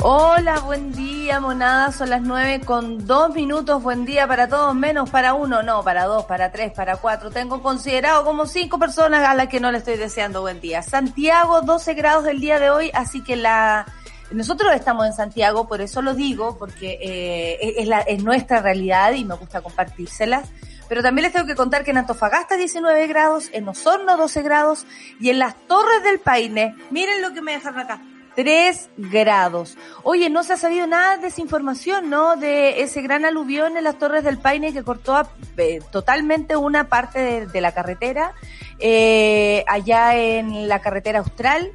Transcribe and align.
Hola, 0.00 0.60
buen 0.60 0.92
día, 0.92 1.40
monada. 1.40 1.90
Son 1.90 2.08
las 2.08 2.22
nueve 2.22 2.60
con 2.64 3.04
dos 3.04 3.34
minutos. 3.34 3.82
Buen 3.82 4.04
día 4.04 4.28
para 4.28 4.48
todos, 4.48 4.72
menos 4.72 5.10
para 5.10 5.34
uno. 5.34 5.64
No, 5.64 5.82
para 5.82 6.04
dos, 6.04 6.24
para 6.24 6.52
tres, 6.52 6.72
para 6.72 6.98
cuatro. 6.98 7.30
Tengo 7.32 7.60
considerado 7.62 8.24
como 8.24 8.46
cinco 8.46 8.78
personas 8.78 9.26
a 9.26 9.34
las 9.34 9.48
que 9.48 9.58
no 9.58 9.72
le 9.72 9.78
estoy 9.78 9.96
deseando 9.96 10.40
buen 10.40 10.60
día. 10.60 10.82
Santiago, 10.82 11.62
12 11.62 11.94
grados 11.94 12.26
el 12.28 12.38
día 12.38 12.60
de 12.60 12.70
hoy, 12.70 12.92
así 12.94 13.24
que 13.24 13.34
la... 13.34 13.86
Nosotros 14.30 14.72
estamos 14.72 15.04
en 15.04 15.14
Santiago, 15.14 15.66
por 15.66 15.80
eso 15.80 16.00
lo 16.00 16.14
digo, 16.14 16.56
porque 16.58 16.98
eh, 17.02 17.74
es, 17.78 17.88
la, 17.88 18.00
es 18.00 18.22
nuestra 18.22 18.60
realidad 18.60 19.14
y 19.14 19.24
me 19.24 19.34
gusta 19.34 19.62
compartírselas. 19.62 20.48
Pero 20.88 21.02
también 21.02 21.24
les 21.24 21.32
tengo 21.32 21.46
que 21.46 21.56
contar 21.56 21.82
que 21.82 21.90
en 21.90 21.98
Antofagasta 21.98 22.56
19 22.56 23.08
grados, 23.08 23.50
en 23.52 23.66
Osorno 23.68 24.16
12 24.16 24.42
grados 24.42 24.86
y 25.18 25.30
en 25.30 25.40
las 25.40 25.56
Torres 25.66 26.04
del 26.04 26.20
Paine, 26.20 26.76
miren 26.90 27.20
lo 27.20 27.32
que 27.32 27.42
me 27.42 27.52
dejaron 27.52 27.80
acá, 27.80 28.00
3 28.38 28.90
grados. 28.96 29.76
Oye, 30.04 30.30
no 30.30 30.44
se 30.44 30.52
ha 30.52 30.56
sabido 30.56 30.86
nada 30.86 31.16
de 31.16 31.26
esa 31.26 31.40
información, 31.40 32.08
¿no? 32.08 32.36
De 32.36 32.82
ese 32.82 33.02
gran 33.02 33.24
aluvión 33.24 33.76
en 33.76 33.82
las 33.82 33.98
Torres 33.98 34.22
del 34.22 34.38
Paine 34.38 34.72
que 34.72 34.84
cortó 34.84 35.16
a, 35.16 35.28
eh, 35.56 35.80
totalmente 35.90 36.56
una 36.56 36.88
parte 36.88 37.18
de, 37.18 37.46
de 37.48 37.60
la 37.60 37.72
carretera, 37.72 38.34
eh, 38.78 39.64
allá 39.66 40.14
en 40.14 40.68
la 40.68 40.78
carretera 40.78 41.18
austral. 41.18 41.72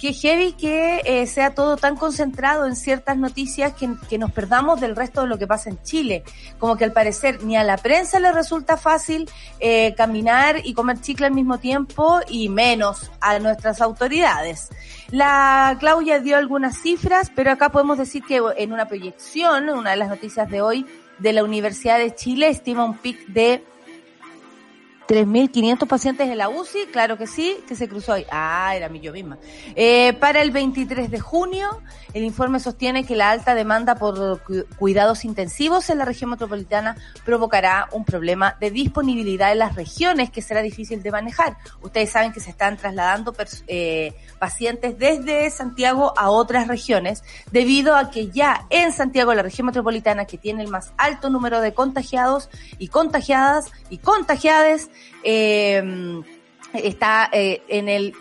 Qué 0.00 0.14
heavy 0.14 0.52
que 0.52 1.02
eh, 1.04 1.26
sea 1.26 1.54
todo 1.54 1.76
tan 1.76 1.94
concentrado 1.94 2.66
en 2.66 2.74
ciertas 2.74 3.18
noticias 3.18 3.74
que, 3.74 3.90
que, 4.08 4.16
nos 4.16 4.32
perdamos 4.32 4.80
del 4.80 4.96
resto 4.96 5.20
de 5.20 5.26
lo 5.26 5.36
que 5.36 5.46
pasa 5.46 5.68
en 5.68 5.82
Chile. 5.82 6.24
Como 6.58 6.78
que 6.78 6.84
al 6.84 6.92
parecer 6.92 7.44
ni 7.44 7.54
a 7.54 7.64
la 7.64 7.76
prensa 7.76 8.18
le 8.18 8.32
resulta 8.32 8.78
fácil 8.78 9.28
eh, 9.58 9.94
caminar 9.94 10.62
y 10.64 10.72
comer 10.72 11.02
chicle 11.02 11.26
al 11.26 11.34
mismo 11.34 11.58
tiempo 11.58 12.20
y 12.30 12.48
menos 12.48 13.10
a 13.20 13.38
nuestras 13.40 13.82
autoridades. 13.82 14.70
La 15.10 15.76
Claudia 15.78 16.18
dio 16.18 16.38
algunas 16.38 16.80
cifras, 16.80 17.30
pero 17.36 17.50
acá 17.50 17.68
podemos 17.68 17.98
decir 17.98 18.22
que 18.24 18.40
en 18.56 18.72
una 18.72 18.88
proyección, 18.88 19.68
una 19.68 19.90
de 19.90 19.96
las 19.98 20.08
noticias 20.08 20.48
de 20.48 20.62
hoy 20.62 20.86
de 21.18 21.34
la 21.34 21.44
Universidad 21.44 21.98
de 21.98 22.14
Chile, 22.14 22.48
estima 22.48 22.86
un 22.86 22.96
pic 22.96 23.26
de 23.26 23.62
3.500 25.10 25.88
pacientes 25.88 26.28
en 26.28 26.38
la 26.38 26.48
UCI, 26.48 26.86
claro 26.92 27.18
que 27.18 27.26
sí, 27.26 27.56
que 27.66 27.74
se 27.74 27.88
cruzó 27.88 28.12
hoy. 28.12 28.24
Ah, 28.30 28.76
era 28.76 28.88
mi 28.88 29.00
yo 29.00 29.12
misma. 29.12 29.38
Eh, 29.74 30.12
para 30.12 30.40
el 30.40 30.52
23 30.52 31.10
de 31.10 31.18
junio, 31.18 31.82
el 32.14 32.22
informe 32.22 32.60
sostiene 32.60 33.04
que 33.04 33.16
la 33.16 33.32
alta 33.32 33.56
demanda 33.56 33.96
por 33.96 34.40
cu 34.44 34.64
cuidados 34.78 35.24
intensivos 35.24 35.90
en 35.90 35.98
la 35.98 36.04
región 36.04 36.30
metropolitana 36.30 36.96
provocará 37.24 37.88
un 37.90 38.04
problema 38.04 38.56
de 38.60 38.70
disponibilidad 38.70 39.50
en 39.50 39.58
las 39.58 39.74
regiones 39.74 40.30
que 40.30 40.42
será 40.42 40.62
difícil 40.62 41.02
de 41.02 41.10
manejar. 41.10 41.56
Ustedes 41.82 42.10
saben 42.10 42.30
que 42.30 42.38
se 42.38 42.50
están 42.50 42.76
trasladando 42.76 43.34
eh, 43.66 44.14
pacientes 44.38 44.96
desde 44.96 45.50
Santiago 45.50 46.14
a 46.16 46.30
otras 46.30 46.68
regiones 46.68 47.24
debido 47.50 47.96
a 47.96 48.12
que 48.12 48.28
ya 48.28 48.64
en 48.70 48.92
Santiago, 48.92 49.34
la 49.34 49.42
región 49.42 49.66
metropolitana, 49.66 50.24
que 50.24 50.38
tiene 50.38 50.62
el 50.62 50.68
más 50.68 50.92
alto 50.96 51.30
número 51.30 51.60
de 51.60 51.74
contagiados 51.74 52.48
y 52.78 52.86
contagiadas 52.86 53.66
y 53.88 53.98
contagiadas, 53.98 54.88
eh, 55.22 56.22
está 56.72 57.28
eh, 57.32 57.62
en 57.68 57.88
el 57.88 58.14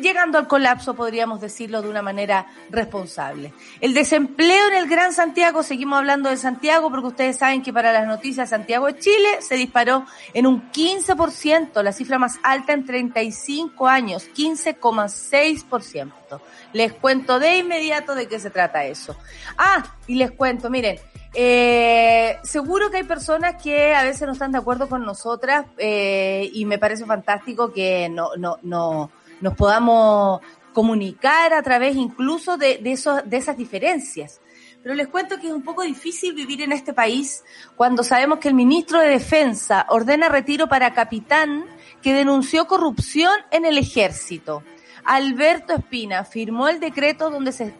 llegando 0.00 0.38
al 0.38 0.48
colapso, 0.48 0.94
podríamos 0.94 1.40
decirlo 1.40 1.82
de 1.82 1.88
una 1.88 2.02
manera 2.02 2.46
responsable. 2.70 3.52
El 3.80 3.94
desempleo 3.94 4.68
en 4.68 4.74
el 4.74 4.88
Gran 4.88 5.12
Santiago, 5.12 5.62
seguimos 5.62 5.98
hablando 5.98 6.30
de 6.30 6.36
Santiago 6.36 6.90
porque 6.90 7.08
ustedes 7.08 7.36
saben 7.36 7.62
que 7.62 7.72
para 7.72 7.92
las 7.92 8.06
noticias 8.06 8.50
Santiago 8.50 8.86
de 8.86 8.98
Chile 8.98 9.28
se 9.40 9.56
disparó 9.56 10.06
en 10.34 10.46
un 10.46 10.70
15%, 10.72 11.82
la 11.82 11.92
cifra 11.92 12.18
más 12.18 12.38
alta 12.42 12.72
en 12.72 12.84
35 12.84 13.88
años, 13.88 14.28
15,6%. 14.34 16.40
Les 16.72 16.92
cuento 16.92 17.38
de 17.38 17.58
inmediato 17.58 18.14
de 18.14 18.28
qué 18.28 18.38
se 18.38 18.50
trata 18.50 18.84
eso. 18.84 19.16
Ah, 19.58 19.96
y 20.06 20.14
les 20.14 20.30
cuento, 20.30 20.70
miren, 20.70 20.98
eh, 21.34 22.38
seguro 22.42 22.90
que 22.90 22.98
hay 22.98 23.04
personas 23.04 23.62
que 23.62 23.94
a 23.94 24.02
veces 24.02 24.26
no 24.26 24.32
están 24.32 24.52
de 24.52 24.58
acuerdo 24.58 24.88
con 24.88 25.04
nosotras 25.04 25.66
eh, 25.78 26.50
y 26.52 26.64
me 26.64 26.78
parece 26.78 27.04
fantástico 27.06 27.72
que 27.72 28.08
no, 28.08 28.30
no, 28.36 28.58
no, 28.62 29.10
nos 29.40 29.54
podamos 29.54 30.40
comunicar 30.72 31.52
a 31.52 31.62
través 31.62 31.96
incluso 31.96 32.56
de, 32.56 32.78
de, 32.78 32.92
esos, 32.92 33.28
de 33.28 33.36
esas 33.36 33.56
diferencias. 33.56 34.40
Pero 34.82 34.94
les 34.94 35.08
cuento 35.08 35.38
que 35.38 35.48
es 35.48 35.52
un 35.52 35.62
poco 35.62 35.82
difícil 35.82 36.34
vivir 36.34 36.62
en 36.62 36.72
este 36.72 36.92
país 36.92 37.44
cuando 37.76 38.02
sabemos 38.02 38.38
que 38.38 38.48
el 38.48 38.54
ministro 38.54 38.98
de 38.98 39.08
Defensa 39.08 39.86
ordena 39.90 40.28
retiro 40.28 40.68
para 40.68 40.94
capitán 40.94 41.66
que 42.02 42.14
denunció 42.14 42.66
corrupción 42.66 43.32
en 43.50 43.66
el 43.66 43.76
ejército. 43.76 44.62
Alberto 45.04 45.74
Espina 45.74 46.24
firmó 46.24 46.68
el 46.68 46.80
decreto 46.80 47.30
donde 47.30 47.52
se, 47.52 47.74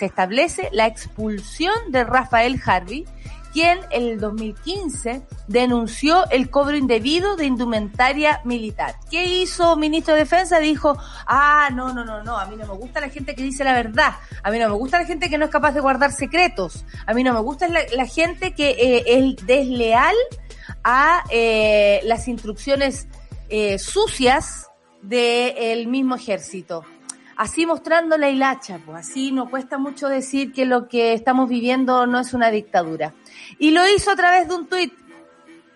establece 0.00 0.68
la 0.72 0.86
expulsión 0.86 1.74
de 1.90 2.04
Rafael 2.04 2.60
Harvey, 2.64 3.04
quien 3.52 3.78
en 3.90 4.02
el 4.02 4.20
2015 4.20 5.22
denunció 5.48 6.28
el 6.30 6.50
cobro 6.50 6.76
indebido 6.76 7.36
de 7.36 7.46
indumentaria 7.46 8.40
militar. 8.44 8.96
¿Qué 9.10 9.24
hizo 9.24 9.76
ministro 9.76 10.14
de 10.14 10.20
Defensa? 10.20 10.58
Dijo, 10.58 10.96
ah, 11.26 11.70
no, 11.72 11.92
no, 11.92 12.04
no, 12.04 12.22
no, 12.22 12.36
a 12.36 12.46
mí 12.46 12.56
no 12.56 12.66
me 12.66 12.74
gusta 12.74 13.00
la 13.00 13.08
gente 13.08 13.34
que 13.34 13.42
dice 13.42 13.64
la 13.64 13.72
verdad, 13.72 14.12
a 14.42 14.50
mí 14.50 14.58
no 14.58 14.68
me 14.68 14.74
gusta 14.74 14.98
la 14.98 15.06
gente 15.06 15.30
que 15.30 15.38
no 15.38 15.46
es 15.46 15.50
capaz 15.50 15.72
de 15.72 15.80
guardar 15.80 16.12
secretos, 16.12 16.84
a 17.06 17.14
mí 17.14 17.24
no 17.24 17.32
me 17.32 17.40
gusta 17.40 17.66
la, 17.68 17.80
la 17.94 18.06
gente 18.06 18.52
que 18.52 18.70
eh, 18.70 19.04
es 19.06 19.46
desleal 19.46 20.14
a 20.84 21.24
eh, 21.30 22.00
las 22.04 22.28
instrucciones 22.28 23.08
eh, 23.48 23.78
sucias 23.78 24.68
del 25.02 25.86
mismo 25.86 26.16
ejército. 26.16 26.84
Así 27.36 27.66
mostrando 27.66 28.16
la 28.16 28.30
hilacha, 28.30 28.80
pues 28.84 29.06
así 29.06 29.30
no 29.30 29.50
cuesta 29.50 29.76
mucho 29.76 30.08
decir 30.08 30.54
que 30.54 30.64
lo 30.64 30.88
que 30.88 31.12
estamos 31.12 31.50
viviendo 31.50 32.06
no 32.06 32.18
es 32.18 32.32
una 32.32 32.50
dictadura. 32.50 33.12
Y 33.58 33.72
lo 33.72 33.86
hizo 33.86 34.10
a 34.10 34.16
través 34.16 34.48
de 34.48 34.54
un 34.54 34.66
tuit. 34.68 34.94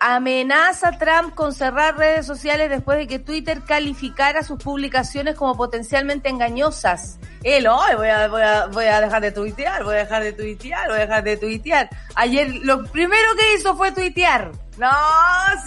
Amenaza 0.03 0.89
a 0.89 0.99
Trump 0.99 1.35
con 1.35 1.53
cerrar 1.53 1.99
redes 1.99 2.25
sociales 2.25 2.71
después 2.71 2.97
de 2.97 3.07
que 3.07 3.19
Twitter 3.19 3.61
calificara 3.67 4.43
sus 4.43 4.57
publicaciones 4.57 5.35
como 5.35 5.55
potencialmente 5.55 6.31
engañosas. 6.31 7.19
Él, 7.43 7.67
a, 7.67 7.95
voy, 7.95 8.09
a, 8.09 8.67
voy 8.69 8.85
a 8.87 9.01
dejar 9.03 9.21
de 9.21 9.31
tuitear, 9.31 9.85
voy 9.85 9.97
a 9.97 9.99
dejar 9.99 10.23
de 10.23 10.33
tuitear, 10.33 10.89
voy 10.89 10.97
a 10.97 11.01
dejar 11.01 11.23
de 11.23 11.37
tuitear. 11.37 11.91
Ayer 12.15 12.51
lo 12.63 12.83
primero 12.87 13.35
que 13.39 13.55
hizo 13.57 13.77
fue 13.77 13.93
tuitear. 13.93 14.53
No, 14.79 14.89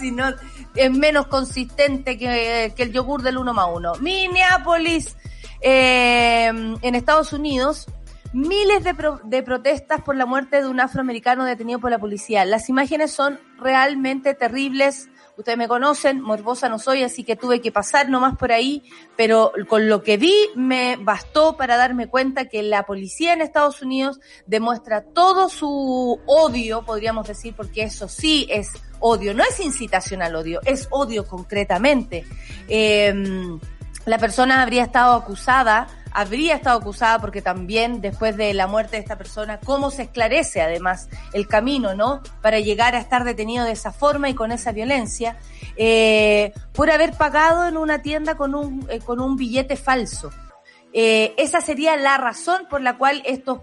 si 0.00 0.10
no, 0.10 0.34
es 0.74 0.90
menos 0.90 1.26
consistente 1.26 2.18
que, 2.18 2.72
que 2.74 2.82
el 2.82 2.92
yogur 2.92 3.22
del 3.22 3.38
uno 3.38 3.54
más 3.54 3.68
uno. 3.72 3.92
Minneapolis, 4.00 5.16
eh, 5.60 6.46
en 6.46 6.94
Estados 6.94 7.32
Unidos, 7.32 7.86
miles 8.34 8.82
de, 8.82 8.94
pro 8.94 9.20
de, 9.24 9.42
protestas 9.42 10.02
por 10.02 10.16
la 10.16 10.26
muerte 10.26 10.60
de 10.60 10.68
un 10.68 10.80
afroamericano 10.80 11.44
detenido 11.44 11.78
por 11.78 11.90
la 11.90 11.98
policía. 11.98 12.44
Las 12.44 12.68
imágenes 12.68 13.12
son 13.12 13.38
realmente 13.58 14.34
terribles. 14.34 15.08
Ustedes 15.36 15.58
me 15.58 15.68
conocen, 15.68 16.20
morbosa 16.20 16.68
no 16.68 16.78
soy, 16.78 17.02
así 17.02 17.24
que 17.24 17.34
tuve 17.34 17.60
que 17.60 17.72
pasar 17.72 18.08
nomás 18.08 18.36
por 18.36 18.52
ahí, 18.52 18.82
pero 19.16 19.52
con 19.68 19.88
lo 19.88 20.02
que 20.02 20.16
vi 20.16 20.34
me 20.54 20.96
bastó 20.96 21.56
para 21.56 21.76
darme 21.76 22.06
cuenta 22.06 22.44
que 22.44 22.62
la 22.62 22.84
policía 22.84 23.32
en 23.32 23.40
Estados 23.40 23.82
Unidos 23.82 24.20
demuestra 24.46 25.02
todo 25.02 25.48
su 25.48 26.20
odio, 26.26 26.84
podríamos 26.84 27.26
decir, 27.26 27.54
porque 27.56 27.82
eso 27.82 28.08
sí 28.08 28.46
es 28.48 28.68
odio, 29.00 29.34
no 29.34 29.42
es 29.42 29.58
incitación 29.58 30.22
al 30.22 30.36
odio, 30.36 30.60
es 30.64 30.86
odio 30.90 31.26
concretamente. 31.26 32.24
Eh, 32.68 33.12
la 34.06 34.18
persona 34.18 34.62
habría 34.62 34.84
estado 34.84 35.14
acusada 35.14 35.88
habría 36.14 36.54
estado 36.54 36.78
acusada 36.78 37.18
porque 37.18 37.42
también 37.42 38.00
después 38.00 38.36
de 38.36 38.54
la 38.54 38.66
muerte 38.66 38.96
de 38.96 39.02
esta 39.02 39.18
persona, 39.18 39.58
cómo 39.60 39.90
se 39.90 40.02
esclarece 40.02 40.62
además 40.62 41.08
el 41.32 41.46
camino, 41.46 41.94
¿no? 41.94 42.22
Para 42.40 42.60
llegar 42.60 42.94
a 42.94 43.00
estar 43.00 43.24
detenido 43.24 43.64
de 43.64 43.72
esa 43.72 43.92
forma 43.92 44.30
y 44.30 44.34
con 44.34 44.52
esa 44.52 44.72
violencia, 44.72 45.36
eh, 45.76 46.52
por 46.72 46.90
haber 46.90 47.12
pagado 47.12 47.66
en 47.66 47.76
una 47.76 48.00
tienda 48.00 48.36
con 48.36 48.54
un, 48.54 48.86
eh, 48.88 49.00
con 49.00 49.20
un 49.20 49.36
billete 49.36 49.76
falso. 49.76 50.30
Eh, 50.92 51.34
esa 51.36 51.60
sería 51.60 51.96
la 51.96 52.16
razón 52.16 52.66
por 52.70 52.80
la 52.80 52.96
cual 52.96 53.20
estos, 53.26 53.58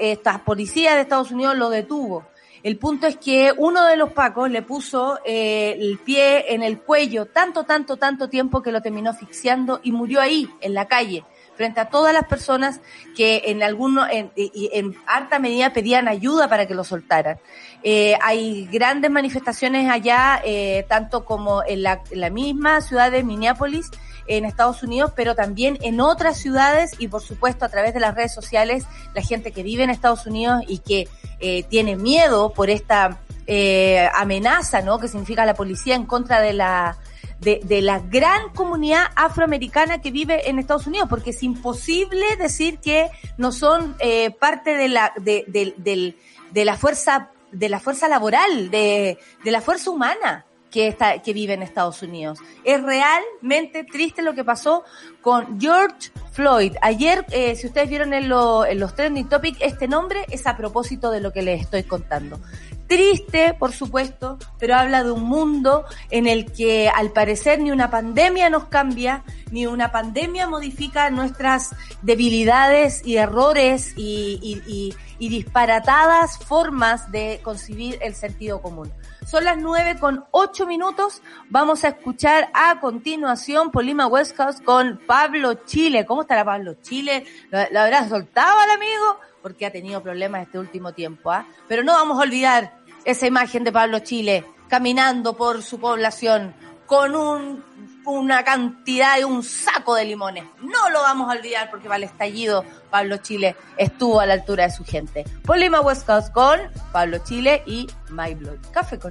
estas 0.00 0.40
policías 0.40 0.94
de 0.94 1.02
Estados 1.02 1.30
Unidos 1.30 1.56
lo 1.56 1.68
detuvo. 1.68 2.24
El 2.64 2.78
punto 2.78 3.06
es 3.06 3.18
que 3.18 3.52
uno 3.54 3.84
de 3.84 3.98
los 3.98 4.14
pacos 4.14 4.50
le 4.50 4.62
puso 4.62 5.18
eh, 5.26 5.76
el 5.78 5.98
pie 5.98 6.54
en 6.54 6.62
el 6.62 6.80
cuello 6.80 7.26
tanto, 7.26 7.64
tanto, 7.64 7.98
tanto 7.98 8.30
tiempo 8.30 8.62
que 8.62 8.72
lo 8.72 8.80
terminó 8.80 9.10
asfixiando 9.10 9.80
y 9.82 9.92
murió 9.92 10.22
ahí, 10.22 10.48
en 10.62 10.72
la 10.72 10.88
calle, 10.88 11.26
frente 11.56 11.80
a 11.80 11.88
todas 11.88 12.12
las 12.12 12.24
personas 12.26 12.80
que 13.16 13.42
en 13.46 13.62
alguno, 13.62 14.06
en, 14.10 14.30
en 14.36 14.96
harta 15.06 15.38
medida 15.38 15.72
pedían 15.72 16.08
ayuda 16.08 16.48
para 16.48 16.66
que 16.66 16.74
lo 16.74 16.84
soltaran. 16.84 17.38
Eh, 17.82 18.16
hay 18.22 18.66
grandes 18.72 19.10
manifestaciones 19.10 19.90
allá, 19.90 20.40
eh, 20.44 20.86
tanto 20.88 21.24
como 21.24 21.62
en 21.66 21.82
la, 21.82 22.02
en 22.10 22.20
la 22.20 22.30
misma 22.30 22.80
ciudad 22.80 23.10
de 23.10 23.22
Minneapolis, 23.22 23.90
en 24.26 24.44
Estados 24.44 24.82
Unidos, 24.82 25.12
pero 25.14 25.34
también 25.34 25.78
en 25.82 26.00
otras 26.00 26.38
ciudades 26.38 26.92
y 26.98 27.08
por 27.08 27.22
supuesto 27.22 27.64
a 27.64 27.68
través 27.68 27.94
de 27.94 28.00
las 28.00 28.14
redes 28.14 28.32
sociales, 28.32 28.86
la 29.14 29.22
gente 29.22 29.52
que 29.52 29.62
vive 29.62 29.84
en 29.84 29.90
Estados 29.90 30.26
Unidos 30.26 30.62
y 30.66 30.78
que 30.78 31.08
eh, 31.40 31.64
tiene 31.64 31.96
miedo 31.96 32.52
por 32.52 32.70
esta 32.70 33.18
eh, 33.46 34.08
amenaza, 34.14 34.80
¿no? 34.80 34.98
Que 34.98 35.08
significa 35.08 35.44
la 35.44 35.54
policía 35.54 35.94
en 35.94 36.06
contra 36.06 36.40
de 36.40 36.54
la 36.54 36.96
de, 37.44 37.82
la 37.82 38.00
gran 38.00 38.50
comunidad 38.54 39.04
afroamericana 39.14 40.00
que 40.00 40.10
vive 40.10 40.48
en 40.48 40.58
Estados 40.58 40.86
Unidos, 40.86 41.08
porque 41.08 41.30
es 41.30 41.42
imposible 41.42 42.24
decir 42.36 42.78
que 42.78 43.10
no 43.36 43.52
son 43.52 43.94
eh, 43.98 44.30
parte 44.30 44.76
de 44.76 44.88
la 44.88 45.12
de, 45.16 45.44
de, 45.46 46.16
de, 46.50 46.64
la 46.64 46.76
fuerza 46.76 47.30
de 47.52 47.68
la 47.68 47.78
fuerza 47.78 48.08
laboral, 48.08 48.70
de, 48.70 49.18
de 49.44 49.50
la 49.50 49.60
fuerza 49.60 49.90
humana 49.90 50.46
que, 50.74 50.88
está, 50.88 51.22
que 51.22 51.32
vive 51.32 51.54
en 51.54 51.62
Estados 51.62 52.02
Unidos. 52.02 52.40
Es 52.64 52.82
realmente 52.82 53.84
triste 53.84 54.22
lo 54.22 54.34
que 54.34 54.42
pasó 54.42 54.82
con 55.20 55.60
George 55.60 56.10
Floyd. 56.32 56.74
Ayer, 56.82 57.24
eh, 57.30 57.54
si 57.54 57.68
ustedes 57.68 57.88
vieron 57.88 58.12
en, 58.12 58.24
en 58.24 58.80
los 58.80 58.94
trending 58.96 59.28
topics, 59.28 59.58
este 59.60 59.86
nombre 59.86 60.26
es 60.30 60.48
a 60.48 60.56
propósito 60.56 61.12
de 61.12 61.20
lo 61.20 61.32
que 61.32 61.42
les 61.42 61.60
estoy 61.60 61.84
contando. 61.84 62.40
Triste, 62.86 63.54
por 63.58 63.72
supuesto, 63.72 64.38
pero 64.58 64.76
habla 64.76 65.02
de 65.04 65.10
un 65.10 65.24
mundo 65.24 65.84
en 66.10 66.26
el 66.26 66.52
que 66.52 66.90
al 66.90 67.12
parecer 67.12 67.58
ni 67.58 67.70
una 67.70 67.90
pandemia 67.90 68.50
nos 68.50 68.66
cambia, 68.66 69.24
ni 69.50 69.66
una 69.66 69.90
pandemia 69.90 70.48
modifica 70.48 71.08
nuestras 71.08 71.74
debilidades 72.02 73.00
y 73.04 73.16
errores 73.16 73.94
y, 73.96 74.94
disparatadas 75.18 76.36
formas 76.38 77.10
de 77.10 77.40
concebir 77.42 77.98
el 78.02 78.14
sentido 78.14 78.60
común. 78.60 78.92
Son 79.26 79.42
las 79.42 79.56
nueve 79.56 79.98
con 79.98 80.26
ocho 80.32 80.66
minutos. 80.66 81.22
Vamos 81.48 81.82
a 81.84 81.88
escuchar 81.88 82.50
a 82.52 82.78
continuación 82.80 83.70
Polima 83.70 84.06
West 84.06 84.36
Coast 84.36 84.62
con 84.62 85.00
Pablo 85.06 85.54
Chile. 85.64 86.04
¿Cómo 86.04 86.22
estará 86.22 86.44
Pablo 86.44 86.74
Chile? 86.82 87.24
¿Lo, 87.50 87.58
lo 87.70 87.80
habrá 87.80 88.00
al 88.00 88.70
amigo? 88.70 89.18
Porque 89.44 89.66
ha 89.66 89.70
tenido 89.70 90.02
problemas 90.02 90.42
este 90.42 90.58
último 90.58 90.92
tiempo, 90.92 91.30
¿ah? 91.30 91.46
Pero 91.68 91.84
no 91.84 91.92
vamos 91.92 92.18
a 92.18 92.22
olvidar 92.22 92.78
esa 93.04 93.26
imagen 93.26 93.62
de 93.62 93.72
Pablo 93.72 93.98
Chile 93.98 94.46
caminando 94.68 95.36
por 95.36 95.62
su 95.62 95.78
población 95.78 96.54
con 96.86 97.14
un 97.14 97.62
una 98.06 98.44
cantidad 98.44 99.16
de 99.16 99.24
un 99.24 99.42
saco 99.42 99.94
de 99.94 100.04
limones. 100.04 100.44
No 100.60 100.90
lo 100.90 101.00
vamos 101.00 101.30
a 101.30 101.36
olvidar 101.38 101.70
porque 101.70 101.88
para 101.88 101.98
el 101.98 102.04
estallido 102.04 102.64
Pablo 102.90 103.18
Chile 103.18 103.56
estuvo 103.76 104.20
a 104.20 104.26
la 104.26 104.34
altura 104.34 104.64
de 104.64 104.70
su 104.70 104.84
gente. 104.84 105.24
Polima 105.44 105.80
West 105.80 106.06
Coast 106.06 106.32
con 106.32 106.60
Pablo 106.92 107.18
Chile 107.24 107.62
y 107.66 107.86
My 108.10 108.34
Blood. 108.34 108.58
Café 108.72 108.98
con 108.98 109.10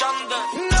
Venezuela. 0.00 0.40
No, 0.54 0.79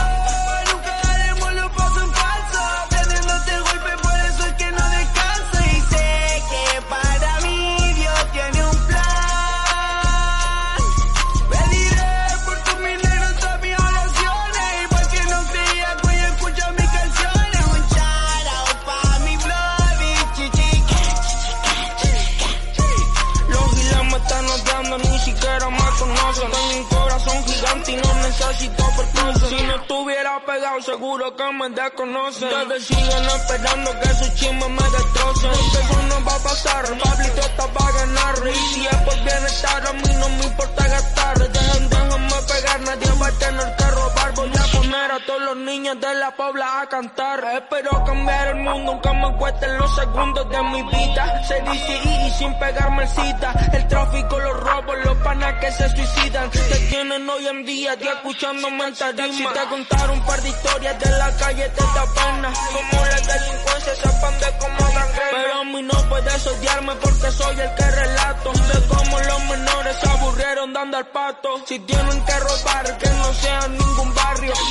pegado, 30.44 30.80
seguro 30.82 31.34
que 31.36 31.52
me 31.52 31.68
desconocen. 31.70 32.48
Ustedes 32.48 32.84
siguen 32.86 33.24
esperando 33.24 33.90
que 34.00 34.08
su 34.14 34.34
chisme 34.34 34.68
me 34.68 34.82
destrocen. 34.90 35.50
Porque 35.50 35.78
eso 35.78 36.02
no 36.08 36.24
va 36.24 36.34
a 36.34 36.38
pasar, 36.38 36.84
Pablito 36.98 37.40
está 37.40 37.66
para 37.72 37.92
ganar. 37.92 38.34
Y 38.48 38.74
si 38.74 38.86
es 38.86 38.96
por 38.96 39.14
bienestar, 39.24 39.86
a 39.86 39.92
mí 39.92 40.14
no 40.18 40.28
me 40.28 40.44
importa 40.44 40.88
gastar. 40.88 41.38
Dejen, 41.38 41.88
déjenme 41.88 42.42
pegar, 42.48 42.80
nadie 42.80 43.12
va 43.20 43.26
a 43.26 43.32
tener 43.32 43.76
que 43.76 43.84
robar. 43.90 44.19
Voy 44.34 44.48
a 44.48 44.78
poner 44.78 45.10
a 45.10 45.18
todos 45.26 45.42
los 45.42 45.56
niños 45.56 46.00
de 46.00 46.14
la 46.14 46.30
pobla 46.30 46.82
a 46.82 46.88
cantar. 46.88 47.44
Espero 47.52 48.04
cambiar 48.04 48.48
el 48.48 48.56
mundo, 48.62 48.92
aunque 48.92 49.12
me 49.12 49.36
cuesten 49.36 49.76
los 49.76 49.92
segundos 49.94 50.48
de 50.48 50.62
mi 50.62 50.82
vida. 50.84 51.42
Se 51.48 51.60
dice 51.62 52.00
y, 52.04 52.30
sin 52.38 52.58
pegarme 52.58 53.02
el 53.02 53.08
cita. 53.08 53.52
El 53.72 53.88
tráfico, 53.88 54.38
los 54.38 54.60
robos, 54.60 54.96
los 55.04 55.16
panas 55.18 55.54
que 55.60 55.72
se 55.72 55.88
suicidan. 55.90 56.48
Te 56.50 56.78
tienen 56.90 57.28
hoy 57.28 57.46
en 57.48 57.64
día, 57.64 57.94
ya 57.94 58.12
escuchándome 58.12 58.84
en 58.84 58.94
tarima. 58.94 59.36
Si 59.36 59.46
te 59.46 59.68
contar 59.68 60.10
un 60.10 60.24
par 60.24 60.40
de 60.42 60.48
historias 60.48 60.98
de 61.00 61.10
la 61.10 61.36
calle 61.36 61.68
te 61.68 61.82
da 61.82 62.04
pena. 62.14 62.52
Como 62.72 63.04
la 63.06 63.20
delincuencia 63.20 63.94
se 63.96 64.08
expande 64.08 64.46
como 64.60 64.92
gangrena. 64.94 65.30
Pero 65.32 65.54
a 65.54 65.64
mí 65.64 65.82
no 65.82 66.08
puedes 66.08 66.46
odiarme 66.46 66.94
porque 66.96 67.32
soy 67.32 67.60
el 67.60 67.74
que 67.74 67.90
relato. 67.90 68.52
De 68.52 68.86
cómo 68.86 69.20
los 69.20 69.44
menores 69.44 69.96
se 70.00 70.08
aburrieron 70.08 70.72
dando 70.72 70.98
al 70.98 71.06
pato. 71.08 71.48
Si 71.66 71.80
tienen 71.80 72.24
que 72.24 72.38
robar, 72.38 72.98
que 72.98 73.08
no 73.10 73.34
sea 73.34 73.64
en 73.66 73.72
ningún 73.72 74.19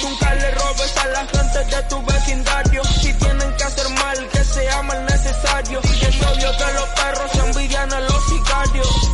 Nunca 0.03 0.33
le 0.35 0.51
robes 0.51 0.97
a 0.97 1.05
la 1.07 1.25
gente 1.27 1.75
de 1.75 1.83
tu 1.89 2.01
vecindario. 2.03 2.83
Si 2.83 3.13
tienen 3.13 3.55
que 3.57 3.63
hacer 3.63 3.89
mal, 3.89 4.27
que 4.29 4.43
sea 4.43 4.81
mal 4.83 5.05
necesario. 5.05 5.81
Y 5.83 6.05
es 6.05 6.21
obvio 6.23 6.51
que 6.57 6.73
los 6.73 6.89
perros 6.89 7.31
se 7.31 7.39
envidian 7.39 7.93
a 7.93 7.99
los 7.99 8.25
sicarios. 8.29 9.09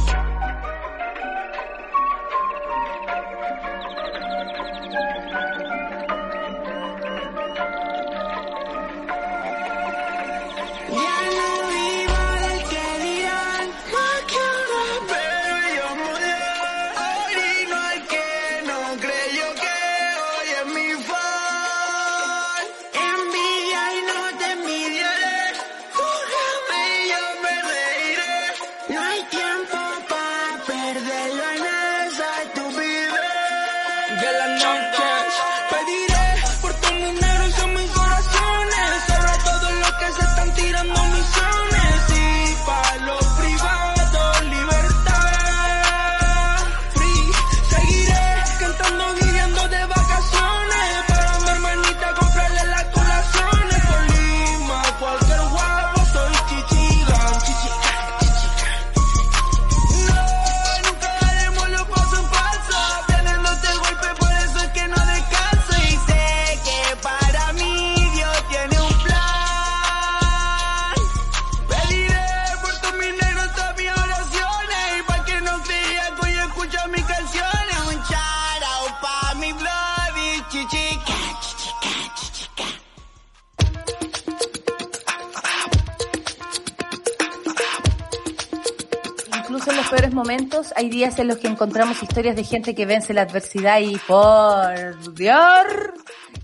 Encontramos 91.56 92.04
historias 92.04 92.36
de 92.36 92.44
gente 92.44 92.76
que 92.76 92.86
vence 92.86 93.14
la 93.14 93.22
adversidad 93.22 93.80
y 93.80 93.96
por 94.06 95.14
Dios 95.14 95.66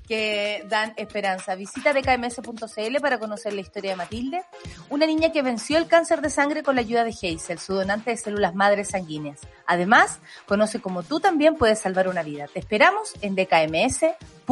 que 0.08 0.64
dan 0.70 0.94
esperanza. 0.96 1.56
Visita 1.56 1.94
dkms.cl 1.94 3.02
para 3.02 3.20
conocer 3.20 3.52
la 3.52 3.60
historia 3.60 3.92
de 3.92 3.98
Matilde, 3.98 4.42
una 4.90 5.06
niña 5.06 5.34
que 5.34 5.42
venció 5.42 5.78
el 5.78 5.88
cáncer 5.88 6.22
de 6.22 6.30
sangre 6.30 6.64
con 6.64 6.76
la 6.76 6.82
ayuda 6.82 7.04
de 7.04 7.12
Hazel, 7.12 7.60
su 7.60 7.74
donante 7.74 8.12
de 8.12 8.18
células 8.18 8.56
madres 8.56 8.90
sanguíneas. 8.90 9.42
Además, 9.68 10.20
conoce 10.46 10.80
cómo 10.80 11.04
tú 11.04 11.20
también 11.20 11.56
puedes 11.56 11.80
salvar 11.80 12.08
una 12.08 12.24
vida. 12.24 12.48
Te 12.48 12.60
esperamos 12.60 13.14
en 13.22 13.36
dkms.cl. 13.36 14.48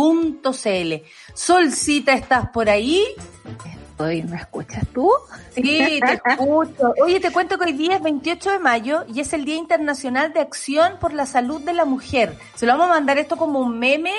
Solcita, 1.33 2.13
¿estás 2.13 2.49
por 2.49 2.69
ahí? 2.69 3.05
Estoy, 3.99 4.23
¿me 4.23 4.37
escuchas 4.37 4.87
tú? 4.93 5.11
Sí, 5.53 5.99
te 5.99 6.21
escucho. 6.25 6.93
Oye, 7.03 7.19
te 7.19 7.33
cuento 7.33 7.57
que 7.57 7.65
hoy 7.65 7.73
día 7.73 7.97
es 7.97 8.01
28 8.01 8.51
de 8.51 8.59
mayo 8.59 9.03
y 9.13 9.19
es 9.19 9.33
el 9.33 9.43
Día 9.43 9.57
Internacional 9.57 10.31
de 10.31 10.39
Acción 10.39 10.93
por 11.01 11.11
la 11.11 11.25
Salud 11.25 11.61
de 11.63 11.73
la 11.73 11.83
Mujer. 11.83 12.33
Se 12.55 12.65
lo 12.65 12.71
vamos 12.71 12.87
a 12.87 12.91
mandar 12.91 13.17
esto 13.17 13.35
como 13.35 13.59
un 13.59 13.77
meme 13.77 14.13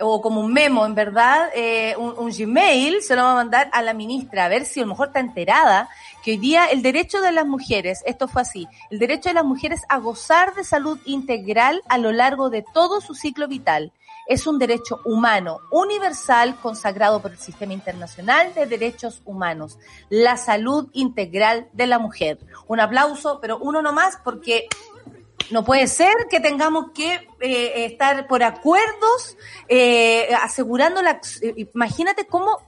o 0.00 0.20
como 0.20 0.42
un 0.42 0.52
memo, 0.52 0.84
en 0.84 0.94
verdad, 0.94 1.48
eh, 1.54 1.94
un, 1.96 2.30
Gmail, 2.30 3.00
se 3.00 3.16
lo 3.16 3.22
va 3.22 3.32
a 3.32 3.36
mandar 3.36 3.70
a 3.72 3.80
la 3.80 3.94
ministra, 3.94 4.44
a 4.44 4.48
ver 4.48 4.66
si 4.66 4.80
a 4.80 4.82
lo 4.82 4.90
mejor 4.90 5.06
está 5.06 5.20
enterada 5.20 5.88
que 6.22 6.32
hoy 6.32 6.36
día 6.36 6.66
el 6.66 6.82
derecho 6.82 7.22
de 7.22 7.32
las 7.32 7.46
mujeres, 7.46 8.02
esto 8.04 8.28
fue 8.28 8.42
así, 8.42 8.68
el 8.90 8.98
derecho 8.98 9.30
de 9.30 9.34
las 9.34 9.46
mujeres 9.46 9.80
a 9.88 9.96
gozar 9.96 10.54
de 10.54 10.64
salud 10.64 10.98
integral 11.06 11.80
a 11.88 11.96
lo 11.96 12.12
largo 12.12 12.50
de 12.50 12.64
todo 12.74 13.00
su 13.00 13.14
ciclo 13.14 13.48
vital. 13.48 13.92
Es 14.26 14.46
un 14.46 14.58
derecho 14.58 15.00
humano, 15.04 15.60
universal, 15.70 16.56
consagrado 16.60 17.20
por 17.20 17.32
el 17.32 17.38
Sistema 17.38 17.72
Internacional 17.72 18.54
de 18.54 18.66
Derechos 18.66 19.22
Humanos. 19.24 19.78
La 20.08 20.36
salud 20.36 20.88
integral 20.92 21.68
de 21.72 21.86
la 21.86 21.98
mujer. 21.98 22.38
Un 22.68 22.80
aplauso, 22.80 23.38
pero 23.40 23.58
uno 23.58 23.82
nomás 23.82 24.18
porque 24.22 24.68
no 25.50 25.64
puede 25.64 25.86
ser 25.86 26.14
que 26.30 26.40
tengamos 26.40 26.92
que 26.92 27.28
eh, 27.40 27.84
estar 27.84 28.26
por 28.26 28.42
acuerdos 28.42 29.36
eh, 29.68 30.28
asegurando 30.42 31.02
la... 31.02 31.20
Imagínate 31.74 32.26
cómo, 32.26 32.58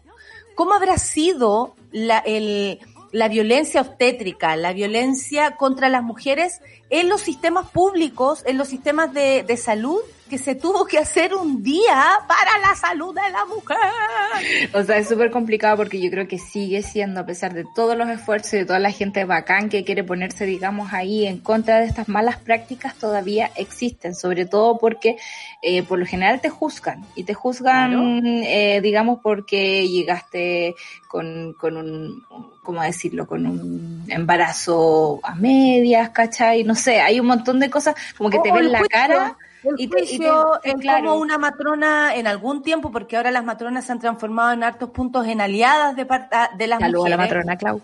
cómo 0.54 0.74
habrá 0.74 0.98
sido 0.98 1.74
la, 1.92 2.18
el, 2.18 2.80
la 3.12 3.28
violencia 3.28 3.80
obstétrica, 3.80 4.56
la 4.56 4.72
violencia 4.72 5.56
contra 5.56 5.88
las 5.88 6.02
mujeres 6.02 6.60
en 6.90 7.08
los 7.08 7.20
sistemas 7.20 7.70
públicos, 7.70 8.42
en 8.44 8.58
los 8.58 8.68
sistemas 8.68 9.14
de, 9.14 9.44
de 9.44 9.56
salud 9.56 10.00
que 10.28 10.38
se 10.38 10.54
tuvo 10.54 10.86
que 10.86 10.98
hacer 10.98 11.34
un 11.34 11.62
día 11.62 12.04
para 12.26 12.58
la 12.58 12.74
salud 12.74 13.14
de 13.14 13.30
la 13.30 13.44
mujer. 13.44 14.70
O 14.72 14.82
sea, 14.82 14.96
es 14.96 15.08
súper 15.08 15.30
complicado 15.30 15.76
porque 15.76 16.00
yo 16.00 16.10
creo 16.10 16.26
que 16.26 16.38
sigue 16.38 16.82
siendo, 16.82 17.20
a 17.20 17.26
pesar 17.26 17.52
de 17.52 17.64
todos 17.74 17.96
los 17.96 18.08
esfuerzos 18.08 18.54
y 18.54 18.56
de 18.58 18.64
toda 18.64 18.78
la 18.78 18.90
gente 18.90 19.24
bacán 19.26 19.68
que 19.68 19.84
quiere 19.84 20.02
ponerse, 20.02 20.46
digamos, 20.46 20.92
ahí 20.92 21.26
en 21.26 21.38
contra 21.38 21.78
de 21.80 21.86
estas 21.86 22.08
malas 22.08 22.38
prácticas, 22.38 22.94
todavía 22.94 23.50
existen, 23.56 24.14
sobre 24.14 24.46
todo 24.46 24.78
porque 24.78 25.16
eh, 25.62 25.82
por 25.82 25.98
lo 25.98 26.06
general 26.06 26.40
te 26.40 26.48
juzgan 26.48 27.04
y 27.14 27.24
te 27.24 27.34
juzgan, 27.34 27.90
claro. 27.92 28.44
eh, 28.46 28.80
digamos, 28.82 29.18
porque 29.22 29.86
llegaste 29.88 30.74
con, 31.06 31.52
con 31.52 31.76
un, 31.76 32.24
¿cómo 32.62 32.82
decirlo?, 32.82 33.26
con 33.26 33.46
un 33.46 34.04
embarazo 34.08 35.20
a 35.22 35.34
medias, 35.34 36.10
¿cachai? 36.10 36.64
No 36.64 36.74
sé, 36.74 37.00
hay 37.00 37.20
un 37.20 37.26
montón 37.26 37.60
de 37.60 37.68
cosas 37.70 37.94
como 38.16 38.30
que 38.30 38.38
Oh, 38.38 38.42
te 38.42 38.52
ven 38.52 38.72
la 38.72 38.78
juicio. 38.78 38.90
cara. 38.98 39.36
El 39.64 39.74
Y 39.78 39.88
te- 39.88 40.02
y 40.02 40.06
te- 40.06 40.16
juicio 40.16 40.62
es 40.62 40.74
claro. 40.74 41.10
como 41.10 41.20
una 41.22 41.38
matrona 41.38 42.14
en 42.14 42.26
algún 42.26 42.62
tiempo, 42.62 42.90
porque 42.92 43.16
ahora 43.16 43.30
las 43.30 43.44
matronas 43.44 43.84
se 43.86 43.92
han 43.92 43.98
transformado 43.98 44.52
en 44.52 44.62
hartos 44.62 44.90
puntos 44.90 45.26
en 45.26 45.40
aliadas 45.40 45.96
de, 45.96 46.06
ah, 46.10 46.50
de 46.56 46.66
las 46.66 46.80
Saludos 46.80 47.06
a 47.06 47.08
la 47.10 47.16
mujeres. 47.16 47.44
matrona 47.46 47.56
Clau. 47.56 47.80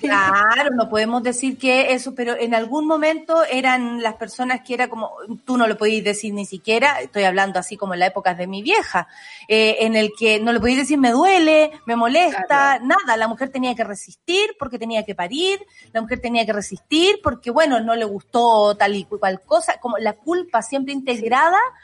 Claro, 0.00 0.70
no 0.74 0.88
podemos 0.88 1.22
decir 1.22 1.56
que 1.58 1.92
eso, 1.92 2.14
pero 2.14 2.36
en 2.38 2.54
algún 2.54 2.86
momento 2.86 3.44
eran 3.44 4.02
las 4.02 4.14
personas 4.14 4.60
que 4.62 4.74
era 4.74 4.88
como, 4.88 5.10
tú 5.44 5.56
no 5.56 5.66
lo 5.66 5.76
podías 5.76 6.04
decir 6.04 6.34
ni 6.34 6.44
siquiera, 6.44 7.00
estoy 7.00 7.24
hablando 7.24 7.58
así 7.58 7.76
como 7.76 7.94
en 7.94 8.00
la 8.00 8.06
época 8.06 8.34
de 8.34 8.46
mi 8.46 8.62
vieja, 8.62 9.08
eh, 9.48 9.76
en 9.80 9.96
el 9.96 10.10
que 10.18 10.40
no 10.40 10.52
le 10.52 10.60
podías 10.60 10.78
decir 10.78 10.98
me 10.98 11.10
duele, 11.12 11.70
me 11.86 11.96
molesta, 11.96 12.42
Claro. 12.46 12.84
nada, 12.84 13.16
la 13.16 13.28
mujer 13.28 13.48
tenía 13.50 13.74
que 13.74 13.84
resistir 13.84 14.54
porque 14.58 14.78
tenía 14.78 15.04
que 15.04 15.14
parir, 15.14 15.60
la 15.92 16.00
mujer 16.00 16.20
tenía 16.20 16.44
que 16.44 16.52
resistir 16.52 17.20
porque, 17.22 17.50
bueno, 17.50 17.80
no 17.80 17.94
le 17.94 18.04
gustó 18.04 18.74
tal 18.76 18.94
y 18.96 19.04
cual 19.04 19.40
cosa, 19.40 19.78
como 19.80 19.98
la 19.98 20.12
culpa 20.14 20.62
siempre 20.62 20.92
integrada 20.92 21.21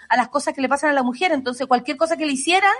a 0.08 0.16
las 0.16 0.28
cosas 0.28 0.54
que 0.54 0.60
le 0.60 0.68
pasan 0.68 0.90
a 0.90 0.92
la 0.92 1.02
mujer, 1.02 1.32
entonces 1.32 1.66
cualquier 1.66 1.96
cosa 1.96 2.16
que 2.16 2.26
le 2.26 2.32
hicieran 2.32 2.74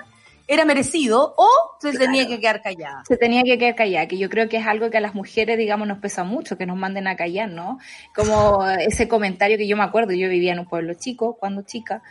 era 0.49 0.65
merecido 0.65 1.35
o 1.37 1.49
se 1.79 1.93
tenía 1.93 2.27
que 2.27 2.41
quedar 2.41 2.63
callada. 2.63 3.03
se 3.07 3.19
tenía 3.19 3.43
que 3.43 3.59
quedar 3.59 3.75
callada, 3.75 4.09
que 4.09 4.17
yo 4.17 4.31
creo 4.31 4.49
que 4.49 4.57
es 4.57 4.67
algo 4.67 4.89
que 4.89 4.97
a 4.97 5.01
las 5.01 5.15
mujeres, 5.15 5.59
digamos, 5.59 5.87
nos 5.87 5.99
pesa 5.99 6.25
mucho, 6.25 6.57
que 6.57 6.65
nos 6.65 6.79
manden 6.79 7.07
a 7.07 7.17
callar, 7.17 7.51
¿no? 7.51 7.79
Como 8.15 8.67
ese 8.67 9.09
comentario 9.09 9.59
que 9.59 9.69
yo 9.69 9.77
me 9.77 9.85
acuerdo, 9.85 10.13
yo 10.13 10.29
vivía 10.29 10.55
en 10.55 10.61
un 10.61 10.67
pueblo 10.67 10.95
chico, 10.95 11.37
cuando 11.39 11.63
chica, 11.63 12.03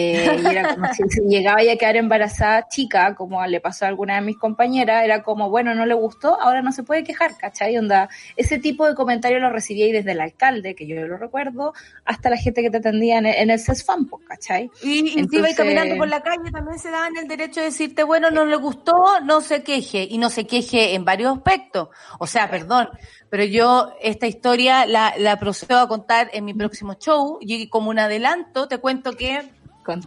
eh, 0.00 0.40
y 0.42 0.46
era 0.46 0.74
como 0.74 0.86
si, 0.94 1.02
si 1.08 1.20
llegaba 1.22 1.62
ya 1.62 1.72
a 1.72 1.76
quedar 1.76 1.96
embarazada 1.96 2.68
chica, 2.68 3.14
como 3.16 3.44
le 3.46 3.60
pasó 3.60 3.84
a 3.84 3.88
alguna 3.88 4.14
de 4.14 4.20
mis 4.20 4.38
compañeras, 4.38 5.04
era 5.04 5.24
como, 5.24 5.50
bueno, 5.50 5.74
no 5.74 5.86
le 5.86 5.94
gustó, 5.94 6.40
ahora 6.40 6.62
no 6.62 6.70
se 6.70 6.84
puede 6.84 7.02
quejar, 7.02 7.36
¿cachai? 7.36 7.76
Onda, 7.76 8.08
ese 8.36 8.58
tipo 8.58 8.86
de 8.86 8.94
comentarios 8.94 9.40
lo 9.40 9.50
recibía 9.50 9.86
ahí 9.86 9.92
desde 9.92 10.12
el 10.12 10.20
alcalde, 10.20 10.74
que 10.74 10.86
yo 10.86 11.06
lo 11.06 11.16
recuerdo, 11.16 11.72
hasta 12.04 12.30
la 12.30 12.36
gente 12.36 12.62
que 12.62 12.70
te 12.70 12.76
atendía 12.76 13.18
en 13.18 13.26
el, 13.26 13.34
en 13.34 13.50
el 13.50 13.58
CESFAM, 13.58 14.06
pues, 14.06 14.24
¿cachai? 14.26 14.70
Y, 14.82 15.16
y 15.16 15.18
Entonces- 15.18 15.56
caminando 15.56 15.96
por 15.96 16.08
la 16.08 16.22
calle 16.22 16.50
también 16.52 16.78
se 16.78 16.90
daban 16.90 17.16
el 17.16 17.26
derecho 17.26 17.60
de 17.60 17.66
decirte, 17.66 18.04
bueno, 18.04 18.30
no 18.30 18.44
le 18.44 18.56
gustó, 18.56 19.20
no 19.24 19.40
se 19.40 19.62
queje. 19.62 20.06
Y 20.08 20.18
no 20.18 20.30
se 20.30 20.46
queje 20.46 20.94
en 20.94 21.04
varios 21.04 21.36
aspectos. 21.36 21.88
O 22.18 22.26
sea, 22.26 22.48
perdón, 22.50 22.88
pero 23.30 23.44
yo 23.44 23.92
esta 24.00 24.26
historia 24.26 24.86
la, 24.86 25.14
la 25.18 25.38
procedo 25.38 25.80
a 25.80 25.88
contar 25.88 26.30
en 26.32 26.44
mi 26.44 26.54
próximo 26.54 26.94
show. 26.94 27.38
Y 27.40 27.68
como 27.68 27.90
un 27.90 27.98
adelanto, 27.98 28.68
te 28.68 28.78
cuento 28.78 29.12
que 29.12 29.42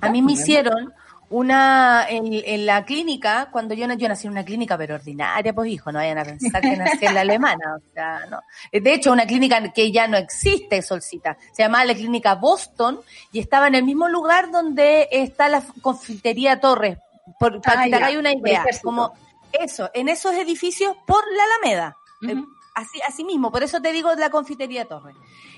a 0.01 0.09
mí 0.09 0.21
me 0.21 0.33
hicieron 0.33 0.93
una 1.31 2.05
en, 2.09 2.25
en 2.33 2.65
la 2.65 2.83
clínica, 2.83 3.47
cuando 3.51 3.73
yo, 3.73 3.88
yo 3.93 4.09
nací 4.09 4.27
en 4.27 4.33
una 4.33 4.43
clínica, 4.43 4.77
pero 4.77 4.95
ordinaria, 4.95 5.53
pues 5.53 5.71
hijo, 5.71 5.89
no 5.91 6.00
vayan 6.00 6.17
a 6.17 6.25
pensar 6.25 6.61
que 6.61 6.75
nací 6.75 7.05
en 7.05 7.15
la 7.15 7.21
alemana, 7.21 7.77
o 7.77 7.93
sea, 7.93 8.25
no. 8.29 8.41
De 8.71 8.93
hecho, 8.93 9.13
una 9.13 9.25
clínica 9.25 9.71
que 9.71 9.91
ya 9.93 10.07
no 10.09 10.17
existe, 10.17 10.81
Solcita, 10.81 11.38
se 11.53 11.63
llamaba 11.63 11.85
la 11.85 11.95
clínica 11.95 12.35
Boston 12.35 13.00
y 13.31 13.39
estaba 13.39 13.67
en 13.67 13.75
el 13.75 13.85
mismo 13.85 14.09
lugar 14.09 14.51
donde 14.51 15.07
está 15.09 15.47
la 15.47 15.63
confitería 15.81 16.59
Torres, 16.59 16.97
por, 17.39 17.61
para 17.61 17.81
Ah, 17.81 17.83
que 17.85 17.89
te 17.91 17.95
hagáis 17.95 18.17
una 18.17 18.33
idea, 18.33 18.65
como 18.83 19.13
eso, 19.53 19.89
en 19.93 20.09
esos 20.09 20.33
edificios 20.33 20.95
por 21.07 21.23
la 21.35 21.43
Alameda. 21.43 21.97
Eh, 22.27 22.43
Así, 22.73 22.99
así 23.07 23.23
mismo, 23.23 23.51
por 23.51 23.63
eso 23.63 23.81
te 23.81 23.91
digo 23.91 24.13
la 24.15 24.29
confitería 24.29 24.85
Torres. 24.85 25.15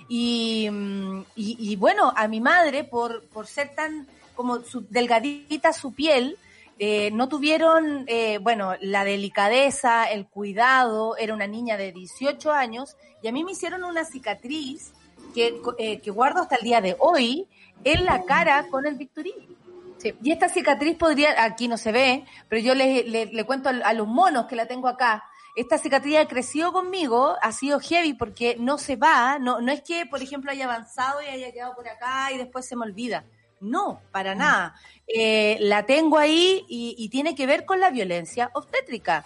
Y, 0.07 0.67
mm, 0.71 1.21
y, 1.35 1.71
y 1.71 1.75
bueno, 1.75 2.11
a 2.15 2.27
mi 2.27 2.41
madre, 2.41 2.83
por, 2.83 3.23
por 3.25 3.47
ser 3.47 3.75
tan 3.75 4.07
como 4.35 4.61
su, 4.61 4.85
delgadita 4.89 5.73
su 5.73 5.93
piel, 5.93 6.37
eh, 6.79 7.11
no 7.11 7.29
tuvieron, 7.29 8.05
eh, 8.07 8.39
bueno, 8.39 8.73
la 8.81 9.05
delicadeza, 9.05 10.05
el 10.05 10.25
cuidado, 10.25 11.15
era 11.17 11.33
una 11.33 11.47
niña 11.47 11.77
de 11.77 11.91
18 11.91 12.51
años, 12.51 12.97
y 13.21 13.27
a 13.27 13.31
mí 13.31 13.43
me 13.43 13.51
hicieron 13.51 13.83
una 13.83 14.05
cicatriz 14.05 14.91
que, 15.33 15.61
eh, 15.77 15.99
que 15.99 16.11
guardo 16.11 16.41
hasta 16.41 16.55
el 16.55 16.63
día 16.63 16.81
de 16.81 16.95
hoy 16.99 17.47
en 17.83 18.05
la 18.05 18.23
cara 18.23 18.67
con 18.69 18.85
el 18.85 18.95
Victorí. 18.95 19.33
Sí. 19.97 20.13
Y 20.21 20.31
esta 20.31 20.49
cicatriz 20.49 20.97
podría, 20.97 21.43
aquí 21.43 21.67
no 21.67 21.77
se 21.77 21.91
ve, 21.91 22.25
pero 22.49 22.61
yo 22.61 22.75
le, 22.75 23.03
le, 23.03 23.43
cuento 23.45 23.69
a 23.69 23.93
los 23.93 24.07
monos 24.07 24.47
que 24.47 24.55
la 24.55 24.65
tengo 24.65 24.89
acá. 24.89 25.23
Esta 25.55 25.77
cicatriz 25.77 26.17
ha 26.17 26.27
crecido 26.27 26.73
conmigo, 26.73 27.35
ha 27.41 27.51
sido 27.51 27.79
heavy 27.79 28.13
porque 28.13 28.55
no 28.59 28.77
se 28.77 28.95
va, 28.95 29.37
no, 29.39 29.61
no 29.61 29.71
es 29.71 29.81
que, 29.81 30.05
por 30.05 30.21
ejemplo, 30.21 30.51
haya 30.51 30.65
avanzado 30.65 31.21
y 31.21 31.27
haya 31.27 31.51
quedado 31.51 31.75
por 31.75 31.87
acá 31.87 32.31
y 32.31 32.37
después 32.37 32.65
se 32.65 32.75
me 32.75 32.83
olvida. 32.83 33.23
No, 33.61 34.01
para 34.11 34.35
nada. 34.35 34.75
Eh, 35.07 35.57
la 35.61 35.85
tengo 35.85 36.17
ahí 36.17 36.65
y, 36.67 36.95
y 36.97 37.09
tiene 37.09 37.33
que 37.33 37.45
ver 37.45 37.65
con 37.65 37.79
la 37.79 37.91
violencia 37.91 38.51
obstétrica. 38.53 39.25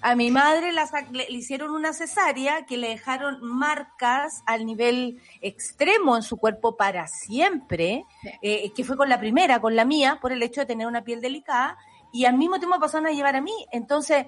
A 0.00 0.14
mi 0.14 0.30
madre 0.30 0.72
la 0.72 0.88
le, 1.12 1.28
le 1.28 1.36
hicieron 1.36 1.72
una 1.72 1.92
cesárea 1.92 2.64
que 2.64 2.78
le 2.78 2.88
dejaron 2.88 3.38
marcas 3.42 4.42
al 4.46 4.64
nivel 4.64 5.20
extremo 5.42 6.16
en 6.16 6.22
su 6.22 6.38
cuerpo 6.38 6.76
para 6.76 7.06
siempre, 7.06 8.04
eh, 8.40 8.72
que 8.72 8.84
fue 8.84 8.96
con 8.96 9.08
la 9.08 9.20
primera, 9.20 9.60
con 9.60 9.76
la 9.76 9.84
mía, 9.84 10.18
por 10.20 10.32
el 10.32 10.42
hecho 10.42 10.62
de 10.62 10.66
tener 10.66 10.86
una 10.86 11.04
piel 11.04 11.20
delicada, 11.20 11.76
y 12.12 12.24
al 12.24 12.38
mismo 12.38 12.58
tiempo 12.58 12.80
pasaron 12.80 13.06
a 13.06 13.10
llevar 13.10 13.36
a 13.36 13.42
mí. 13.42 13.66
Entonces, 13.70 14.26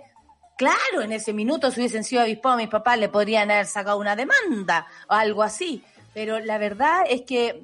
claro, 0.61 1.01
en 1.01 1.13
ese 1.13 1.33
minuto, 1.33 1.71
si 1.71 1.81
hubiesen 1.81 2.05
sido 2.05 2.21
avispados 2.21 2.59
mis 2.59 2.69
papás, 2.69 2.99
le 2.99 3.09
podrían 3.09 3.51
haber 3.51 3.65
sacado 3.65 3.97
una 3.99 4.15
demanda 4.15 4.87
o 5.09 5.15
algo 5.15 5.43
así. 5.43 5.83
Pero 6.13 6.39
la 6.39 6.59
verdad 6.59 7.05
es 7.09 7.23
que 7.23 7.63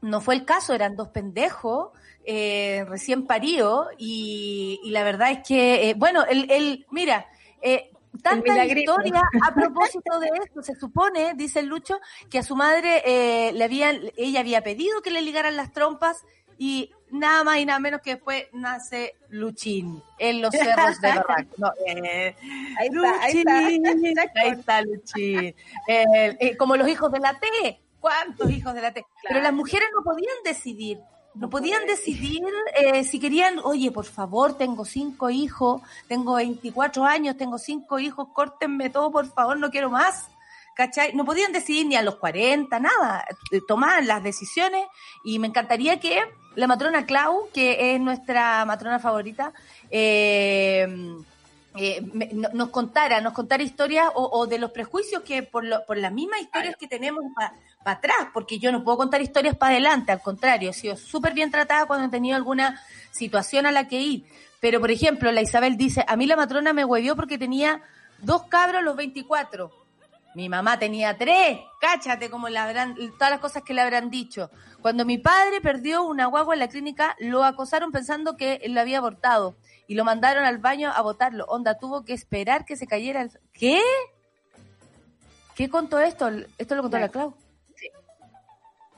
no 0.00 0.22
fue 0.22 0.36
el 0.36 0.46
caso, 0.46 0.72
eran 0.72 0.96
dos 0.96 1.08
pendejos 1.08 1.90
eh, 2.24 2.86
recién 2.88 3.26
paridos 3.26 3.88
y, 3.98 4.80
y 4.82 4.90
la 4.92 5.04
verdad 5.04 5.30
es 5.30 5.40
que, 5.46 5.90
eh, 5.90 5.94
bueno, 5.94 6.24
el, 6.24 6.50
el 6.50 6.86
mira, 6.90 7.26
eh, 7.60 7.90
tanta 8.22 8.64
historia 8.64 9.20
a 9.46 9.52
propósito 9.52 10.18
de 10.18 10.30
esto, 10.42 10.62
se 10.62 10.74
supone, 10.74 11.34
dice 11.34 11.60
el 11.60 11.66
Lucho, 11.66 12.00
que 12.30 12.38
a 12.38 12.42
su 12.42 12.56
madre 12.56 13.02
eh, 13.04 13.52
le 13.52 13.64
habían, 13.64 14.00
ella 14.16 14.40
había 14.40 14.62
pedido 14.62 15.02
que 15.02 15.10
le 15.10 15.20
ligaran 15.20 15.54
las 15.54 15.70
trompas 15.74 16.24
y 16.56 16.92
nada 17.10 17.44
más 17.44 17.58
y 17.58 17.66
nada 17.66 17.78
menos 17.78 18.00
que 18.00 18.14
después 18.14 18.44
nace 18.52 19.16
Luchín 19.30 20.02
en 20.18 20.42
los 20.42 20.50
cerros 20.52 21.00
de 21.00 21.08
Barranco. 21.14 21.54
No, 21.58 21.72
eh, 21.86 22.34
Ahí 22.78 22.88
Luchín, 22.90 23.40
está, 23.40 23.58
ahí 23.58 24.08
está. 24.08 24.22
ahí 24.40 24.50
está 24.50 24.82
Luchín. 24.82 25.38
Eh, 25.86 26.36
eh, 26.40 26.56
como 26.56 26.76
los 26.76 26.88
hijos 26.88 27.10
de 27.12 27.20
la 27.20 27.38
T. 27.38 27.80
¿Cuántos 28.00 28.50
hijos 28.50 28.74
de 28.74 28.80
la 28.80 28.92
T? 28.92 29.04
Pero 29.26 29.40
las 29.40 29.52
mujeres 29.52 29.88
no 29.94 30.02
podían 30.02 30.36
decidir. 30.44 31.00
No 31.34 31.50
podían 31.50 31.86
decidir 31.86 32.42
eh, 32.74 33.04
si 33.04 33.20
querían, 33.20 33.60
oye, 33.62 33.92
por 33.92 34.06
favor, 34.06 34.56
tengo 34.58 34.84
cinco 34.84 35.30
hijos, 35.30 35.82
tengo 36.08 36.34
24 36.34 37.04
años, 37.04 37.36
tengo 37.36 37.58
cinco 37.58 38.00
hijos, 38.00 38.28
córtenme 38.32 38.90
todo, 38.90 39.12
por 39.12 39.26
favor, 39.32 39.56
no 39.58 39.70
quiero 39.70 39.90
más. 39.90 40.28
¿Cachai? 40.74 41.12
No 41.14 41.24
podían 41.24 41.52
decidir 41.52 41.86
ni 41.86 41.96
a 41.96 42.02
los 42.02 42.16
40, 42.16 42.78
nada. 42.78 43.24
Eh, 43.50 43.60
Tomaban 43.66 44.06
las 44.06 44.22
decisiones 44.22 44.84
y 45.24 45.38
me 45.38 45.48
encantaría 45.48 45.98
que 45.98 46.22
la 46.58 46.66
matrona 46.66 47.06
Clau, 47.06 47.48
que 47.54 47.94
es 47.94 48.00
nuestra 48.00 48.64
matrona 48.64 48.98
favorita, 48.98 49.52
eh, 49.90 50.88
eh, 51.76 52.02
me- 52.12 52.30
no- 52.32 52.48
nos 52.52 52.70
contara, 52.70 53.20
nos 53.20 53.32
contara 53.32 53.62
historias 53.62 54.08
o, 54.14 54.28
o 54.32 54.46
de 54.48 54.58
los 54.58 54.72
prejuicios 54.72 55.22
que 55.22 55.44
por, 55.44 55.64
lo- 55.64 55.84
por 55.86 55.96
las 55.98 56.12
mismas 56.12 56.40
historias 56.40 56.74
que 56.76 56.88
tenemos 56.88 57.22
para 57.34 57.54
atrás, 57.84 58.28
porque 58.34 58.58
yo 58.58 58.72
no 58.72 58.82
puedo 58.82 58.96
contar 58.98 59.22
historias 59.22 59.56
para 59.56 59.72
adelante, 59.72 60.10
al 60.10 60.20
contrario, 60.20 60.70
he 60.70 60.72
sido 60.72 60.96
súper 60.96 61.32
bien 61.32 61.50
tratada 61.52 61.86
cuando 61.86 62.06
he 62.06 62.10
tenido 62.10 62.34
alguna 62.36 62.82
situación 63.12 63.66
a 63.66 63.70
la 63.72 63.86
que 63.86 64.00
ir. 64.00 64.24
Pero, 64.60 64.80
por 64.80 64.90
ejemplo, 64.90 65.30
la 65.30 65.40
Isabel 65.42 65.76
dice, 65.76 66.04
a 66.08 66.16
mí 66.16 66.26
la 66.26 66.34
matrona 66.34 66.72
me 66.72 66.84
huevió 66.84 67.14
porque 67.14 67.38
tenía 67.38 67.80
dos 68.18 68.42
cabros 68.48 68.82
los 68.82 68.96
24. 68.96 69.70
Mi 70.34 70.48
mamá 70.48 70.78
tenía 70.78 71.16
tres, 71.16 71.58
cáchate 71.80 72.30
como 72.30 72.48
le 72.48 72.58
habrán, 72.58 72.94
todas 73.18 73.30
las 73.30 73.40
cosas 73.40 73.62
que 73.62 73.74
le 73.74 73.80
habrán 73.80 74.10
dicho. 74.10 74.50
Cuando 74.82 75.04
mi 75.04 75.18
padre 75.18 75.60
perdió 75.60 76.04
una 76.04 76.26
guagua 76.26 76.54
en 76.54 76.60
la 76.60 76.68
clínica, 76.68 77.16
lo 77.18 77.42
acosaron 77.44 77.90
pensando 77.90 78.36
que 78.36 78.60
él 78.62 78.74
lo 78.74 78.80
había 78.80 78.98
abortado 78.98 79.56
y 79.88 79.94
lo 79.94 80.04
mandaron 80.04 80.44
al 80.44 80.58
baño 80.58 80.92
a 80.94 81.00
botarlo. 81.02 81.44
Onda, 81.46 81.78
tuvo 81.78 82.04
que 82.04 82.12
esperar 82.12 82.64
que 82.64 82.76
se 82.76 82.86
cayera 82.86 83.22
el... 83.22 83.30
¿Qué? 83.52 83.80
¿Qué 85.56 85.68
contó 85.68 85.98
esto? 85.98 86.28
Esto 86.58 86.74
lo 86.76 86.82
contó 86.82 86.98
la 86.98 87.08
Clau. 87.08 87.34
Sí. 87.74 87.88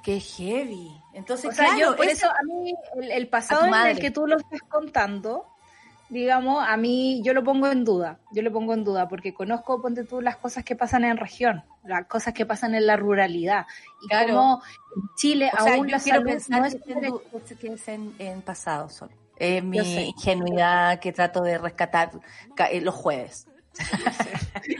Qué 0.03 0.21
heavy. 0.21 0.91
Entonces, 1.15 1.51
O 1.51 1.53
sea, 1.53 1.65
claro, 1.67 1.79
yo 1.81 1.97
por 1.97 2.05
eso- 2.07 2.27
eso 2.27 2.31
a 2.35 2.43
mí 2.43 2.75
el, 2.97 3.11
el 3.13 3.29
pasado 3.29 3.65
en 3.65 3.75
el 3.87 3.99
que 3.99 4.11
tú 4.11 4.27
lo 4.27 4.37
estás 4.37 4.61
contando, 4.69 5.47
digamos, 6.11 6.65
a 6.67 6.77
mí 6.77 7.23
yo 7.25 7.33
lo 7.35 7.45
pongo 7.45 7.69
en 7.69 7.85
duda, 7.85 8.19
yo 8.33 8.43
lo 8.43 8.53
pongo 8.53 8.75
en 8.75 8.85
duda 8.85 9.09
porque 9.09 9.33
conozco, 9.33 9.81
ponte 9.81 10.05
tú, 10.05 10.21
las 10.21 10.37
cosas 10.37 10.65
que 10.65 10.75
pasan 10.77 11.05
en 11.05 11.17
región, 11.17 11.63
las 11.85 12.07
cosas 12.07 12.35
que 12.35 12.47
pasan 12.47 12.75
en 12.75 12.87
la 12.87 12.97
ruralidad 12.97 13.67
y 14.03 14.09
Claro. 14.09 14.35
cómo 14.35 14.63
en 14.97 15.03
Chile 15.17 15.51
O 15.59 15.63
sea, 15.65 15.75
aún 15.75 15.87
yo 15.87 15.93
la 15.93 15.99
salud 16.01 16.25
pensar 16.27 16.61
no 16.61 16.67
es 16.67 16.77
que, 16.85 16.93
en, 16.93 17.59
que 17.59 17.73
es 17.75 17.89
en, 17.89 18.15
en 18.19 18.43
pasado 18.43 18.89
solo. 18.89 19.13
Es 19.37 19.63
mi 19.65 19.85
sé. 19.85 20.03
ingenuidad 20.03 20.99
que 21.01 21.13
trato 21.13 21.43
de 21.43 21.59
rescatar 21.59 22.11
ca- 22.55 22.71
eh, 22.71 22.81
los 22.81 22.95
jueves. 22.95 23.47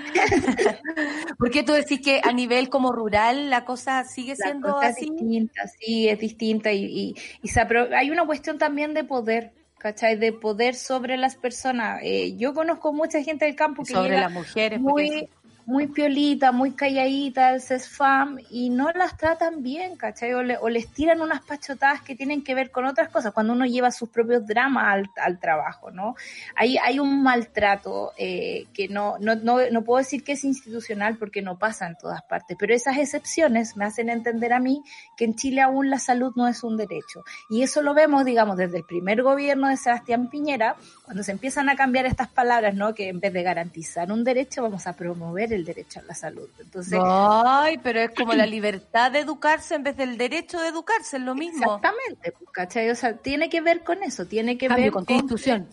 ¿Por 1.39 1.51
qué 1.51 1.63
tú 1.63 1.73
decís 1.73 2.01
que 2.01 2.21
a 2.23 2.33
nivel 2.33 2.69
como 2.69 2.93
rural 2.93 3.51
la 3.51 3.65
cosa 3.65 4.05
sigue 4.05 4.35
La 4.37 4.47
siendo 4.47 4.73
cosa 4.73 4.89
es 4.89 4.97
así? 4.97 5.11
distinta, 5.11 5.63
sí, 5.79 6.09
es 6.09 6.19
distinta 6.19 6.73
y, 6.73 6.85
y, 6.85 7.15
y 7.43 7.49
se 7.49 7.61
hay 7.95 8.11
una 8.11 8.27
cuestión 8.27 8.59
también 8.59 8.95
de 8.95 9.05
poder, 9.05 9.53
¿cachai? 9.81 10.17
De 10.17 10.33
poder 10.33 10.75
sobre 10.75 11.17
las 11.17 11.35
personas. 11.37 12.01
Eh, 12.03 12.37
yo 12.37 12.53
conozco 12.55 12.93
mucha 12.93 13.23
gente 13.23 13.47
del 13.47 13.57
campo 13.57 13.83
que 13.83 13.95
Sobre 13.95 14.11
llega 14.11 14.21
las 14.23 14.33
mujeres. 14.33 14.79
muy. 14.81 15.29
Muy 15.67 15.87
piolita, 15.87 16.53
muy 16.53 16.73
calladita, 16.73 17.51
el 17.55 17.61
CESFAM, 17.61 18.39
y 18.51 18.71
no 18.71 18.91
las 18.93 19.17
tratan 19.17 19.63
bien, 19.63 19.97
¿cachai? 19.97 20.33
O, 20.35 20.43
le- 20.43 20.59
o 20.59 20.69
les 20.69 20.89
tiran 20.93 21.21
unas 21.21 21.43
pachotadas 21.43 22.03
que 22.03 22.15
tienen 22.17 22.43
que 22.43 22.55
ver 22.55 22.71
con 22.71 22.85
otras 22.87 23.09
cosas, 23.09 23.33
cuando 23.33 23.53
uno 23.53 23.67
lleva 23.67 23.91
sus 23.91 24.09
propios 24.09 24.47
dramas 24.47 24.85
al, 24.89 25.11
al 25.17 25.39
trabajo, 25.39 25.91
¿no? 25.91 26.15
Hay, 26.57 26.77
hay 26.79 26.99
un 26.99 27.23
maltrato 27.23 28.13
eh, 28.19 28.67
que 28.75 28.89
no, 28.89 29.17
no, 29.19 29.35
no, 29.37 29.59
no 29.71 29.83
puedo 29.85 29.99
decir 29.99 30.25
que 30.25 30.33
es 30.33 30.45
institucional 30.45 31.17
porque 31.19 31.43
no 31.43 31.59
pasa 31.59 31.87
en 31.87 31.97
todas 31.97 32.23
partes, 32.23 32.57
pero 32.59 32.75
esas 32.75 32.97
excepciones 32.99 33.77
me 33.77 33.85
hacen 33.85 34.09
entender 34.09 34.53
a 34.53 34.61
mí 34.61 34.83
que 35.17 35.25
en 35.25 35.35
Chile 35.37 35.61
aún 35.61 35.91
la 35.91 35.99
salud 35.99 36.33
no 36.37 36.49
es 36.49 36.63
un 36.65 36.77
derecho. 36.77 37.23
Y 37.49 37.63
eso 37.63 37.83
lo 37.83 37.95
vemos, 37.95 38.25
digamos, 38.25 38.57
desde 38.57 38.79
el 38.79 38.85
primer 38.85 39.23
gobierno 39.23 39.69
de 39.69 39.77
Sebastián 39.77 40.29
Piñera, 40.31 40.77
cuando 41.05 41.23
se 41.23 41.33
empiezan 41.33 41.69
a 41.69 41.77
cambiar 41.77 42.07
estas 42.07 42.29
palabras, 42.29 42.75
¿no? 42.75 42.95
Que 42.95 43.09
en 43.09 43.21
vez 43.21 43.33
de 43.33 43.43
garantizar 43.43 44.11
un 44.11 44.25
derecho, 44.25 44.63
vamos 44.63 44.87
a 44.87 44.95
promover 44.95 45.50
el 45.53 45.65
derecho 45.65 46.01
a 46.01 46.03
la 46.05 46.15
salud. 46.15 46.49
Entonces, 46.59 46.99
Ay, 47.03 47.79
pero 47.83 48.01
es 48.01 48.11
como 48.15 48.33
la 48.35 48.47
libertad 48.47 49.11
de 49.13 49.21
educarse 49.21 49.75
en 49.75 49.83
vez 49.85 49.97
del 49.97 50.17
derecho 50.19 50.61
de 50.61 50.69
educarse, 50.69 51.17
es 51.19 51.23
lo 51.23 51.35
mismo. 51.35 51.77
exactamente, 51.77 52.33
pues, 52.33 52.51
¿cachai? 52.53 52.91
O 52.91 52.95
sea, 52.95 53.17
tiene 53.17 53.49
que 53.49 53.61
ver 53.61 53.83
con 53.85 54.03
eso, 54.03 54.27
tiene 54.27 54.57
que 54.59 54.69
Cambio 54.69 54.85
ver 54.85 54.93
con 54.93 55.05
con... 55.05 55.17
constitución. 55.17 55.69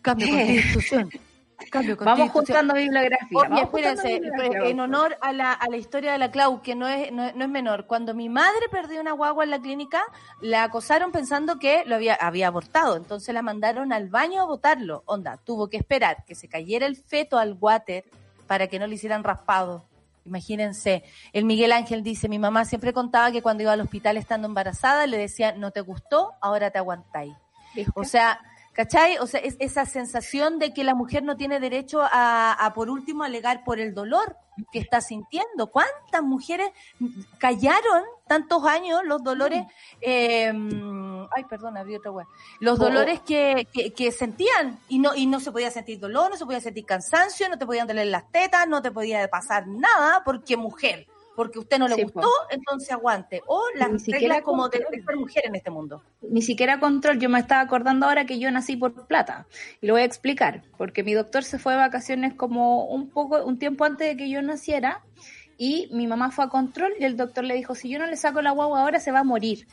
Cambio 0.00 0.28
con 0.28 0.36
constitución. 0.46 1.10
Cambio 1.70 1.96
Vamos 2.00 2.30
juntando 2.32 2.74
bibliografía. 2.74 3.38
Oye, 3.38 3.48
vamos 3.48 3.62
espérense, 3.62 4.14
bibliografía, 4.18 4.68
en 4.68 4.80
honor 4.80 5.16
a 5.20 5.32
la, 5.32 5.52
a 5.52 5.68
la 5.68 5.76
historia 5.76 6.10
de 6.10 6.18
la 6.18 6.32
Clau, 6.32 6.60
que 6.60 6.74
no 6.74 6.88
es, 6.88 7.12
no, 7.12 7.24
es- 7.24 7.36
no 7.36 7.44
es 7.44 7.50
menor, 7.50 7.86
cuando 7.86 8.14
mi 8.14 8.28
madre 8.28 8.66
perdió 8.68 9.00
una 9.00 9.12
guagua 9.12 9.44
en 9.44 9.50
la 9.50 9.60
clínica, 9.60 10.02
la 10.40 10.64
acosaron 10.64 11.12
pensando 11.12 11.60
que 11.60 11.84
lo 11.86 11.94
había, 11.94 12.14
había 12.16 12.48
abortado, 12.48 12.96
entonces 12.96 13.32
la 13.32 13.42
mandaron 13.42 13.92
al 13.92 14.08
baño 14.08 14.42
a 14.42 14.44
botarlo. 14.46 15.04
Onda, 15.06 15.36
tuvo 15.36 15.68
que 15.70 15.76
esperar 15.76 16.24
que 16.26 16.34
se 16.34 16.48
cayera 16.48 16.84
el 16.86 16.96
feto 16.96 17.38
al 17.38 17.56
water 17.60 18.04
para 18.46 18.66
que 18.66 18.78
no 18.78 18.86
le 18.86 18.94
hicieran 18.94 19.24
raspado. 19.24 19.84
Imagínense, 20.24 21.02
el 21.32 21.44
Miguel 21.44 21.72
Ángel 21.72 22.02
dice, 22.02 22.28
mi 22.28 22.38
mamá 22.38 22.64
siempre 22.64 22.92
contaba 22.92 23.32
que 23.32 23.42
cuando 23.42 23.64
iba 23.64 23.72
al 23.72 23.80
hospital 23.80 24.16
estando 24.16 24.46
embarazada 24.46 25.06
le 25.06 25.18
decía, 25.18 25.52
no 25.52 25.72
te 25.72 25.80
gustó, 25.80 26.34
ahora 26.40 26.70
te 26.70 26.78
aguantáis. 26.78 27.34
¿Viste? 27.74 27.92
O 27.94 28.04
sea, 28.04 28.40
¿cachai? 28.72 29.18
O 29.18 29.26
sea, 29.26 29.40
es 29.40 29.56
esa 29.60 29.84
sensación 29.86 30.58
de 30.58 30.72
que 30.72 30.84
la 30.84 30.94
mujer 30.94 31.22
no 31.22 31.36
tiene 31.36 31.60
derecho 31.60 32.00
a, 32.02 32.52
a, 32.52 32.72
por 32.74 32.90
último, 32.90 33.24
alegar 33.24 33.64
por 33.64 33.78
el 33.80 33.94
dolor 33.94 34.36
que 34.70 34.78
está 34.78 35.00
sintiendo. 35.00 35.68
¿Cuántas 35.70 36.22
mujeres 36.22 36.70
callaron 37.38 38.02
tantos 38.26 38.64
años 38.66 39.00
los 39.04 39.22
dolores? 39.22 39.64
eh, 40.00 40.52
ay, 41.34 41.44
perdón, 41.48 41.76
abrí 41.76 41.96
otra 41.96 42.10
web. 42.10 42.26
Los 42.60 42.78
Oh. 42.78 42.84
dolores 42.84 43.20
que, 43.20 43.66
que, 43.72 43.92
que 43.92 44.12
sentían 44.12 44.78
y 44.88 44.98
no, 44.98 45.14
y 45.14 45.26
no 45.26 45.40
se 45.40 45.52
podía 45.52 45.70
sentir 45.70 45.98
dolor, 46.00 46.30
no 46.30 46.36
se 46.36 46.44
podía 46.44 46.60
sentir 46.60 46.84
cansancio, 46.84 47.48
no 47.48 47.58
te 47.58 47.66
podían 47.66 47.86
doler 47.86 48.06
las 48.08 48.30
tetas, 48.30 48.68
no 48.68 48.82
te 48.82 48.90
podía 48.90 49.26
pasar 49.28 49.66
nada 49.66 50.22
porque 50.24 50.56
mujer. 50.56 51.06
Porque 51.34 51.58
usted 51.58 51.78
no 51.78 51.88
le 51.88 51.94
Sí, 51.94 52.02
gustó, 52.02 52.20
po. 52.20 52.28
entonces 52.50 52.90
aguante. 52.92 53.42
O 53.46 53.62
las 53.76 53.90
Ni 53.90 53.98
siquiera 53.98 54.42
como 54.42 54.68
de, 54.68 54.78
control. 54.82 55.00
de 55.00 55.04
ser 55.06 55.16
mujer 55.16 55.42
en 55.46 55.54
este 55.54 55.70
mundo. 55.70 56.02
ni 56.20 56.42
siquiera 56.42 56.78
control. 56.78 57.18
Yo 57.18 57.28
me 57.30 57.38
estaba 57.38 57.62
acordando 57.62 58.06
ahora 58.06 58.26
que 58.26 58.38
yo 58.38 58.50
nací 58.50 58.76
por 58.76 59.06
plata. 59.06 59.46
Y 59.80 59.86
lo 59.86 59.94
voy 59.94 60.02
a 60.02 60.04
explicar. 60.04 60.62
Porque 60.76 61.02
mi 61.02 61.14
doctor 61.14 61.42
se 61.44 61.58
fue 61.58 61.72
de 61.72 61.78
vacaciones 61.78 62.34
como 62.34 62.84
un 62.86 63.08
poco, 63.08 63.42
un 63.44 63.58
tiempo 63.58 63.84
antes 63.84 64.06
de 64.08 64.16
que 64.16 64.28
yo 64.28 64.42
naciera. 64.42 65.02
Y 65.56 65.88
mi 65.92 66.06
mamá 66.06 66.30
fue 66.30 66.44
a 66.44 66.48
control 66.48 66.92
y 66.98 67.04
el 67.04 67.16
doctor 67.16 67.44
le 67.44 67.54
dijo, 67.54 67.74
si 67.74 67.88
yo 67.88 67.98
no 67.98 68.06
le 68.06 68.16
saco 68.16 68.42
la 68.42 68.50
guagua 68.50 68.82
ahora 68.82 69.00
se 69.00 69.12
va 69.12 69.20
a 69.20 69.24
morir. 69.24 69.66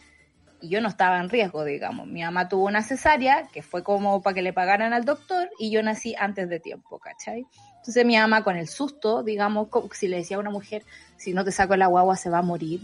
Y 0.62 0.70
yo 0.70 0.82
no 0.82 0.90
estaba 0.90 1.20
en 1.20 1.30
riesgo, 1.30 1.64
digamos. 1.64 2.08
Mi 2.08 2.22
mamá 2.22 2.50
tuvo 2.50 2.66
una 2.66 2.84
cesárea, 2.84 3.48
que 3.54 3.62
fue 3.62 3.84
como 3.84 4.22
para 4.22 4.34
que 4.34 4.42
le 4.42 4.52
pagaran 4.54 4.94
al 4.94 5.06
doctor, 5.06 5.50
y 5.58 5.72
yo 5.72 5.82
nací 5.84 6.16
antes 6.20 6.50
de 6.50 6.60
tiempo, 6.60 7.00
¿cachai? 7.00 7.46
Entonces 7.78 8.06
mi 8.06 8.18
mamá 8.18 8.44
con 8.44 8.58
el 8.58 8.68
susto, 8.68 9.24
digamos, 9.24 9.70
si 9.94 10.08
le 10.08 10.18
decía 10.18 10.38
a 10.38 10.42
una 10.42 10.50
mujer, 10.50 10.84
si 11.18 11.34
no 11.34 11.46
te 11.46 11.52
saco 11.52 11.76
la 11.78 11.88
guagua 11.88 12.18
se 12.18 12.30
va 12.30 12.40
a 12.40 12.42
morir, 12.44 12.82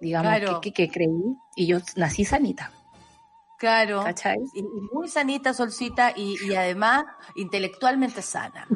digamos, 0.00 0.36
Claro. 0.36 0.60
que, 0.60 0.72
que, 0.72 0.88
que 0.88 0.92
creí. 0.92 1.08
Y 1.56 1.66
yo 1.66 1.78
nací 1.96 2.24
sanita, 2.24 2.72
Claro. 3.64 4.02
¿cachai? 4.04 4.38
Y, 4.52 4.60
y 4.60 4.80
muy 4.92 5.08
sanita, 5.08 5.54
Solcita, 5.54 6.12
y, 6.14 6.36
y 6.46 6.54
además 6.54 7.04
intelectualmente 7.34 8.20
sana. 8.20 8.66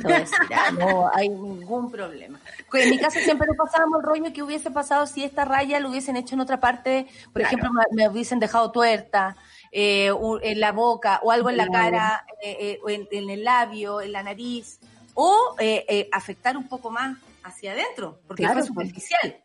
ah, 0.55 0.70
no 0.79 1.11
hay 1.14 1.29
ningún 1.29 1.90
problema. 1.90 2.40
En 2.72 2.90
mi 2.90 2.98
casa 2.98 3.20
siempre 3.20 3.46
nos 3.46 3.57
pasábamos 3.57 4.01
el 4.01 4.07
rollo 4.07 4.33
que 4.33 4.42
hubiese 4.42 4.70
pasado 4.70 5.07
si 5.07 5.24
esta 5.24 5.44
raya 5.44 5.79
lo 5.81 5.90
hubiesen 5.90 6.16
hecho 6.16 6.35
en 6.35 6.40
otra 6.40 6.59
parte. 6.61 7.07
Por 7.33 7.42
Claro. 7.42 7.46
ejemplo, 7.48 7.70
me, 7.72 7.83
me 8.05 8.09
hubiesen 8.09 8.38
dejado 8.40 8.70
tuerta. 8.70 9.37
eh, 9.70 10.11
en 10.42 10.61
la 10.61 10.72
boca 10.72 11.20
o 11.22 11.31
algo 11.31 11.51
en 11.51 11.59
la 11.59 11.68
cara, 11.68 12.24
eh, 12.42 12.81
eh, 12.88 13.09
en 13.11 13.29
el 13.29 13.44
labio, 13.44 14.01
en 14.01 14.12
la 14.12 14.22
nariz, 14.22 14.79
o 15.12 15.55
eh, 15.59 15.85
eh, 15.88 16.09
afectar 16.11 16.57
un 16.57 16.66
poco 16.68 16.90
más 16.90 17.18
hacia 17.44 17.72
adentro, 17.72 18.18
porque 18.27 18.44
Claro, 18.44 18.64
fue 18.64 18.72
pues. 18.74 18.88
superficial. 18.88 19.37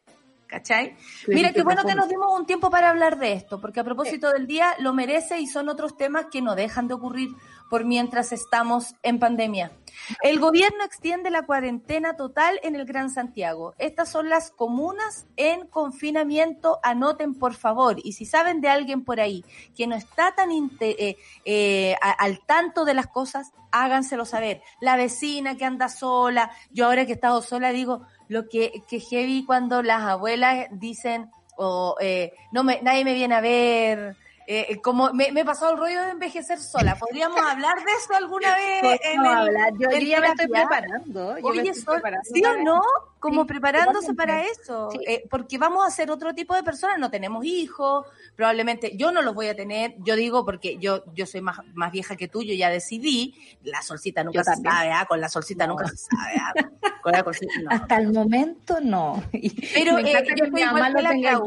¿Cachai? 0.53 0.95
Sí, 0.99 1.31
Mira, 1.33 1.51
qué 1.51 1.63
bueno 1.63 1.83
que 1.83 1.95
nos 1.95 2.07
dimos 2.07 2.27
un 2.31 2.45
tiempo 2.45 2.69
para 2.69 2.91
hablar 2.91 3.17
de 3.17 3.33
esto, 3.33 3.59
porque 3.59 3.79
a 3.79 3.83
propósito 3.83 4.29
del 4.29 4.45
día 4.45 4.75
lo 4.77 4.93
merece 4.93 5.39
y 5.39 5.47
son 5.47 5.67
otros 5.67 5.97
temas 5.97 6.27
que 6.31 6.43
no 6.43 6.53
dejan 6.53 6.87
de 6.87 6.93
ocurrir 6.93 7.31
por 7.71 7.85
mientras 7.85 8.31
estamos 8.31 8.93
en 9.01 9.17
pandemia. 9.17 9.71
El 10.21 10.39
gobierno 10.39 10.83
extiende 10.83 11.31
la 11.31 11.47
cuarentena 11.47 12.15
total 12.15 12.59
en 12.61 12.75
el 12.75 12.85
Gran 12.85 13.09
Santiago. 13.09 13.73
Estas 13.79 14.11
son 14.11 14.29
las 14.29 14.51
comunas 14.51 15.25
en 15.37 15.65
confinamiento. 15.65 16.79
Anoten, 16.83 17.33
por 17.33 17.55
favor. 17.55 17.95
Y 18.03 18.13
si 18.13 18.25
saben 18.27 18.61
de 18.61 18.69
alguien 18.69 19.03
por 19.03 19.19
ahí 19.19 19.43
que 19.75 19.87
no 19.87 19.95
está 19.95 20.35
tan 20.35 20.51
eh, 20.51 21.17
eh, 21.45 21.95
al 21.99 22.45
tanto 22.45 22.85
de 22.85 22.93
las 22.93 23.07
cosas, 23.07 23.53
háganselo 23.71 24.25
saber. 24.25 24.61
La 24.79 24.95
vecina 24.95 25.57
que 25.57 25.65
anda 25.65 25.89
sola. 25.89 26.51
Yo 26.69 26.85
ahora 26.85 27.05
que 27.05 27.13
he 27.13 27.15
estado 27.15 27.41
sola 27.41 27.71
digo, 27.71 28.05
lo 28.33 28.49
que, 28.49 28.83
que 28.87 28.99
heavy 28.99 29.45
cuando 29.45 29.83
las 29.83 30.01
abuelas 30.01 30.67
dicen, 30.71 31.29
o 31.55 31.95
eh, 32.01 32.33
no 32.51 32.63
me, 32.63 32.81
nadie 32.81 33.05
me 33.05 33.13
viene 33.13 33.35
a 33.35 33.41
ver, 33.41 34.15
Eh, 34.47 34.79
como 34.81 35.13
me, 35.13 35.31
me 35.31 35.41
he 35.41 35.45
pasado 35.45 35.71
el 35.73 35.77
rollo 35.77 36.01
de 36.01 36.11
envejecer 36.11 36.59
sola. 36.59 36.95
¿Podríamos 36.95 37.39
hablar 37.49 37.77
de 37.77 37.91
eso 37.91 38.13
alguna 38.15 38.55
vez? 38.55 38.99
en 39.03 39.17
No, 39.21 39.31
el- 39.31 39.37
hablar. 39.37 39.73
Yo, 39.79 39.89
en 39.89 39.99
yo 40.01 40.07
ya 40.07 40.19
me 40.21 40.27
estoy 40.27 40.47
preparando. 40.47 41.37
Yo 41.37 41.43
me 41.43 41.49
Oye, 41.61 41.69
estoy 41.69 41.83
Sol, 41.83 41.93
preparando 41.95 42.29
¿sí 42.33 42.39
o 42.39 42.43
para- 42.49 42.63
no? 42.63 42.81
Como 43.19 43.43
Sí, 43.43 43.47
preparándose 43.47 44.13
para 44.13 44.43
eso. 44.45 44.89
Sí. 44.91 44.99
Eh, 45.07 45.23
porque 45.29 45.57
vamos 45.57 45.87
a 45.87 45.89
ser 45.91 46.11
otro 46.11 46.33
tipo 46.35 46.55
de 46.55 46.63
personas. 46.63 46.99
No 46.99 47.09
tenemos 47.09 47.45
hijos, 47.45 48.05
probablemente 48.35 48.97
yo 48.97 49.13
no 49.13 49.21
los 49.21 49.33
voy 49.33 49.47
a 49.47 49.55
tener. 49.55 49.95
Yo 49.99 50.17
digo 50.17 50.43
porque 50.45 50.77
yo 50.77 51.05
yo 51.15 51.25
soy 51.25 51.39
más, 51.39 51.59
más 51.73 51.93
vieja 51.93 52.17
que 52.17 52.27
tú, 52.27 52.43
yo 52.43 52.53
ya 52.53 52.69
decidí. 52.69 53.33
La 53.63 53.81
solcita 53.81 54.25
nunca 54.25 54.39
Yo 54.39 54.43
se 54.43 54.51
también. 54.51 54.73
sabe, 54.73 54.91
¿ah? 54.91 55.05
Con 55.07 55.21
la 55.21 55.29
solcita 55.29 55.65
No. 55.67 55.73
nunca 55.75 55.87
se 55.87 55.95
sabe, 55.97 56.33
¿ah? 56.37 56.53
Con 57.01 57.13
la 57.13 57.23
solcita, 57.23 57.53
no. 57.63 57.71
Hasta 57.71 57.95
el 57.97 58.11
momento 58.11 58.79
no. 58.81 59.23
Pero 59.73 59.99
eh, 59.99 60.25
yo 60.35 60.51
mi 60.51 60.61
igual 60.61 60.93
que 60.93 61.01
lo 61.01 61.09
la. 61.13 61.41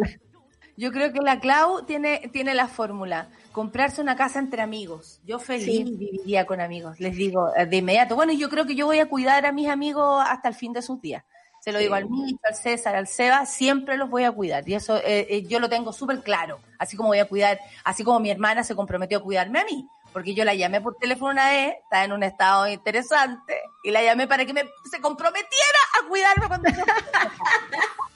Yo 0.77 0.93
creo 0.93 1.13
que 1.13 1.21
la 1.21 1.41
Clau 1.41 1.85
tiene, 1.87 2.29
tiene 2.33 2.55
la 2.55 2.69
fórmula. 2.69 3.29
Comprarse 3.53 4.01
una 4.03 4.15
casa 4.17 4.39
entre 4.39 4.61
amigos. 4.63 5.21
Yo 5.25 5.39
feliz 5.39 5.65
Sí. 5.65 5.97
viviría 5.97 6.45
con 6.47 6.61
amigos. 6.61 7.01
Les 7.01 7.17
digo 7.17 7.51
eh, 7.57 7.65
de 7.67 7.77
inmediato. 7.79 8.15
Bueno, 8.15 8.33
yo 8.33 8.49
creo 8.51 8.67
que 8.67 8.75
yo 8.75 8.85
voy 8.87 8.99
a 8.99 9.07
cuidar 9.09 9.47
a 9.47 9.53
mis 9.53 9.69
amigos 9.69 10.23
hasta 10.29 10.49
el 10.49 10.55
fin 10.55 10.73
de 10.75 10.83
sus 10.83 11.01
días. 11.01 11.25
Se 11.61 11.73
lo 11.73 11.79
Sí. 11.79 11.85
digo 11.85 11.95
al 11.97 12.09
Micho, 12.09 12.39
al 12.47 12.55
César, 12.55 12.95
al 12.95 13.07
Seba, 13.09 13.47
siempre 13.47 13.97
los 13.97 14.11
voy 14.11 14.25
a 14.25 14.31
cuidar. 14.33 14.69
Y 14.69 14.75
eso 14.75 14.99
eh, 14.99 15.27
eh, 15.31 15.43
yo 15.49 15.59
lo 15.61 15.69
tengo 15.71 15.93
súper 15.93 16.21
claro. 16.23 16.61
Así 16.79 16.97
como 16.97 17.09
voy 17.09 17.19
a 17.21 17.27
cuidar, 17.27 17.59
así 17.83 18.05
como 18.05 18.21
mi 18.21 18.31
hermana 18.31 18.63
se 18.63 18.77
comprometió 18.77 19.19
a 19.19 19.23
cuidarme 19.23 19.61
a 19.61 19.65
mí. 19.65 19.89
Porque 20.13 20.35
yo 20.35 20.45
la 20.45 20.55
llamé 20.55 20.81
por 20.81 20.97
teléfono 20.97 21.33
una 21.33 21.51
vez, 21.51 21.75
estaba 21.83 22.05
en 22.05 22.13
un 22.13 22.23
estado 22.23 22.69
interesante, 22.69 23.59
y 23.83 23.91
la 23.91 24.03
llamé 24.03 24.27
para 24.27 24.47
que 24.47 24.53
me, 24.55 24.63
se 24.91 25.01
comprometiera 25.01 25.79
a 26.03 26.09
cuidarme 26.09 26.49
cuando 26.49 26.71
yo 26.71 26.85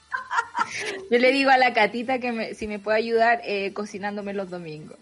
Yo 1.09 1.17
le 1.19 1.31
digo 1.31 1.49
a 1.51 1.57
la 1.57 1.73
Catita 1.73 2.19
que 2.19 2.31
me- 2.31 2.53
si 2.53 2.67
me 2.67 2.79
puede 2.79 2.97
ayudar 2.97 3.41
eh, 3.43 3.73
cocinándome 3.73 4.33
los 4.33 4.49
domingos. 4.49 4.97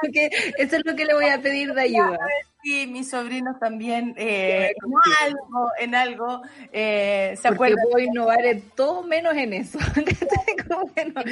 Porque 0.00 0.30
eso 0.58 0.76
es 0.76 0.82
lo 0.84 0.94
que 0.96 1.04
le 1.04 1.14
voy 1.14 1.26
a 1.26 1.40
pedir 1.42 1.74
de 1.74 1.82
ayuda. 1.82 2.18
Sí, 2.62 2.86
mis 2.86 3.08
sobrinos 3.08 3.58
también 3.58 4.14
eh, 4.18 4.72
en 4.84 5.28
algo, 5.28 5.70
en 5.78 5.94
algo 5.94 6.42
eh, 6.72 7.32
se 7.36 7.48
Porque 7.48 7.54
acuerdan. 7.72 7.84
puedo 7.90 8.04
innovar 8.04 8.44
en 8.44 8.60
todo 8.76 9.02
menos 9.02 9.34
en 9.34 9.54
eso. 9.54 9.78
que 10.94 11.04
no- 11.06 11.22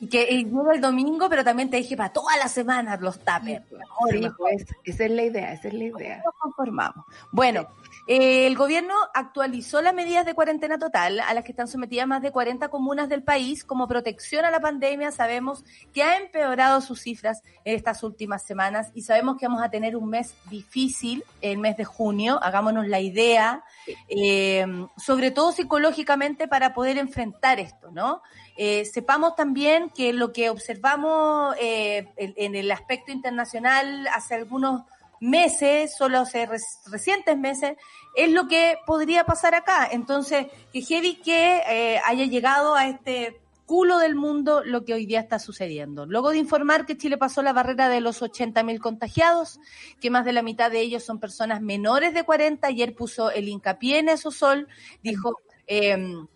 Y 0.00 0.08
que 0.08 0.26
y 0.30 0.44
llega 0.44 0.72
el 0.74 0.80
domingo, 0.80 1.28
pero 1.28 1.44
también 1.44 1.68
te 1.70 1.76
dije 1.76 1.96
para 1.96 2.12
todas 2.12 2.36
las 2.38 2.52
semanas 2.52 3.00
los 3.00 3.18
tapes. 3.20 3.60
Mejor, 3.70 4.10
Sí, 4.10 4.18
mejor. 4.18 4.36
pues, 4.38 4.66
esa 4.84 5.04
es 5.04 5.10
la 5.10 5.22
idea, 5.24 5.52
esa 5.52 5.68
es 5.68 5.74
la 5.74 5.84
idea. 5.84 6.22
Nos 6.24 6.34
conformamos. 6.34 7.04
Bueno, 7.32 7.68
eh, 8.06 8.46
el 8.46 8.56
gobierno 8.56 8.94
actualizó 9.14 9.82
las 9.82 9.92
medidas 9.92 10.24
de 10.24 10.34
cuarentena 10.34 10.78
total 10.78 11.20
a 11.20 11.34
las 11.34 11.42
que 11.42 11.52
están 11.52 11.66
sometidas 11.66 12.06
más 12.06 12.22
de 12.22 12.30
40 12.30 12.68
comunas 12.68 13.08
del 13.08 13.22
país 13.22 13.64
como 13.64 13.88
protección 13.88 14.44
a 14.44 14.50
la 14.50 14.60
pandemia. 14.60 15.10
Sabemos 15.10 15.64
que 15.92 16.02
ha 16.02 16.18
empeorado 16.18 16.80
sus 16.80 17.00
cifras 17.00 17.42
en 17.64 17.74
estas 17.74 18.02
últimas 18.02 18.44
semanas 18.44 18.90
y 18.94 19.02
sabemos 19.02 19.36
que 19.38 19.46
vamos 19.46 19.62
a 19.62 19.70
tener 19.70 19.96
un 19.96 20.08
mes 20.08 20.34
difícil, 20.48 21.24
el 21.40 21.58
mes 21.58 21.76
de 21.76 21.84
junio. 21.84 22.38
Hagámonos 22.42 22.86
la 22.86 23.00
idea, 23.00 23.64
eh, 24.08 24.66
sobre 24.96 25.32
todo 25.32 25.50
psicológicamente 25.50 26.46
para 26.46 26.74
poder 26.74 26.98
enfrentar 26.98 27.58
esto, 27.58 27.90
¿no? 27.90 28.22
Eh, 28.56 28.84
sepamos 28.86 29.36
también 29.36 29.90
que 29.90 30.12
lo 30.12 30.32
que 30.32 30.48
observamos 30.48 31.54
eh, 31.60 32.08
en, 32.16 32.34
en 32.36 32.54
el 32.54 32.70
aspecto 32.70 33.12
internacional 33.12 34.06
hace 34.14 34.34
algunos 34.34 34.82
meses, 35.20 35.96
solo 35.96 36.20
hace 36.20 36.48
recientes 36.86 37.36
meses, 37.38 37.76
es 38.14 38.30
lo 38.30 38.48
que 38.48 38.78
podría 38.86 39.24
pasar 39.24 39.54
acá. 39.54 39.88
Entonces, 39.90 40.46
que 40.72 40.82
heavy 40.82 41.16
que 41.16 41.62
eh, 41.68 42.00
haya 42.04 42.24
llegado 42.24 42.74
a 42.74 42.88
este 42.88 43.40
culo 43.66 43.98
del 43.98 44.14
mundo 44.14 44.62
lo 44.64 44.84
que 44.84 44.94
hoy 44.94 45.06
día 45.06 45.20
está 45.20 45.38
sucediendo. 45.38 46.06
Luego 46.06 46.30
de 46.30 46.38
informar 46.38 46.86
que 46.86 46.96
Chile 46.96 47.18
pasó 47.18 47.42
la 47.42 47.52
barrera 47.52 47.88
de 47.88 48.00
los 48.00 48.22
80.000 48.22 48.78
contagiados, 48.78 49.58
que 50.00 50.08
más 50.08 50.24
de 50.24 50.32
la 50.32 50.42
mitad 50.42 50.70
de 50.70 50.80
ellos 50.80 51.04
son 51.04 51.18
personas 51.18 51.60
menores 51.60 52.14
de 52.14 52.24
40, 52.24 52.66
ayer 52.66 52.94
puso 52.94 53.30
el 53.30 53.48
hincapié 53.48 53.98
en 53.98 54.08
eso, 54.08 54.30
Sol, 54.30 54.68
dijo... 55.02 55.40
em, 55.66 56.26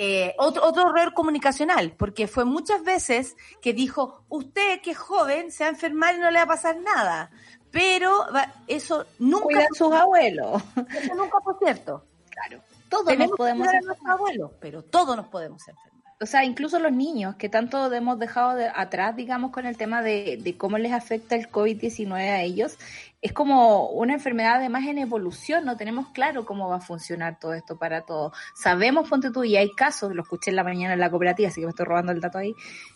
eh, 0.00 0.32
otro, 0.38 0.64
otro 0.64 0.90
error 0.90 1.12
comunicacional, 1.12 1.92
porque 1.98 2.28
fue 2.28 2.44
muchas 2.44 2.84
veces 2.84 3.34
que 3.60 3.72
dijo, 3.72 4.22
usted 4.28 4.80
que 4.80 4.94
joven 4.94 5.50
se 5.50 5.64
va 5.64 5.70
a 5.70 5.72
enfermar 5.72 6.14
y 6.14 6.18
no 6.18 6.30
le 6.30 6.38
va 6.38 6.44
a 6.44 6.46
pasar 6.46 6.78
nada. 6.80 7.32
Pero 7.70 8.26
eso 8.66 9.06
nunca, 9.18 9.44
Cuidar 9.44 9.62
a 9.64 9.74
sus 9.76 9.92
abuelos. 9.92 10.62
eso 10.94 11.14
nunca 11.14 11.38
fue 11.42 11.54
cierto. 11.58 12.04
Claro. 12.30 12.62
Todos 12.88 13.06
Tenemos 13.06 13.30
nos 13.30 13.36
podemos 13.36 13.66
a 13.66 13.70
enfermar. 13.72 13.84
nuestros 13.86 14.10
abuelos, 14.10 14.50
pero 14.60 14.82
todos 14.82 15.16
nos 15.16 15.28
podemos 15.28 15.60
enfermar. 15.68 15.88
O 16.20 16.26
sea, 16.26 16.44
incluso 16.44 16.80
los 16.80 16.90
niños, 16.90 17.36
que 17.36 17.48
tanto 17.48 17.92
hemos 17.92 18.18
dejado 18.18 18.56
de 18.56 18.68
atrás, 18.74 19.14
digamos, 19.14 19.52
con 19.52 19.66
el 19.66 19.76
tema 19.76 20.02
de, 20.02 20.36
de 20.42 20.56
cómo 20.56 20.76
les 20.76 20.92
afecta 20.92 21.36
el 21.36 21.48
COVID-19 21.48 22.12
a 22.14 22.42
ellos, 22.42 22.76
es 23.22 23.32
como 23.32 23.90
una 23.90 24.14
enfermedad 24.14 24.56
además 24.56 24.84
en 24.86 24.98
evolución, 24.98 25.64
no 25.64 25.76
tenemos 25.76 26.08
claro 26.08 26.44
cómo 26.44 26.68
va 26.68 26.76
a 26.76 26.80
funcionar 26.80 27.38
todo 27.38 27.54
esto 27.54 27.76
para 27.76 28.02
todos. 28.02 28.32
Sabemos, 28.56 29.08
ponte 29.08 29.30
tú, 29.30 29.44
y 29.44 29.56
hay 29.56 29.70
casos, 29.72 30.12
lo 30.12 30.22
escuché 30.22 30.50
en 30.50 30.56
la 30.56 30.64
mañana 30.64 30.94
en 30.94 31.00
la 31.00 31.10
cooperativa, 31.10 31.48
así 31.50 31.60
que 31.60 31.66
me 31.66 31.70
estoy 31.70 31.86
robando 31.86 32.10
el 32.10 32.20
dato 32.20 32.38
ahí, 32.38 32.52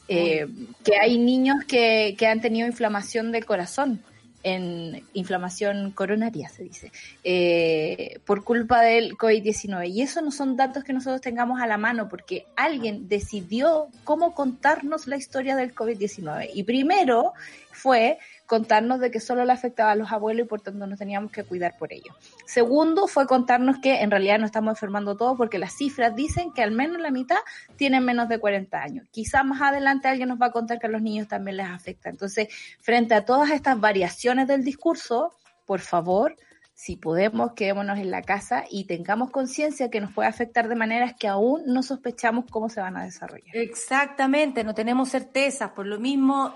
eh, 0.08 0.48
que 0.84 0.96
hay 0.96 1.16
niños 1.18 1.64
que, 1.68 2.16
que 2.18 2.26
han 2.26 2.40
tenido 2.40 2.66
inflamación 2.66 3.30
del 3.30 3.46
corazón 3.46 4.02
en 4.42 5.04
inflamación 5.12 5.92
coronaria, 5.92 6.48
se 6.48 6.64
dice, 6.64 6.92
eh, 7.24 8.18
por 8.24 8.44
culpa 8.44 8.82
del 8.82 9.16
COVID-19. 9.16 9.88
Y 9.88 10.02
eso 10.02 10.20
no 10.20 10.30
son 10.30 10.56
datos 10.56 10.84
que 10.84 10.92
nosotros 10.92 11.20
tengamos 11.20 11.60
a 11.60 11.66
la 11.66 11.78
mano, 11.78 12.08
porque 12.08 12.46
alguien 12.56 13.08
decidió 13.08 13.88
cómo 14.04 14.34
contarnos 14.34 15.06
la 15.06 15.16
historia 15.16 15.56
del 15.56 15.74
COVID-19. 15.74 16.50
Y 16.54 16.64
primero 16.64 17.32
fue 17.70 18.18
contarnos 18.46 19.00
de 19.00 19.10
que 19.10 19.20
solo 19.20 19.44
le 19.44 19.52
afectaba 19.52 19.92
a 19.92 19.94
los 19.94 20.12
abuelos 20.12 20.46
y 20.46 20.48
por 20.48 20.60
tanto 20.60 20.86
nos 20.86 20.98
teníamos 20.98 21.32
que 21.32 21.44
cuidar 21.44 21.76
por 21.78 21.92
ello. 21.92 22.14
Segundo 22.46 23.06
fue 23.06 23.26
contarnos 23.26 23.78
que 23.78 24.02
en 24.02 24.10
realidad 24.10 24.38
no 24.38 24.46
estamos 24.46 24.72
enfermando 24.72 25.16
todos 25.16 25.36
porque 25.36 25.58
las 25.58 25.72
cifras 25.72 26.14
dicen 26.14 26.52
que 26.52 26.62
al 26.62 26.70
menos 26.70 27.00
la 27.00 27.10
mitad 27.10 27.38
tienen 27.76 28.04
menos 28.04 28.28
de 28.28 28.38
40 28.38 28.82
años. 28.82 29.08
Quizás 29.10 29.44
más 29.44 29.62
adelante 29.62 30.08
alguien 30.08 30.28
nos 30.28 30.40
va 30.40 30.46
a 30.46 30.52
contar 30.52 30.78
que 30.78 30.86
a 30.86 30.90
los 30.90 31.02
niños 31.02 31.28
también 31.28 31.56
les 31.56 31.66
afecta. 31.66 32.10
Entonces, 32.10 32.48
frente 32.80 33.14
a 33.14 33.24
todas 33.24 33.50
estas 33.50 33.80
variaciones 33.80 34.48
del 34.48 34.64
discurso, 34.64 35.32
por 35.64 35.80
favor, 35.80 36.36
si 36.74 36.96
podemos, 36.96 37.52
quedémonos 37.52 37.98
en 37.98 38.10
la 38.10 38.22
casa 38.22 38.64
y 38.68 38.84
tengamos 38.86 39.30
conciencia 39.30 39.90
que 39.90 40.00
nos 40.00 40.12
puede 40.12 40.28
afectar 40.28 40.68
de 40.68 40.74
maneras 40.74 41.14
que 41.18 41.28
aún 41.28 41.62
no 41.66 41.82
sospechamos 41.82 42.46
cómo 42.50 42.68
se 42.68 42.80
van 42.80 42.96
a 42.96 43.04
desarrollar. 43.04 43.54
Exactamente, 43.54 44.64
no 44.64 44.74
tenemos 44.74 45.10
certezas, 45.10 45.70
por 45.70 45.86
lo 45.86 46.00
mismo 46.00 46.54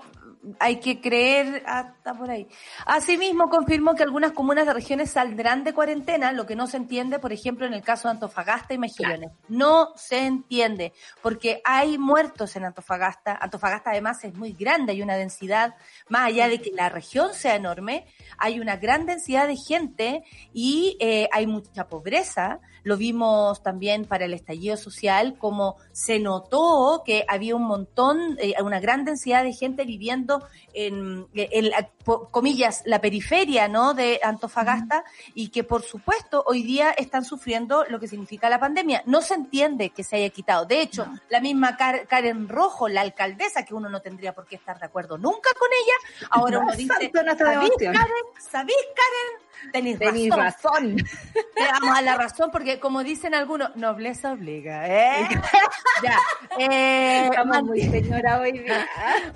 hay 0.59 0.79
que 0.79 1.01
creer 1.01 1.63
hasta 1.65 2.13
por 2.13 2.29
ahí. 2.29 2.47
Asimismo, 2.85 3.49
confirmó 3.49 3.95
que 3.95 4.03
algunas 4.03 4.31
comunas 4.31 4.65
de 4.65 4.73
regiones 4.73 5.11
saldrán 5.11 5.63
de 5.63 5.73
cuarentena, 5.73 6.31
lo 6.31 6.45
que 6.45 6.55
no 6.55 6.67
se 6.67 6.77
entiende, 6.77 7.19
por 7.19 7.33
ejemplo, 7.33 7.65
en 7.65 7.73
el 7.73 7.81
caso 7.81 8.07
de 8.07 8.13
Antofagasta 8.13 8.73
y 8.73 8.77
Mejillones. 8.77 9.31
No 9.47 9.93
se 9.95 10.25
entiende, 10.25 10.93
porque 11.21 11.61
hay 11.63 11.97
muertos 11.97 12.55
en 12.55 12.65
Antofagasta. 12.65 13.37
Antofagasta 13.39 13.91
además 13.91 14.23
es 14.23 14.33
muy 14.35 14.53
grande, 14.53 14.93
hay 14.93 15.01
una 15.01 15.15
densidad, 15.15 15.75
más 16.09 16.27
allá 16.27 16.47
de 16.47 16.61
que 16.61 16.71
la 16.71 16.89
región 16.89 17.33
sea 17.33 17.55
enorme, 17.55 18.05
hay 18.37 18.59
una 18.59 18.77
gran 18.77 19.05
densidad 19.05 19.47
de 19.47 19.55
gente 19.57 20.23
y 20.53 20.97
eh, 20.99 21.29
hay 21.31 21.47
mucha 21.47 21.87
pobreza. 21.87 22.59
Lo 22.83 22.95
vimos 22.95 23.61
también 23.63 24.05
para 24.05 24.25
el 24.25 24.33
estallido 24.33 24.77
social, 24.77 25.37
como 25.37 25.75
se 25.91 26.19
notó 26.19 27.03
que 27.05 27.25
había 27.27 27.55
un 27.55 27.63
montón, 27.63 28.37
eh, 28.39 28.53
una 28.63 28.79
gran 28.79 29.03
densidad 29.03 29.43
de 29.43 29.51
gente 29.51 29.83
viviendo 29.83 30.36
en, 30.73 31.27
en 31.33 31.69
la- 31.69 31.89
po- 32.03 32.29
comillas, 32.29 32.83
la 32.85 32.99
periferia, 33.01 33.67
¿no? 33.67 33.93
De 33.93 34.19
Antofagasta 34.23 35.03
y 35.33 35.49
que 35.49 35.63
por 35.63 35.81
supuesto 35.83 36.43
hoy 36.47 36.63
día 36.63 36.91
están 36.91 37.23
sufriendo 37.25 37.85
lo 37.89 37.99
que 37.99 38.07
significa 38.07 38.49
la 38.49 38.59
pandemia. 38.59 39.03
No 39.05 39.21
se 39.21 39.33
entiende 39.33 39.89
que 39.91 40.03
se 40.03 40.17
haya 40.17 40.29
quitado. 40.29 40.65
De 40.65 40.81
hecho, 40.81 41.07
la 41.29 41.39
misma 41.39 41.77
Karen 41.77 42.47
Rojo, 42.47 42.87
la 42.87 43.01
alcaldesa, 43.01 43.65
que 43.65 43.73
uno 43.73 43.89
no 43.89 44.01
tendría 44.01 44.33
por 44.33 44.45
qué 44.45 44.55
estar 44.55 44.79
de 44.79 44.85
acuerdo 44.85 45.17
nunca 45.17 45.49
con 45.57 45.69
ella, 45.83 46.27
ahora 46.31 46.59
uno 46.59 46.73
dice, 46.75 46.93
Santo 46.93 47.23
nuestra 47.23 47.53
¿sabís, 47.53 47.69
devoción. 47.69 47.93
Karen? 47.93 48.23
¿Sabís, 48.51 48.75
Karen? 48.95 49.47
Tenéis 49.71 49.97
Tenéis 49.97 50.29
razón. 50.35 50.95
razón. 50.95 50.95
Le 50.95 51.65
damos 51.65 51.97
a 51.97 52.01
la 52.03 52.15
razón 52.15 52.49
porque, 52.51 52.79
como 52.79 53.03
dicen 53.03 53.33
algunos, 53.33 53.75
nobleza 53.75 54.31
obliga, 54.33 54.87
¿eh? 54.87 55.27
ya. 56.03 56.19
Eh, 56.59 57.25
Estamos 57.25 57.63
muy 57.63 57.81
señora 57.81 58.39
hoy 58.39 58.51
día. 58.51 58.87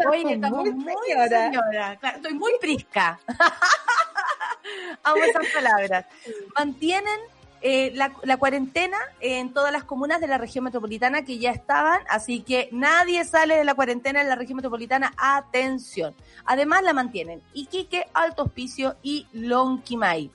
Oye, 0.08 0.34
estamos 0.36 0.66
muy, 0.66 0.81
señora. 0.84 1.46
señora. 1.46 1.98
Claro, 1.98 2.18
estoy 2.18 2.34
muy 2.34 2.52
prisca. 2.60 3.20
Amo 5.04 5.24
esas 5.24 5.48
palabras. 5.48 6.06
Mantienen 6.56 7.20
eh, 7.62 7.92
la, 7.94 8.12
la 8.24 8.38
cuarentena 8.38 8.98
en 9.20 9.54
todas 9.54 9.72
las 9.72 9.84
comunas 9.84 10.20
de 10.20 10.28
la 10.28 10.38
región 10.38 10.64
metropolitana 10.64 11.24
que 11.24 11.38
ya 11.38 11.52
estaban, 11.52 12.02
así 12.10 12.42
que 12.42 12.70
nadie 12.72 13.24
sale 13.24 13.56
de 13.56 13.64
la 13.64 13.76
cuarentena 13.76 14.22
en 14.22 14.30
la 14.30 14.36
región 14.36 14.56
metropolitana. 14.56 15.14
Atención. 15.18 16.16
Además 16.46 16.84
la 16.84 16.94
mantienen 16.94 17.42
Iquique, 17.54 18.08
Alto 18.14 18.44
Hospicio 18.44 18.96
y 19.04 19.28
Lonquimay. 19.34 20.32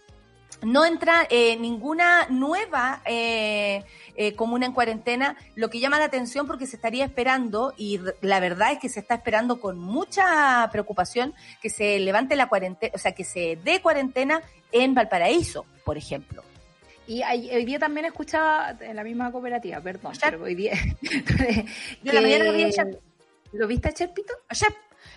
No 0.62 0.84
entra 0.84 1.26
eh, 1.30 1.56
ninguna 1.56 2.26
nueva 2.28 3.02
eh, 3.04 3.84
eh, 4.16 4.34
comuna 4.34 4.66
en 4.66 4.72
cuarentena, 4.72 5.36
lo 5.54 5.70
que 5.70 5.80
llama 5.80 5.98
la 5.98 6.06
atención 6.06 6.46
porque 6.46 6.66
se 6.66 6.76
estaría 6.76 7.04
esperando, 7.04 7.74
y 7.76 8.00
la 8.20 8.40
verdad 8.40 8.72
es 8.72 8.78
que 8.78 8.88
se 8.88 9.00
está 9.00 9.14
esperando 9.14 9.60
con 9.60 9.78
mucha 9.78 10.68
preocupación 10.72 11.34
que 11.60 11.70
se 11.70 11.98
levante 11.98 12.36
la 12.36 12.48
cuarentena, 12.48 12.92
o 12.94 12.98
sea, 12.98 13.12
que 13.12 13.24
se 13.24 13.58
dé 13.62 13.80
cuarentena 13.80 14.42
en 14.72 14.94
Valparaíso, 14.94 15.66
por 15.84 15.96
ejemplo. 15.96 16.42
Y 17.06 17.22
hoy 17.22 17.64
día 17.64 17.78
también 17.78 18.06
escuchaba 18.06 18.76
en 18.80 18.96
la 18.96 19.04
misma 19.04 19.30
cooperativa, 19.30 19.80
perdón, 19.80 20.12
pero 20.20 20.42
hoy 20.42 20.56
día... 20.56 20.72
Yo 22.02 22.12
la 22.12 22.20
mañana 22.20 22.46
lo 22.46 22.52
vi 22.52 22.64
¿Lo 23.52 23.66
viste 23.68 23.88
a 23.88 23.92
Cherpito? 23.92 24.34
A 24.48 24.54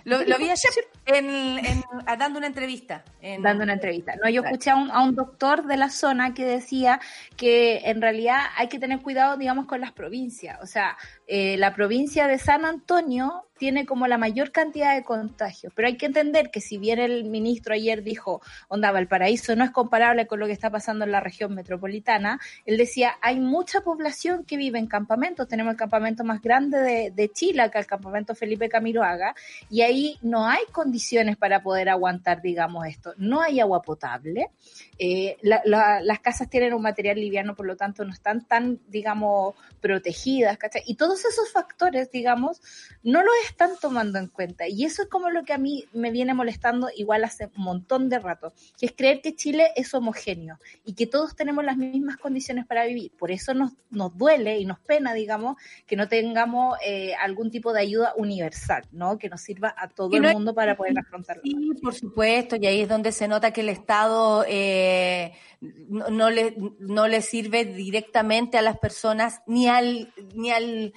lo, 0.04 0.24
lo 0.24 0.38
vi 0.38 0.50
ayer 0.50 0.88
en, 1.06 1.84
dando 2.18 2.40
una 2.40 2.48
entrevista. 2.48 3.04
Dando 3.42 3.64
una 3.64 3.74
entrevista. 3.74 4.14
No, 4.22 4.30
yo 4.30 4.44
escuché 4.44 4.70
a 4.70 4.76
un, 4.76 4.92
a 4.92 5.04
un, 5.04 5.16
doctor 5.16 5.66
de 5.66 5.78
la 5.78 5.90
zona 5.90 6.34
que 6.34 6.46
decía 6.46 7.00
que 7.36 7.82
en 7.86 8.02
realidad 8.02 8.40
hay 8.58 8.68
que 8.68 8.80
tener 8.80 9.02
cuidado, 9.02 9.38
digamos, 9.38 9.66
con 9.66 9.82
las 9.82 9.92
provincias. 9.92 10.60
O 10.62 10.68
sea, 10.68 10.98
eh, 11.28 11.58
la 11.58 11.74
provincia 11.74 12.28
de 12.28 12.38
San 12.38 12.66
Antonio 12.66 13.49
tiene 13.60 13.86
como 13.86 14.08
la 14.08 14.18
mayor 14.18 14.52
cantidad 14.52 14.96
de 14.96 15.04
contagios. 15.04 15.72
Pero 15.76 15.88
hay 15.88 15.98
que 15.98 16.08
entender 16.08 16.50
que 16.50 16.62
si 16.62 16.78
bien 16.78 16.98
el 16.98 17.26
ministro 17.26 17.76
ayer 17.76 18.02
dijo, 18.02 18.42
onda, 18.70 18.92
Valparaíso 18.92 19.56
no 19.56 19.64
es 19.64 19.72
comparable 19.72 20.26
con 20.26 20.40
lo 20.40 20.48
que 20.48 20.54
está 20.54 20.72
pasando 20.72 21.06
en 21.06 21.12
la 21.12 21.20
región 21.20 21.54
metropolitana, 21.54 22.40
él 22.66 22.78
decía, 22.78 23.18
hay 23.22 23.40
mucha 23.40 23.82
población 23.82 24.46
que 24.46 24.58
vive 24.58 24.80
en 24.80 24.88
campamentos. 24.88 25.48
Tenemos 25.48 25.74
el 25.74 25.78
campamento 25.78 26.24
más 26.24 26.42
grande 26.42 26.80
de, 26.80 27.12
de 27.12 27.30
Chile, 27.30 27.62
acá 27.62 27.80
el 27.80 27.86
campamento 27.86 28.34
Felipe 28.34 28.70
Camiroaga, 28.70 29.36
y 29.70 29.82
ahí 29.82 30.18
no 30.22 30.48
hay 30.48 30.64
condiciones 30.72 31.36
para 31.36 31.62
poder 31.62 31.90
aguantar, 31.90 32.42
digamos, 32.42 32.88
esto. 32.88 33.14
No 33.18 33.42
hay 33.42 33.60
agua 33.60 33.82
potable. 33.82 34.50
Eh, 34.98 35.38
las 35.42 36.20
casas 36.20 36.50
tienen 36.50 36.74
un 36.74 36.82
material 36.82 37.18
liviano, 37.18 37.56
por 37.56 37.66
lo 37.66 37.76
tanto, 37.76 38.06
no 38.06 38.14
están 38.14 38.46
tan, 38.46 38.80
digamos, 38.88 39.56
protegidas, 39.82 40.58
¿cachai? 40.58 40.84
Y 40.86 40.96
todos 40.96 41.26
esos 41.26 41.52
factores, 41.52 42.12
digamos, 42.12 42.62
no 43.04 43.22
los 43.22 43.34
están 43.50 43.72
tomando 43.80 44.20
en 44.20 44.28
cuenta. 44.28 44.68
Y 44.68 44.86
eso 44.86 45.04
es 45.04 45.10
como 45.10 45.30
lo 45.30 45.44
que 45.44 45.54
a 45.54 45.58
mí 45.58 45.86
me 45.94 46.12
viene 46.12 46.34
molestando 46.34 46.90
igual 46.96 47.24
hace 47.24 47.50
un 47.58 47.64
montón 47.64 48.10
de 48.10 48.20
rato, 48.20 48.54
que 48.78 48.86
es 48.86 48.94
creer 48.96 49.22
que 49.22 49.36
Chile 49.36 49.72
es 49.76 49.94
homogéneo 49.94 50.58
y 50.86 50.94
que 50.94 51.08
todos 51.08 51.36
tenemos 51.36 51.64
las 51.64 51.78
mismas 51.78 52.18
condiciones 52.18 52.66
para 52.66 52.86
vivir. 52.86 53.12
Por 53.18 53.32
eso 53.32 53.54
nos, 53.54 53.74
nos 53.90 54.18
duele 54.18 54.60
y 54.60 54.66
nos 54.66 54.80
pena, 54.80 55.14
digamos, 55.14 55.58
que 55.86 55.96
no 55.96 56.08
tengamos 56.08 56.78
eh, 56.86 57.14
algún 57.16 57.52
tipo 57.52 57.74
de 57.74 57.82
ayuda 57.82 58.14
universal, 58.16 58.84
¿no? 58.92 59.18
Que 59.18 59.30
nos 59.30 59.42
sirva 59.42 59.74
a 59.78 59.90
todo 59.90 60.16
el 60.16 60.34
mundo 60.34 60.54
para 60.54 60.76
poder 60.76 60.98
afrontarlo. 60.98 61.44
Sí, 61.44 61.72
por 61.82 61.94
supuesto, 61.94 62.56
y 62.56 62.68
ahí 62.68 62.82
es 62.82 62.90
donde 62.90 63.12
se 63.12 63.28
nota 63.28 63.52
que 63.52 63.62
el 63.62 63.70
Estado 63.70 64.46
eh, 64.48 65.34
no, 65.62 66.10
no, 66.10 66.30
le, 66.30 66.56
no 66.80 67.08
le 67.08 67.22
sirve 67.22 67.66
directamente 67.66 68.58
a 68.58 68.62
las 68.62 68.78
personas 68.78 69.42
ni 69.48 69.68
al, 69.68 70.14
ni 70.34 70.52
al 70.52 70.94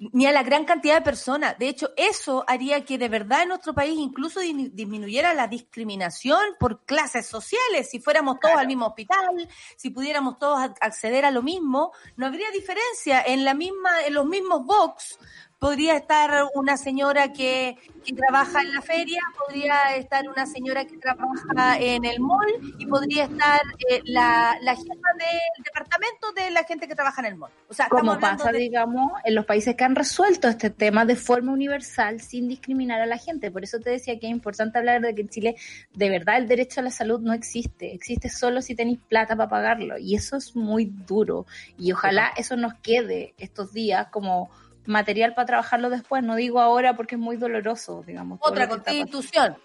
ni 0.00 0.26
a 0.26 0.32
la 0.32 0.42
gran 0.42 0.64
cantidad 0.64 0.94
de 0.94 1.02
personas. 1.02 1.58
De 1.58 1.68
hecho, 1.68 1.90
eso 1.96 2.42
haría 2.48 2.84
que 2.84 2.96
de 2.96 3.08
verdad 3.08 3.42
en 3.42 3.48
nuestro 3.48 3.74
país 3.74 3.98
incluso 3.98 4.40
disminuyera 4.40 5.34
la 5.34 5.46
discriminación 5.46 6.40
por 6.58 6.84
clases 6.84 7.26
sociales. 7.26 7.90
Si 7.90 8.00
fuéramos 8.00 8.40
todos 8.40 8.56
al 8.56 8.66
mismo 8.66 8.86
hospital, 8.86 9.48
si 9.76 9.90
pudiéramos 9.90 10.38
todos 10.38 10.58
acceder 10.80 11.24
a 11.26 11.30
lo 11.30 11.42
mismo, 11.42 11.92
no 12.16 12.26
habría 12.26 12.50
diferencia 12.50 13.22
en 13.22 13.44
la 13.44 13.52
misma, 13.52 13.90
en 14.06 14.14
los 14.14 14.24
mismos 14.26 14.64
box 14.64 15.18
podría 15.60 15.94
estar 15.94 16.48
una 16.54 16.78
señora 16.78 17.34
que, 17.34 17.76
que, 18.02 18.14
trabaja 18.14 18.62
en 18.62 18.72
la 18.72 18.80
feria, 18.80 19.20
podría 19.46 19.94
estar 19.94 20.26
una 20.26 20.46
señora 20.46 20.86
que 20.86 20.96
trabaja 20.96 21.78
en 21.78 22.06
el 22.06 22.18
mall 22.18 22.48
y 22.78 22.86
podría 22.86 23.24
estar 23.24 23.60
eh, 23.90 24.00
la, 24.06 24.56
la, 24.62 24.74
jefa 24.74 24.88
del 24.88 25.62
departamento 25.62 26.32
de 26.34 26.50
la 26.50 26.64
gente 26.64 26.88
que 26.88 26.94
trabaja 26.94 27.20
en 27.20 27.26
el 27.26 27.36
mall. 27.36 27.50
O 27.68 27.74
sea, 27.74 27.90
como 27.90 28.18
pasa, 28.18 28.50
digamos, 28.52 29.12
en 29.22 29.34
los 29.34 29.44
países 29.44 29.76
que 29.76 29.84
han 29.84 29.94
resuelto 29.94 30.48
este 30.48 30.70
tema 30.70 31.04
de 31.04 31.14
forma 31.14 31.52
universal 31.52 32.22
sin 32.22 32.48
discriminar 32.48 33.02
a 33.02 33.06
la 33.06 33.18
gente. 33.18 33.50
Por 33.50 33.62
eso 33.62 33.78
te 33.80 33.90
decía 33.90 34.18
que 34.18 34.28
es 34.28 34.32
importante 34.32 34.78
hablar 34.78 35.02
de 35.02 35.14
que 35.14 35.20
en 35.20 35.28
Chile 35.28 35.56
de 35.92 36.08
verdad 36.08 36.38
el 36.38 36.48
derecho 36.48 36.80
a 36.80 36.84
la 36.84 36.90
salud 36.90 37.20
no 37.20 37.34
existe. 37.34 37.92
Existe 37.92 38.30
solo 38.30 38.62
si 38.62 38.74
tenéis 38.74 38.98
plata 39.10 39.36
para 39.36 39.50
pagarlo. 39.50 39.98
Y 39.98 40.14
eso 40.14 40.38
es 40.38 40.56
muy 40.56 40.86
duro. 40.86 41.44
Y 41.76 41.92
ojalá 41.92 42.32
eso 42.38 42.56
nos 42.56 42.72
quede 42.76 43.34
estos 43.36 43.74
días 43.74 44.06
como 44.10 44.48
material 44.90 45.34
para 45.34 45.46
trabajarlo 45.46 45.88
después. 45.90 46.22
No 46.22 46.36
digo 46.36 46.60
ahora 46.60 46.94
porque 46.94 47.14
es 47.14 47.20
muy 47.20 47.36
doloroso, 47.36 48.02
digamos. 48.06 48.38
Otra 48.42 48.68
constitución. 48.68 49.56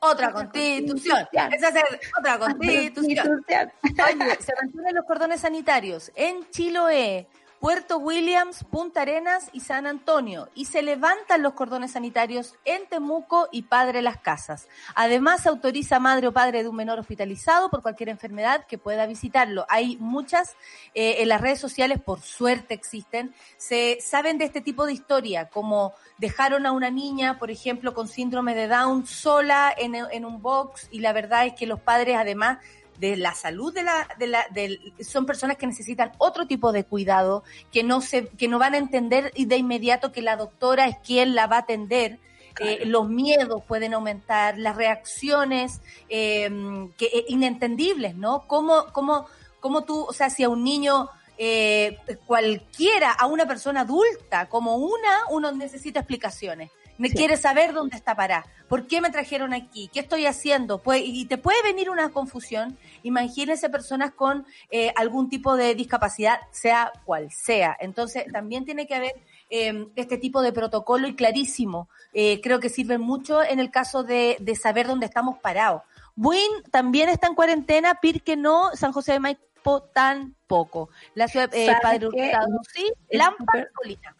Otra, 0.00 0.32
constitución. 0.32 1.26
Esa 1.32 1.68
es 1.68 1.74
otra 2.18 2.38
constitución. 2.38 3.42
Oye, 3.48 4.36
se 4.40 4.52
mantienen 4.60 4.94
los 4.94 5.06
cordones 5.06 5.40
sanitarios 5.40 6.12
en 6.14 6.48
Chiloé, 6.50 7.26
Puerto 7.60 7.98
Williams, 7.98 8.64
Punta 8.64 9.02
Arenas 9.02 9.48
y 9.52 9.60
San 9.60 9.86
Antonio, 9.86 10.48
y 10.54 10.66
se 10.66 10.82
levantan 10.82 11.42
los 11.42 11.54
cordones 11.54 11.92
sanitarios 11.92 12.54
en 12.64 12.86
Temuco 12.86 13.48
y 13.50 13.62
Padre 13.62 14.02
Las 14.02 14.18
Casas. 14.18 14.68
Además, 14.94 15.42
se 15.42 15.48
autoriza 15.48 15.98
madre 15.98 16.26
o 16.26 16.32
padre 16.32 16.62
de 16.62 16.68
un 16.68 16.76
menor 16.76 16.98
hospitalizado 16.98 17.70
por 17.70 17.82
cualquier 17.82 18.10
enfermedad 18.10 18.66
que 18.66 18.78
pueda 18.78 19.06
visitarlo. 19.06 19.64
Hay 19.68 19.96
muchas 19.96 20.56
eh, 20.94 21.16
en 21.18 21.28
las 21.28 21.40
redes 21.40 21.58
sociales, 21.60 22.00
por 22.00 22.20
suerte 22.20 22.74
existen, 22.74 23.34
se 23.56 23.98
saben 24.00 24.38
de 24.38 24.44
este 24.44 24.60
tipo 24.60 24.86
de 24.86 24.92
historia, 24.92 25.48
como 25.48 25.94
dejaron 26.18 26.66
a 26.66 26.72
una 26.72 26.90
niña, 26.90 27.38
por 27.38 27.50
ejemplo, 27.50 27.94
con 27.94 28.08
síndrome 28.08 28.54
de 28.54 28.68
Down 28.68 29.06
sola 29.06 29.74
en 29.76 30.24
un 30.24 30.42
box, 30.42 30.88
y 30.90 31.00
la 31.00 31.12
verdad 31.12 31.46
es 31.46 31.54
que 31.54 31.66
los 31.66 31.80
padres 31.80 32.16
además 32.16 32.58
de 32.98 33.16
la 33.16 33.34
salud 33.34 33.72
de 33.72 33.82
la, 33.82 34.08
de 34.18 34.26
la, 34.26 34.46
son 35.00 35.26
personas 35.26 35.56
que 35.56 35.66
necesitan 35.66 36.12
otro 36.18 36.46
tipo 36.46 36.72
de 36.72 36.84
cuidado, 36.84 37.44
que 37.72 37.82
no 37.82 38.00
se, 38.00 38.28
que 38.28 38.48
no 38.48 38.58
van 38.58 38.74
a 38.74 38.78
entender 38.78 39.32
de 39.32 39.56
inmediato 39.56 40.12
que 40.12 40.22
la 40.22 40.36
doctora 40.36 40.86
es 40.86 40.96
quien 40.98 41.34
la 41.34 41.46
va 41.46 41.56
a 41.56 41.60
atender. 41.60 42.18
Eh, 42.60 42.84
los 42.86 43.08
miedos 43.08 43.64
pueden 43.66 43.94
aumentar, 43.94 44.56
las 44.58 44.76
reacciones 44.76 45.80
em, 46.08 46.92
que, 46.92 47.06
eh, 47.06 47.24
inentendibles, 47.28 48.14
¿no? 48.14 48.46
¿Cómo, 48.46 48.86
cómo, 48.92 49.26
cómo 49.58 49.82
tú, 49.82 50.04
o 50.04 50.12
sea, 50.12 50.30
si 50.30 50.44
a 50.44 50.48
un 50.48 50.62
niño 50.62 51.08
eh, 51.36 51.98
cualquiera, 52.26 53.10
a 53.10 53.26
una 53.26 53.44
persona 53.46 53.80
adulta 53.80 54.48
como 54.48 54.76
una, 54.76 55.24
uno 55.30 55.50
necesita 55.50 56.00
explicaciones. 56.00 56.70
Me 56.96 57.10
quiere 57.10 57.36
saber 57.36 57.72
dónde 57.72 57.96
está 57.96 58.14
parada. 58.14 58.46
¿Por 58.68 58.86
qué 58.86 59.00
me 59.00 59.10
trajeron 59.10 59.52
aquí? 59.52 59.90
¿Qué 59.92 60.00
estoy 60.00 60.26
haciendo? 60.26 60.78
Pues, 60.78 61.02
y 61.04 61.26
te 61.26 61.38
puede 61.38 61.60
venir 61.62 61.90
una 61.90 62.10
confusión. 62.10 62.78
Imagínense 63.02 63.68
personas 63.68 64.12
con 64.12 64.46
eh, 64.70 64.92
algún 64.96 65.28
tipo 65.28 65.56
de 65.56 65.74
discapacidad, 65.74 66.38
sea 66.52 66.92
cual 67.04 67.30
sea. 67.32 67.76
Entonces, 67.80 68.24
también 68.32 68.64
tiene 68.64 68.86
que 68.86 68.94
haber 68.94 69.14
em, 69.50 69.88
este 69.96 70.18
tipo 70.18 70.40
de 70.40 70.52
protocolo 70.52 71.08
y 71.08 71.16
clarísimo. 71.16 71.88
Eh, 72.12 72.40
creo 72.40 72.60
que 72.60 72.68
sirve 72.68 72.98
mucho 72.98 73.42
en 73.42 73.58
el 73.58 73.70
caso 73.72 74.04
de, 74.04 74.36
de 74.40 74.54
saber 74.54 74.86
dónde 74.86 75.06
estamos 75.06 75.38
parados. 75.38 75.82
Buin 76.14 76.62
también 76.70 77.08
está 77.08 77.26
en 77.26 77.34
cuarentena, 77.34 78.00
Pirque 78.00 78.36
no, 78.36 78.70
San 78.74 78.92
José 78.92 79.12
de 79.12 79.20
Maipo 79.20 79.82
tampoco. 79.92 80.90
La 81.14 81.26
ciudad 81.26 81.50
de 81.50 81.66
eh, 81.66 81.76
Padre 81.82 82.06
Hurtado 82.06 82.60
sí, 82.72 82.92
Lampa, 83.10 83.66
Colina 83.74 84.14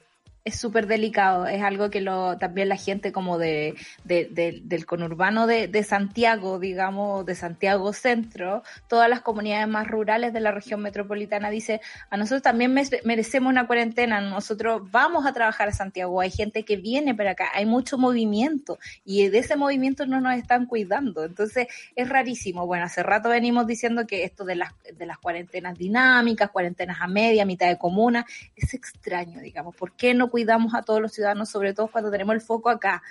es 0.44 0.56
súper 0.56 0.86
delicado, 0.86 1.46
es 1.46 1.62
algo 1.62 1.88
que 1.88 2.02
lo, 2.02 2.36
también 2.36 2.68
la 2.68 2.76
gente 2.76 3.12
como 3.12 3.38
de, 3.38 3.76
del 4.04 4.86
conurbano 4.86 5.46
de, 5.46 5.68
de, 5.68 5.82
Santiago, 5.82 6.58
digamos, 6.58 7.24
de 7.24 7.34
Santiago 7.34 7.94
Centro, 7.94 8.62
todas 8.86 9.08
las 9.08 9.22
comunidades 9.22 9.68
más 9.68 9.88
rurales 9.88 10.34
de 10.34 10.40
la 10.40 10.50
región 10.50 10.82
metropolitana 10.82 11.48
dice, 11.48 11.80
a 12.10 12.18
nosotros 12.18 12.42
también 12.42 12.74
merecemos 12.74 13.50
una 13.50 13.66
cuarentena, 13.66 14.20
nosotros 14.20 14.82
vamos 14.90 15.24
a 15.24 15.32
trabajar 15.32 15.68
a 15.68 15.72
Santiago, 15.72 16.20
hay 16.20 16.30
gente 16.30 16.62
que 16.66 16.76
viene 16.76 17.14
para 17.14 17.30
acá, 17.30 17.48
hay 17.54 17.64
mucho 17.64 17.96
movimiento 17.96 18.78
y 19.02 19.28
de 19.28 19.38
ese 19.38 19.56
movimiento 19.56 20.04
no 20.04 20.20
nos 20.20 20.34
están 20.34 20.66
cuidando, 20.66 21.24
entonces 21.24 21.68
es 21.96 22.08
rarísimo. 22.08 22.66
Bueno, 22.66 22.84
hace 22.84 23.02
rato 23.02 23.30
venimos 23.30 23.66
diciendo 23.66 24.06
que 24.06 24.24
esto 24.24 24.44
de 24.44 24.56
las, 24.56 24.74
de 24.94 25.06
las 25.06 25.16
cuarentenas 25.16 25.78
dinámicas, 25.78 26.50
cuarentenas 26.50 26.98
a 27.00 27.06
media, 27.06 27.46
mitad 27.46 27.68
de 27.68 27.78
comuna, 27.78 28.26
es 28.54 28.74
extraño, 28.74 29.40
digamos, 29.40 29.74
¿por 29.74 29.92
qué 29.92 30.12
no 30.12 30.33
cuidamos 30.34 30.74
a 30.74 30.82
todos 30.82 31.00
los 31.00 31.12
ciudadanos, 31.12 31.48
sobre 31.48 31.74
todo 31.74 31.86
cuando 31.86 32.10
tenemos 32.10 32.34
el 32.34 32.40
foco 32.40 32.68
acá. 32.68 33.04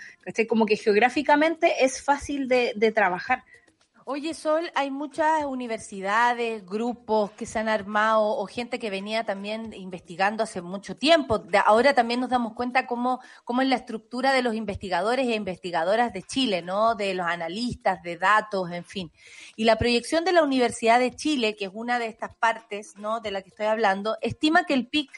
Como 0.49 0.65
que 0.65 0.75
geográficamente 0.75 1.85
es 1.85 2.01
fácil 2.01 2.49
de, 2.49 2.73
de 2.75 2.91
trabajar. 2.91 3.45
Oye, 4.05 4.33
Sol, 4.33 4.69
hay 4.75 4.91
muchas 4.91 5.45
universidades, 5.45 6.65
grupos 6.65 7.31
que 7.31 7.45
se 7.45 7.59
han 7.59 7.69
armado 7.69 8.21
o 8.37 8.45
gente 8.47 8.77
que 8.77 8.89
venía 8.89 9.23
también 9.23 9.71
investigando 9.73 10.43
hace 10.43 10.61
mucho 10.61 10.97
tiempo. 10.97 11.41
Ahora 11.65 11.93
también 11.93 12.19
nos 12.19 12.29
damos 12.29 12.51
cuenta 12.51 12.85
cómo, 12.85 13.21
cómo 13.45 13.61
es 13.61 13.69
la 13.69 13.77
estructura 13.77 14.33
de 14.33 14.41
los 14.41 14.55
investigadores 14.55 15.25
e 15.27 15.35
investigadoras 15.35 16.11
de 16.11 16.21
Chile, 16.21 16.61
¿no? 16.61 16.95
De 16.95 17.13
los 17.13 17.25
analistas, 17.25 18.03
de 18.03 18.17
datos, 18.17 18.69
en 18.71 18.83
fin. 18.83 19.09
Y 19.55 19.63
la 19.63 19.77
proyección 19.77 20.25
de 20.25 20.33
la 20.33 20.43
Universidad 20.43 20.99
de 20.99 21.15
Chile, 21.15 21.55
que 21.55 21.65
es 21.65 21.71
una 21.73 21.97
de 21.97 22.07
estas 22.07 22.35
partes, 22.35 22.95
¿no? 22.97 23.21
De 23.21 23.31
la 23.31 23.41
que 23.41 23.49
estoy 23.49 23.67
hablando, 23.67 24.17
estima 24.21 24.65
que 24.65 24.73
el 24.73 24.87
PIC 24.87 25.09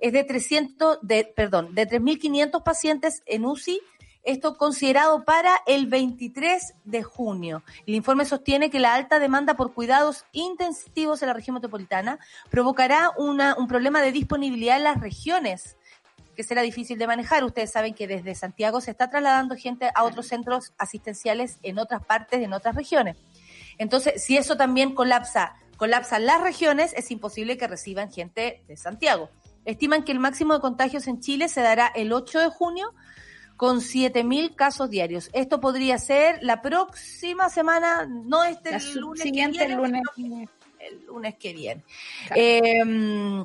es 0.00 0.12
de 0.12 0.24
300, 0.24 0.98
de, 1.02 1.24
perdón, 1.24 1.76
de 1.76 1.86
3.500 1.86 2.64
pacientes 2.64 3.22
en 3.26 3.44
UCI 3.44 3.80
Esto 4.24 4.56
considerado 4.56 5.24
para 5.24 5.56
el 5.66 5.86
23 5.86 6.74
de 6.84 7.02
junio. 7.02 7.64
El 7.86 7.96
informe 7.96 8.24
sostiene 8.24 8.70
que 8.70 8.78
la 8.78 8.94
alta 8.94 9.18
demanda 9.18 9.54
por 9.54 9.74
cuidados 9.74 10.26
intensivos 10.30 11.22
en 11.22 11.28
la 11.28 11.34
región 11.34 11.54
metropolitana 11.54 12.20
provocará 12.48 13.10
una, 13.16 13.56
un 13.56 13.66
problema 13.66 14.00
de 14.00 14.12
disponibilidad 14.12 14.76
en 14.76 14.84
las 14.84 15.00
regiones 15.00 15.76
que 16.36 16.44
será 16.44 16.62
difícil 16.62 16.98
de 16.98 17.08
manejar. 17.08 17.42
Ustedes 17.42 17.72
saben 17.72 17.94
que 17.94 18.06
desde 18.06 18.36
Santiago 18.36 18.80
se 18.80 18.92
está 18.92 19.10
trasladando 19.10 19.56
gente 19.56 19.90
a 19.92 20.04
otros 20.04 20.28
centros 20.28 20.72
asistenciales 20.78 21.58
en 21.64 21.80
otras 21.80 22.04
partes, 22.04 22.42
en 22.42 22.52
otras 22.52 22.76
regiones. 22.76 23.16
Entonces, 23.78 24.22
si 24.22 24.36
eso 24.36 24.56
también 24.56 24.94
colapsa, 24.94 25.56
colapsan 25.76 26.26
las 26.26 26.40
regiones, 26.40 26.92
es 26.96 27.10
imposible 27.10 27.58
que 27.58 27.66
reciban 27.66 28.12
gente 28.12 28.62
de 28.68 28.76
Santiago. 28.76 29.30
Estiman 29.64 30.04
que 30.04 30.12
el 30.12 30.20
máximo 30.20 30.54
de 30.54 30.60
contagios 30.60 31.08
en 31.08 31.20
Chile 31.20 31.48
se 31.48 31.60
dará 31.60 31.88
el 31.88 32.12
8 32.12 32.38
de 32.38 32.48
junio 32.48 32.94
con 33.62 33.78
7.000 33.78 34.56
casos 34.56 34.90
diarios. 34.90 35.30
Esto 35.32 35.60
podría 35.60 35.96
ser 35.96 36.40
la 36.42 36.60
próxima 36.62 37.48
semana, 37.48 38.08
no 38.08 38.42
este 38.42 38.74
el 38.74 38.94
lunes 38.94 39.22
siguiente 39.22 39.58
que 39.60 39.66
viene, 39.68 40.02
lunes. 40.16 40.48
el 40.80 41.06
lunes 41.06 41.36
que 41.36 41.52
viene. 41.52 41.84
Claro. 42.26 42.42
Eh, 42.42 43.44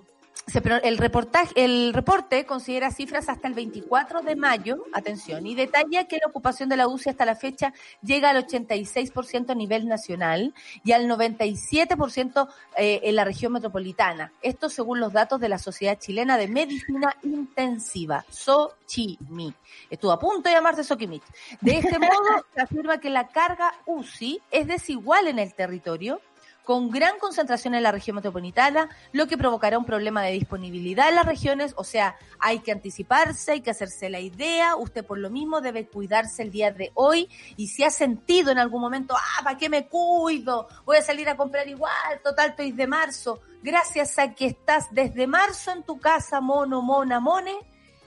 el 0.84 0.98
reportaje, 0.98 1.52
el 1.58 1.94
reporte 1.94 2.46
considera 2.46 2.90
cifras 2.92 3.28
hasta 3.28 3.50
el 3.50 3.54
24 3.54 4.22
de 4.22 4.38
mayo, 4.38 4.86
atención, 4.94 5.46
y 5.46 5.56
detalla 5.56 6.06
que 6.06 6.18
la 6.18 6.30
ocupación 6.30 6.70
de 6.70 6.78
la 6.78 6.88
UCI 6.88 7.10
hasta 7.10 7.26
la 7.26 7.36
fecha 7.36 7.74
llega 8.02 8.30
al 8.30 8.48
86% 8.48 9.50
a 9.50 9.56
nivel 9.56 9.88
nacional 9.88 10.54
y 10.86 10.94
al 10.94 11.10
97% 11.10 12.48
eh, 12.78 13.02
en 13.04 13.16
la 13.16 13.26
región 13.26 13.52
metropolitana. 13.52 14.32
Esto 14.42 14.70
según 14.70 15.02
los 15.02 15.12
datos 15.12 15.42
de 15.42 15.50
la 15.50 15.58
Sociedad 15.60 16.00
Chilena 16.00 16.38
de 16.38 16.48
Medicina 16.48 17.14
Intensiva, 17.24 18.26
SOCHIMI. 18.30 19.54
Estuvo 19.90 20.12
a 20.12 20.20
punto 20.20 20.48
de 20.48 20.56
llamarse 20.56 20.86
SOCHIMI. 20.86 21.22
De 21.60 21.78
este 21.78 22.00
modo, 22.00 22.46
se 22.56 22.62
afirma 22.62 23.00
que 23.00 23.10
la 23.10 23.28
carga 23.28 23.74
UCI 23.86 24.42
es 24.52 24.68
desigual 24.68 25.28
en 25.28 25.40
el 25.40 25.54
territorio 25.54 26.22
con 26.67 26.89
gran 26.89 27.17
concentración 27.17 27.75
en 27.75 27.84
la 27.84 27.93
región 27.93 28.17
metropolitana, 28.17 28.89
lo 29.13 29.25
que 29.25 29.38
provocará 29.38 29.77
un 29.77 29.86
problema 29.86 30.21
de 30.23 30.34
disponibilidad 30.34 31.08
en 31.08 31.15
las 31.15 31.25
regiones, 31.25 31.73
o 31.77 31.86
sea, 31.86 32.17
hay 32.39 32.60
que 32.60 32.73
anticiparse, 32.73 33.53
hay 33.53 33.62
que 33.62 33.69
hacerse 33.69 34.10
la 34.10 34.19
idea, 34.19 34.75
usted 34.75 35.06
por 35.06 35.17
lo 35.17 35.30
mismo 35.30 35.62
debe 35.62 35.88
cuidarse 35.88 36.43
el 36.43 36.51
día 36.51 36.73
de 36.73 36.91
hoy 36.93 37.30
y 37.56 37.69
si 37.69 37.86
ha 37.86 37.89
sentido 37.89 38.51
en 38.51 38.58
algún 38.58 38.82
momento, 38.82 39.15
ah, 39.15 39.43
¿para 39.45 39.58
qué 39.58 39.69
me 39.69 39.88
cuido? 39.88 40.67
Voy 40.84 40.97
a 40.97 41.01
salir 41.01 41.30
a 41.30 41.38
comprar 41.38 41.69
igual, 41.69 42.19
total, 42.21 42.49
estoy 42.49 42.73
de 42.73 42.86
marzo. 42.86 43.39
Gracias 43.63 44.19
a 44.19 44.36
que 44.36 44.47
estás 44.47 44.88
desde 44.91 45.25
marzo 45.25 45.71
en 45.71 45.84
tu 45.84 46.01
casa, 46.01 46.41
mono, 46.41 46.82
mona, 46.82 47.21
mone, 47.21 47.56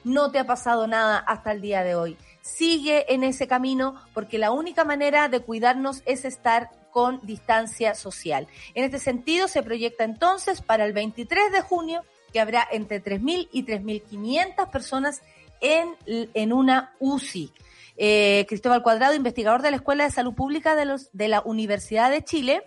no 0.04 0.30
te 0.30 0.38
ha 0.38 0.44
pasado 0.44 0.86
nada 0.86 1.16
hasta 1.16 1.52
el 1.52 1.62
día 1.62 1.82
de 1.82 1.94
hoy. 1.94 2.18
Sigue 2.42 3.10
en 3.14 3.24
ese 3.24 3.48
camino 3.48 3.94
porque 4.12 4.36
la 4.36 4.50
única 4.50 4.84
manera 4.84 5.28
de 5.30 5.40
cuidarnos 5.40 6.02
es 6.04 6.26
estar 6.26 6.68
con 6.90 7.20
distancia 7.22 7.94
social. 7.94 8.48
En 8.74 8.84
este 8.84 8.98
sentido, 8.98 9.48
se 9.48 9.62
proyecta 9.62 10.04
entonces 10.04 10.62
para 10.62 10.84
el 10.84 10.92
23 10.92 11.52
de 11.52 11.60
junio 11.60 12.02
que 12.32 12.40
habrá 12.40 12.66
entre 12.70 13.02
3.000 13.02 13.48
y 13.52 13.64
3.500 13.64 14.70
personas 14.70 15.22
en, 15.60 15.96
en 16.06 16.52
una 16.52 16.94
UCI. 17.00 17.52
Eh, 17.96 18.46
Cristóbal 18.48 18.82
Cuadrado, 18.82 19.14
investigador 19.14 19.62
de 19.62 19.70
la 19.70 19.76
Escuela 19.76 20.04
de 20.04 20.10
Salud 20.10 20.34
Pública 20.34 20.74
de, 20.74 20.86
los, 20.86 21.10
de 21.12 21.28
la 21.28 21.42
Universidad 21.42 22.10
de 22.10 22.24
Chile, 22.24 22.62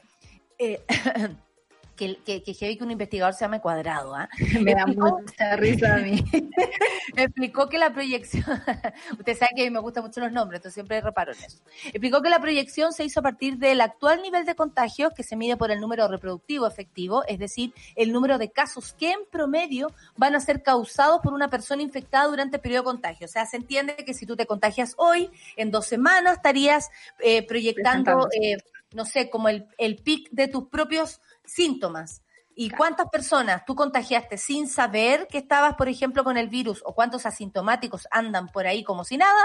eh, 0.59 0.83
que, 1.95 2.17
que, 2.25 2.43
que 2.43 2.53
que 2.53 2.83
un 2.83 2.91
investigador 2.91 3.33
se 3.33 3.45
llame 3.45 3.61
Cuadrado, 3.61 4.15
¿ah? 4.15 4.29
Me 4.61 4.73
da 4.73 4.85
mucha 4.85 5.55
risa 5.55 5.95
a 5.95 5.97
mí. 5.97 6.23
explicó 7.15 7.69
que 7.69 7.77
la 7.77 7.93
proyección, 7.93 8.43
usted 9.19 9.37
sabe 9.37 9.51
que 9.55 9.61
a 9.61 9.65
mí 9.65 9.71
me 9.71 9.79
gustan 9.79 10.03
mucho 10.03 10.19
los 10.19 10.31
nombres, 10.31 10.59
entonces 10.59 10.75
siempre 10.75 11.01
reparo 11.01 11.33
en 11.33 11.43
eso. 11.43 11.59
Explicó 11.85 12.21
que 12.21 12.29
la 12.29 12.39
proyección 12.39 12.93
se 12.93 13.03
hizo 13.03 13.19
a 13.19 13.23
partir 13.23 13.57
del 13.57 13.81
actual 13.81 14.21
nivel 14.21 14.45
de 14.45 14.55
contagios 14.55 15.13
que 15.13 15.23
se 15.23 15.35
mide 15.35 15.57
por 15.57 15.71
el 15.71 15.79
número 15.79 16.07
reproductivo 16.07 16.67
efectivo, 16.67 17.23
es 17.27 17.39
decir, 17.39 17.73
el 17.95 18.11
número 18.11 18.37
de 18.37 18.51
casos 18.51 18.93
que 18.93 19.11
en 19.11 19.19
promedio 19.31 19.91
van 20.15 20.35
a 20.35 20.39
ser 20.39 20.63
causados 20.63 21.21
por 21.21 21.33
una 21.33 21.49
persona 21.49 21.81
infectada 21.81 22.27
durante 22.27 22.57
el 22.57 22.61
periodo 22.61 22.83
de 22.83 22.85
contagio. 22.85 23.25
O 23.25 23.29
sea, 23.29 23.45
se 23.45 23.57
entiende 23.57 23.95
que 23.95 24.13
si 24.13 24.25
tú 24.25 24.35
te 24.35 24.45
contagias 24.45 24.93
hoy, 24.97 25.29
en 25.55 25.71
dos 25.71 25.85
semanas 25.85 26.37
estarías 26.37 26.89
eh, 27.19 27.45
proyectando, 27.45 28.27
eh, 28.41 28.57
no 28.93 29.05
sé, 29.05 29.29
como 29.29 29.49
el, 29.49 29.67
el 29.77 29.97
pic 29.97 30.29
de 30.31 30.47
tus 30.47 30.67
propios 30.69 31.19
síntomas. 31.45 32.21
¿Y 32.55 32.69
cuántas 32.69 33.07
personas 33.09 33.65
tú 33.65 33.75
contagiaste 33.75 34.37
sin 34.37 34.67
saber 34.67 35.27
que 35.27 35.39
estabas, 35.39 35.75
por 35.75 35.89
ejemplo, 35.89 36.23
con 36.23 36.37
el 36.37 36.49
virus 36.49 36.83
o 36.85 36.93
cuántos 36.93 37.25
asintomáticos 37.25 38.07
andan 38.11 38.47
por 38.47 38.67
ahí 38.67 38.83
como 38.83 39.03
si 39.03 39.17
nada? 39.17 39.43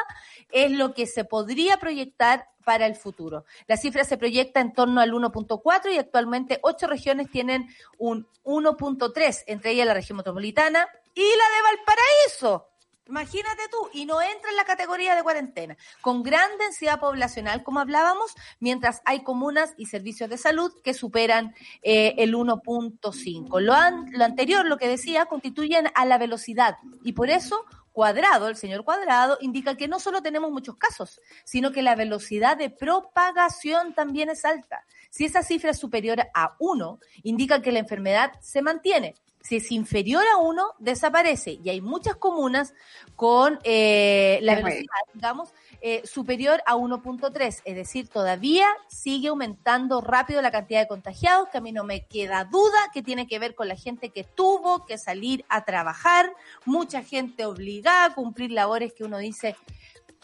Es 0.50 0.70
lo 0.70 0.92
que 0.92 1.06
se 1.06 1.24
podría 1.24 1.78
proyectar 1.78 2.48
para 2.64 2.84
el 2.84 2.96
futuro. 2.96 3.44
La 3.66 3.78
cifra 3.78 4.04
se 4.04 4.18
proyecta 4.18 4.60
en 4.60 4.74
torno 4.74 5.00
al 5.00 5.12
1.4 5.12 5.90
y 5.90 5.98
actualmente 5.98 6.58
ocho 6.62 6.86
regiones 6.86 7.30
tienen 7.30 7.66
un 7.96 8.28
1.3, 8.44 9.44
entre 9.46 9.70
ellas 9.70 9.86
la 9.86 9.94
región 9.94 10.18
metropolitana 10.18 10.86
y 11.14 11.22
la 11.22 11.56
de 11.56 11.62
Valparaíso. 11.62 12.68
Imagínate 13.08 13.62
tú, 13.70 13.88
y 13.94 14.04
no 14.04 14.20
entra 14.20 14.50
en 14.50 14.56
la 14.56 14.64
categoría 14.64 15.14
de 15.14 15.22
cuarentena, 15.22 15.76
con 16.02 16.22
gran 16.22 16.50
densidad 16.58 17.00
poblacional, 17.00 17.62
como 17.62 17.80
hablábamos, 17.80 18.34
mientras 18.60 19.00
hay 19.06 19.22
comunas 19.22 19.72
y 19.78 19.86
servicios 19.86 20.28
de 20.28 20.36
salud 20.36 20.72
que 20.84 20.92
superan 20.92 21.54
eh, 21.82 22.14
el 22.18 22.34
1.5. 22.34 23.60
Lo, 23.60 23.72
an- 23.72 24.10
lo 24.12 24.24
anterior, 24.24 24.66
lo 24.66 24.76
que 24.76 24.88
decía, 24.88 25.24
constituyen 25.26 25.88
a 25.94 26.04
la 26.04 26.18
velocidad, 26.18 26.76
y 27.02 27.12
por 27.14 27.30
eso 27.30 27.64
Cuadrado, 27.92 28.46
el 28.46 28.54
señor 28.56 28.84
Cuadrado, 28.84 29.38
indica 29.40 29.76
que 29.76 29.88
no 29.88 29.98
solo 29.98 30.22
tenemos 30.22 30.52
muchos 30.52 30.76
casos, 30.76 31.20
sino 31.44 31.72
que 31.72 31.82
la 31.82 31.96
velocidad 31.96 32.56
de 32.56 32.70
propagación 32.70 33.92
también 33.92 34.30
es 34.30 34.44
alta. 34.44 34.84
Si 35.10 35.24
esa 35.24 35.42
cifra 35.42 35.72
es 35.72 35.78
superior 35.78 36.20
a 36.32 36.54
1, 36.60 37.00
indica 37.24 37.60
que 37.60 37.72
la 37.72 37.80
enfermedad 37.80 38.32
se 38.40 38.62
mantiene. 38.62 39.16
Si 39.48 39.56
es 39.56 39.72
inferior 39.72 40.22
a 40.34 40.36
1, 40.36 40.74
desaparece. 40.78 41.58
Y 41.64 41.70
hay 41.70 41.80
muchas 41.80 42.16
comunas 42.16 42.74
con 43.16 43.58
eh, 43.64 44.38
la 44.42 44.56
velocidad, 44.56 44.84
digamos, 45.14 45.54
eh, 45.80 46.02
superior 46.04 46.62
a 46.66 46.76
1.3. 46.76 47.62
Es 47.64 47.74
decir, 47.74 48.08
todavía 48.08 48.66
sigue 48.88 49.28
aumentando 49.28 50.02
rápido 50.02 50.42
la 50.42 50.50
cantidad 50.50 50.80
de 50.80 50.86
contagiados, 50.86 51.48
que 51.48 51.56
a 51.56 51.60
mí 51.62 51.72
no 51.72 51.82
me 51.82 52.04
queda 52.04 52.44
duda 52.44 52.76
que 52.92 53.02
tiene 53.02 53.26
que 53.26 53.38
ver 53.38 53.54
con 53.54 53.68
la 53.68 53.76
gente 53.76 54.10
que 54.10 54.22
tuvo 54.22 54.84
que 54.84 54.98
salir 54.98 55.46
a 55.48 55.64
trabajar, 55.64 56.30
mucha 56.66 57.02
gente 57.02 57.46
obligada 57.46 58.04
a 58.04 58.14
cumplir 58.14 58.50
labores 58.50 58.92
que 58.92 59.04
uno 59.04 59.16
dice, 59.16 59.56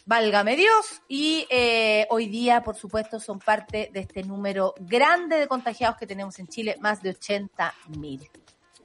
válgame 0.04 0.54
Dios, 0.54 1.00
y 1.08 1.46
eh, 1.48 2.06
hoy 2.10 2.26
día, 2.26 2.62
por 2.62 2.76
supuesto, 2.76 3.18
son 3.20 3.38
parte 3.38 3.88
de 3.90 4.00
este 4.00 4.22
número 4.22 4.74
grande 4.80 5.36
de 5.36 5.48
contagiados 5.48 5.96
que 5.96 6.06
tenemos 6.06 6.38
en 6.38 6.46
Chile, 6.46 6.76
más 6.78 7.02
de 7.02 7.08
80 7.08 7.74
mil. 7.96 8.28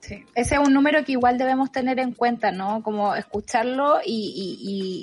Sí. 0.10 0.26
Ese 0.34 0.56
es 0.56 0.60
un 0.60 0.74
número 0.74 1.06
que 1.06 1.12
igual 1.12 1.38
debemos 1.38 1.72
tener 1.72 2.00
en 2.00 2.14
cuenta, 2.14 2.52
¿no? 2.52 2.82
Como 2.82 3.14
escucharlo 3.16 4.00
y, 4.04 4.12
y- 4.36 4.58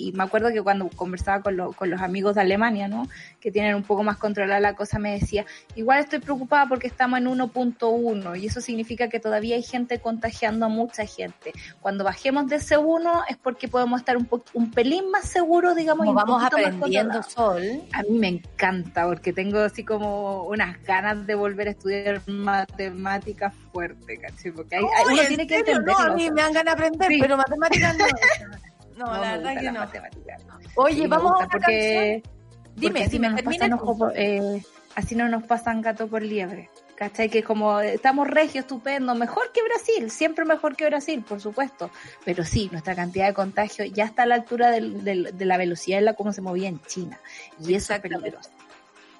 y- 0.04 0.08
y 0.08 0.12
me 0.12 0.24
acuerdo 0.24 0.48
que 0.50 0.60
cuando 0.62 0.88
conversaba 0.88 1.42
con, 1.42 1.56
lo- 1.56 1.72
con 1.72 1.90
los 1.90 2.00
amigos 2.02 2.34
de 2.34 2.40
Alemania, 2.40 2.88
¿no? 2.88 3.04
Que 3.40 3.52
tienen 3.52 3.76
un 3.76 3.84
poco 3.84 4.02
más 4.02 4.16
controlada 4.16 4.58
la 4.58 4.74
cosa, 4.74 4.98
me 4.98 5.12
decía, 5.12 5.44
igual 5.76 6.00
estoy 6.00 6.18
preocupada 6.18 6.66
porque 6.68 6.88
estamos 6.88 7.20
en 7.20 7.26
1.1 7.28 8.34
y 8.40 8.46
eso 8.46 8.60
significa 8.60 9.08
que 9.08 9.20
todavía 9.20 9.54
hay 9.56 9.62
gente 9.62 10.00
contagiando 10.00 10.66
a 10.66 10.68
mucha 10.68 11.06
gente. 11.06 11.52
Cuando 11.80 12.02
bajemos 12.02 12.48
de 12.48 12.56
ese 12.56 12.76
1 12.76 13.22
es 13.28 13.36
porque 13.36 13.68
podemos 13.68 14.00
estar 14.00 14.16
un, 14.16 14.24
po- 14.24 14.42
un 14.54 14.72
pelín 14.72 15.10
más 15.12 15.28
seguros, 15.28 15.76
digamos, 15.76 16.06
y 16.06 16.08
Como 16.08 16.20
un 16.20 16.26
vamos 16.26 16.42
aprendiendo 16.44 17.22
sol. 17.22 17.62
A 17.92 18.02
mí 18.02 18.18
me 18.18 18.28
encanta 18.28 19.06
porque 19.06 19.32
tengo 19.32 19.60
así 19.60 19.84
como 19.84 20.42
unas 20.44 20.82
ganas 20.82 21.26
de 21.26 21.34
volver 21.36 21.68
a 21.68 21.70
estudiar 21.70 22.20
matemáticas 22.26 23.54
fuerte, 23.72 24.18
¿cachai? 24.18 24.50
Porque 24.52 24.76
hay- 24.76 24.84
uno 25.04 25.22
tiene 25.26 25.42
¿en 25.42 25.48
que 25.48 25.56
serio? 25.58 25.72
entenderlo. 25.76 26.04
No, 26.06 26.12
a 26.12 26.16
mí 26.16 26.30
me 26.30 26.42
dan 26.42 26.52
ganas 26.52 26.76
de 26.76 26.84
aprender, 26.84 27.08
Sí. 27.10 27.18
pero 27.20 27.36
matemáticas 27.36 27.96
no. 27.98 28.04
No, 28.96 29.06
No, 29.14 29.20
la 29.20 29.36
verdad 29.36 29.60
que 29.60 29.70
no. 29.72 29.80
matemática. 29.80 30.36
Oye, 30.76 31.02
Sí, 31.02 31.06
vamos 31.06 31.32
a 31.32 31.36
una 31.36 31.48
porque, 31.48 32.22
canción. 32.22 32.22
porque 32.62 32.70
Dime, 32.76 33.00
así 33.02 33.10
dime, 33.10 33.28
no 33.28 33.34
nos 33.34 33.42
pasan 33.42 34.12
eh, 34.14 34.62
así 34.94 35.14
no 35.14 35.28
nos 35.28 35.42
pasan 35.44 35.80
gato 35.82 36.06
por 36.08 36.22
liebre. 36.22 36.70
¿Cachai? 36.96 37.28
Que 37.28 37.42
como 37.42 37.78
estamos 37.80 38.26
regio, 38.26 38.62
estupendo, 38.62 39.14
mejor 39.14 39.52
que 39.52 39.60
Brasil, 39.62 40.10
siempre 40.10 40.46
mejor 40.46 40.76
que 40.76 40.86
Brasil, 40.86 41.22
por 41.28 41.42
supuesto. 41.42 41.90
Pero 42.24 42.42
sí, 42.42 42.70
nuestra 42.72 42.94
cantidad 42.94 43.26
de 43.26 43.34
contagio 43.34 43.84
ya 43.84 44.04
está 44.04 44.22
a 44.22 44.26
la 44.26 44.34
altura 44.36 44.70
del- 44.70 45.04
del- 45.04 45.36
de 45.36 45.44
la 45.44 45.58
velocidad 45.58 45.98
en 45.98 46.06
la 46.06 46.14
como 46.14 46.32
se 46.32 46.40
movía 46.40 46.70
en 46.70 46.80
China. 46.86 47.20
Y 47.60 47.74
eso 47.74 47.92
es 47.92 48.00
peligroso. 48.00 48.48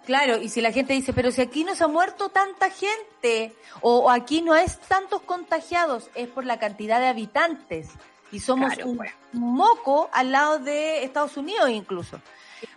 Claro, 0.07 0.41
y 0.41 0.49
si 0.49 0.61
la 0.61 0.73
gente 0.73 0.93
dice, 0.95 1.13
pero 1.13 1.31
si 1.33 1.43
aquí 1.43 1.65
no 1.65 1.75
se 1.75 1.85
ha 1.85 1.89
muerto 1.89 2.29
tanta 2.31 2.71
gente, 2.71 3.53
o, 3.81 3.99
o 3.99 4.11
aquí 4.11 4.41
no 4.41 4.55
es 4.55 4.79
tantos 4.81 5.21
contagiados, 5.23 6.09
es 6.15 6.29
por 6.29 6.45
la 6.47 6.59
cantidad 6.59 7.01
de 7.01 7.09
habitantes. 7.09 7.89
Y 8.33 8.41
somos 8.41 8.73
Claro, 8.75 8.91
un 8.91 8.97
pues. 8.99 9.13
moco 9.33 10.09
al 10.13 10.33
lado 10.33 10.59
de 10.61 11.05
Estados 11.05 11.37
Unidos 11.37 11.69
incluso. 11.71 12.21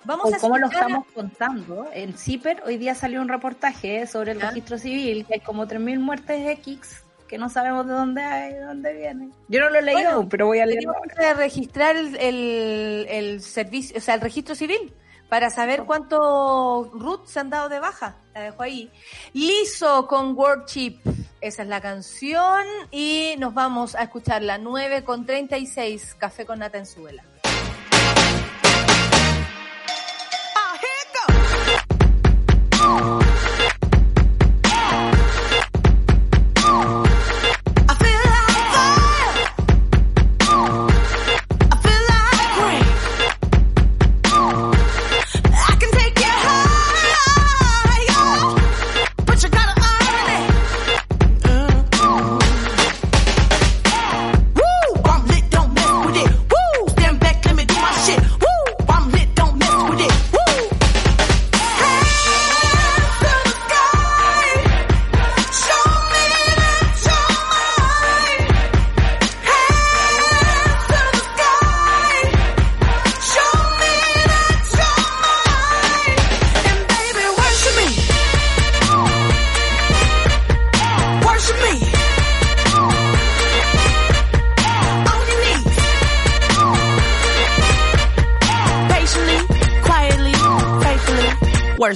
Vamos 0.04 0.32
o 0.32 0.36
a 0.36 0.40
cómo 0.40 0.58
lo 0.58 0.68
a- 0.68 0.70
estamos 0.70 1.06
contando. 1.14 1.88
En 1.94 2.18
CIPER 2.18 2.64
hoy 2.66 2.78
día 2.78 2.94
salió 2.96 3.22
un 3.22 3.30
reportaje 3.30 4.06
sobre 4.08 4.34
el 4.34 4.42
registro 4.42 4.78
civil, 4.78 5.26
que 5.26 5.36
hay 5.36 5.40
como 5.40 5.66
3.000 5.68 6.00
muertes 6.00 6.48
X 6.60 7.04
que 7.28 7.38
no 7.38 7.48
sabemos 7.48 7.86
de 7.86 7.94
dónde, 7.94 8.24
hay, 8.24 8.54
de 8.54 8.62
dónde 8.62 8.92
viene. 8.94 9.30
Yo 9.50 9.60
no 9.60 9.70
lo 9.70 9.78
he 9.78 9.82
leído, 9.84 10.02
Bueno, 10.16 10.30
pero 10.30 10.48
voy 10.48 10.60
a 10.62 10.66
leerlo 10.66 10.94
Tenemos 10.94 11.12
ahora. 11.20 11.34
que 11.36 11.40
registrar 11.40 11.96
el, 11.96 12.16
el, 12.18 13.06
el 13.08 13.42
servicio, 13.42 13.98
o 13.98 14.02
sea, 14.02 14.16
el 14.16 14.22
registro 14.22 14.56
civil 14.56 14.92
para 15.30 15.50
saber 15.52 15.84
cuántos 15.86 16.92
Ruth 16.92 17.26
se 17.26 17.40
han 17.40 17.50
dado 17.50 17.70
de 17.70 17.80
baja. 17.80 18.18
La 18.34 18.42
dejo 18.42 18.64
ahí. 18.64 18.92
Liso 19.34 20.08
con 20.08 20.38
World 20.38 20.66
Chip. 20.66 21.00
Esa 21.40 21.62
es 21.62 21.70
la 21.70 21.80
canción 21.80 22.66
y 22.92 23.36
nos 23.38 23.54
vamos 23.54 23.96
a 23.96 24.04
escuchar 24.04 24.42
la 24.42 24.58
9 24.58 25.04
con 25.04 25.26
36 25.26 26.16
Café 26.16 26.46
con 26.46 26.60
Nata 26.60 26.80
en 26.80 26.86
Suela. 26.86 27.24
I 27.24 27.39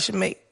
worship 0.04 0.16
me. 0.16 0.43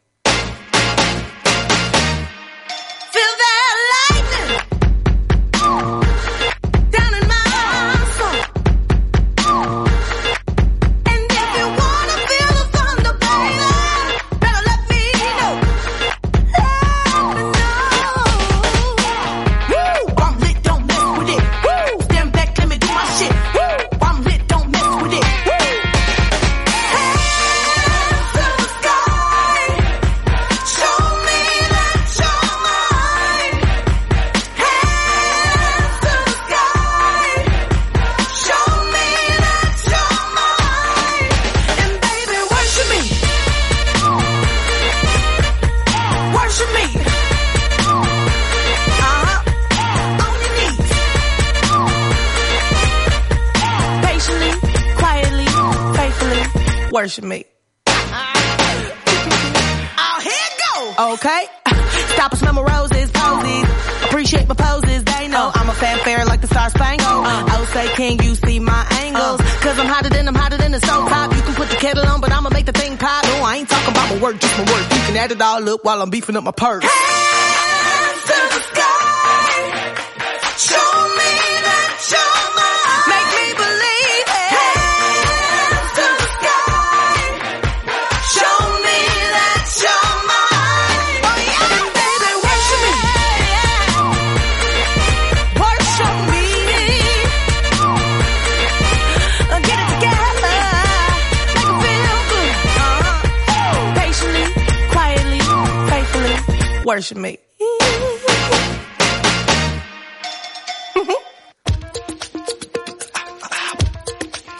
Beefing 76.22 76.36
up 76.36 76.43
my 76.43 76.51
purse. 76.51 76.80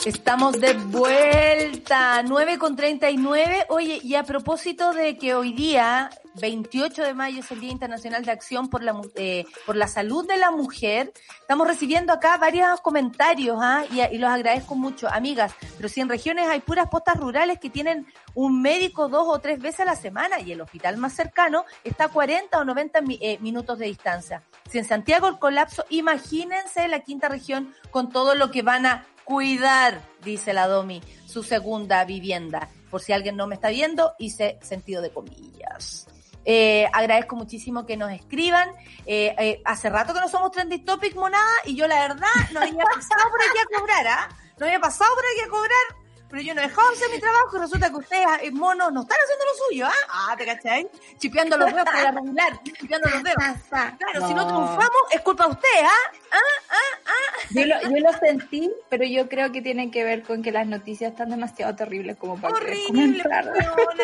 Estamos 0.06 0.60
de 0.60 0.74
vuelta, 0.74 2.24
9 2.24 2.58
con 2.58 2.76
39. 2.76 3.68
Oye, 3.70 4.00
y 4.02 4.16
a 4.16 4.24
propósito 4.24 4.94
de 4.94 5.16
que 5.16 5.36
hoy 5.36 5.54
día, 5.54 6.10
28 6.42 7.04
de 7.04 7.14
mayo, 7.14 7.42
es 7.42 7.52
el 7.52 7.60
Día 7.60 7.70
Internacional 7.72 8.26
de 8.26 8.32
Acción 8.32 8.68
por 8.68 8.82
la, 8.82 9.00
eh, 9.14 9.46
por 9.68 9.76
la 9.76 9.88
Salud 9.88 10.28
de 10.28 10.38
la 10.38 10.50
Mujer, 10.50 11.14
estamos 11.40 11.68
recibiendo 11.68 12.14
acá 12.14 12.38
varios 12.38 12.82
comentarios 12.82 13.60
¿ah? 13.62 13.84
y, 13.92 14.18
los 14.18 14.32
agradezco 14.32 14.74
mucho. 14.74 15.08
Amigas, 15.08 15.54
pero 15.78 15.88
si 15.88 16.02
en 16.02 16.10
regiones 16.10 16.48
hay 16.48 16.62
puras 16.62 16.88
postas 16.90 17.18
rurales 17.18 17.60
que 17.60 17.70
tienen 17.70 18.08
un 18.34 18.60
médico 18.60 19.08
dos 19.08 19.28
o 19.28 19.38
tres 19.38 19.62
veces 19.62 19.82
a 19.82 19.86
la 19.86 19.96
semana 19.96 20.40
y 20.40 20.52
el 20.52 20.62
hospital 20.62 20.98
más 20.98 21.14
cercano 21.14 21.64
está 21.84 22.06
a 22.06 22.10
40 22.10 22.58
o 22.58 22.66
90 22.66 23.02
mi- 23.02 23.20
eh, 23.22 23.38
minutos 23.40 23.78
de 23.78 23.86
distancia. 23.86 24.42
Si 24.68 24.80
en 24.80 24.86
Santiago 24.86 25.28
el 25.28 25.38
colapso, 25.38 25.86
imagínense 25.90 26.88
la 26.88 27.02
quinta 27.02 27.30
región 27.30 27.72
con 27.92 28.10
todo 28.10 28.34
lo 28.34 28.50
que 28.50 28.64
van 28.64 28.88
a 28.88 29.06
cuidar, 29.32 30.02
dice 30.26 30.52
la 30.52 30.68
Domi, 30.68 31.02
su 31.26 31.42
segunda 31.42 32.04
vivienda. 32.04 32.68
Por 32.90 33.00
si 33.00 33.14
alguien 33.14 33.38
no 33.38 33.48
me 33.48 33.56
está 33.56 33.70
viendo, 33.70 34.14
hice 34.20 34.60
sentido 34.62 35.02
de 35.02 35.10
comillas. 35.10 36.06
Eh, 36.44 36.86
agradezco 36.92 37.38
muchísimo 37.38 37.86
que 37.86 37.96
nos 37.96 38.12
escriban. 38.12 38.70
Eh, 39.06 39.34
eh, 39.40 39.62
hace 39.64 39.90
rato 39.90 40.14
que 40.14 40.20
no 40.20 40.28
somos 40.28 40.52
Trending 40.52 40.84
Topic, 40.84 41.16
monada, 41.16 41.50
y 41.64 41.78
yo 41.78 41.88
la 41.88 42.02
verdad 42.02 42.28
no 42.52 42.60
había 42.60 42.84
pasado 42.84 43.30
por 43.32 43.42
aquí 43.42 43.58
a 43.58 43.80
cobrar, 43.80 44.08
¿ah? 44.08 44.30
No 44.60 44.66
había 44.66 44.82
pasado 44.82 45.16
por 45.16 45.24
aquí 45.24 45.48
a 45.48 45.50
cobrar, 45.50 46.01
pero 46.32 46.44
yo 46.44 46.56
no 46.56 46.62
he 46.62 46.68
dejado 46.68 46.90
de 46.90 46.96
hacer 46.96 47.10
mi 47.12 47.20
trabajo 47.20 47.58
y 47.58 47.60
resulta 47.60 47.90
que 47.90 47.96
ustedes, 47.98 48.26
eh, 48.42 48.52
monos, 48.52 48.94
no 48.94 49.02
están 49.02 49.18
haciendo 49.22 49.46
lo 49.46 49.68
suyo, 49.68 49.86
¿ah? 49.86 50.30
Ah, 50.30 50.36
¿te 50.38 50.46
cachai? 50.46 50.88
Chipeando 51.20 51.58
los 51.58 51.70
dedos 51.70 51.84
para 51.84 52.10
arreglar, 52.10 52.64
chipeando 52.64 53.10
los 53.10 53.24
dedos. 53.24 53.44
Claro, 53.70 54.28
si 54.28 54.34
no 54.34 54.48
triunfamos, 54.48 55.02
es 55.12 55.22
culpa 55.22 55.46
de 55.46 55.52
usted, 55.52 55.68
¿ah? 55.84 56.12
¿Ah? 56.32 56.38
¿Ah? 56.70 57.02
¿Ah? 57.06 57.48
Yo 57.50 57.66
lo, 57.66 57.82
yo 57.82 58.00
lo 58.00 58.14
sentí, 58.18 58.72
pero 58.90 59.04
yo 59.04 59.28
creo 59.28 59.52
que 59.52 59.62
tiene 59.62 59.92
que 59.92 60.06
ver 60.06 60.24
con 60.24 60.42
que 60.42 60.54
las 60.54 60.66
noticias 60.66 61.12
están 61.12 61.32
demasiado 61.32 61.76
terribles 61.76 62.16
como 62.16 62.40
para 62.40 62.56
Horrible, 62.56 63.24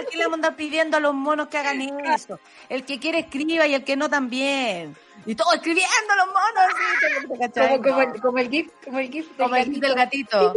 aquí 0.01 0.17
le 0.17 0.23
vamos 0.23 0.33
a 0.33 0.35
andar 0.35 0.55
pidiendo 0.57 0.97
a 0.97 0.99
los 0.99 1.13
monos 1.13 1.47
que 1.47 1.57
hagan 1.57 1.79
eso. 2.13 2.41
El 2.67 2.83
que 2.83 2.99
quiere 2.99 3.19
escriba 3.19 3.67
y 3.67 3.73
el 3.73 3.85
que 3.85 3.95
no 3.95 4.09
también. 4.09 4.97
Y 5.25 5.35
todo 5.35 5.53
escribiendo 5.53 6.15
los 6.15 6.27
monos. 6.27 7.81
Como, 7.81 8.01
el, 8.01 8.21
como 8.21 8.37
el 8.37 8.49
GIF, 8.49 8.71
como 8.85 8.99
el 8.99 9.11
GIF 9.11 9.27
Como 9.37 9.55
el 9.55 9.65
gatito. 9.65 9.87
del 9.87 9.95
gatito. 9.95 10.53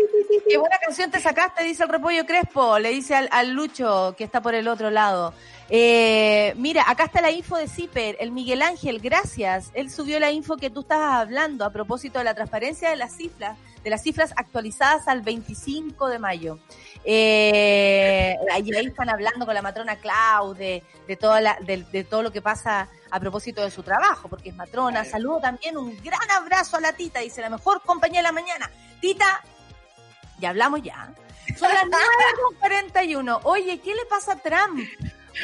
Qué 0.48 0.58
buena 0.58 0.78
canción 0.78 1.10
te 1.10 1.20
sacaste, 1.20 1.64
dice 1.64 1.82
el 1.82 1.88
repollo 1.88 2.24
Crespo. 2.26 2.78
Le 2.78 2.90
dice 2.90 3.14
al, 3.16 3.28
al 3.32 3.50
Lucho, 3.50 4.14
que 4.16 4.24
está 4.24 4.40
por 4.40 4.54
el 4.54 4.68
otro 4.68 4.90
lado. 4.90 5.34
Eh, 5.68 6.52
mira, 6.56 6.84
acá 6.88 7.04
está 7.04 7.20
la 7.20 7.30
info 7.30 7.56
de 7.56 7.68
Zipper. 7.68 8.16
El 8.20 8.32
Miguel 8.32 8.62
Ángel, 8.62 9.00
gracias. 9.00 9.70
Él 9.74 9.90
subió 9.90 10.18
la 10.20 10.30
info 10.30 10.56
que 10.56 10.70
tú 10.70 10.80
estabas 10.80 11.14
hablando 11.14 11.64
a 11.64 11.70
propósito 11.70 12.18
de 12.18 12.24
la 12.24 12.34
transparencia 12.34 12.90
de 12.90 12.96
las 12.96 13.16
cifras, 13.16 13.56
de 13.82 13.90
las 13.90 14.02
cifras 14.02 14.32
actualizadas 14.36 15.08
al 15.08 15.22
25 15.22 16.08
de 16.08 16.18
mayo. 16.18 16.58
Eh, 17.04 18.36
ahí, 18.52 18.70
ahí 18.76 18.86
están 18.86 19.08
hablando 19.08 19.46
con 19.46 19.54
la 19.54 19.62
matrona 19.62 19.96
Clau 19.96 20.54
de, 20.54 20.82
de, 21.06 21.16
toda 21.16 21.40
la, 21.40 21.56
de, 21.60 21.84
de 21.90 22.04
todo 22.04 22.22
lo 22.22 22.30
que 22.32 22.42
pasa 22.42 22.88
a 23.10 23.20
propósito 23.20 23.62
de 23.62 23.70
su 23.70 23.82
trabajo, 23.82 24.28
porque 24.28 24.50
es 24.50 24.56
matrona. 24.56 25.04
Saludo 25.04 25.40
también, 25.40 25.76
un 25.76 25.96
gran 26.02 26.30
abrazo 26.30 26.76
a 26.76 26.80
la 26.80 26.92
Tita, 26.92 27.20
dice 27.20 27.40
la 27.40 27.50
mejor 27.50 27.82
compañía 27.82 28.20
de 28.20 28.24
la 28.24 28.32
mañana. 28.32 28.70
Tita, 29.00 29.42
ya 30.38 30.50
hablamos 30.50 30.82
ya. 30.82 31.12
Son 31.58 31.68
las 31.72 31.84
9.41. 32.62 33.40
Oye, 33.44 33.80
¿qué 33.80 33.94
le 33.94 34.04
pasa 34.08 34.32
a 34.32 34.36
Trump? 34.36 34.80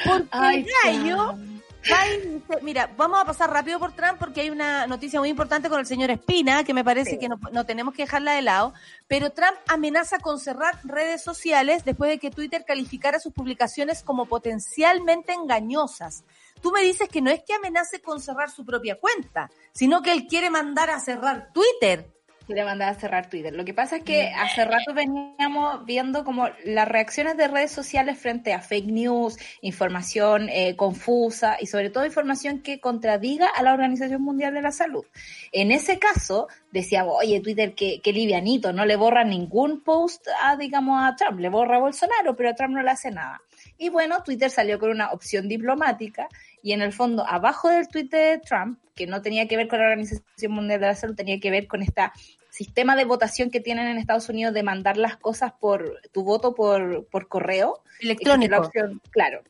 Porque 0.05 0.29
Ay, 0.31 0.67
el 0.85 1.03
gallo 1.05 1.27
Trump. 1.27 1.63
va 1.93 2.07
y 2.09 2.21
dice- 2.21 2.59
mira, 2.63 2.91
vamos 2.97 3.21
a 3.21 3.25
pasar 3.25 3.51
rápido 3.51 3.79
por 3.79 3.93
Trump 3.93 4.19
porque 4.19 4.41
hay 4.43 4.51
una 4.51 4.87
noticia 4.87 5.21
muy 5.21 5.29
importante 5.29 5.69
con 5.69 5.79
el 5.81 5.87
señor 5.87 6.11
Espina, 6.11 6.65
que 6.65 6.75
me 6.75 6.85
parece 6.85 7.13
Sí. 7.13 7.19
que 7.19 7.29
no, 7.29 7.39
no 7.53 7.65
tenemos 7.65 7.95
que 7.95 8.03
dejarla 8.03 8.33
de 8.33 8.43
lado, 8.43 8.75
pero 9.09 9.31
Trump 9.31 9.57
amenaza 9.69 10.19
con 10.19 10.39
cerrar 10.41 10.79
redes 10.85 11.23
sociales 11.23 11.85
después 11.85 12.11
de 12.11 12.19
que 12.19 12.31
Twitter 12.31 12.65
calificara 12.67 13.19
sus 13.21 13.33
publicaciones 13.33 14.03
como 14.03 14.27
potencialmente 14.27 15.33
engañosas. 15.33 16.25
Tú 16.61 16.73
me 16.73 16.83
dices 16.83 17.09
que 17.09 17.21
no 17.21 17.31
es 17.31 17.43
que 17.45 17.55
amenace 17.55 18.01
con 18.01 18.21
cerrar 18.21 18.51
su 18.51 18.65
propia 18.65 18.97
cuenta, 18.99 19.51
sino 19.73 20.03
que 20.03 20.13
él 20.13 20.27
quiere 20.27 20.51
mandar 20.51 20.91
a 20.91 21.01
cerrar 21.01 21.51
Twitter. 21.53 22.11
quiere 22.47 22.65
mandar 22.65 22.91
a 22.91 22.95
cerrar 22.95 23.29
Twitter. 23.29 23.53
Lo 23.55 23.65
que 23.65 23.75
pasa 23.75 23.97
es 23.97 24.05
que 24.05 24.29
hace 24.29 24.65
rato 24.65 24.95
veníamos 24.95 25.85
viendo 25.85 26.25
como 26.25 26.49
las 26.65 26.87
reacciones 26.87 27.37
de 27.37 27.49
redes 27.49 27.73
sociales 27.73 28.19
frente 28.19 28.53
a 28.53 28.61
fake 28.61 28.87
news, 28.87 29.37
información 29.63 30.49
eh, 30.49 30.77
confusa 30.77 31.57
y 31.61 31.67
sobre 31.67 31.91
todo 31.91 32.07
información 32.07 32.63
que 32.63 32.79
contradiga 32.79 33.49
a 33.49 33.63
la 33.65 33.73
Organización 33.73 34.23
Mundial 34.23 34.55
de 34.55 34.63
la 34.63 34.71
Salud. 34.71 35.05
En 35.51 35.73
ese 35.73 35.99
caso, 35.99 36.47
decíamos, 36.71 37.17
oye, 37.19 37.41
Twitter, 37.41 37.75
qué, 37.75 38.01
qué 38.01 38.13
livianito, 38.13 38.73
no 38.73 38.87
le 38.87 38.95
borra 38.95 39.25
ningún 39.25 39.83
post 39.83 40.29
a, 40.41 40.57
digamos, 40.57 41.03
a 41.03 41.17
Trump, 41.17 41.41
le 41.41 41.49
borra 41.49 41.77
a 41.77 41.81
Bolsonaro, 41.81 42.37
pero 42.37 42.51
a 42.51 42.55
Trump 42.55 42.75
no 42.75 42.83
le 42.83 42.91
hace 42.91 43.11
nada. 43.11 43.43
Y 43.77 43.89
bueno, 43.89 44.23
Twitter 44.23 44.51
salió 44.51 44.79
con 44.79 44.91
una 44.91 45.11
opción 45.11 45.49
diplomática 45.49 46.29
y 46.63 46.73
en 46.73 46.83
el 46.83 46.93
fondo, 46.93 47.27
abajo 47.27 47.69
del 47.69 47.89
tweet 47.89 48.09
de 48.09 48.41
Trump, 48.45 48.79
que 48.95 49.07
no 49.07 49.23
tenía 49.23 49.47
que 49.47 49.57
ver 49.57 49.69
con 49.69 49.79
la 49.79 49.87
Organización 49.87 50.53
Mundial 50.53 50.81
de 50.81 50.87
la 50.87 50.95
Salud, 50.95 51.15
tenía 51.15 51.39
que 51.39 51.51
ver 51.51 51.67
con 51.67 51.83
esta 51.83 52.13
sistema 52.51 52.97
de 52.97 53.05
votación 53.05 53.51
que 53.51 53.61
tienen 53.61 53.87
en 53.87 53.99
Estados 53.99 54.29
Unidos 54.31 54.55
de 54.55 54.63
mandar 54.63 54.97
las 54.97 55.17
cosas 55.19 55.53
por 55.61 56.01
tu 56.13 56.25
voto 56.25 56.55
por, 56.55 57.07
por 57.09 57.29
correo. 57.29 57.83
Electrónico. 58.01 58.51
La 58.53 58.61
opción, 58.61 59.03
claro. 59.11 59.43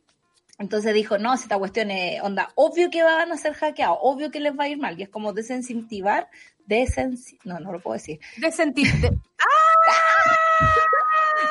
Entonces 0.58 0.94
dijo, 0.94 1.18
no, 1.18 1.36
si 1.36 1.44
esta 1.44 1.58
cuestión 1.58 1.90
es 1.90 2.20
onda, 2.22 2.50
obvio 2.54 2.90
que 2.90 3.02
van 3.02 3.30
a 3.30 3.36
ser 3.36 3.52
hackeados, 3.54 3.98
obvio 4.00 4.30
que 4.30 4.40
les 4.40 4.58
va 4.58 4.64
a 4.64 4.68
ir 4.68 4.78
mal. 4.78 4.98
Y 4.98 5.04
es 5.04 5.08
como 5.08 5.32
desincentivar, 5.32 6.28
desenci 6.66 7.38
no, 7.44 7.60
no 7.60 7.72
lo 7.72 7.80
puedo 7.80 7.94
decir. 7.94 8.18
De 8.38 8.50
sentir, 8.50 8.86
de- 9.00 9.18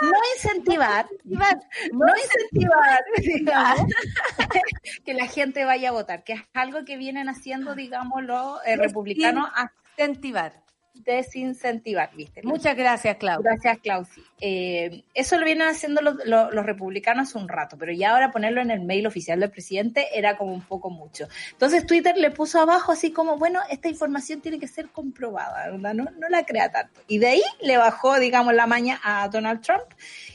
No 0.01 0.17
incentivar, 0.35 1.07
no 1.23 2.07
incentivar, 2.17 3.03
digamos, 3.17 3.93
que 5.05 5.13
la 5.13 5.27
gente 5.27 5.65
vaya 5.65 5.89
a 5.89 5.93
votar, 5.93 6.23
que 6.23 6.33
es 6.33 6.41
algo 6.53 6.85
que 6.85 6.97
vienen 6.97 7.29
haciendo, 7.29 7.75
digamos, 7.75 8.23
los 8.23 8.59
eh, 8.65 8.75
republicanos 8.75 9.49
a 9.55 9.71
incentivar. 9.97 10.64
Desincentivar, 11.03 12.09
¿viste? 12.15 12.41
Muchas 12.43 12.75
gracias, 12.75 13.17
Claudia. 13.17 13.51
Gracias, 13.51 13.77
Clausi. 13.79 14.21
Eh, 14.41 15.03
eso 15.13 15.37
lo 15.37 15.45
vienen 15.45 15.67
haciendo 15.67 16.01
los, 16.01 16.15
los- 16.25 16.53
los 16.53 16.65
republicanos 16.65 17.29
hace 17.29 17.37
un 17.37 17.47
rato, 17.49 17.77
pero 17.77 17.91
ya 17.91 18.11
ahora 18.11 18.31
ponerlo 18.31 18.61
en 18.61 18.71
el 18.71 18.81
mail 18.81 19.07
oficial 19.07 19.39
del 19.39 19.51
presidente 19.51 20.07
era 20.17 20.37
como 20.37 20.53
un 20.53 20.61
poco 20.61 20.89
mucho. 20.89 21.27
Entonces 21.51 21.85
Twitter 21.85 22.15
le 22.17 22.31
puso 22.31 22.59
abajo 22.59 22.91
así 22.91 23.11
como, 23.11 23.37
bueno, 23.37 23.59
esta 23.69 23.87
información 23.89 24.41
tiene 24.41 24.59
que 24.59 24.67
ser 24.67 24.89
comprobada, 24.89 25.69
¿verdad? 25.71 25.93
No, 25.93 26.05
no 26.05 26.29
la 26.29 26.45
crea 26.45 26.71
tanto. 26.71 27.01
Y 27.07 27.17
de 27.19 27.27
ahí 27.27 27.43
le 27.61 27.77
bajó, 27.77 28.19
digamos, 28.19 28.53
la 28.53 28.67
maña 28.67 28.99
a 29.03 29.27
Donald 29.29 29.61
Trump 29.61 29.85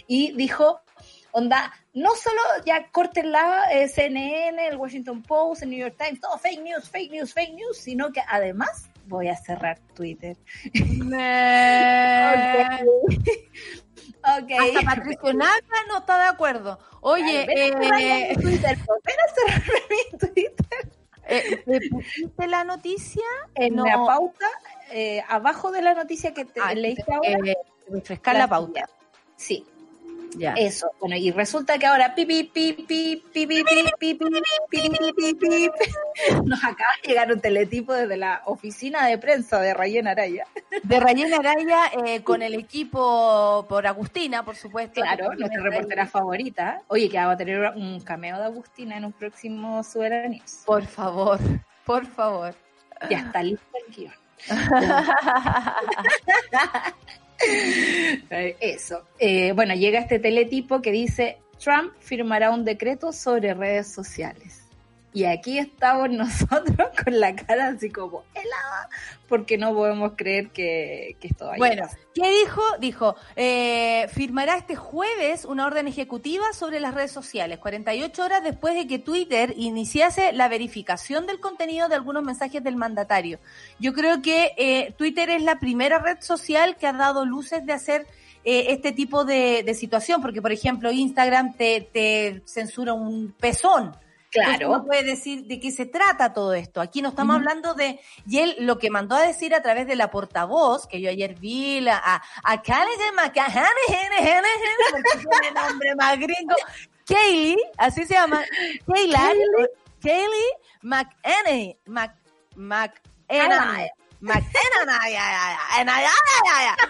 y 0.06 0.32
dijo, 0.32 0.80
onda, 1.32 1.72
no 1.94 2.10
solo 2.14 2.40
ya 2.64 2.86
córtenla 2.90 3.64
eh, 3.72 3.88
CNN, 3.88 4.66
el 4.68 4.76
Washington 4.76 5.22
Post, 5.22 5.62
el 5.62 5.70
New 5.70 5.78
York 5.78 5.96
Times, 5.98 6.20
todo 6.20 6.38
fake 6.38 6.60
news, 6.62 6.88
fake 6.88 7.10
news, 7.10 7.32
fake 7.32 7.54
news, 7.54 7.76
sino 7.76 8.12
que 8.12 8.20
además 8.28 8.88
voy 9.10 9.28
a 9.28 9.36
cerrar 9.36 9.78
Twitter. 9.94 10.36
Me- 11.04 12.78
Ok. 14.22 14.50
Hasta 14.76 14.80
Patricio 14.96 15.32
Naga 15.32 15.60
no 15.88 15.98
está 15.98 16.18
de 16.18 16.28
acuerdo. 16.28 16.78
Oye, 17.00 17.46
Ven 17.46 17.74
a 17.74 17.78
cerrarme 17.80 18.30
eh, 18.30 18.36
mi 18.36 18.42
Twitter, 18.42 18.76
ven 18.76 19.16
a 19.20 19.34
cerrarme 19.34 19.80
mi 19.90 20.18
Twitter. 20.18 20.90
eh, 21.26 21.62
¿te 21.64 21.80
pusiste 21.90 22.46
la 22.46 22.64
noticia? 22.64 23.24
En 23.54 23.76
No. 23.76 23.84
la 23.86 23.96
pauta, 23.96 24.46
eh, 24.92 25.22
abajo 25.28 25.70
de 25.72 25.82
la 25.82 25.94
noticia 25.94 26.34
que 26.34 26.44
te 26.44 26.60
Ah, 26.62 26.74
leíste 26.74 27.02
eh, 27.10 27.34
ahora. 27.34 27.52
refrescar 27.88 28.36
la 28.36 28.46
pauta. 28.48 28.88
Sí, 29.36 29.66
ya. 30.36 30.54
Eso. 30.54 30.90
Bueno, 31.00 31.16
y 31.16 31.30
resulta 31.30 31.78
que 31.78 31.86
ahora 31.86 32.14
pip, 32.14 32.52
pip, 32.52 32.86
pip, 32.86 33.24
nos 36.44 36.64
acaba 36.64 36.90
de 37.02 37.08
llegar 37.08 37.32
un 37.32 37.40
teletipo 37.40 37.92
desde 37.92 38.16
la 38.16 38.42
oficina 38.44 39.06
de 39.06 39.18
prensa 39.18 39.60
de 39.60 39.74
Rayén 39.74 40.08
Araya. 40.08 40.46
De 40.82 41.00
Rayén 41.00 41.34
Araya 41.34 41.90
con 42.24 42.42
el 42.42 42.54
equipo 42.54 43.66
por 43.68 43.86
Agustina, 43.86 44.44
por 44.44 44.56
supuesto. 44.56 45.00
Claro, 45.00 45.34
nuestra 45.34 45.62
reportera 45.62 46.06
favorita. 46.06 46.82
Oye, 46.88 47.08
que 47.08 47.18
va 47.18 47.32
a 47.32 47.36
tener 47.36 47.72
un 47.76 48.00
cameo 48.00 48.38
de 48.38 48.44
Agustina 48.44 48.96
en 48.96 49.04
un 49.04 49.12
próximo 49.12 49.82
Soberanías. 49.82 50.62
Por 50.64 50.86
favor, 50.86 51.38
por 51.84 52.06
favor. 52.06 52.54
Ya 53.08 53.18
está 53.18 53.42
listo 53.42 53.66
el 53.86 53.94
guion. 53.94 54.12
Eh, 57.42 58.56
Eso. 58.60 59.04
Eh, 59.18 59.52
bueno, 59.52 59.74
llega 59.74 60.00
este 60.00 60.18
teletipo 60.18 60.82
que 60.82 60.92
dice, 60.92 61.38
Trump 61.58 61.92
firmará 61.98 62.50
un 62.50 62.64
decreto 62.64 63.12
sobre 63.12 63.54
redes 63.54 63.92
sociales. 63.92 64.59
Y 65.12 65.24
aquí 65.24 65.58
estamos 65.58 66.10
nosotros 66.10 66.88
con 67.04 67.18
la 67.18 67.34
cara 67.34 67.68
así 67.68 67.90
como 67.90 68.24
helada, 68.34 68.88
porque 69.28 69.58
no 69.58 69.74
podemos 69.74 70.12
creer 70.16 70.50
que, 70.50 71.16
que 71.20 71.28
esto 71.28 71.46
vaya 71.46 71.56
a 71.56 71.58
Bueno. 71.58 71.88
¿qué 72.14 72.30
dijo? 72.30 72.62
Dijo, 72.78 73.16
eh, 73.36 74.06
firmará 74.12 74.56
este 74.56 74.76
jueves 74.76 75.44
una 75.44 75.66
orden 75.66 75.88
ejecutiva 75.88 76.52
sobre 76.52 76.80
las 76.80 76.94
redes 76.94 77.12
sociales, 77.12 77.58
48 77.58 78.22
horas 78.22 78.42
después 78.42 78.74
de 78.74 78.86
que 78.86 78.98
Twitter 78.98 79.54
iniciase 79.56 80.32
la 80.32 80.48
verificación 80.48 81.26
del 81.26 81.40
contenido 81.40 81.88
de 81.88 81.96
algunos 81.96 82.22
mensajes 82.22 82.62
del 82.62 82.76
mandatario. 82.76 83.38
Yo 83.78 83.92
creo 83.92 84.22
que 84.22 84.52
eh, 84.56 84.94
Twitter 84.96 85.30
es 85.30 85.42
la 85.42 85.58
primera 85.58 85.98
red 85.98 86.18
social 86.20 86.76
que 86.76 86.86
ha 86.86 86.92
dado 86.92 87.24
luces 87.24 87.64
de 87.66 87.72
hacer 87.72 88.06
eh, 88.44 88.66
este 88.68 88.92
tipo 88.92 89.24
de, 89.24 89.62
de 89.64 89.74
situación, 89.74 90.22
porque 90.22 90.40
por 90.40 90.52
ejemplo 90.52 90.90
Instagram 90.90 91.54
te, 91.54 91.88
te 91.92 92.42
censura 92.46 92.92
un 92.92 93.32
pezón. 93.32 93.96
Entonces, 94.32 94.58
Claro. 94.58 94.72
uno 94.74 94.84
puede 94.86 95.02
decir 95.02 95.44
de 95.46 95.58
qué 95.58 95.72
se 95.72 95.86
trata 95.86 96.32
todo 96.32 96.54
esto. 96.54 96.80
Aquí 96.80 97.02
no 97.02 97.08
estamos 97.08 97.34
Ujú. 97.34 97.40
hablando 97.40 97.74
de, 97.74 98.00
y 98.28 98.38
él 98.38 98.54
lo 98.60 98.78
que 98.78 98.88
mandó 98.90 99.16
a 99.16 99.22
decir 99.22 99.54
a 99.54 99.62
través 99.62 99.86
de 99.88 99.96
la 99.96 100.10
portavoz, 100.10 100.86
que 100.86 101.00
yo 101.00 101.10
ayer 101.10 101.34
vi 101.34 101.80
la, 101.80 101.96
a, 101.96 102.22
a 102.44 102.62
Callaghan 102.62 103.14
McCahane, 103.16 103.66
porque 104.90 105.18
tiene 105.18 105.50
nombre 105.52 105.94
más 105.96 106.18
gringo, 106.18 106.54
Kaylee, 107.06 107.56
así 107.76 108.04
se 108.06 108.14
llama, 108.14 108.44
Kayla, 108.86 109.32
Kaylee 110.00 110.52
McEnany, 110.82 111.76
Mc, 111.86 112.12
McEnany, 112.54 113.90
McEnany, 114.20 115.10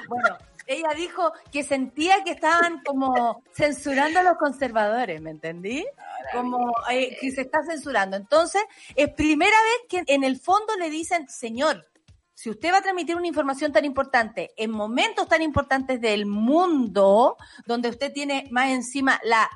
bueno, 0.08 0.38
ella 0.66 0.88
dijo 0.94 1.32
que 1.50 1.64
sentía 1.64 2.22
que 2.22 2.32
estaban 2.32 2.82
como 2.84 3.42
censurando 3.52 4.20
a 4.20 4.22
los 4.22 4.36
conservadores, 4.36 5.20
¿me 5.20 5.30
entendí? 5.30 5.86
Como 6.32 6.72
eh, 6.90 7.16
que 7.20 7.30
se 7.30 7.42
está 7.42 7.62
censurando. 7.64 8.16
Entonces, 8.16 8.62
es 8.94 9.12
primera 9.14 9.56
vez 9.56 10.04
que 10.04 10.12
en 10.14 10.24
el 10.24 10.38
fondo 10.38 10.76
le 10.76 10.90
dicen, 10.90 11.28
señor, 11.28 11.86
si 12.34 12.48
usted 12.48 12.72
va 12.72 12.78
a 12.78 12.82
transmitir 12.82 13.16
una 13.16 13.26
información 13.26 13.70
tan 13.70 13.84
importante 13.84 14.52
en 14.56 14.70
momentos 14.70 15.28
tan 15.28 15.42
importantes 15.42 16.00
del 16.00 16.24
mundo, 16.24 17.36
donde 17.66 17.90
usted 17.90 18.12
tiene 18.12 18.48
más 18.50 18.70
encima 18.70 19.20
la 19.24 19.50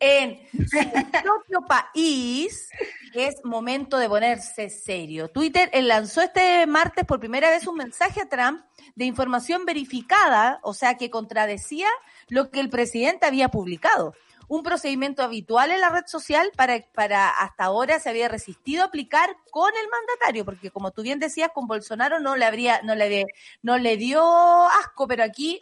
en 0.00 0.40
su 0.52 0.78
propio 1.22 1.60
país, 1.66 2.70
es 3.12 3.44
momento 3.44 3.98
de 3.98 4.08
ponerse 4.08 4.70
serio. 4.70 5.28
Twitter 5.28 5.68
eh, 5.72 5.82
lanzó 5.82 6.22
este 6.22 6.66
martes 6.66 7.04
por 7.04 7.20
primera 7.20 7.50
vez 7.50 7.66
un 7.66 7.76
mensaje 7.76 8.22
a 8.22 8.28
Trump 8.28 8.62
de 8.94 9.04
información 9.04 9.66
verificada, 9.66 10.58
o 10.62 10.74
sea, 10.74 10.96
que 10.96 11.10
contradecía 11.10 11.88
lo 12.28 12.50
que 12.50 12.60
el 12.60 12.70
presidente 12.70 13.26
había 13.26 13.48
publicado. 13.48 14.14
Un 14.50 14.64
procedimiento 14.64 15.22
habitual 15.22 15.70
en 15.70 15.80
la 15.80 15.90
red 15.90 16.06
social 16.06 16.50
para, 16.56 16.84
para 16.92 17.30
hasta 17.30 17.62
ahora 17.62 18.00
se 18.00 18.10
había 18.10 18.26
resistido 18.26 18.82
a 18.82 18.86
aplicar 18.86 19.36
con 19.52 19.70
el 19.80 19.88
mandatario, 19.88 20.44
porque 20.44 20.72
como 20.72 20.90
tú 20.90 21.02
bien 21.02 21.20
decías, 21.20 21.52
con 21.54 21.68
Bolsonaro 21.68 22.18
no 22.18 22.34
le 22.34 22.44
habría, 22.44 22.82
no 22.82 22.96
le, 22.96 23.26
no 23.62 23.78
le 23.78 23.96
dio 23.96 24.20
asco, 24.66 25.06
pero 25.06 25.22
aquí 25.22 25.60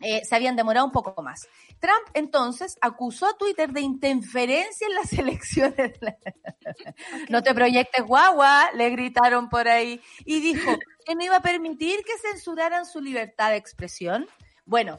eh, 0.00 0.24
se 0.24 0.34
habían 0.34 0.56
demorado 0.56 0.84
un 0.84 0.90
poco 0.90 1.22
más. 1.22 1.48
Trump 1.78 2.08
entonces 2.12 2.76
acusó 2.80 3.28
a 3.28 3.38
Twitter 3.38 3.70
de 3.70 3.82
interferencia 3.82 4.88
en 4.88 4.94
las 4.96 5.12
elecciones. 5.16 5.92
No 7.28 7.44
te 7.44 7.54
proyectes 7.54 8.04
guagua, 8.04 8.72
le 8.74 8.90
gritaron 8.90 9.48
por 9.48 9.68
ahí. 9.68 10.00
Y 10.24 10.40
dijo 10.40 10.76
que 11.06 11.14
no 11.14 11.22
iba 11.22 11.36
a 11.36 11.42
permitir 11.42 12.02
que 12.02 12.18
censuraran 12.18 12.84
su 12.84 13.00
libertad 13.00 13.50
de 13.50 13.58
expresión. 13.58 14.26
Bueno, 14.64 14.98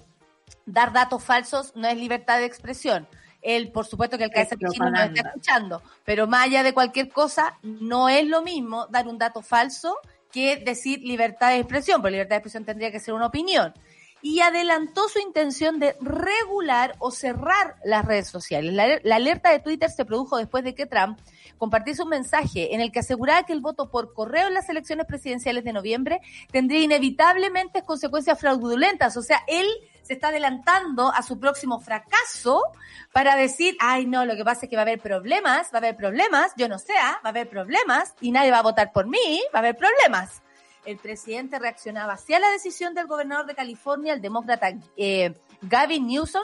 dar 0.66 0.94
datos 0.94 1.24
falsos 1.24 1.76
no 1.76 1.88
es 1.88 1.98
libertad 1.98 2.40
de 2.40 2.46
expresión. 2.46 3.08
él, 3.42 3.72
por 3.72 3.86
supuesto 3.86 4.18
que 4.18 4.26
el 4.26 4.32
cabeza 4.32 4.56
no 4.60 4.90
nos 4.90 5.04
está 5.04 5.30
escuchando, 5.30 5.82
pero 6.04 6.28
más 6.28 6.46
allá 6.46 6.64
de 6.64 6.74
cualquier 6.74 7.10
cosa, 7.10 7.58
no 7.64 8.10
es 8.10 8.28
lo 8.28 8.42
mismo 8.42 8.88
dar 8.88 9.08
un 9.08 9.18
dato 9.18 9.42
falso 9.42 9.98
que 10.32 10.58
decir 10.58 11.00
libertad 11.00 11.50
de 11.50 11.58
expresión, 11.58 12.02
porque 12.02 12.12
libertad 12.12 12.36
de 12.36 12.38
expresión 12.38 12.66
tendría 12.66 12.92
que 12.92 13.00
ser 13.00 13.14
una 13.14 13.28
opinión. 13.28 13.74
Y 14.22 14.42
adelantó 14.42 15.08
su 15.08 15.20
intención 15.20 15.80
de 15.80 15.96
regular 16.02 16.96
o 17.00 17.10
cerrar 17.10 17.76
las 17.86 18.04
redes 18.04 18.28
sociales. 18.28 18.74
La, 18.74 19.16
alerta 19.16 19.52
de 19.52 19.60
Twitter 19.60 19.90
se 19.90 20.04
produjo 20.04 20.38
después 20.38 20.64
de 20.66 20.76
que 20.76 20.86
Trump 20.86 21.18
compartiese 21.60 22.02
un 22.02 22.10
mensaje 22.10 22.74
en 22.74 22.82
el 22.82 22.92
que 22.92 23.00
aseguraba 23.00 23.44
que 23.44 23.54
el 23.54 23.62
voto 23.62 23.92
por 23.92 24.14
correo 24.14 24.48
en 24.48 24.56
las 24.56 24.70
elecciones 24.70 25.06
presidenciales 25.06 25.64
de 25.64 25.74
noviembre 25.74 26.22
tendría 26.52 26.82
inevitablemente 26.82 27.84
consecuencias 27.84 28.40
fraudulentas. 28.40 29.16
O 29.18 29.22
sea, 29.22 29.44
él 29.48 29.68
se 30.02 30.14
está 30.14 30.30
adelantando 30.30 31.14
a 31.14 31.22
su 31.22 31.40
próximo 31.40 31.80
fracaso 31.80 32.64
para 33.12 33.36
decir, 33.36 33.78
ay 33.80 34.08
no, 34.08 34.26
lo 34.26 34.36
que 34.36 34.44
pasa 34.44 34.66
es 34.66 34.70
que 34.70 34.76
va 34.76 34.82
a 34.82 34.86
haber 34.86 35.00
problemas, 35.00 35.68
va 35.68 35.76
a 35.76 35.78
haber 35.78 35.96
problemas, 35.96 36.52
yo 36.58 36.68
no 36.68 36.80
sé, 36.80 36.94
¿ah? 37.00 37.20
va 37.24 37.28
a 37.28 37.30
haber 37.30 37.48
problemas 37.48 38.16
y 38.20 38.32
nadie 38.32 38.50
va 38.50 38.60
a 38.60 38.64
votar 38.64 38.92
por 38.92 39.06
mí, 39.06 39.42
va 39.54 39.60
a 39.60 39.62
haber 39.62 39.78
problemas. 39.78 40.42
El 40.86 40.98
presidente 40.98 41.60
reaccionaba 41.60 42.14
hacia 42.14 42.40
la 42.40 42.50
decisión 42.50 42.96
del 42.96 43.06
gobernador 43.06 43.46
de 43.46 43.54
California, 43.54 44.14
el 44.14 44.22
demócrata 44.22 44.74
eh, 44.98 45.36
Gavin 45.62 46.08
Newsom, 46.08 46.44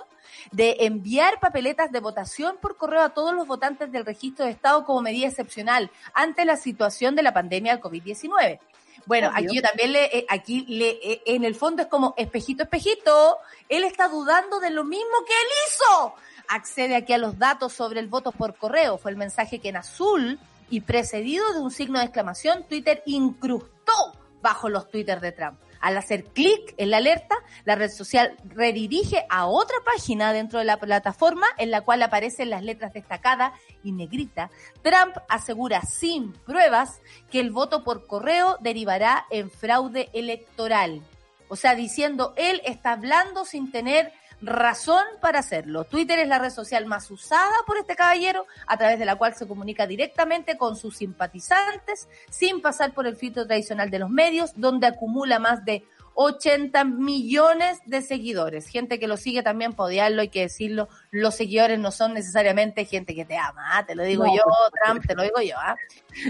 de 0.51 0.77
enviar 0.81 1.39
papeletas 1.39 1.91
de 1.91 1.99
votación 1.99 2.57
por 2.61 2.77
correo 2.77 3.01
a 3.01 3.09
todos 3.09 3.33
los 3.33 3.47
votantes 3.47 3.91
del 3.91 4.05
registro 4.05 4.45
de 4.45 4.51
Estado 4.51 4.85
como 4.85 5.01
medida 5.01 5.27
excepcional 5.27 5.91
ante 6.13 6.45
la 6.45 6.57
situación 6.57 7.15
de 7.15 7.23
la 7.23 7.33
pandemia 7.33 7.73
del 7.73 7.81
COVID-19. 7.81 8.59
Bueno, 9.05 9.29
aquí 9.33 9.55
yo 9.55 9.61
también 9.61 9.91
le, 9.91 10.05
eh, 10.05 10.25
aquí 10.29 10.65
le, 10.67 10.89
eh, 10.89 11.21
en 11.25 11.43
el 11.43 11.55
fondo 11.55 11.83
es 11.83 11.87
como 11.87 12.13
espejito, 12.17 12.63
espejito. 12.63 13.37
Él 13.69 13.83
está 13.83 14.07
dudando 14.07 14.59
de 14.59 14.71
lo 14.71 14.83
mismo 14.83 15.25
que 15.27 15.33
él 15.33 15.47
hizo. 15.67 16.15
Accede 16.47 16.95
aquí 16.95 17.13
a 17.13 17.17
los 17.17 17.37
datos 17.37 17.73
sobre 17.73 17.99
el 17.99 18.07
voto 18.07 18.31
por 18.31 18.55
correo. 18.55 18.97
Fue 18.97 19.11
el 19.11 19.17
mensaje 19.17 19.59
que 19.59 19.69
en 19.69 19.77
azul 19.77 20.39
y 20.69 20.81
precedido 20.81 21.53
de 21.53 21.59
un 21.59 21.71
signo 21.71 21.99
de 21.99 22.05
exclamación, 22.05 22.63
Twitter 22.67 23.03
incrustó 23.05 23.93
bajo 24.41 24.69
los 24.69 24.89
Twitter 24.89 25.19
de 25.19 25.31
Trump. 25.31 25.59
Al 25.85 25.97
hacer 25.97 26.23
clic 26.23 26.73
en 26.77 26.89
la 26.89 26.97
alerta, 26.97 27.35
la 27.63 27.75
red 27.75 27.91
social 27.91 28.35
redirige 28.43 29.23
a 29.29 29.45
otra 29.45 29.77
página 29.85 30.33
dentro 30.33 30.57
de 30.57 30.65
la 30.65 30.77
plataforma 30.77 31.45
en 31.59 31.69
la 31.69 31.81
cual 31.81 32.01
aparecen 32.01 32.49
las 32.49 32.63
letras 32.63 32.91
destacadas 32.91 33.53
y 33.83 33.91
negrita. 33.91 34.49
Trump 34.81 35.15
asegura 35.29 35.83
sin 35.83 36.33
pruebas 36.33 37.01
que 37.29 37.39
el 37.39 37.51
voto 37.51 37.83
por 37.83 38.07
correo 38.07 38.57
derivará 38.61 39.27
en 39.29 39.51
fraude 39.51 40.09
electoral. 40.13 41.03
O 41.49 41.55
sea, 41.55 41.75
diciendo, 41.75 42.33
él 42.35 42.63
está 42.65 42.93
hablando 42.93 43.45
sin 43.45 43.71
tener 43.71 44.11
razón 44.41 45.03
para 45.21 45.39
hacerlo. 45.39 45.85
Twitter 45.85 46.19
es 46.19 46.27
la 46.27 46.39
red 46.39 46.49
social 46.49 46.85
más 46.85 47.09
usada 47.11 47.53
por 47.65 47.77
este 47.77 47.95
caballero, 47.95 48.45
a 48.67 48.77
través 48.77 48.99
de 48.99 49.05
la 49.05 49.15
cual 49.15 49.35
se 49.35 49.47
comunica 49.47 49.87
directamente 49.87 50.57
con 50.57 50.75
sus 50.75 50.97
simpatizantes, 50.97 52.07
sin 52.29 52.61
pasar 52.61 52.93
por 52.93 53.07
el 53.07 53.15
filtro 53.15 53.45
tradicional 53.45 53.89
de 53.89 53.99
los 53.99 54.09
medios, 54.09 54.51
donde 54.55 54.87
acumula 54.87 55.39
más 55.39 55.63
de 55.65 55.85
80 56.15 56.83
millones 56.85 57.79
de 57.85 58.01
seguidores. 58.01 58.67
Gente 58.67 58.99
que 58.99 59.07
lo 59.07 59.17
sigue 59.17 59.43
también, 59.43 59.73
podiarlo, 59.73 60.21
hay 60.21 60.29
que 60.29 60.41
decirlo, 60.41 60.87
los 61.11 61.35
seguidores 61.35 61.77
no 61.77 61.91
son 61.91 62.13
necesariamente 62.13 62.85
gente 62.85 63.13
que 63.13 63.25
te 63.25 63.37
ama, 63.37 63.77
¿ah? 63.77 63.85
te 63.85 63.95
lo 63.95 64.03
digo 64.03 64.25
yo, 64.25 64.43
Trump, 64.83 65.05
te 65.05 65.13
lo 65.13 65.23
digo 65.23 65.41
yo. 65.41 65.55
¿ah? 65.57 65.75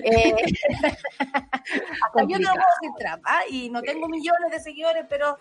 Eh, 0.04 0.34
hasta 1.20 2.22
yo 2.28 2.40
no 2.40 2.52
puedo 2.54 2.66
decir 2.82 2.92
Trump, 2.98 3.24
¿ah? 3.26 3.42
y 3.50 3.70
no 3.70 3.82
tengo 3.82 4.08
millones 4.08 4.52
de 4.52 4.60
seguidores, 4.60 5.06
pero 5.08 5.38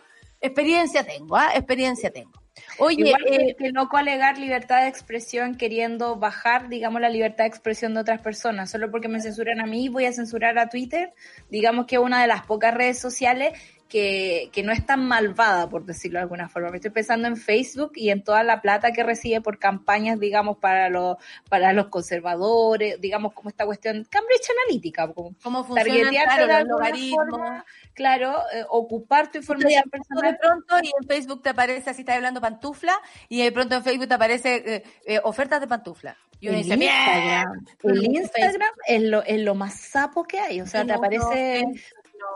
experiencia 0.47 1.05
tengo, 1.05 1.36
¿ah? 1.36 1.51
experiencia 1.55 2.11
tengo. 2.11 2.45
Oye, 2.78 3.12
eh, 3.26 3.57
que 3.57 3.72
no 3.72 3.88
coalegar 3.88 4.38
libertad 4.38 4.82
de 4.82 4.88
expresión 4.88 5.57
queriendo 5.57 6.16
bajar, 6.16 6.68
digamos, 6.68 7.01
la 7.01 7.09
libertad 7.09 7.45
de 7.45 7.49
expresión 7.49 7.95
de 7.95 8.01
otras 8.01 8.20
personas. 8.20 8.70
Solo 8.70 8.90
porque 8.90 9.09
me 9.09 9.20
censuran 9.20 9.61
a 9.61 9.66
mí, 9.66 9.88
voy 9.88 10.07
a 10.07 10.12
censurar 10.12 10.59
a 10.59 10.68
Twitter. 10.68 11.12
Digamos 11.51 11.86
que 11.86 11.97
es 11.97 12.01
una 12.01 12.20
de 12.20 12.28
las 12.28 12.45
pocas 12.47 12.74
redes 12.74 12.99
sociales 12.99 13.59
que, 13.89 14.51
que, 14.53 14.62
no 14.62 14.72
es 14.72 14.85
tan 14.85 15.07
malvada, 15.07 15.68
por 15.68 15.85
decirlo 15.85 16.18
de 16.18 16.22
alguna 16.22 16.49
forma. 16.49 16.70
Me 16.70 16.76
estoy 16.76 16.91
pensando 16.91 17.28
en 17.28 17.37
Facebook 17.37 17.93
y 17.95 18.11
en 18.11 18.24
toda 18.24 18.43
la 18.43 18.61
plata 18.61 18.93
que 18.93 19.03
recibe 19.03 19.41
por 19.41 19.59
campañas, 19.59 20.18
digamos, 20.18 20.59
para 20.59 20.89
los, 20.89 21.16
para 21.49 21.72
los 21.72 21.87
conservadores, 21.89 23.01
digamos, 23.01 23.32
como 23.32 23.51
esta 23.51 23.64
cuestión 23.64 24.07
Cambridge 24.11 24.49
Analytica, 24.62 25.12
como 25.12 25.35
¿Cómo 25.43 25.64
funciona 25.64 26.11
claro, 26.11 26.68
logaritmos? 26.68 27.62
Claro, 27.95 28.39
eh, 28.53 28.64
ocupar 28.68 29.30
tu 29.30 29.39
información 29.39 29.85
personal. 29.91 30.32
De 30.32 30.39
pronto 30.39 30.76
y 30.82 30.91
en 31.01 31.07
Facebook 31.07 31.43
te 31.43 31.51
aparece, 31.51 31.91
así 31.91 32.01
estás 32.03 32.16
hablando 32.16 32.41
pantufla, 32.41 32.95
y 33.28 33.43
de 33.43 33.53
pronto 33.53 33.76
en 33.76 33.85
Facebook 33.85 34.09
te 34.09 34.14
aparece 34.14 34.55
eh, 34.74 34.82
eh, 35.07 35.20
ofertas 35.22 35.61
de 35.61 35.68
pantufla. 35.68 36.16
Y 36.41 36.49
uno 36.49 36.59
el 36.59 36.64
dice, 36.64 36.74
Instagram, 36.74 37.66
el 37.85 38.05
Instagram 38.05 38.72
es 38.87 39.03
lo, 39.03 39.22
es 39.22 39.41
lo 39.41 39.55
más 39.55 39.74
sapo 39.78 40.24
que 40.24 40.41
hay, 40.41 40.61
o 40.61 40.66
sea, 40.66 40.85
te 40.85 40.93
aparece 40.93 41.64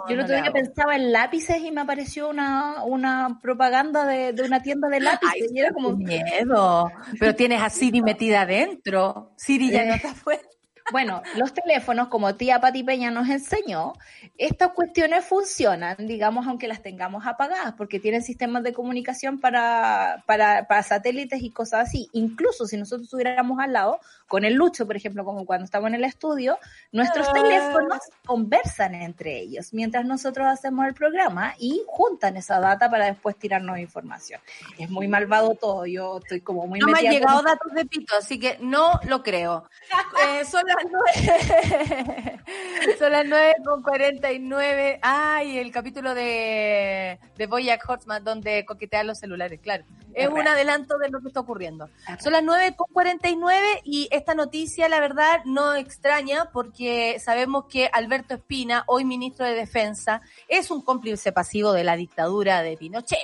yo 0.08 0.14
el 0.14 0.20
otro 0.20 0.34
día 0.34 0.52
pensaba 0.52 0.96
en 0.96 1.12
lápices 1.12 1.58
y 1.58 1.70
me 1.70 1.80
apareció 1.80 2.28
una, 2.28 2.82
una 2.84 3.38
propaganda 3.42 4.06
de, 4.06 4.32
de 4.32 4.42
una 4.42 4.62
tienda 4.62 4.88
de 4.88 5.00
lápices 5.00 5.50
y 5.52 5.58
era 5.58 5.72
como 5.72 5.96
miedo. 5.96 6.90
Pero 7.18 7.34
tienes 7.34 7.60
a 7.60 7.70
Siri 7.70 8.02
metida 8.02 8.42
adentro. 8.42 9.32
Siri 9.36 9.70
ya 9.70 9.84
no 9.84 9.94
está 9.94 10.14
fuera. 10.14 10.42
Bueno, 10.90 11.22
los 11.36 11.52
teléfonos, 11.52 12.08
como 12.08 12.34
tía 12.34 12.60
Pati 12.60 12.82
Peña 12.82 13.10
nos 13.10 13.28
enseñó, 13.28 13.94
estas 14.36 14.70
cuestiones 14.72 15.24
funcionan, 15.24 15.96
digamos, 15.98 16.46
aunque 16.46 16.68
las 16.68 16.82
tengamos 16.82 17.26
apagadas, 17.26 17.74
porque 17.74 18.00
tienen 18.00 18.22
sistemas 18.22 18.62
de 18.62 18.72
comunicación 18.72 19.38
para, 19.38 20.22
para, 20.26 20.66
para 20.66 20.82
satélites 20.82 21.42
y 21.42 21.50
cosas 21.50 21.88
así. 21.88 22.08
Incluso 22.12 22.66
si 22.66 22.76
nosotros 22.76 23.04
estuviéramos 23.04 23.58
al 23.60 23.72
lado, 23.72 24.00
con 24.26 24.44
el 24.44 24.54
Lucho, 24.54 24.86
por 24.86 24.96
ejemplo, 24.96 25.24
como 25.24 25.44
cuando 25.46 25.64
estamos 25.64 25.88
en 25.88 25.96
el 25.96 26.04
estudio, 26.04 26.58
nuestros 26.92 27.28
ah. 27.28 27.32
teléfonos 27.32 27.98
conversan 28.24 28.94
entre 28.94 29.38
ellos 29.40 29.72
mientras 29.72 30.04
nosotros 30.04 30.46
hacemos 30.46 30.86
el 30.86 30.94
programa 30.94 31.54
y 31.58 31.82
juntan 31.86 32.36
esa 32.36 32.60
data 32.60 32.90
para 32.90 33.06
después 33.06 33.36
tirarnos 33.36 33.78
información. 33.78 34.40
Es 34.78 34.90
muy 34.90 35.08
malvado 35.08 35.54
todo, 35.54 35.86
yo 35.86 36.18
estoy 36.18 36.40
como 36.40 36.66
muy... 36.66 36.78
No 36.78 36.88
me 36.88 36.98
han 36.98 37.12
llegado 37.12 37.42
datos 37.42 37.72
de 37.72 37.84
pito, 37.84 38.16
así 38.16 38.38
que 38.38 38.58
no 38.60 39.00
lo 39.04 39.22
creo. 39.22 39.68
Eh, 40.28 40.44
son 40.44 40.66
las 40.66 40.77
nueve, 40.77 40.77
son 42.98 43.12
las 43.12 43.26
nueve 43.26 43.54
con 43.64 43.82
cuarenta 43.82 44.32
y 44.32 44.38
nueve. 44.38 44.98
Ay, 45.02 45.58
el 45.58 45.72
capítulo 45.72 46.14
de, 46.14 47.18
de 47.36 47.46
Boyack 47.46 47.88
Horseman 47.88 48.24
donde 48.24 48.64
coquetean 48.64 49.06
los 49.06 49.18
celulares, 49.18 49.60
claro. 49.60 49.84
Es 50.14 50.28
un 50.28 50.46
adelanto 50.46 50.98
de 50.98 51.10
lo 51.10 51.20
que 51.20 51.28
está 51.28 51.40
ocurriendo. 51.40 51.88
Son 52.18 52.32
las 52.32 52.42
nueve 52.42 52.74
con 52.76 52.86
cuarenta 52.92 53.28
y 53.28 53.36
nueve 53.36 53.80
y 53.84 54.08
esta 54.10 54.34
noticia, 54.34 54.88
la 54.88 55.00
verdad, 55.00 55.40
no 55.44 55.74
extraña 55.74 56.50
porque 56.52 57.18
sabemos 57.20 57.66
que 57.66 57.90
Alberto 57.92 58.34
Espina, 58.34 58.84
hoy 58.86 59.04
ministro 59.04 59.46
de 59.46 59.54
Defensa, 59.54 60.22
es 60.48 60.70
un 60.70 60.82
cómplice 60.82 61.32
pasivo 61.32 61.72
de 61.72 61.84
la 61.84 61.96
dictadura 61.96 62.62
de 62.62 62.76
Pinochet. 62.76 63.18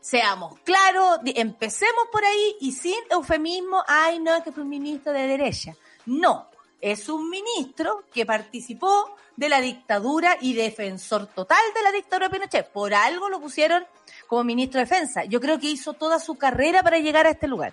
Seamos 0.00 0.58
claros, 0.60 1.20
empecemos 1.26 2.04
por 2.10 2.24
ahí 2.24 2.56
y 2.60 2.72
sin 2.72 2.96
eufemismo, 3.10 3.82
ay, 3.86 4.18
no, 4.18 4.34
es 4.34 4.42
que 4.42 4.50
fue 4.50 4.62
un 4.62 4.70
ministro 4.70 5.12
de 5.12 5.26
derecha. 5.26 5.74
No, 6.06 6.49
es 6.80 7.08
un 7.08 7.28
ministro 7.28 8.04
que 8.12 8.26
participó 8.26 9.16
de 9.36 9.48
la 9.48 9.60
dictadura 9.60 10.36
y 10.40 10.54
defensor 10.54 11.26
total 11.26 11.62
de 11.74 11.82
la 11.82 11.92
dictadura 11.92 12.28
de 12.28 12.34
Pinochet. 12.34 12.72
Por 12.72 12.94
algo 12.94 13.28
lo 13.28 13.40
pusieron 13.40 13.86
como 14.26 14.44
ministro 14.44 14.78
de 14.78 14.84
Defensa. 14.84 15.24
Yo 15.24 15.40
creo 15.40 15.58
que 15.58 15.70
hizo 15.70 15.94
toda 15.94 16.18
su 16.18 16.36
carrera 16.36 16.82
para 16.82 16.98
llegar 16.98 17.26
a 17.26 17.30
este 17.30 17.48
lugar 17.48 17.72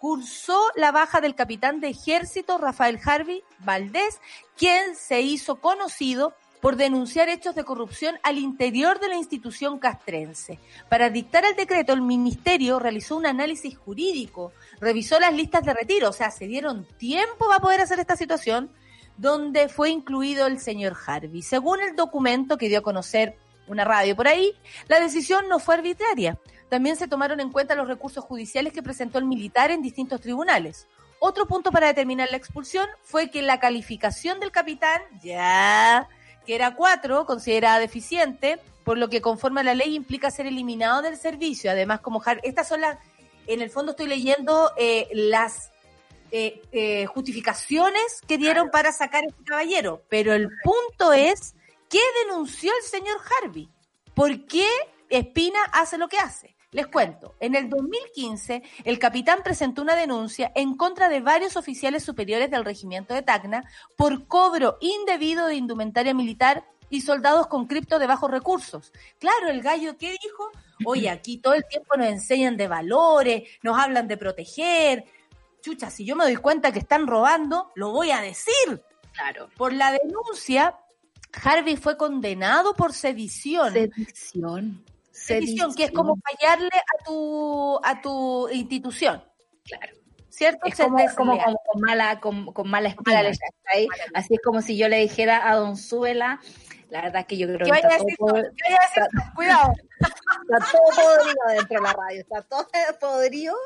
cursó 0.00 0.58
la 0.76 0.92
baja 0.92 1.20
del 1.20 1.34
capitán 1.34 1.78
de 1.78 1.88
ejército 1.88 2.56
Rafael 2.56 2.98
Harvey 3.04 3.44
Valdés, 3.58 4.18
quien 4.56 4.96
se 4.96 5.20
hizo 5.20 5.60
conocido 5.60 6.34
por 6.60 6.76
denunciar 6.76 7.28
hechos 7.28 7.54
de 7.54 7.64
corrupción 7.64 8.18
al 8.22 8.38
interior 8.38 9.00
de 9.00 9.08
la 9.08 9.16
institución 9.16 9.78
castrense. 9.78 10.58
Para 10.88 11.10
dictar 11.10 11.44
el 11.44 11.56
decreto, 11.56 11.92
el 11.92 12.02
ministerio 12.02 12.78
realizó 12.78 13.16
un 13.16 13.26
análisis 13.26 13.76
jurídico, 13.76 14.52
revisó 14.80 15.18
las 15.18 15.34
listas 15.34 15.64
de 15.64 15.74
retiro, 15.74 16.10
o 16.10 16.12
sea, 16.12 16.30
se 16.30 16.46
dieron 16.46 16.84
tiempo 16.98 17.48
para 17.48 17.60
poder 17.60 17.80
hacer 17.80 17.98
esta 17.98 18.16
situación, 18.16 18.70
donde 19.16 19.68
fue 19.68 19.90
incluido 19.90 20.46
el 20.46 20.60
señor 20.60 20.96
Harvey. 21.06 21.42
Según 21.42 21.80
el 21.80 21.96
documento 21.96 22.56
que 22.56 22.68
dio 22.68 22.78
a 22.78 22.82
conocer 22.82 23.36
una 23.66 23.84
radio 23.84 24.16
por 24.16 24.28
ahí, 24.28 24.52
la 24.88 25.00
decisión 25.00 25.48
no 25.48 25.58
fue 25.58 25.76
arbitraria. 25.76 26.38
También 26.68 26.96
se 26.96 27.08
tomaron 27.08 27.40
en 27.40 27.50
cuenta 27.50 27.74
los 27.74 27.88
recursos 27.88 28.24
judiciales 28.24 28.72
que 28.72 28.82
presentó 28.82 29.18
el 29.18 29.24
militar 29.24 29.70
en 29.70 29.82
distintos 29.82 30.20
tribunales. 30.20 30.86
Otro 31.18 31.46
punto 31.46 31.70
para 31.70 31.88
determinar 31.88 32.30
la 32.30 32.38
expulsión 32.38 32.86
fue 33.02 33.30
que 33.30 33.42
la 33.42 33.60
calificación 33.60 34.40
del 34.40 34.50
capitán, 34.50 35.02
ya, 35.22 36.08
que 36.50 36.56
era 36.56 36.74
cuatro, 36.74 37.26
considerada 37.26 37.78
deficiente, 37.78 38.58
por 38.82 38.98
lo 38.98 39.08
que 39.08 39.20
conforme 39.20 39.60
a 39.60 39.62
la 39.62 39.72
ley 39.72 39.94
implica 39.94 40.32
ser 40.32 40.46
eliminado 40.46 41.00
del 41.00 41.16
servicio. 41.16 41.70
Además, 41.70 42.00
como 42.00 42.20
estas 42.42 42.66
son 42.66 42.80
las, 42.80 42.98
en 43.46 43.62
el 43.62 43.70
fondo 43.70 43.92
estoy 43.92 44.08
leyendo 44.08 44.72
eh, 44.76 45.06
las 45.12 45.70
eh, 46.32 46.60
eh, 46.72 47.06
justificaciones 47.06 48.20
que 48.26 48.36
dieron 48.36 48.68
para 48.70 48.90
sacar 48.90 49.22
a 49.22 49.28
este 49.28 49.44
caballero, 49.44 50.02
pero 50.08 50.34
el 50.34 50.48
punto 50.64 51.12
es, 51.12 51.54
¿qué 51.88 52.00
denunció 52.26 52.72
el 52.82 52.82
señor 52.82 53.18
Harvey? 53.44 53.68
¿Por 54.12 54.44
qué 54.46 54.66
Espina 55.08 55.60
hace 55.72 55.98
lo 55.98 56.08
que 56.08 56.18
hace? 56.18 56.56
Les 56.72 56.86
cuento, 56.86 57.34
en 57.40 57.56
el 57.56 57.68
2015 57.68 58.62
el 58.84 59.00
capitán 59.00 59.40
presentó 59.42 59.82
una 59.82 59.96
denuncia 59.96 60.52
en 60.54 60.76
contra 60.76 61.08
de 61.08 61.20
varios 61.20 61.56
oficiales 61.56 62.04
superiores 62.04 62.48
del 62.48 62.64
regimiento 62.64 63.12
de 63.12 63.22
Tacna 63.22 63.64
por 63.96 64.28
cobro 64.28 64.78
indebido 64.80 65.46
de 65.46 65.56
indumentaria 65.56 66.14
militar 66.14 66.64
y 66.88 67.00
soldados 67.00 67.48
con 67.48 67.66
cripto 67.66 67.98
de 67.98 68.06
bajos 68.06 68.30
recursos. 68.30 68.92
Claro, 69.18 69.48
el 69.48 69.62
gallo, 69.62 69.96
¿qué 69.98 70.12
dijo? 70.22 70.50
Oye, 70.84 71.10
aquí 71.10 71.38
todo 71.38 71.54
el 71.54 71.64
tiempo 71.68 71.96
nos 71.96 72.06
enseñan 72.06 72.56
de 72.56 72.68
valores, 72.68 73.48
nos 73.62 73.76
hablan 73.76 74.06
de 74.06 74.16
proteger. 74.16 75.04
Chucha, 75.62 75.90
si 75.90 76.04
yo 76.04 76.14
me 76.14 76.24
doy 76.24 76.36
cuenta 76.36 76.70
que 76.70 76.78
están 76.78 77.08
robando, 77.08 77.72
lo 77.74 77.90
voy 77.90 78.12
a 78.12 78.20
decir. 78.20 78.80
Claro. 79.12 79.48
Por 79.56 79.72
la 79.72 79.90
denuncia, 79.90 80.78
Harvey 81.42 81.76
fue 81.76 81.96
condenado 81.96 82.74
por 82.74 82.92
sedición. 82.92 83.72
Sedición. 83.72 84.84
Sedición, 85.24 85.74
que 85.74 85.84
es 85.84 85.90
como 85.90 86.16
fallarle 86.16 86.68
a 86.68 87.04
tu, 87.04 87.80
a 87.82 88.00
tu 88.00 88.48
institución. 88.48 89.22
Claro. 89.64 89.96
¿Cierto? 90.28 90.66
Es 90.66 90.76
como, 90.76 90.96
como, 91.16 91.32
deslea. 91.32 91.44
como 91.44 91.58
con 91.66 91.80
mala, 91.82 92.20
con, 92.20 92.46
con 92.52 92.70
mala 92.70 92.88
espina, 92.88 93.16
Mala 93.16 93.28
leche. 93.28 93.40
¿cachai? 93.64 93.88
Así 94.14 94.34
es 94.34 94.40
como 94.42 94.62
si 94.62 94.76
yo 94.78 94.88
le 94.88 94.98
dijera 94.98 95.50
a 95.50 95.56
Don 95.56 95.76
Zuela, 95.76 96.40
la 96.88 97.02
verdad 97.02 97.20
es 97.20 97.26
que 97.26 97.36
yo 97.36 97.46
creo 97.46 97.58
¿Qué 97.58 97.70
que 97.70 97.78
está. 97.78 99.08
Cuidado. 99.34 99.72
está 100.00 100.72
todo 100.72 100.82
podrido 100.96 101.42
dentro 101.48 101.76
de 101.76 101.82
la 101.82 101.92
radio, 101.92 102.20
está 102.20 102.42
todo 102.42 102.66
podrido. 103.00 103.56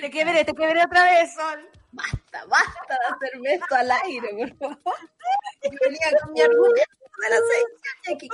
Te 0.00 0.10
quebré, 0.10 0.44
te 0.44 0.54
quebré 0.54 0.84
otra 0.84 1.04
vez, 1.04 1.34
Sol. 1.34 1.68
Basta, 1.92 2.44
basta 2.46 2.94
de 2.94 3.26
hacerme 3.26 3.54
esto 3.54 3.74
al 3.74 3.90
aire, 3.90 4.28
por 4.28 4.56
favor. 4.56 4.98
Yo 5.62 5.70
venía 5.84 6.20
con 6.22 6.32
mi 6.32 6.40
argumento 6.40 6.99
de 7.20 7.30
la 7.30 7.36
sección 7.36 7.96
y 8.06 8.12
aquí. 8.14 8.28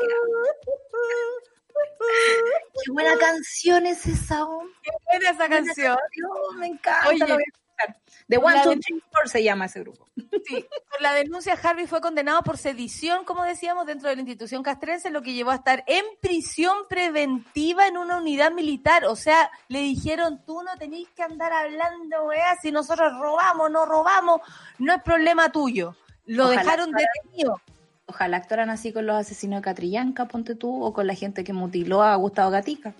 Qué 2.85 2.93
buena 2.93 3.17
canción 3.19 3.87
es 3.87 4.07
esa, 4.07 4.45
hombre. 4.45 4.75
Qué 4.83 4.91
buena 5.05 5.31
esa 5.31 5.49
canción. 5.49 5.99
Dios, 6.13 6.57
me 6.57 6.67
encanta. 6.69 7.09
Oye, 7.09 7.19
lo 7.19 7.35
voy 7.35 7.43
a 7.43 7.47
escuchar. 7.47 7.97
The 8.29 8.39
One, 8.39 8.61
Two, 8.63 8.73
Three, 8.81 9.03
Four 9.13 9.29
se 9.29 9.43
llama 9.43 9.67
ese 9.67 9.81
grupo. 9.81 10.09
Sí, 10.47 10.67
por 10.91 11.03
la 11.03 11.13
denuncia 11.13 11.59
Harvey 11.63 11.87
fue 11.87 12.01
condenado 12.01 12.43
por 12.43 12.57
sedición, 12.57 13.25
como 13.25 13.45
decíamos, 13.45 13.87
dentro 13.87 14.09
de 14.09 14.17
la 14.17 14.23
institución 14.23 14.63
castrense, 14.63 15.11
lo 15.11 15.23
que 15.23 15.35
llevó 15.35 15.51
a 15.51 15.57
estar 15.57 15.85
en 15.87 16.05
prisión 16.21 16.89
preventiva 16.89 17.87
en 17.87 17.99
una 17.99 18.17
unidad 18.17 18.51
militar. 18.51 19.05
O 19.05 19.15
sea, 19.15 19.51
le 19.69 19.81
dijeron, 19.81 20.43
tú 20.45 20.63
no 20.63 20.77
tenés 20.79 21.09
que 21.11 21.23
andar 21.23 21.53
hablando, 21.53 22.25
weá, 22.25 22.57
si 22.61 22.73
nosotros 22.73 23.13
robamos, 23.21 23.71
no 23.71 23.85
robamos, 23.85 24.41
no 24.79 24.95
es 24.95 25.03
problema 25.03 25.53
tuyo. 25.53 25.95
Lo 26.25 26.47
Ojalá 26.47 26.63
dejaron 26.63 26.93
detenido. 26.93 27.61
Ojalá 28.07 28.37
actuaran 28.37 28.71
así 28.71 28.93
con 28.93 29.07
los 29.07 29.17
asesinos 29.17 29.61
de 29.61 29.65
Catrillanca, 29.65 30.27
ponte 30.27 30.55
tú, 30.55 30.85
o 30.85 30.93
con 30.93 31.07
la 31.09 31.15
gente 31.15 31.43
que 31.43 31.53
mutiló 31.53 32.03
a 32.03 32.15
Gustavo 32.15 32.51
Gatica. 32.51 32.95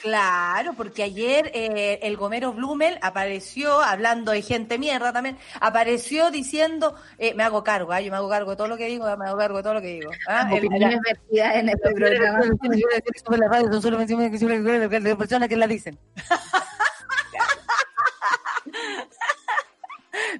Claro, 0.00 0.74
porque 0.74 1.02
ayer 1.02 1.50
eh, 1.54 2.00
el 2.02 2.16
Gomero 2.16 2.52
Blumel 2.52 2.98
apareció, 3.00 3.80
hablando 3.80 4.32
de 4.32 4.42
gente 4.42 4.78
mierda 4.78 5.12
también, 5.12 5.38
apareció 5.60 6.30
diciendo, 6.30 6.94
eh, 7.18 7.32
me 7.34 7.42
hago 7.42 7.64
cargo, 7.64 7.92
ah, 7.92 8.00
yo 8.00 8.10
me 8.10 8.16
hago 8.16 8.28
cargo 8.28 8.50
de 8.50 8.56
todo 8.56 8.68
lo 8.68 8.76
que 8.76 8.86
digo, 8.86 9.04
me 9.16 9.26
hago 9.26 9.38
cargo 9.38 9.56
de 9.56 9.62
todo 9.62 9.74
lo 9.74 9.80
que 9.80 9.94
digo. 9.94 10.10
Ah, 10.28 10.48
el- 10.52 10.66
Opiniones 10.66 11.00
vertidas 11.00 11.56
en 11.56 11.68
este 11.68 11.90
programa. 11.92 12.40
la 13.38 13.48
radio 13.48 13.72
son 13.72 13.82
solo 13.82 13.98
menciones 13.98 14.30
que 14.30 15.00
de 15.00 15.16
personas 15.16 15.48
que 15.48 15.56
la 15.56 15.66
dicen. 15.66 15.98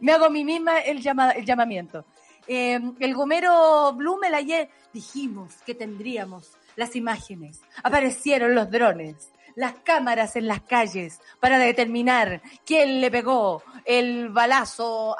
Me 0.01 0.12
hago 0.12 0.27
a 0.27 0.31
mí 0.31 0.45
misma 0.45 0.81
el, 0.81 1.01
llama, 1.01 1.31
el 1.31 1.47
llamamiento. 1.47 2.05
Eh, 2.47 2.80
el 3.01 3.14
Gomero 3.14 3.92
Blumel 3.95 4.34
ayer 4.34 4.68
dijimos 4.92 5.55
que 5.66 5.74
tendríamos 5.74 6.53
las 6.76 6.97
imágenes. 6.97 7.61
Aparecieron 7.82 8.55
los 8.55 8.70
drones, 8.70 9.30
las 9.55 9.74
cámaras 9.84 10.36
en 10.36 10.47
las 10.49 10.61
calles 10.62 11.20
para 11.40 11.59
determinar 11.59 12.42
quién 12.64 13.01
le 13.01 13.11
pegó 13.11 13.62
el 13.84 14.28
balazo 14.30 15.16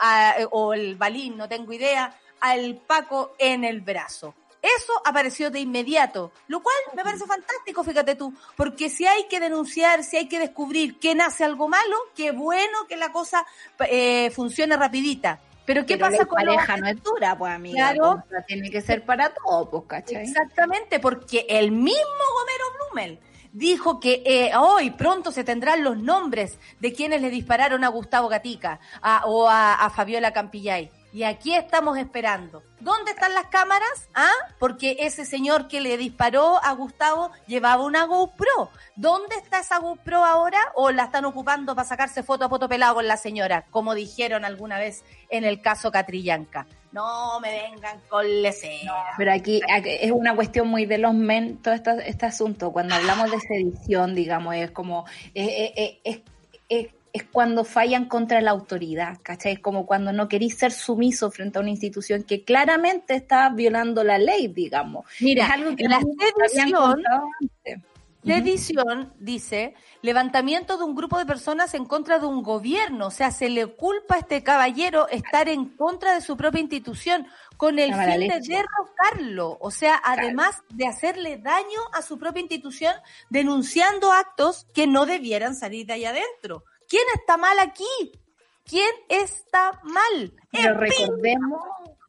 o 0.51 0.75
el 0.75 0.97
balín, 0.97 1.37
no 1.37 1.49
tengo 1.49 1.72
idea, 1.72 2.16
al 2.41 2.77
Paco 2.77 3.35
en 3.39 3.64
el 3.64 3.81
brazo. 3.81 4.35
Eso 4.61 4.95
apareció 5.05 5.51
de 5.51 5.61
inmediato, 5.61 6.33
lo 6.49 6.62
cual 6.62 6.75
me 6.97 7.05
parece 7.05 7.27
fantástico, 7.27 7.85
fíjate 7.85 8.14
tú, 8.14 8.33
porque 8.57 8.89
si 8.89 9.07
hay 9.07 9.29
que 9.29 9.39
denunciar, 9.39 10.03
si 10.03 10.16
hay 10.16 10.27
que 10.27 10.39
descubrir 10.39 10.99
quién 10.99 11.20
hace 11.20 11.45
algo 11.45 11.68
malo, 11.68 11.97
qué 12.16 12.31
bueno 12.31 12.87
que 12.89 12.97
la 12.97 13.12
cosa 13.12 13.45
eh, 13.91 14.31
funcione 14.31 14.75
rapidita. 14.79 15.39
Pero 15.67 15.87
¿qué 15.87 15.97
Pero 15.97 16.11
pasa 16.11 16.23
la 16.23 16.27
con 16.27 16.45
los 16.45 16.55
pareja 16.57 16.77
no 16.77 16.87
es 16.89 17.03
dura, 17.03 17.39
pues 17.39 17.53
amiga. 17.55 17.93
Claro. 17.93 18.23
pues, 18.29 18.47
tiene 18.47 18.71
que 18.71 18.81
ser 18.83 19.05
para 19.05 19.31
todo, 19.33 19.71
pues, 19.71 19.83
¿cachai? 19.87 20.23
Exactamente, 20.25 21.01
porque 21.01 21.47
el 21.49 21.71
mismo 21.73 21.95
Gomero 22.39 22.65
Blumel 22.91 23.21
dijo 23.53 24.01
que 24.01 24.23
eh, 24.27 24.51
hoy 24.57 24.91
pronto 24.91 25.31
se 25.33 25.45
tendrán 25.45 25.85
los 25.85 25.97
nombres 25.97 26.59
de 26.81 26.93
quienes 26.93 27.23
le 27.23 27.31
dispararon 27.31 27.85
a 27.85 27.89
Gustavo 27.89 28.29
Gatica 28.29 28.81
a- 29.01 29.23
o 29.27 29.49
a, 29.49 29.75
a 29.75 29.91
Fabiola 29.91 30.33
Campillay. 30.33 30.91
Y 31.15 31.23
aquí 31.23 31.55
estamos 31.55 31.97
esperando. 31.97 32.65
¿Dónde 32.81 33.12
están 33.12 33.33
las 33.35 33.47
cámaras? 33.47 34.09
¿Ah? 34.17 34.33
Porque 34.59 34.97
ese 34.99 35.25
señor 35.25 35.69
que 35.69 35.81
le 35.81 35.97
disparó 35.97 36.59
a 36.61 36.73
Gustavo 36.73 37.31
llevaba 37.47 37.85
una 37.85 38.05
GoPro. 38.05 38.69
¿Dónde 38.97 39.37
está 39.37 39.61
esa 39.61 39.79
GoPro 39.79 40.25
ahora? 40.25 40.59
¿O 40.75 40.91
la 40.91 41.05
están 41.05 41.25
ocupando 41.25 41.77
para 41.77 41.87
sacarse 41.87 42.25
foto 42.25 42.47
a 42.47 42.49
foto 42.49 42.69
con 42.69 43.07
la 43.07 43.17
señora? 43.17 43.65
Como 43.71 43.95
dijeron 43.95 44.45
alguna 44.45 44.77
vez 44.79 45.05
en 45.31 45.45
el 45.45 45.61
caso 45.62 45.93
Catrillanca. 45.93 46.67
No 46.91 47.39
me 47.39 47.62
vengan 47.62 48.01
con 48.09 48.27
lesera. 48.43 49.15
Pero 49.17 49.33
aquí, 49.33 49.61
es 49.85 50.11
una 50.11 50.35
cuestión 50.35 50.67
muy 50.67 50.85
de 50.85 50.99
los 50.99 51.15
men, 51.15 51.62
todo 51.62 51.75
esta- 51.75 51.95
este, 52.05 52.27
asunto. 52.27 52.73
Cuando 52.73 52.97
hablamos 52.97 53.31
de 53.31 53.39
sedición, 53.39 54.17
digamos, 54.17 54.57
es 54.57 54.73
como, 54.73 55.07
eh, 55.33 55.45
eh, 55.47 55.73
eh, 55.77 56.01
es, 56.05 56.21
es- 56.69 56.95
es 57.15 57.23
cuando 57.23 57.62
fallan 57.62 58.07
contra 58.07 58.41
la 58.41 58.51
autoridad, 58.51 59.19
¿cachai? 59.23 59.53
Es 59.53 59.61
como 59.61 59.87
cuando 59.87 60.12
no 60.12 60.29
querís 60.29 60.59
ser 60.59 60.73
sumiso 60.73 61.31
frente 61.31 61.59
a 61.59 61.61
una 61.61 61.71
institución 61.71 62.25
que 62.25 62.43
claramente 62.43 63.15
está 63.15 63.49
violando 63.51 64.03
la 64.03 64.19
ley, 64.19 64.49
digamos. 64.49 65.07
Mira, 65.21 65.47
es 65.47 65.51
algo 65.53 65.77
que 65.77 65.85
la 65.85 66.01
sedición-. 66.01 67.05
Sedición 68.25 69.12
dice 69.21 69.75
levantamiento 70.03 70.77
de 70.77 70.83
un 70.83 70.97
grupo 70.97 71.17
de 71.19 71.25
personas 71.25 71.75
en 71.75 71.85
contra 71.85 72.19
de 72.19 72.27
un 72.27 72.43
gobierno. 72.43 73.07
O 73.07 73.11
sea, 73.12 73.31
se 73.31 73.49
le 73.49 73.67
culpa 73.67 74.17
a 74.17 74.19
este 74.19 74.43
caballero 74.43 75.09
estar 75.09 75.49
en 75.49 75.67
contra 75.67 76.15
de 76.15 76.21
su 76.21 76.37
propia 76.37 76.62
institución 76.62 77.29
con 77.57 77.79
el 77.79 77.95
fin 77.95 78.29
de 78.29 78.41
derrocarlo. 78.41 79.57
O 79.61 79.71
sea, 79.71 80.01
además 80.03 80.65
de 80.71 80.89
hacerle 80.89 81.39
daño 81.39 81.81
a 81.93 82.03
su 82.03 82.19
propia 82.19 82.41
institución 82.41 82.95
denunciando 83.31 84.11
actos 84.11 84.67
que 84.75 84.89
no 84.89 85.07
debieran 85.07 85.55
salir 85.55 85.87
de 85.87 85.93
allá 85.93 86.11
adentro. 86.11 86.65
¿Quién 86.95 87.07
está 87.17 87.37
mal 87.37 87.59
aquí? 87.59 88.13
¿Quién 88.65 88.89
está 89.09 89.81
mal? 89.83 90.33
Pero 90.53 90.75
recordemos 90.75 91.61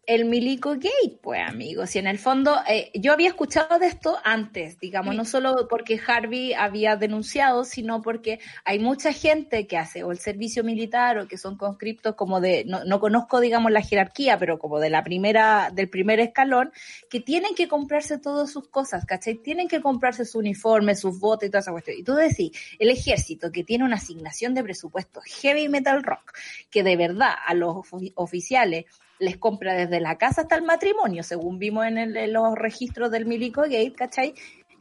el 0.07 0.25
Milico 0.25 0.71
Gate, 0.75 1.17
pues 1.21 1.41
amigos. 1.47 1.95
Y 1.95 1.99
en 1.99 2.07
el 2.07 2.19
fondo, 2.19 2.57
eh, 2.67 2.91
yo 2.93 3.11
había 3.13 3.29
escuchado 3.29 3.79
de 3.79 3.87
esto 3.87 4.17
antes, 4.23 4.79
digamos, 4.79 5.13
Sí. 5.13 5.17
no 5.17 5.25
solo 5.25 5.67
porque 5.67 5.99
Harvey 6.05 6.53
había 6.53 6.95
denunciado, 6.95 7.63
sino 7.65 8.01
porque 8.01 8.39
hay 8.63 8.79
mucha 8.79 9.11
gente 9.13 9.67
que 9.67 9.77
hace 9.77 10.03
o 10.03 10.11
el 10.11 10.19
servicio 10.19 10.63
militar 10.63 11.17
o 11.17 11.27
que 11.27 11.37
son 11.37 11.57
conscriptos 11.57 12.15
como 12.15 12.39
de, 12.41 12.65
no, 12.65 12.83
no 12.85 12.99
conozco, 12.99 13.39
digamos, 13.39 13.71
la 13.71 13.81
jerarquía, 13.81 14.37
pero 14.37 14.59
como 14.59 14.79
de 14.79 14.89
la 14.89 15.03
primera, 15.03 15.71
del 15.73 15.89
primer 15.89 16.19
escalón, 16.19 16.71
que 17.09 17.19
tienen 17.19 17.55
que 17.55 17.67
comprarse 17.67 18.19
todas 18.19 18.51
sus 18.51 18.67
cosas, 18.67 19.05
¿cachai? 19.05 19.35
Tienen 19.35 19.67
que 19.67 19.81
comprarse 19.81 20.25
su 20.25 20.39
uniforme, 20.39 20.95
sus 20.95 21.19
botas 21.19 21.47
y 21.47 21.49
toda 21.49 21.61
esa 21.61 21.71
cuestión. 21.71 21.97
Y 21.97 22.03
tú 22.03 22.13
decís, 22.13 22.51
el 22.79 22.89
ejército 22.89 23.51
que 23.51 23.63
tiene 23.63 23.83
una 23.83 23.95
asignación 23.95 24.53
de 24.53 24.63
presupuesto 24.63 25.21
heavy 25.41 25.67
metal 25.67 26.03
rock, 26.03 26.33
que 26.69 26.83
de 26.83 26.95
verdad 26.95 27.33
a 27.45 27.53
los 27.53 27.73
ofi- 27.75 28.11
oficiales 28.15 28.85
les 29.19 29.37
compra 29.37 29.73
desde 29.75 29.99
la 29.99 30.17
casa 30.17 30.41
hasta 30.41 30.55
el 30.55 30.63
matrimonio, 30.63 31.23
según 31.23 31.59
vimos 31.59 31.85
en, 31.85 31.97
el- 31.97 32.17
en 32.17 32.33
los 32.33 32.55
registros 32.55 33.11
del 33.11 33.25
Milico 33.25 33.61
Gate, 33.61 33.93
¿cachai? 33.93 34.33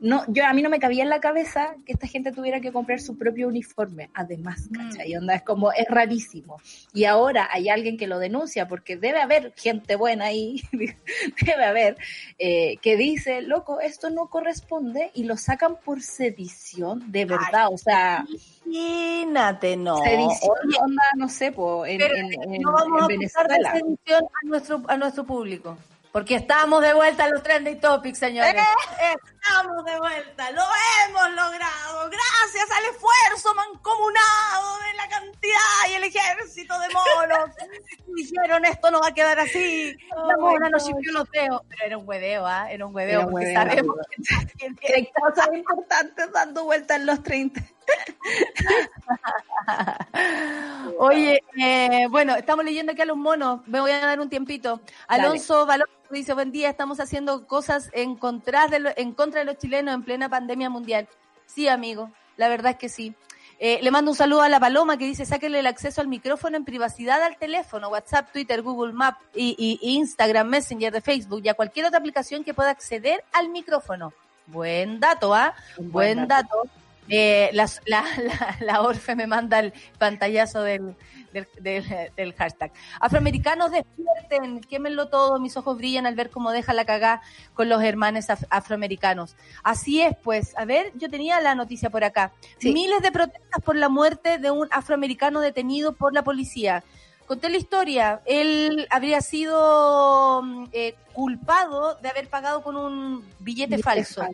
No, 0.07 0.23
yo 0.29 0.45
a 0.45 0.53
mí 0.53 0.61
no 0.61 0.69
me 0.69 0.79
cabía 0.79 1.03
en 1.03 1.09
la 1.09 1.21
cabeza 1.21 1.77
que 1.87 1.95
esta 1.95 2.07
gente 2.07 2.31
tuviera 2.31 2.61
que 2.61 2.73
comprar 2.73 3.01
su 3.01 3.17
propio 3.17 3.49
uniforme, 3.49 4.11
además, 4.13 4.69
¿cachai? 4.71 5.17
Onda, 5.17 5.35
es 5.35 5.43
como, 5.43 5.73
es 5.73 5.87
rarísimo. 5.89 6.59
Y 6.93 7.05
ahora 7.07 7.49
hay 7.51 7.71
alguien 7.71 7.97
que 7.97 8.07
lo 8.07 8.19
denuncia, 8.19 8.69
porque 8.69 8.99
debe 8.99 9.23
haber 9.23 9.55
gente 9.57 9.97
buena 9.97 10.27
ahí, 10.27 10.61
debe 11.41 11.65
haber, 11.65 11.97
eh, 12.39 12.77
que 12.83 12.99
dice, 12.99 13.41
loco, 13.41 13.81
esto 13.81 14.11
no 14.11 14.29
corresponde, 14.29 15.11
y 15.15 15.25
lo 15.25 15.39
sacan 15.39 15.77
por 15.83 16.03
sedición, 16.03 17.11
de 17.11 17.25
verdad, 17.25 17.69
o 17.73 17.79
sea, 17.79 18.27
imagínate, 18.67 19.77
no. 19.79 19.97
sedición, 20.03 20.53
Oye, 20.67 20.77
onda, 20.83 21.03
no 21.17 21.29
sé, 21.31 21.51
po, 21.53 21.87
en, 21.87 22.03
en- 22.03 22.43
en- 22.53 22.61
no 22.63 22.73
vamos 22.73 22.99
en 22.99 23.05
a 23.05 23.07
Venezuela. 23.09 23.73
sedición 23.73 24.23
a 24.25 24.47
nuestro, 24.47 24.83
a 24.87 24.97
nuestro 24.99 25.25
público. 25.25 25.79
Porque 26.15 26.37
estamos 26.37 26.81
de 26.81 26.95
vuelta 26.95 27.25
en 27.25 27.33
los 27.33 27.43
trending 27.43 27.81
topics, 27.81 28.19
señores. 28.21 28.55
¡Eh! 28.55 29.17
Estamos 29.43 29.85
de 29.85 29.99
vuelta. 29.99 30.49
Lo 30.53 30.63
hemos 30.63 31.29
logrado. 31.31 32.09
Gracias 32.09 32.71
al 32.71 32.85
esfuerzo 32.85 33.53
mancomunado 33.57 34.79
de 34.79 34.95
la 34.95 35.09
cantidad 35.09 35.91
y 35.91 35.95
el 35.95 36.05
ejército 36.05 36.79
de 36.79 36.87
monos 36.91 37.51
dijeron 38.15 38.65
esto 38.65 38.93
no 38.93 39.01
va 39.01 39.09
a 39.09 39.13
quedar 39.13 39.41
así. 39.41 39.97
La 40.29 40.37
mona 40.37 40.71
nos 40.71 40.87
chipió 40.87 41.11
los 41.15 41.29
dedos. 41.33 41.63
Pero 41.69 41.85
era 41.85 41.99
un 41.99 42.09
hueveo, 42.09 42.47
¿ah? 42.47 42.71
Era 42.71 42.87
un 42.87 42.95
hueveo, 42.95 43.23
Era 43.23 43.29
porque 43.29 43.47
hueveo, 43.47 43.61
sabemos 43.61 43.97
amigo. 43.99 44.77
que, 44.81 44.95
Hay 44.95 45.11
cosas 45.21 45.49
importantes 45.53 46.33
dando 46.33 46.63
vueltas 46.63 46.97
en 46.99 47.07
los 47.07 47.25
30. 47.25 47.61
Oye, 50.99 51.43
eh, 51.61 52.07
bueno, 52.11 52.35
estamos 52.37 52.65
leyendo 52.65 52.93
aquí 52.93 53.03
a 53.03 53.07
los 53.07 53.17
monos. 53.17 53.61
Me 53.67 53.81
voy 53.81 53.91
a 53.91 54.01
dar 54.01 54.21
un 54.21 54.29
tiempito. 54.29 54.81
Alonso 55.09 55.67
Valor 55.67 55.89
dice, 56.11 56.35
buen 56.35 56.53
día, 56.53 56.71
estamos 56.71 57.01
haciendo 57.01 57.47
cosas 57.47 57.91
en 57.93 58.17
contra, 58.17 58.69
de 58.69 58.79
lo- 58.81 58.91
en 58.97 59.13
contra 59.13 59.41
de 59.41 59.47
los 59.47 59.59
chilenos 59.59 59.95
en 59.95 60.03
plena 60.03 60.29
pandemia 60.29 60.71
mundial. 60.71 61.09
Sí, 61.47 61.69
amigo, 61.69 62.11
la 62.37 62.49
verdad 62.49 62.73
es 62.73 62.79
que 62.79 62.89
sí. 62.89 63.15
Eh, 63.61 63.79
le 63.83 63.91
mando 63.91 64.11
un 64.11 64.17
saludo 64.17 64.43
a 64.43 64.49
la 64.49 64.59
Paloma 64.61 64.97
que 64.97 65.05
dice, 65.07 65.25
sáquenle 65.25 65.61
el 65.61 65.67
acceso 65.67 66.01
al 66.01 66.09
micrófono 66.09 66.57
en 66.57 66.65
privacidad 66.65 67.23
al 67.23 67.37
teléfono, 67.37 67.89
WhatsApp, 67.89 68.31
Twitter, 68.33 68.63
Google 68.63 68.93
Map 68.93 69.17
y, 69.35 69.55
y- 69.59 69.79
y 69.81 69.95
Instagram, 69.97 70.49
Messenger 70.49 70.93
de 70.93 71.01
Facebook 71.01 71.43
y 71.45 71.49
a 71.49 71.55
cualquier 71.55 71.87
otra 71.87 71.99
aplicación 72.01 72.43
que 72.45 72.53
pueda 72.53 72.71
acceder 72.71 73.23
al 73.33 73.49
micrófono. 73.49 74.13
Buen 74.47 75.01
dato, 75.01 75.35
¿ah? 75.35 75.55
Buen 75.79 76.27
dato. 76.29 76.65
Eh, 77.09 77.51
las- 77.53 77.81
la, 77.87 78.03
la, 78.19 78.57
la 78.61 78.81
Orfe 78.83 79.15
me 79.15 79.27
manda 79.27 79.59
el 79.59 79.73
pantallazo 79.99 80.63
del, 80.63 80.95
del, 81.33 81.47
del- 81.61 82.11
del 82.17 82.33
hashtag. 82.35 82.73
Afroamericanos 83.01 83.71
despierten, 83.71 84.61
quémenlo 84.63 85.09
todo, 85.09 85.39
mis 85.39 85.57
ojos 85.57 85.77
brillan 85.77 86.07
al 86.07 86.15
ver 86.15 86.31
cómo 86.31 86.51
deja 86.51 86.73
la 86.73 86.85
cagá 86.87 87.21
con 87.53 87.69
los 87.69 87.83
hermanos 87.83 88.29
af- 88.29 88.47
afroamericanos. 88.51 89.37
Así 89.63 90.01
es, 90.01 90.17
pues, 90.23 90.57
a 90.57 90.65
ver, 90.65 90.93
yo 90.95 91.11
tenía 91.11 91.41
la 91.41 91.55
noticia 91.55 91.91
por 91.91 92.05
acá. 92.05 92.33
Sí. 92.59 92.73
Miles 92.73 93.03
de 93.03 93.13
protestas 93.13 93.63
por 93.63 93.77
la 93.77 93.89
muerte 93.89 94.39
de 94.39 94.51
un 94.51 94.69
afroamericano 94.71 95.41
detenido 95.41 95.93
por 95.93 96.15
la 96.15 96.25
policía. 96.25 96.83
Conté 97.27 97.49
la 97.49 97.57
historia, 97.57 98.21
él 98.27 98.87
habría 98.91 99.21
sido 99.23 100.43
mm, 100.43 100.67
eh, 100.73 100.95
culpado 101.15 101.95
de 101.97 102.09
haber 102.11 102.29
pagado 102.29 102.63
con 102.63 102.77
un 102.77 103.25
billete 103.39 103.79
falso 103.79 104.27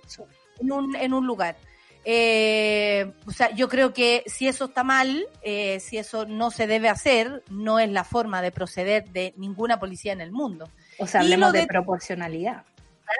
en 0.60 0.72
un, 0.72 0.96
en 0.96 1.14
un 1.14 1.26
lugar. 1.26 1.56
Eh, 2.04 3.12
o 3.26 3.30
sea, 3.30 3.50
yo 3.54 3.68
creo 3.68 3.92
que 3.92 4.22
si 4.26 4.48
eso 4.48 4.66
está 4.66 4.84
mal, 4.84 5.26
eh, 5.42 5.80
si 5.80 5.98
eso 5.98 6.24
no 6.24 6.50
se 6.50 6.66
debe 6.66 6.88
hacer, 6.88 7.42
no 7.50 7.78
es 7.78 7.90
la 7.90 8.04
forma 8.04 8.40
de 8.42 8.52
proceder 8.52 9.08
de 9.10 9.34
ninguna 9.36 9.78
policía 9.78 10.12
en 10.12 10.20
el 10.20 10.32
mundo. 10.32 10.68
O 10.98 11.06
sea, 11.06 11.20
hablemos 11.20 11.52
de 11.52 11.66
proporcionalidad. 11.66 12.64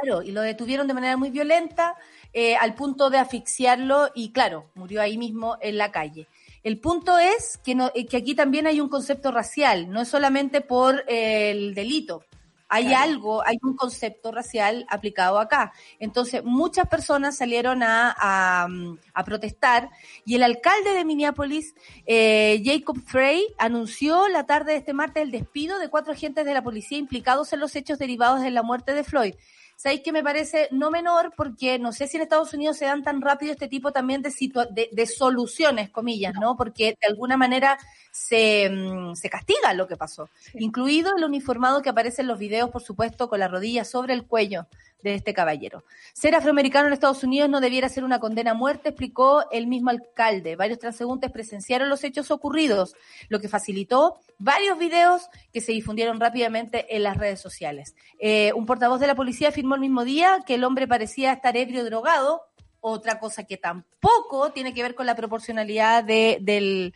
Claro, 0.03 0.22
y 0.22 0.31
lo 0.31 0.43
detuvieron 0.43 0.87
de 0.87 0.95
manera 0.95 1.16
muy 1.16 1.31
violenta 1.31 1.97
eh, 2.33 2.55
al 2.57 2.74
punto 2.74 3.11
de 3.11 3.18
asfixiarlo 3.18 4.11
y 4.14 4.31
claro, 4.31 4.70
murió 4.74 5.03
ahí 5.03 5.18
mismo 5.18 5.59
en 5.61 5.78
la 5.78 5.91
calle. 5.91 6.28
El 6.62 6.78
punto 6.78 7.18
es 7.18 7.59
que, 7.59 7.74
no, 7.74 7.91
eh, 7.95 8.07
que 8.07 8.18
aquí 8.18 8.35
también 8.35 8.66
hay 8.66 8.81
un 8.81 8.89
concepto 8.89 9.33
racial, 9.33 9.91
no 9.91 10.01
es 10.01 10.09
solamente 10.09 10.61
por 10.61 11.05
el 11.09 11.74
delito. 11.74 12.24
Hay 12.73 12.87
Claro. 12.87 13.03
algo, 13.03 13.47
hay 13.47 13.59
un 13.62 13.75
concepto 13.77 14.31
racial 14.33 14.87
aplicado 14.89 15.39
acá. 15.41 15.73
Entonces, 15.99 16.43
muchas 16.45 16.89
personas 16.89 17.37
salieron 17.37 17.83
a, 17.83 18.14
a, 18.16 18.68
mm, 18.68 18.99
a 19.12 19.25
protestar 19.25 19.91
y 20.25 20.37
el 20.37 20.43
alcalde 20.45 20.93
de 20.95 21.05
Minneapolis, 21.05 21.75
eh, 22.07 22.62
Jacob 22.64 22.97
Frey, 23.05 23.45
anunció 23.59 24.29
la 24.29 24.47
tarde 24.47 24.73
de 24.73 24.79
este 24.79 24.93
martes 24.93 25.23
el 25.25 25.33
despido 25.33 25.79
de 25.81 25.89
cuatro 25.91 26.12
agentes 26.12 26.45
de 26.47 26.55
la 26.55 26.62
policía 26.62 26.97
implicados 26.97 27.53
en 27.53 27.61
los 27.61 27.75
hechos 27.77 27.99
derivados 27.99 28.41
de 28.41 28.51
la 28.51 28.62
muerte 28.62 28.95
de 28.95 29.05
Floyd. 29.05 29.35
¿Sabéis 29.83 30.03
que 30.03 30.12
me 30.12 30.22
parece 30.22 30.68
no 30.72 30.91
menor? 30.91 31.33
Porque 31.35 31.78
no 31.78 31.91
sé 31.93 32.07
si 32.07 32.18
en 32.18 32.22
Estados 32.24 32.53
Unidos 32.53 32.76
se 32.76 32.85
dan 32.85 33.03
tan 33.03 33.22
rápido 33.22 33.53
este 33.53 33.66
tipo 33.66 33.93
también 33.93 34.20
de, 34.20 34.28
situa- 34.28 34.68
de, 34.68 34.91
de 34.93 35.07
soluciones, 35.07 35.89
comillas, 35.89 36.35
¿no? 36.39 36.55
Porque 36.55 36.99
de 37.01 37.07
alguna 37.09 37.39
manera 37.39 37.78
se, 38.11 38.68
mm, 38.68 39.14
se 39.14 39.31
castiga 39.31 39.72
lo 39.72 39.89
que 39.89 39.97
pasó. 39.97 40.28
Incluido 40.53 41.16
el 41.16 41.24
uniformado 41.24 41.81
que 41.81 41.89
aparece 41.89 42.20
en 42.20 42.28
los 42.28 42.39
videos, 42.39 42.68
por 42.68 42.83
supuesto, 42.83 43.31
con 43.31 43.41
la 43.41 43.49
rodilla 43.49 43.87
sobre 43.87 44.12
el 44.12 44.26
cuello 44.26 44.66
de 45.03 45.15
este 45.15 45.35
caballero. 45.35 45.85
Ser 46.13 46.35
afroamericano 46.35 46.87
en 46.87 46.93
Estados 46.93 47.23
Unidos 47.25 47.49
no 47.49 47.61
debiera 47.61 47.89
ser 47.89 48.05
una 48.05 48.21
condena 48.21 48.53
a 48.53 48.55
muerte, 48.55 48.91
explicó 48.91 49.45
el 49.51 49.67
mismo 49.67 49.91
alcalde. 49.91 50.57
Varios 50.57 50.79
transeúntes 50.79 51.31
presenciaron 51.31 51.89
los 51.89 52.05
hechos 52.05 52.31
ocurridos, 52.31 52.95
lo 53.29 53.41
que 53.41 53.49
facilitó 53.49 54.21
varios 54.39 54.79
videos 54.79 55.29
que 55.53 55.61
se 55.61 55.73
difundieron 55.73 56.19
rápidamente 56.19 56.97
en 56.97 57.03
las 57.03 57.17
redes 57.17 57.41
sociales. 57.41 57.95
Eh, 58.19 58.53
un 58.55 58.67
portavoz 58.67 59.01
de 59.01 59.07
la 59.07 59.15
policía 59.15 59.49
afirmó 59.49 59.75
el 59.75 59.81
mismo 59.81 60.05
día 60.05 60.41
que 60.47 60.55
el 60.55 60.65
hombre 60.65 60.89
parecía 60.89 61.33
estar 61.33 61.57
ebrio 61.57 61.85
drogado, 61.85 62.43
otra 62.81 63.19
cosa 63.19 63.45
que 63.45 63.57
tampoco 63.59 64.51
tiene 64.53 64.73
que 64.73 64.83
ver 64.83 64.95
con 64.95 65.07
la 65.07 65.15
proporcionalidad 65.15 66.03
de, 66.03 66.93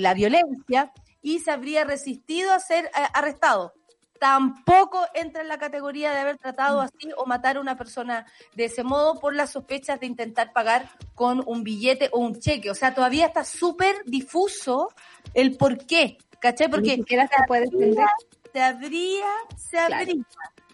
la 0.00 0.14
violencia, 0.14 0.92
y 1.22 1.40
se 1.40 1.50
habría 1.50 1.84
resistido 1.84 2.52
a 2.52 2.60
ser 2.60 2.86
eh, 2.86 2.90
arrestado. 3.12 3.74
Tampoco 4.20 5.04
entra 5.14 5.40
en 5.40 5.48
la 5.48 5.58
categoría 5.58 6.12
de 6.12 6.18
haber 6.20 6.36
tratado 6.36 6.82
así 6.82 7.08
o 7.16 7.24
matar 7.24 7.56
a 7.56 7.60
una 7.60 7.76
persona 7.78 8.26
de 8.54 8.66
ese 8.66 8.84
modo 8.84 9.18
por 9.18 9.34
las 9.34 9.50
sospechas 9.50 9.98
de 9.98 10.06
intentar 10.06 10.52
pagar 10.52 10.90
con 11.14 11.42
un 11.46 11.64
billete 11.64 12.10
o 12.12 12.18
un 12.20 12.38
cheque. 12.38 12.70
O 12.70 12.74
sea, 12.74 12.94
todavía 12.94 13.26
está 13.26 13.44
súper 13.44 14.04
difuso 14.04 14.90
el 15.32 15.56
por 15.56 15.86
qué, 15.86 16.18
¿cachai? 16.38 16.66
Ni 16.66 16.70
Porque 16.72 16.94
siquiera 16.96 17.26
se 17.28 17.42
puede 17.48 17.64
entender 17.64 18.04
se 18.52 18.60
habría, 18.60 19.26
se 19.56 19.76
Claro. 19.78 19.94
habría. 19.96 20.24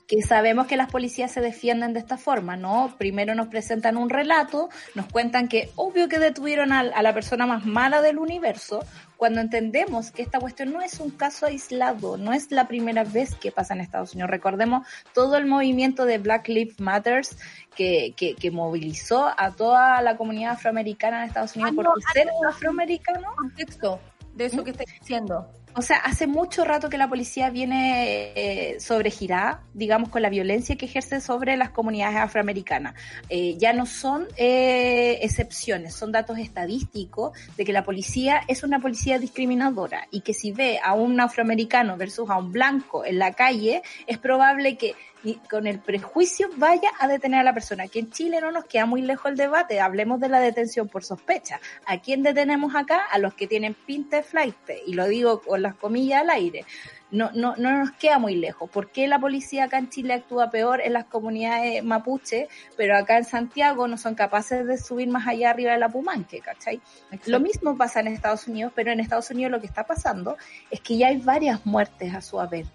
que 0.09 0.22
sabemos 0.22 0.66
que 0.68 0.76
las 0.76 0.88
policías 0.90 1.32
se 1.32 1.40
defienden 1.40 1.92
de 1.92 1.99
esta 1.99 2.16
forma, 2.16 2.57
¿no? 2.57 2.94
Primero 2.97 3.34
nos 3.34 3.49
presentan 3.49 3.97
un 3.97 4.09
relato, 4.09 4.68
nos 4.94 5.07
cuentan 5.07 5.49
que 5.49 5.70
obvio 5.74 6.09
que 6.09 6.20
detuvieron 6.20 6.72
a, 6.72 6.78
a 6.80 7.03
la 7.03 7.12
persona 7.12 7.44
más 7.47 7.64
mala 7.66 8.01
del 8.03 8.18
universo, 8.18 8.84
cuando 9.16 9.40
entendemos 9.40 10.10
que 10.10 10.22
esta 10.22 10.38
cuestión 10.38 10.72
no 10.72 10.80
es 10.82 11.00
un 11.00 11.10
caso 11.10 11.46
aislado, 11.46 12.16
no 12.16 12.32
es 12.32 12.50
la 12.50 12.68
primera 12.68 13.04
vez 13.04 13.34
que 13.34 13.50
pasa 13.50 13.74
en 13.74 13.80
Estados 13.80 14.12
Unidos. 14.14 14.30
Recordemos 14.30 14.86
todo 15.14 15.36
el 15.36 15.46
movimiento 15.46 16.04
de 16.04 16.18
Black 16.18 16.48
Lives 16.48 16.80
Matters 16.80 17.36
que, 17.74 18.14
que, 18.16 18.34
que 18.34 18.50
movilizó 18.50 19.32
a 19.36 19.52
toda 19.52 20.00
la 20.02 20.16
comunidad 20.16 20.52
afroamericana 20.52 21.22
en 21.22 21.28
Estados 21.28 21.56
Unidos 21.56 21.72
Ah, 21.72 21.74
porque 21.74 21.88
no, 21.88 22.12
ser 22.12 22.28
ah, 22.28 22.32
no. 22.42 22.48
afroamericano 22.48 23.34
contexto 23.36 24.00
de 24.34 24.46
eso 24.46 24.62
que 24.62 24.70
estáis 24.70 24.92
diciendo. 25.00 25.48
O 25.77 25.83
sea, 25.83 25.99
hace 25.99 26.27
mucho 26.27 26.64
rato 26.64 26.89
que 26.89 26.97
la 26.97 27.07
policía 27.07 27.51
viene 27.51 28.33
eh, 28.35 28.81
sobregirada, 28.81 29.61
digamos, 29.74 30.09
con 30.09 30.22
la 30.22 30.31
violencia 30.31 30.77
que 30.77 30.87
ejerce 30.87 31.20
sobre 31.20 31.59
las 31.59 31.68
comunidades 31.68 32.16
afroamericanas. 32.16 32.95
Eh, 33.29 33.57
ya 33.59 33.74
no 33.74 33.85
son 33.85 34.27
eh, 34.39 35.18
excepciones, 35.20 35.95
son 35.95 36.12
datos 36.12 36.39
estadísticos 36.39 37.39
de 37.59 37.64
que 37.66 37.74
la 37.74 37.85
policía 37.85 38.41
es 38.49 38.62
una 38.62 38.81
policía 38.81 39.18
discriminadora 39.18 40.09
y 40.11 40.22
que 40.22 40.33
si 40.33 40.51
ve 40.51 40.81
a 40.83 40.95
un 40.95 41.20
afroamericano 41.20 41.99
versus 41.99 42.31
a 42.31 42.39
un 42.39 42.53
blanco 42.53 43.05
en 43.05 43.18
la 43.18 43.35
calle, 43.35 43.83
es 44.07 44.16
probable 44.16 44.79
que 44.79 44.95
y 45.24 45.34
con 45.34 45.66
el 45.66 45.78
prejuicio 45.78 46.48
vaya 46.56 46.90
a 46.98 47.08
detener 47.08 47.40
a 47.40 47.42
la 47.42 47.54
persona. 47.54 47.84
Aquí 47.84 47.98
en 47.98 48.10
Chile 48.10 48.40
no 48.40 48.52
nos 48.52 48.64
queda 48.64 48.86
muy 48.86 49.02
lejos 49.02 49.30
el 49.30 49.36
debate, 49.36 49.80
hablemos 49.80 50.20
de 50.20 50.28
la 50.28 50.40
detención 50.40 50.88
por 50.88 51.04
sospecha. 51.04 51.60
¿A 51.86 51.98
quién 51.98 52.22
detenemos 52.22 52.74
acá? 52.74 53.04
A 53.10 53.18
los 53.18 53.34
que 53.34 53.46
tienen 53.46 53.74
pinta 53.74 54.16
de 54.16 54.22
flight, 54.22 54.56
y 54.86 54.94
lo 54.94 55.06
digo 55.06 55.40
con 55.40 55.62
las 55.62 55.74
comillas 55.74 56.22
al 56.22 56.30
aire. 56.30 56.64
No, 57.10 57.30
no, 57.32 57.54
no 57.56 57.70
nos 57.78 57.92
queda 57.92 58.18
muy 58.18 58.34
lejos. 58.34 58.68
¿Por 58.68 58.90
qué 58.90 59.06
la 59.06 59.20
policía 59.20 59.64
acá 59.64 59.78
en 59.78 59.88
Chile 59.88 60.14
actúa 60.14 60.50
peor 60.50 60.80
en 60.80 60.92
las 60.92 61.04
comunidades 61.04 61.82
mapuche, 61.84 62.48
pero 62.76 62.96
acá 62.96 63.16
en 63.16 63.24
Santiago 63.24 63.86
no 63.86 63.96
son 63.96 64.16
capaces 64.16 64.66
de 64.66 64.76
subir 64.76 65.08
más 65.08 65.26
allá 65.26 65.50
arriba 65.50 65.72
de 65.72 65.78
la 65.78 65.88
Pumanque, 65.88 66.40
¿cachai? 66.40 66.80
Lo 67.26 67.38
mismo 67.38 67.76
pasa 67.76 68.00
en 68.00 68.08
Estados 68.08 68.48
Unidos, 68.48 68.72
pero 68.74 68.90
en 68.90 68.98
Estados 68.98 69.30
Unidos 69.30 69.52
lo 69.52 69.60
que 69.60 69.66
está 69.66 69.84
pasando 69.84 70.36
es 70.70 70.80
que 70.80 70.96
ya 70.96 71.08
hay 71.08 71.18
varias 71.18 71.64
muertes 71.64 72.12
a 72.12 72.20
su 72.20 72.40
haber. 72.40 72.66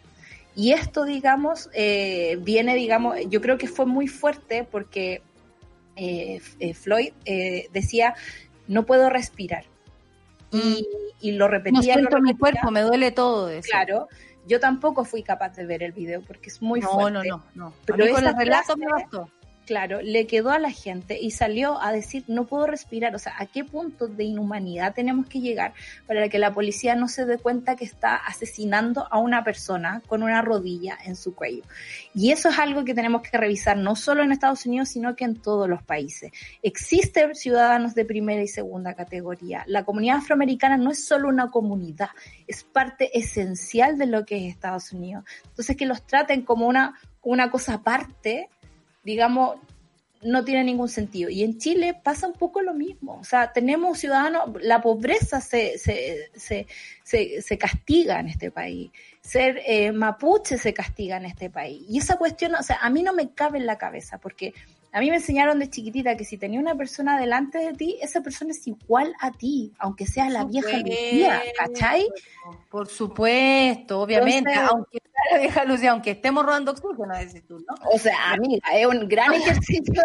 Y 0.55 0.73
esto, 0.73 1.05
digamos, 1.05 1.69
eh, 1.73 2.37
viene, 2.41 2.75
digamos, 2.75 3.15
yo 3.29 3.41
creo 3.41 3.57
que 3.57 3.67
fue 3.67 3.85
muy 3.85 4.07
fuerte 4.07 4.67
porque 4.69 5.21
eh, 5.95 6.41
eh, 6.59 6.73
Floyd 6.73 7.13
eh, 7.25 7.69
decía, 7.71 8.15
no 8.67 8.85
puedo 8.85 9.09
respirar. 9.09 9.63
Y, 10.51 10.85
y 11.21 11.31
lo 11.31 11.47
repetía. 11.47 11.95
No 11.95 12.09
lo 12.09 12.21
mi 12.21 12.35
cuerpo, 12.35 12.71
me 12.71 12.81
duele 12.81 13.11
todo 13.11 13.49
eso. 13.49 13.69
Claro, 13.71 14.09
yo 14.45 14.59
tampoco 14.59 15.05
fui 15.05 15.23
capaz 15.23 15.55
de 15.55 15.65
ver 15.65 15.83
el 15.83 15.93
video 15.93 16.21
porque 16.21 16.49
es 16.49 16.61
muy 16.61 16.81
no, 16.81 16.89
fuerte. 16.89 17.29
no, 17.29 17.37
no, 17.37 17.43
no. 17.55 17.73
Pero 17.85 17.99
con 18.13 18.23
esa 18.23 18.29
el 18.31 18.37
relato 18.37 18.73
frase- 18.73 18.77
me 18.77 18.87
bastó. 18.87 19.29
Claro, 19.65 20.01
le 20.01 20.25
quedó 20.25 20.49
a 20.49 20.59
la 20.59 20.71
gente 20.71 21.19
y 21.21 21.31
salió 21.31 21.79
a 21.81 21.91
decir, 21.91 22.23
no 22.27 22.45
puedo 22.45 22.65
respirar. 22.65 23.15
O 23.15 23.19
sea, 23.19 23.35
¿a 23.37 23.45
qué 23.45 23.63
punto 23.63 24.07
de 24.07 24.23
inhumanidad 24.23 24.93
tenemos 24.95 25.27
que 25.27 25.39
llegar 25.39 25.73
para 26.07 26.27
que 26.29 26.39
la 26.39 26.51
policía 26.51 26.95
no 26.95 27.07
se 27.07 27.25
dé 27.25 27.37
cuenta 27.37 27.75
que 27.75 27.85
está 27.85 28.15
asesinando 28.15 29.07
a 29.11 29.19
una 29.19 29.43
persona 29.43 30.01
con 30.07 30.23
una 30.23 30.41
rodilla 30.41 30.97
en 31.05 31.15
su 31.15 31.35
cuello? 31.35 31.63
Y 32.15 32.31
eso 32.31 32.49
es 32.49 32.57
algo 32.57 32.83
que 32.83 32.95
tenemos 32.95 33.21
que 33.21 33.37
revisar 33.37 33.77
no 33.77 33.95
solo 33.95 34.23
en 34.23 34.31
Estados 34.31 34.65
Unidos, 34.65 34.89
sino 34.89 35.15
que 35.15 35.25
en 35.25 35.39
todos 35.39 35.69
los 35.69 35.83
países. 35.83 36.31
Existen 36.63 37.35
ciudadanos 37.35 37.93
de 37.93 38.03
primera 38.03 38.41
y 38.41 38.47
segunda 38.47 38.95
categoría. 38.95 39.63
La 39.67 39.85
comunidad 39.85 40.17
afroamericana 40.17 40.77
no 40.77 40.89
es 40.89 41.05
solo 41.05 41.29
una 41.29 41.51
comunidad, 41.51 42.09
es 42.47 42.63
parte 42.63 43.17
esencial 43.17 43.97
de 43.99 44.07
lo 44.07 44.25
que 44.25 44.37
es 44.37 44.53
Estados 44.53 44.91
Unidos. 44.91 45.23
Entonces, 45.45 45.77
que 45.77 45.85
los 45.85 46.05
traten 46.05 46.41
como 46.41 46.67
una, 46.67 46.99
una 47.21 47.51
cosa 47.51 47.75
aparte, 47.75 48.49
digamos, 49.03 49.57
no 50.23 50.43
tiene 50.43 50.63
ningún 50.63 50.89
sentido. 50.89 51.29
Y 51.29 51.43
en 51.43 51.57
Chile 51.57 51.99
pasa 52.01 52.27
un 52.27 52.33
poco 52.33 52.61
lo 52.61 52.73
mismo. 52.73 53.17
O 53.19 53.23
sea, 53.23 53.51
tenemos 53.51 53.99
ciudadanos, 53.99 54.49
la 54.61 54.81
pobreza 54.81 55.41
se, 55.41 55.77
se, 55.77 56.29
se, 56.35 56.67
se, 57.03 57.41
se 57.41 57.57
castiga 57.57 58.19
en 58.19 58.27
este 58.27 58.51
país. 58.51 58.91
Ser 59.21 59.61
eh, 59.65 59.91
mapuche 59.91 60.57
se 60.57 60.73
castiga 60.73 61.17
en 61.17 61.25
este 61.25 61.49
país. 61.49 61.83
Y 61.89 61.97
esa 61.97 62.17
cuestión, 62.17 62.55
o 62.55 62.63
sea, 62.63 62.77
a 62.81 62.89
mí 62.89 63.03
no 63.03 63.13
me 63.13 63.31
cabe 63.33 63.57
en 63.57 63.65
la 63.65 63.77
cabeza, 63.77 64.19
porque 64.19 64.53
a 64.93 64.99
mí 64.99 65.09
me 65.09 65.17
enseñaron 65.17 65.57
de 65.59 65.69
chiquitita 65.69 66.17
que 66.17 66.25
si 66.25 66.37
tenía 66.37 66.59
una 66.59 66.75
persona 66.75 67.19
delante 67.19 67.59
de 67.59 67.73
ti, 67.73 67.97
esa 68.01 68.21
persona 68.21 68.51
es 68.51 68.67
igual 68.67 69.13
a 69.21 69.31
ti, 69.31 69.71
aunque 69.79 70.05
sea 70.05 70.29
la 70.29 70.43
vieja 70.43 70.77
Lucía, 70.79 71.41
¿cachai? 71.57 72.07
Por 72.69 72.87
supuesto, 72.87 74.01
obviamente, 74.01 74.53
aunque 74.53 75.00
sea 75.29 75.65
la 75.65 75.75
vieja 75.75 75.91
aunque 75.91 76.11
estemos 76.11 76.45
robando 76.45 76.71
oxígeno, 76.71 77.17
decís 77.17 77.45
tú, 77.47 77.59
¿no? 77.59 77.75
O 77.91 77.97
sea, 77.97 78.31
amiga, 78.31 78.67
es 78.73 78.85
un 78.85 79.07
gran 79.07 79.33
ejercicio 79.33 80.03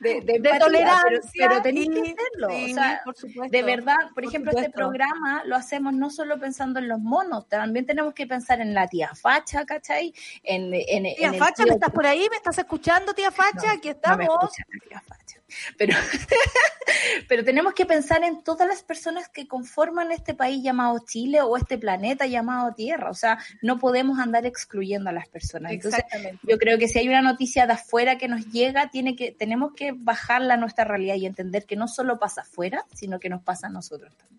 de, 0.00 0.20
de, 0.20 0.38
de, 0.38 0.58
tolerancia, 0.58 1.30
pero, 1.34 1.50
pero 1.50 1.62
tenéis 1.62 1.88
que 1.88 2.00
hacerlo. 2.00 2.48
Sí, 2.50 2.72
o 2.72 2.74
sea, 2.74 3.00
por 3.04 3.16
supuesto, 3.16 3.56
de 3.56 3.62
verdad, 3.62 3.96
por, 3.96 4.14
por 4.14 4.24
ejemplo, 4.24 4.50
supuesto. 4.52 4.68
este 4.68 4.78
programa 4.78 5.42
lo 5.44 5.56
hacemos 5.56 5.92
no 5.94 6.10
solo 6.10 6.38
pensando 6.38 6.78
en 6.78 6.88
los 6.88 7.00
monos, 7.00 7.48
también 7.48 7.86
tenemos 7.86 8.14
que 8.14 8.26
pensar 8.26 8.60
en 8.60 8.74
la 8.74 8.86
tía 8.88 9.10
Facha, 9.14 9.64
¿cachai? 9.64 10.14
En, 10.42 10.72
en, 10.74 11.14
tía 11.14 11.28
en 11.28 11.34
Facha, 11.34 11.62
el... 11.62 11.68
¿me 11.68 11.74
estás 11.74 11.90
por 11.90 12.06
ahí? 12.06 12.26
¿Me 12.30 12.36
estás 12.36 12.58
escuchando, 12.58 13.14
tía 13.14 13.30
Facha? 13.30 13.66
No, 13.66 13.72
Aquí 13.72 13.88
estamos. 13.88 14.26
No 14.26 14.38
me 14.38 14.44
escucha, 14.44 14.64
tía 14.88 15.00
Facha. 15.00 15.38
Pero, 15.76 15.94
pero 17.28 17.44
tenemos 17.44 17.74
que 17.74 17.86
pensar 17.86 18.22
en 18.24 18.42
todas 18.42 18.68
las 18.68 18.82
personas 18.82 19.28
que 19.28 19.46
conforman 19.46 20.12
este 20.12 20.34
país 20.34 20.62
llamado 20.62 20.98
Chile 21.06 21.40
o 21.42 21.56
este 21.56 21.78
planeta 21.78 22.26
llamado 22.26 22.74
Tierra. 22.74 23.10
O 23.10 23.14
sea, 23.14 23.38
no 23.62 23.78
podemos 23.78 24.18
andar 24.18 24.46
excluyendo 24.46 25.10
a 25.10 25.12
las 25.12 25.28
personas. 25.28 25.72
Entonces, 25.72 26.04
yo 26.42 26.58
creo 26.58 26.78
que 26.78 26.88
si 26.88 26.98
hay 26.98 27.08
una 27.08 27.22
noticia 27.22 27.66
de 27.66 27.74
afuera 27.74 28.18
que 28.18 28.28
nos 28.28 28.46
llega, 28.46 28.90
tiene 28.90 29.16
que, 29.16 29.32
tenemos 29.32 29.72
que 29.74 29.92
bajarla 29.92 30.54
a 30.54 30.56
nuestra 30.58 30.84
realidad 30.84 31.16
y 31.16 31.26
entender 31.26 31.66
que 31.66 31.76
no 31.76 31.88
solo 31.88 32.18
pasa 32.18 32.42
afuera, 32.42 32.84
sino 32.94 33.18
que 33.18 33.28
nos 33.28 33.42
pasa 33.42 33.68
a 33.68 33.70
nosotros 33.70 34.14
también. 34.16 34.38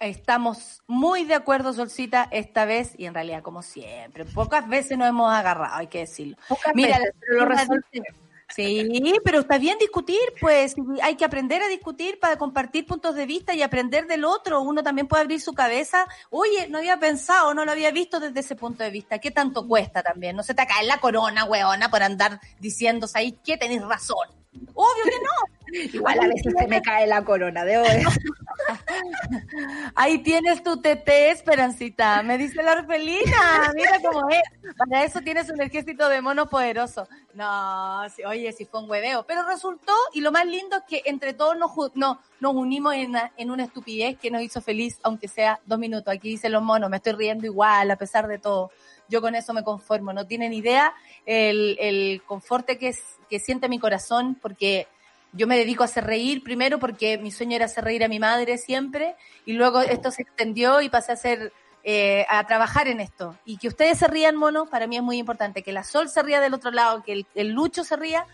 Estamos 0.00 0.82
muy 0.86 1.24
de 1.24 1.34
acuerdo, 1.34 1.74
Solcita, 1.74 2.26
esta 2.30 2.64
vez, 2.64 2.94
y 2.96 3.04
en 3.04 3.12
realidad, 3.12 3.42
como 3.42 3.60
siempre, 3.60 4.24
pocas 4.24 4.66
veces 4.66 4.96
nos 4.96 5.06
hemos 5.06 5.30
agarrado, 5.30 5.74
hay 5.74 5.88
que 5.88 5.98
decirlo. 5.98 6.38
Pocas 6.48 6.74
Mira, 6.74 6.98
veces, 6.98 7.14
pero 7.20 7.40
lo 7.40 7.44
resolvemos. 7.44 8.29
Sí, 8.54 9.14
pero 9.24 9.40
está 9.40 9.58
bien 9.58 9.78
discutir, 9.78 10.20
pues 10.40 10.74
hay 11.02 11.16
que 11.16 11.24
aprender 11.24 11.62
a 11.62 11.68
discutir 11.68 12.18
para 12.18 12.36
compartir 12.36 12.86
puntos 12.86 13.14
de 13.14 13.26
vista 13.26 13.54
y 13.54 13.62
aprender 13.62 14.06
del 14.06 14.24
otro. 14.24 14.60
Uno 14.60 14.82
también 14.82 15.06
puede 15.06 15.22
abrir 15.22 15.40
su 15.40 15.52
cabeza. 15.52 16.06
Oye, 16.30 16.68
no 16.68 16.78
había 16.78 16.98
pensado, 16.98 17.54
no 17.54 17.64
lo 17.64 17.72
había 17.72 17.90
visto 17.92 18.18
desde 18.18 18.40
ese 18.40 18.56
punto 18.56 18.82
de 18.82 18.90
vista. 18.90 19.18
¿Qué 19.18 19.30
tanto 19.30 19.66
cuesta 19.66 20.02
también? 20.02 20.36
No 20.36 20.42
se 20.42 20.54
te 20.54 20.66
cae 20.66 20.84
la 20.86 20.98
corona, 20.98 21.44
weona, 21.44 21.90
por 21.90 22.02
andar 22.02 22.40
diciéndose 22.58 23.18
ahí 23.18 23.32
que 23.44 23.56
tenés 23.56 23.82
razón. 23.82 24.28
Obvio 24.74 25.04
que 25.04 25.10
no. 25.10 25.59
Igual 25.72 26.18
a 26.20 26.28
veces 26.28 26.52
se 26.58 26.66
me 26.66 26.82
cae 26.82 27.06
la 27.06 27.24
corona, 27.24 27.64
debo 27.64 27.84
decir. 27.84 28.06
Ahí 29.94 30.18
tienes 30.18 30.62
tu 30.62 30.80
TT, 30.80 31.08
Esperancita. 31.30 32.22
Me 32.22 32.38
dice 32.38 32.62
la 32.62 32.72
orfelina. 32.72 33.72
Mira 33.74 34.00
cómo 34.02 34.28
es. 34.30 34.42
Para 34.76 35.04
eso 35.04 35.20
tienes 35.20 35.48
un 35.50 35.60
ejército 35.60 36.08
de 36.08 36.20
mono 36.20 36.48
poderoso. 36.48 37.08
No, 37.34 38.02
oye, 38.26 38.52
si 38.52 38.64
fue 38.64 38.82
un 38.82 38.90
hueveo. 38.90 39.24
Pero 39.26 39.46
resultó, 39.46 39.92
y 40.12 40.20
lo 40.20 40.32
más 40.32 40.46
lindo 40.46 40.76
es 40.76 40.82
que 40.88 41.02
entre 41.08 41.34
todos 41.34 41.56
nos, 41.56 41.70
no, 41.94 42.20
nos 42.40 42.54
unimos 42.54 42.94
en, 42.94 43.14
en 43.36 43.50
una 43.50 43.64
estupidez 43.64 44.18
que 44.18 44.30
nos 44.30 44.42
hizo 44.42 44.60
feliz, 44.60 44.98
aunque 45.02 45.28
sea 45.28 45.60
dos 45.66 45.78
minutos. 45.78 46.12
Aquí 46.12 46.30
dicen 46.30 46.52
los 46.52 46.62
monos, 46.62 46.90
me 46.90 46.96
estoy 46.96 47.12
riendo 47.12 47.46
igual, 47.46 47.90
a 47.90 47.96
pesar 47.96 48.26
de 48.26 48.38
todo. 48.38 48.70
Yo 49.08 49.20
con 49.20 49.34
eso 49.34 49.52
me 49.52 49.64
conformo. 49.64 50.12
No 50.12 50.26
tienen 50.26 50.52
idea 50.52 50.94
el, 51.26 51.76
el 51.80 52.22
conforte 52.26 52.78
que, 52.78 52.88
es, 52.88 53.02
que 53.28 53.38
siente 53.38 53.68
mi 53.68 53.78
corazón, 53.78 54.36
porque 54.40 54.86
yo 55.32 55.46
me 55.46 55.56
dedico 55.56 55.82
a 55.82 55.86
hacer 55.86 56.04
reír 56.04 56.42
primero 56.42 56.78
porque 56.78 57.18
mi 57.18 57.30
sueño 57.30 57.56
era 57.56 57.66
hacer 57.66 57.84
reír 57.84 58.04
a 58.04 58.08
mi 58.08 58.18
madre 58.18 58.58
siempre 58.58 59.16
y 59.46 59.52
luego 59.52 59.80
esto 59.80 60.10
se 60.10 60.22
extendió 60.22 60.80
y 60.80 60.88
pasé 60.88 61.12
a 61.12 61.14
hacer 61.14 61.52
eh, 61.82 62.26
a 62.28 62.46
trabajar 62.46 62.88
en 62.88 63.00
esto. 63.00 63.36
Y 63.44 63.56
que 63.56 63.68
ustedes 63.68 63.98
se 63.98 64.08
rían 64.08 64.36
mono 64.36 64.66
para 64.66 64.86
mí 64.86 64.96
es 64.96 65.02
muy 65.02 65.18
importante. 65.18 65.62
Que 65.62 65.72
la 65.72 65.84
Sol 65.84 66.08
se 66.08 66.22
ría 66.22 66.40
del 66.40 66.54
otro 66.54 66.70
lado 66.70 67.02
que 67.02 67.12
el, 67.12 67.26
el 67.34 67.48
Lucho 67.52 67.84
se 67.84 67.96
ría 67.96 68.26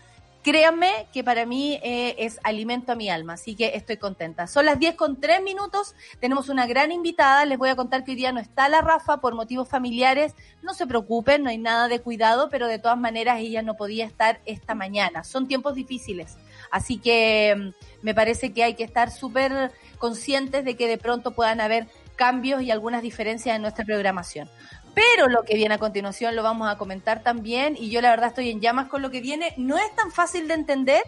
créanme 0.47 1.07
que 1.11 1.25
para 1.25 1.45
mí 1.45 1.77
eh, 1.83 2.15
es 2.19 2.39
alimento 2.41 2.93
a 2.93 2.95
mi 2.95 3.09
alma, 3.09 3.33
así 3.33 3.53
que 3.53 3.75
estoy 3.75 3.97
contenta. 3.97 4.47
Son 4.47 4.65
las 4.65 4.79
10 4.79 4.95
con 4.95 5.19
3 5.19 5.43
minutos, 5.43 5.93
tenemos 6.21 6.47
una 6.47 6.65
gran 6.65 6.93
invitada, 6.93 7.43
les 7.43 7.57
voy 7.57 7.67
a 7.67 7.75
contar 7.75 8.05
que 8.05 8.11
hoy 8.11 8.15
día 8.15 8.31
no 8.31 8.39
está 8.39 8.69
la 8.69 8.79
Rafa 8.79 9.19
por 9.19 9.35
motivos 9.35 9.67
familiares, 9.67 10.35
no 10.61 10.73
se 10.73 10.87
preocupen, 10.87 11.43
no 11.43 11.49
hay 11.49 11.57
nada 11.57 11.89
de 11.89 11.99
cuidado, 11.99 12.47
pero 12.49 12.67
de 12.67 12.79
todas 12.79 12.97
maneras 12.97 13.41
ella 13.41 13.61
no 13.61 13.75
podía 13.75 14.05
estar 14.05 14.39
esta 14.45 14.73
mañana. 14.73 15.25
Son 15.25 15.49
tiempos 15.49 15.75
difíciles, 15.75 16.37
así 16.77 16.97
que 16.97 17.73
me 18.01 18.13
parece 18.13 18.53
que 18.53 18.63
hay 18.63 18.75
que 18.75 18.83
estar 18.83 19.11
súper 19.11 19.71
conscientes 19.97 20.63
de 20.63 20.75
que 20.75 20.87
de 20.87 20.97
pronto 20.97 21.31
puedan 21.31 21.59
haber 21.59 21.87
cambios 22.15 22.61
y 22.61 22.71
algunas 22.71 23.01
diferencias 23.01 23.55
en 23.55 23.61
nuestra 23.61 23.85
programación. 23.85 24.49
Pero 24.93 25.27
lo 25.27 25.43
que 25.43 25.55
viene 25.55 25.75
a 25.75 25.77
continuación 25.77 26.35
lo 26.35 26.41
vamos 26.41 26.69
a 26.69 26.77
comentar 26.77 27.21
también 27.21 27.75
y 27.77 27.89
yo 27.89 28.01
la 28.01 28.09
verdad 28.09 28.29
estoy 28.29 28.49
en 28.49 28.61
llamas 28.61 28.87
con 28.87 29.01
lo 29.01 29.11
que 29.11 29.21
viene. 29.21 29.53
No 29.57 29.77
es 29.77 29.95
tan 29.95 30.11
fácil 30.11 30.47
de 30.47 30.55
entender, 30.55 31.03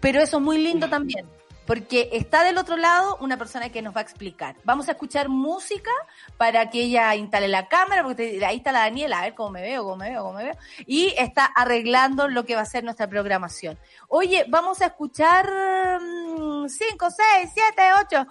pero 0.00 0.20
eso 0.20 0.36
es 0.36 0.42
muy 0.42 0.58
lindo 0.58 0.88
también, 0.88 1.26
porque 1.66 2.10
está 2.12 2.44
del 2.44 2.58
otro 2.58 2.76
lado 2.76 3.16
una 3.20 3.36
persona 3.36 3.70
que 3.70 3.82
nos 3.82 3.94
va 3.94 4.00
a 4.00 4.02
explicar. 4.02 4.56
Vamos 4.64 4.88
a 4.88 4.92
escuchar 4.92 5.28
música 5.28 5.90
para 6.36 6.70
que 6.70 6.82
ella 6.82 7.14
instale 7.14 7.48
la 7.48 7.68
cámara, 7.68 8.02
porque 8.02 8.44
ahí 8.46 8.58
está 8.58 8.72
la 8.72 8.80
Daniela, 8.80 9.18
a 9.18 9.22
ver 9.22 9.34
cómo 9.34 9.50
me 9.50 9.62
veo, 9.62 9.82
cómo 9.82 9.96
me 9.96 10.10
veo, 10.10 10.22
cómo 10.22 10.34
me 10.34 10.44
veo, 10.44 10.56
y 10.86 11.14
está 11.18 11.44
arreglando 11.44 12.28
lo 12.28 12.44
que 12.44 12.54
va 12.54 12.62
a 12.62 12.66
ser 12.66 12.84
nuestra 12.84 13.08
programación. 13.08 13.78
Oye, 14.08 14.44
vamos 14.48 14.80
a 14.80 14.86
escuchar 14.86 15.46
5, 15.46 16.68
6, 16.68 17.50
7, 17.54 17.82
8. 18.00 18.26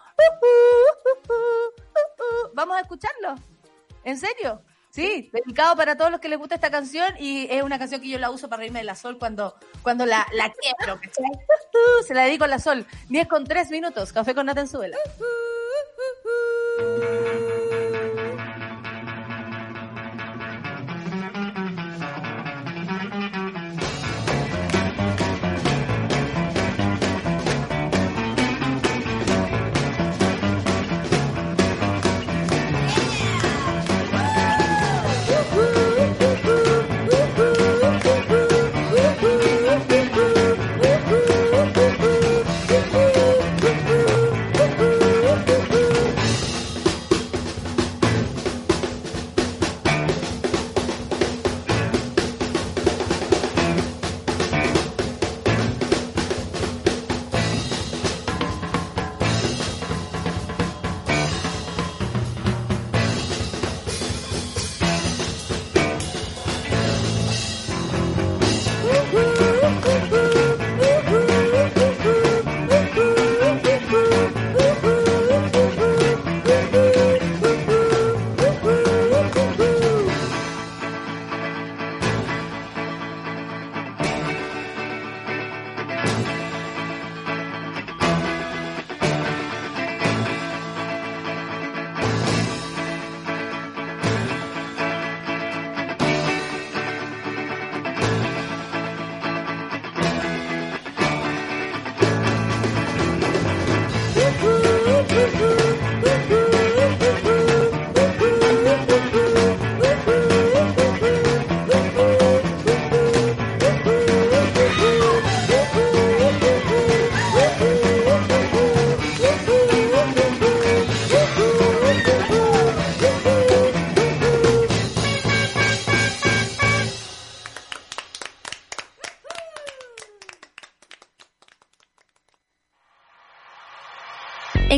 Vamos 2.53 2.77
a 2.77 2.81
escucharlo. 2.81 3.35
¿En 4.03 4.17
serio? 4.17 4.61
Sí, 4.95 5.29
dedicado 5.33 5.75
para 5.75 5.97
todos 5.97 6.09
los 6.09 6.21
que 6.21 6.29
les 6.29 6.39
gusta 6.39 6.55
esta 6.55 6.71
canción 6.71 7.15
y 7.19 7.47
es 7.51 7.61
una 7.63 7.77
canción 7.77 7.99
que 7.99 8.07
yo 8.07 8.17
la 8.17 8.29
uso 8.29 8.47
para 8.47 8.61
reírme 8.61 8.79
de 8.79 8.85
la 8.85 8.95
sol 8.95 9.17
cuando, 9.19 9.53
cuando 9.83 10.05
la, 10.05 10.25
la 10.31 10.45
¿cachai? 10.47 11.21
Se 12.07 12.13
la 12.13 12.23
dedico 12.23 12.45
a 12.45 12.47
la 12.47 12.59
sol. 12.59 12.87
10 13.09 13.27
con 13.27 13.43
3 13.43 13.71
minutos, 13.71 14.13
café 14.13 14.33
con 14.33 14.45
Natenzuela. 14.45 14.95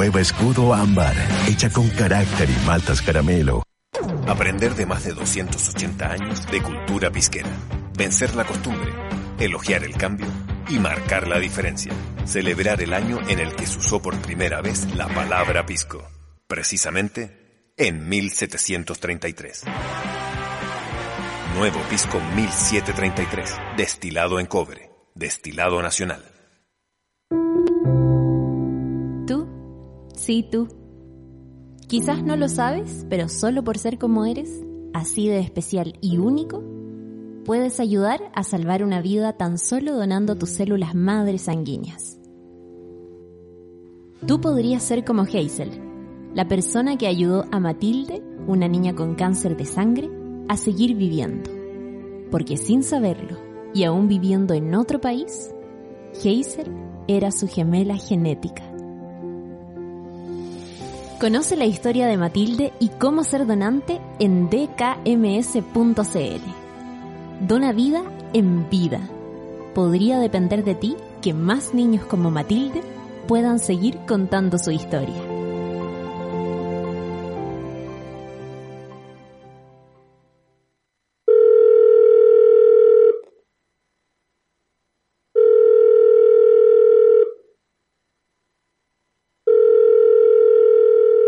Nueva 0.00 0.22
escudo 0.22 0.72
ámbar, 0.72 1.14
hecha 1.46 1.68
con 1.68 1.86
carácter 1.90 2.48
y 2.48 2.66
maltas 2.66 3.02
caramelo. 3.02 3.62
Aprender 4.26 4.74
de 4.74 4.86
más 4.86 5.04
de 5.04 5.12
280 5.12 6.10
años 6.10 6.50
de 6.50 6.62
cultura 6.62 7.10
pisquera. 7.10 7.50
Vencer 7.98 8.34
la 8.34 8.46
costumbre, 8.46 8.90
elogiar 9.38 9.84
el 9.84 9.94
cambio 9.98 10.26
y 10.70 10.78
marcar 10.78 11.28
la 11.28 11.38
diferencia. 11.38 11.92
Celebrar 12.24 12.80
el 12.80 12.94
año 12.94 13.18
en 13.28 13.40
el 13.40 13.54
que 13.54 13.66
se 13.66 13.76
usó 13.76 14.00
por 14.00 14.16
primera 14.22 14.62
vez 14.62 14.86
la 14.94 15.06
palabra 15.06 15.66
pisco. 15.66 16.02
Precisamente 16.46 17.74
en 17.76 18.08
1733. 18.08 19.64
Nuevo 21.56 21.80
pisco 21.90 22.18
1733, 22.36 23.54
destilado 23.76 24.40
en 24.40 24.46
cobre, 24.46 24.90
destilado 25.14 25.82
nacional. 25.82 26.39
Sí 30.30 30.44
tú. 30.48 30.68
Quizás 31.88 32.22
no 32.22 32.36
lo 32.36 32.48
sabes, 32.48 33.04
pero 33.10 33.28
solo 33.28 33.64
por 33.64 33.78
ser 33.78 33.98
como 33.98 34.26
eres, 34.26 34.62
así 34.94 35.26
de 35.26 35.40
especial 35.40 35.94
y 36.00 36.18
único, 36.18 36.62
puedes 37.44 37.80
ayudar 37.80 38.20
a 38.32 38.44
salvar 38.44 38.84
una 38.84 39.02
vida 39.02 39.32
tan 39.32 39.58
solo 39.58 39.96
donando 39.96 40.36
tus 40.36 40.50
células 40.50 40.94
madres 40.94 41.42
sanguíneas. 41.42 42.20
Tú 44.24 44.40
podrías 44.40 44.84
ser 44.84 45.04
como 45.04 45.22
Hazel, 45.22 45.70
la 46.32 46.46
persona 46.46 46.96
que 46.96 47.08
ayudó 47.08 47.46
a 47.50 47.58
Matilde, 47.58 48.22
una 48.46 48.68
niña 48.68 48.94
con 48.94 49.16
cáncer 49.16 49.56
de 49.56 49.64
sangre, 49.64 50.08
a 50.46 50.56
seguir 50.56 50.94
viviendo. 50.94 51.50
Porque 52.30 52.56
sin 52.56 52.84
saberlo, 52.84 53.36
y 53.74 53.82
aún 53.82 54.06
viviendo 54.06 54.54
en 54.54 54.76
otro 54.76 55.00
país, 55.00 55.52
Hazel 56.14 56.72
era 57.08 57.32
su 57.32 57.48
gemela 57.48 57.96
genética. 57.96 58.69
Conoce 61.20 61.54
la 61.54 61.66
historia 61.66 62.06
de 62.06 62.16
Matilde 62.16 62.72
y 62.80 62.88
cómo 62.88 63.24
ser 63.24 63.46
donante 63.46 64.00
en 64.18 64.48
dkms.cl. 64.48 66.00
Dona 67.46 67.72
vida 67.72 68.02
en 68.32 68.70
vida. 68.70 69.00
Podría 69.74 70.18
depender 70.18 70.64
de 70.64 70.74
ti 70.74 70.96
que 71.20 71.34
más 71.34 71.74
niños 71.74 72.06
como 72.06 72.30
Matilde 72.30 72.80
puedan 73.28 73.58
seguir 73.58 73.98
contando 74.08 74.56
su 74.56 74.70
historia. 74.70 75.29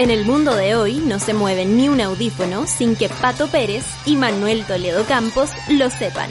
En 0.00 0.10
el 0.10 0.24
mundo 0.24 0.56
de 0.56 0.76
hoy 0.76 0.96
no 0.96 1.18
se 1.18 1.34
mueve 1.34 1.66
ni 1.66 1.90
un 1.90 2.00
audífono 2.00 2.66
sin 2.66 2.96
que 2.96 3.10
Pato 3.10 3.48
Pérez 3.48 3.84
y 4.06 4.16
Manuel 4.16 4.64
Toledo 4.64 5.04
Campos 5.04 5.50
lo 5.68 5.90
sepan. 5.90 6.30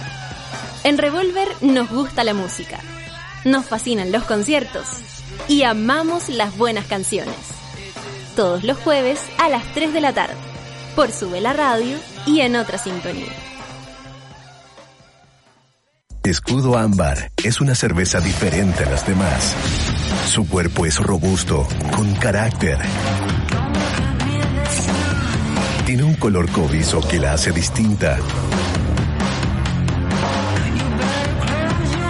En 0.83 0.97
Revolver 0.97 1.47
nos 1.61 1.87
gusta 1.91 2.23
la 2.23 2.33
música, 2.33 2.79
nos 3.45 3.67
fascinan 3.67 4.11
los 4.11 4.23
conciertos 4.23 4.87
y 5.47 5.61
amamos 5.61 6.29
las 6.29 6.57
buenas 6.57 6.87
canciones. 6.87 7.35
Todos 8.35 8.63
los 8.63 8.75
jueves 8.79 9.19
a 9.37 9.49
las 9.49 9.71
3 9.75 9.93
de 9.93 10.01
la 10.01 10.13
tarde, 10.13 10.33
por 10.95 11.11
Sube 11.11 11.39
la 11.39 11.53
Radio 11.53 11.95
y 12.25 12.39
en 12.41 12.55
otra 12.55 12.79
sintonía. 12.79 13.31
Escudo 16.23 16.75
Ámbar 16.75 17.29
es 17.43 17.61
una 17.61 17.75
cerveza 17.75 18.19
diferente 18.19 18.83
a 18.83 18.89
las 18.89 19.05
demás. 19.05 19.55
Su 20.25 20.47
cuerpo 20.47 20.87
es 20.87 20.97
robusto, 20.97 21.67
con 21.95 22.15
carácter. 22.15 22.79
Tiene 25.89 26.03
un 26.03 26.13
color 26.13 26.47
cobrizo 26.51 27.01
que 27.01 27.17
la 27.17 27.33
hace 27.33 27.51
distinta. 27.51 28.19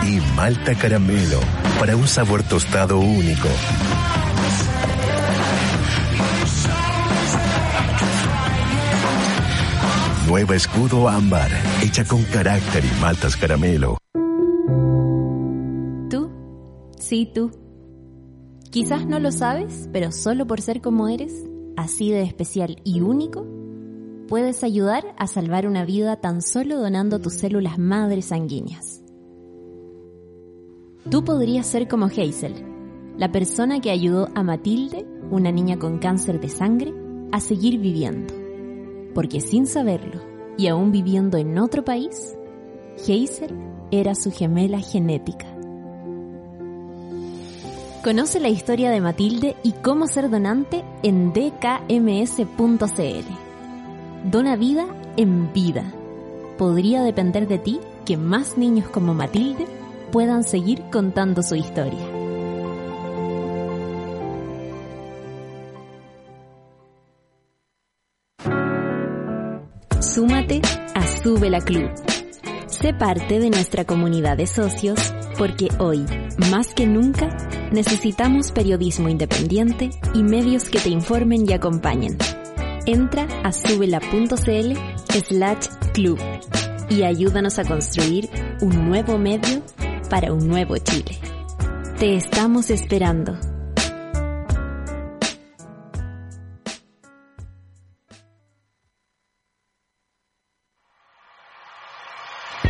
Y 0.05 0.19
malta 0.35 0.75
caramelo 0.75 1.39
para 1.79 1.95
un 1.95 2.05
sabor 2.05 2.43
tostado 2.43 2.99
único. 2.99 3.47
Nueva 10.27 10.57
escudo 10.57 11.07
ámbar, 11.07 11.49
hecha 11.81 12.03
con 12.03 12.21
carácter 12.23 12.83
y 12.83 12.99
maltas 12.99 13.37
caramelo. 13.37 13.97
Tú, 16.09 16.29
sí 16.99 17.31
tú. 17.33 17.49
Quizás 18.71 19.05
no 19.05 19.19
lo 19.19 19.31
sabes, 19.31 19.87
pero 19.93 20.11
solo 20.11 20.45
por 20.47 20.59
ser 20.59 20.81
como 20.81 21.07
eres, 21.07 21.31
así 21.77 22.11
de 22.11 22.23
especial 22.23 22.81
y 22.83 22.99
único, 22.99 23.58
puedes 24.29 24.63
ayudar 24.63 25.15
a 25.17 25.25
salvar 25.25 25.67
una 25.67 25.83
vida 25.83 26.17
tan 26.17 26.43
solo 26.43 26.79
donando 26.79 27.19
tus 27.19 27.33
células 27.33 27.79
madres 27.79 28.25
sanguíneas. 28.25 29.01
Tú 31.09 31.25
podrías 31.25 31.65
ser 31.65 31.87
como 31.87 32.05
Hazel, 32.05 32.53
la 33.17 33.31
persona 33.31 33.81
que 33.81 33.89
ayudó 33.89 34.29
a 34.35 34.43
Matilde, 34.43 35.07
una 35.31 35.51
niña 35.51 35.79
con 35.79 35.97
cáncer 35.97 36.39
de 36.39 36.49
sangre, 36.49 36.93
a 37.31 37.39
seguir 37.39 37.79
viviendo. 37.79 38.31
Porque 39.15 39.41
sin 39.41 39.65
saberlo, 39.65 40.21
y 40.57 40.67
aún 40.67 40.91
viviendo 40.91 41.39
en 41.39 41.57
otro 41.57 41.83
país, 41.83 42.37
Hazel 42.97 43.57
era 43.89 44.13
su 44.13 44.31
gemela 44.31 44.79
genética. 44.79 45.47
Conoce 48.03 48.39
la 48.39 48.49
historia 48.49 48.91
de 48.91 49.01
Matilde 49.01 49.55
y 49.63 49.71
cómo 49.71 50.07
ser 50.07 50.29
donante 50.29 50.85
en 51.01 51.33
dkms.cl. 51.33 53.48
Dona 54.23 54.57
vida 54.57 54.85
en 55.15 55.53
vida. 55.53 55.93
Podría 56.57 57.03
depender 57.03 57.47
de 57.47 57.57
ti 57.57 57.79
que 58.05 58.17
más 58.17 58.57
niños 58.57 58.89
como 58.89 59.13
Matilde 59.13 59.65
puedan 60.11 60.43
seguir 60.43 60.83
contando 60.91 61.41
su 61.41 61.55
historia. 61.55 61.99
Súmate 70.01 70.61
a 70.95 71.07
Sube 71.23 71.49
la 71.49 71.61
Club. 71.61 71.89
Sé 72.67 72.93
parte 72.93 73.39
de 73.39 73.49
nuestra 73.49 73.83
comunidad 73.85 74.37
de 74.37 74.47
socios 74.47 75.13
Porque 75.37 75.69
hoy, 75.79 76.05
más 76.51 76.73
que 76.73 76.85
nunca, 76.85 77.29
necesitamos 77.71 78.51
periodismo 78.51 79.07
independiente 79.07 79.91
y 80.13 80.23
medios 80.23 80.69
que 80.69 80.79
te 80.79 80.89
informen 80.89 81.49
y 81.49 81.53
acompañen. 81.53 82.17
Entra 82.85 83.27
a 83.43 83.51
subela.cl 83.51 84.73
slash 85.27 85.67
club 85.93 86.19
y 86.89 87.03
ayúdanos 87.03 87.59
a 87.59 87.65
construir 87.65 88.29
un 88.61 88.89
nuevo 88.89 89.17
medio 89.17 89.61
para 90.09 90.33
un 90.33 90.47
nuevo 90.47 90.77
Chile. 90.77 91.17
Te 91.99 92.15
estamos 92.15 92.69
esperando. 92.69 93.37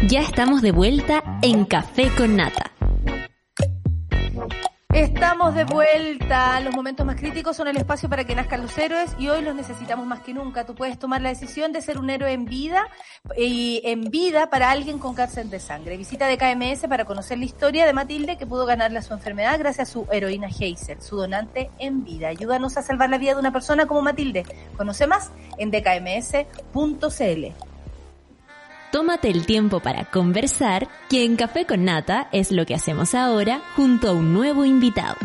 Ya 0.08 0.22
estamos 0.22 0.62
de 0.62 0.72
vuelta 0.72 1.40
en 1.42 1.66
Café 1.66 2.10
con 2.18 2.36
Nata. 2.36 2.72
Estamos 5.00 5.56
de 5.56 5.64
vuelta. 5.64 6.60
Los 6.60 6.76
momentos 6.76 7.06
más 7.06 7.16
críticos 7.16 7.56
son 7.56 7.70
el 7.70 7.78
espacio 7.78 8.10
para 8.10 8.26
que 8.26 8.36
nazcan 8.36 8.62
los 8.62 8.78
héroes 8.78 9.16
y 9.18 9.30
hoy 9.30 9.42
los 9.42 9.56
necesitamos 9.56 10.06
más 10.06 10.20
que 10.20 10.34
nunca. 10.34 10.66
Tú 10.66 10.76
puedes 10.76 11.00
tomar 11.00 11.22
la 11.22 11.30
decisión 11.30 11.72
de 11.72 11.82
ser 11.82 11.98
un 12.00 12.10
héroe 12.10 12.34
en 12.34 12.44
vida 12.44 12.86
y 13.38 13.82
en 13.86 14.12
vida 14.12 14.50
para 14.50 14.70
alguien 14.70 15.00
con 15.00 15.16
cáncer 15.16 15.46
de 15.46 15.62
sangre. 15.62 15.96
Visita 15.96 16.28
de 16.28 16.38
KMS 16.38 16.90
para 16.90 17.06
conocer 17.06 17.38
la 17.38 17.46
historia 17.46 17.86
de 17.86 17.94
Matilde 17.94 18.38
que 18.38 18.46
pudo 18.46 18.66
ganarle 18.66 19.02
su 19.02 19.14
enfermedad 19.14 19.58
gracias 19.58 19.88
a 19.88 19.92
su 19.94 20.06
heroína 20.12 20.48
Hazel, 20.48 21.02
su 21.02 21.16
donante 21.16 21.72
en 21.80 22.04
vida. 22.04 22.28
Ayúdanos 22.28 22.76
a 22.76 22.82
salvar 22.82 23.10
la 23.10 23.18
vida 23.18 23.36
de 23.36 23.40
una 23.40 23.54
persona 23.54 23.86
como 23.86 24.02
Matilde. 24.02 24.44
Conoce 24.76 25.08
más 25.08 25.32
en 25.58 25.72
dkms.cl. 25.72 27.69
Tómate 28.92 29.30
el 29.30 29.46
tiempo 29.46 29.82
para 29.82 30.06
conversar, 30.06 30.88
que 31.10 31.24
en 31.24 31.36
Café 31.36 31.68
con 31.68 31.86
Nata 31.86 32.28
es 32.32 32.52
lo 32.52 32.66
que 32.66 32.74
hacemos 32.74 33.14
ahora 33.14 33.62
junto 33.76 34.10
a 34.10 34.14
un 34.14 34.34
nuevo 34.34 34.66
invitado. 34.66 35.16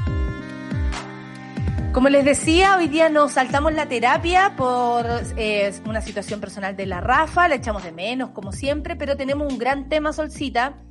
Como 1.95 2.11
les 2.11 2.27
decía, 2.27 2.77
hoy 2.77 2.89
día 2.89 3.09
nos 3.09 3.33
saltamos 3.33 3.73
la 3.73 3.87
terapia 3.87 4.53
por 4.55 5.07
eh, 5.39 5.73
una 5.87 6.03
situación 6.03 6.41
personal 6.41 6.77
de 6.77 6.85
la 6.85 7.01
Rafa, 7.01 7.49
la 7.49 7.55
echamos 7.55 7.85
de 7.85 7.93
menos 7.93 8.31
como 8.31 8.53
siempre, 8.53 8.97
pero 8.97 9.17
tenemos 9.17 9.51
un 9.51 9.59
gran 9.59 9.89
tema, 9.89 10.13
Solcita. 10.13 10.83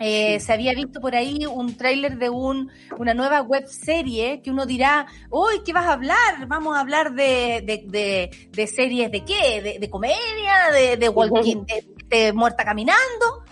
Eh, 0.00 0.40
se 0.40 0.52
había 0.52 0.74
visto 0.74 1.00
por 1.00 1.14
ahí 1.14 1.46
un 1.46 1.76
tráiler 1.76 2.18
de 2.18 2.30
un, 2.30 2.68
una 2.98 3.14
nueva 3.14 3.42
web 3.42 3.66
serie 3.68 4.42
que 4.42 4.50
uno 4.50 4.66
dirá, 4.66 5.06
uy, 5.30 5.60
¿qué 5.64 5.72
vas 5.72 5.86
a 5.86 5.92
hablar? 5.92 6.48
Vamos 6.48 6.76
a 6.76 6.80
hablar 6.80 7.12
de, 7.14 7.62
de, 7.64 7.84
de, 7.86 8.48
de 8.50 8.66
series 8.66 9.12
de 9.12 9.24
qué, 9.24 9.78
de, 9.78 9.90
comedia, 9.90 10.72
de, 10.98 11.08
walking, 11.08 11.64
de, 11.66 11.97
muerta 12.34 12.64
caminando. 12.64 13.44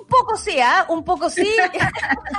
Un 0.00 0.06
poco 0.06 0.36
sí, 0.36 0.58
¿ah? 0.60 0.86
Un 0.88 1.04
poco 1.04 1.28
sí. 1.30 1.48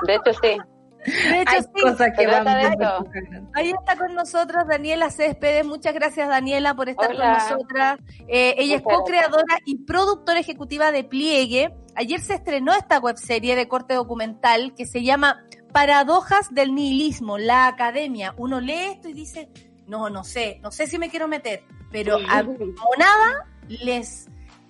De 0.06 0.16
hecho, 0.16 0.34
sí. 0.42 0.58
De 1.06 1.42
hecho, 1.42 1.52
Hay 1.52 1.62
sí. 1.62 1.82
cosas 1.82 2.10
que 2.18 2.24
eso. 2.24 2.32
repugnantes. 2.32 3.44
Ahí 3.54 3.72
está 3.72 3.96
con 3.96 4.14
nosotros 4.14 4.68
Daniela 4.68 5.10
Céspedes. 5.10 5.66
Muchas 5.66 5.94
gracias, 5.94 6.28
Daniela, 6.28 6.74
por 6.76 6.90
estar 6.90 7.12
Hola. 7.12 7.48
con 7.48 7.58
nosotras. 7.58 8.00
Eh, 8.28 8.56
ella 8.58 8.78
es 8.78 8.82
co-creadora 8.82 9.60
y 9.66 9.78
productora 9.86 10.40
ejecutiva 10.40 10.92
de 10.92 11.04
Pliegue. 11.04 11.74
Ayer 11.96 12.20
se 12.20 12.36
estrenó 12.36 12.74
esta 12.74 13.00
webserie 13.00 13.56
de 13.56 13.68
corte 13.68 13.94
documental 13.94 14.74
que 14.76 14.86
se 14.86 15.04
llama 15.04 15.44
Paradojas 15.72 16.54
del 16.54 16.76
Nihilismo, 16.76 17.38
la 17.38 17.68
Academia. 17.68 18.34
Uno 18.38 18.60
lee 18.60 18.92
esto 18.92 19.08
y 19.10 19.14
dice, 19.14 19.50
no, 19.86 20.10
no 20.10 20.24
sé, 20.24 20.60
no 20.62 20.72
sé 20.72 20.88
si 20.88 20.98
me 20.98 21.10
quiero 21.10 21.28
meter, 21.28 21.64
pero 21.92 22.18
a 22.30 22.44
como 22.44 22.90
nada, 22.98 23.48
les, 23.68 24.28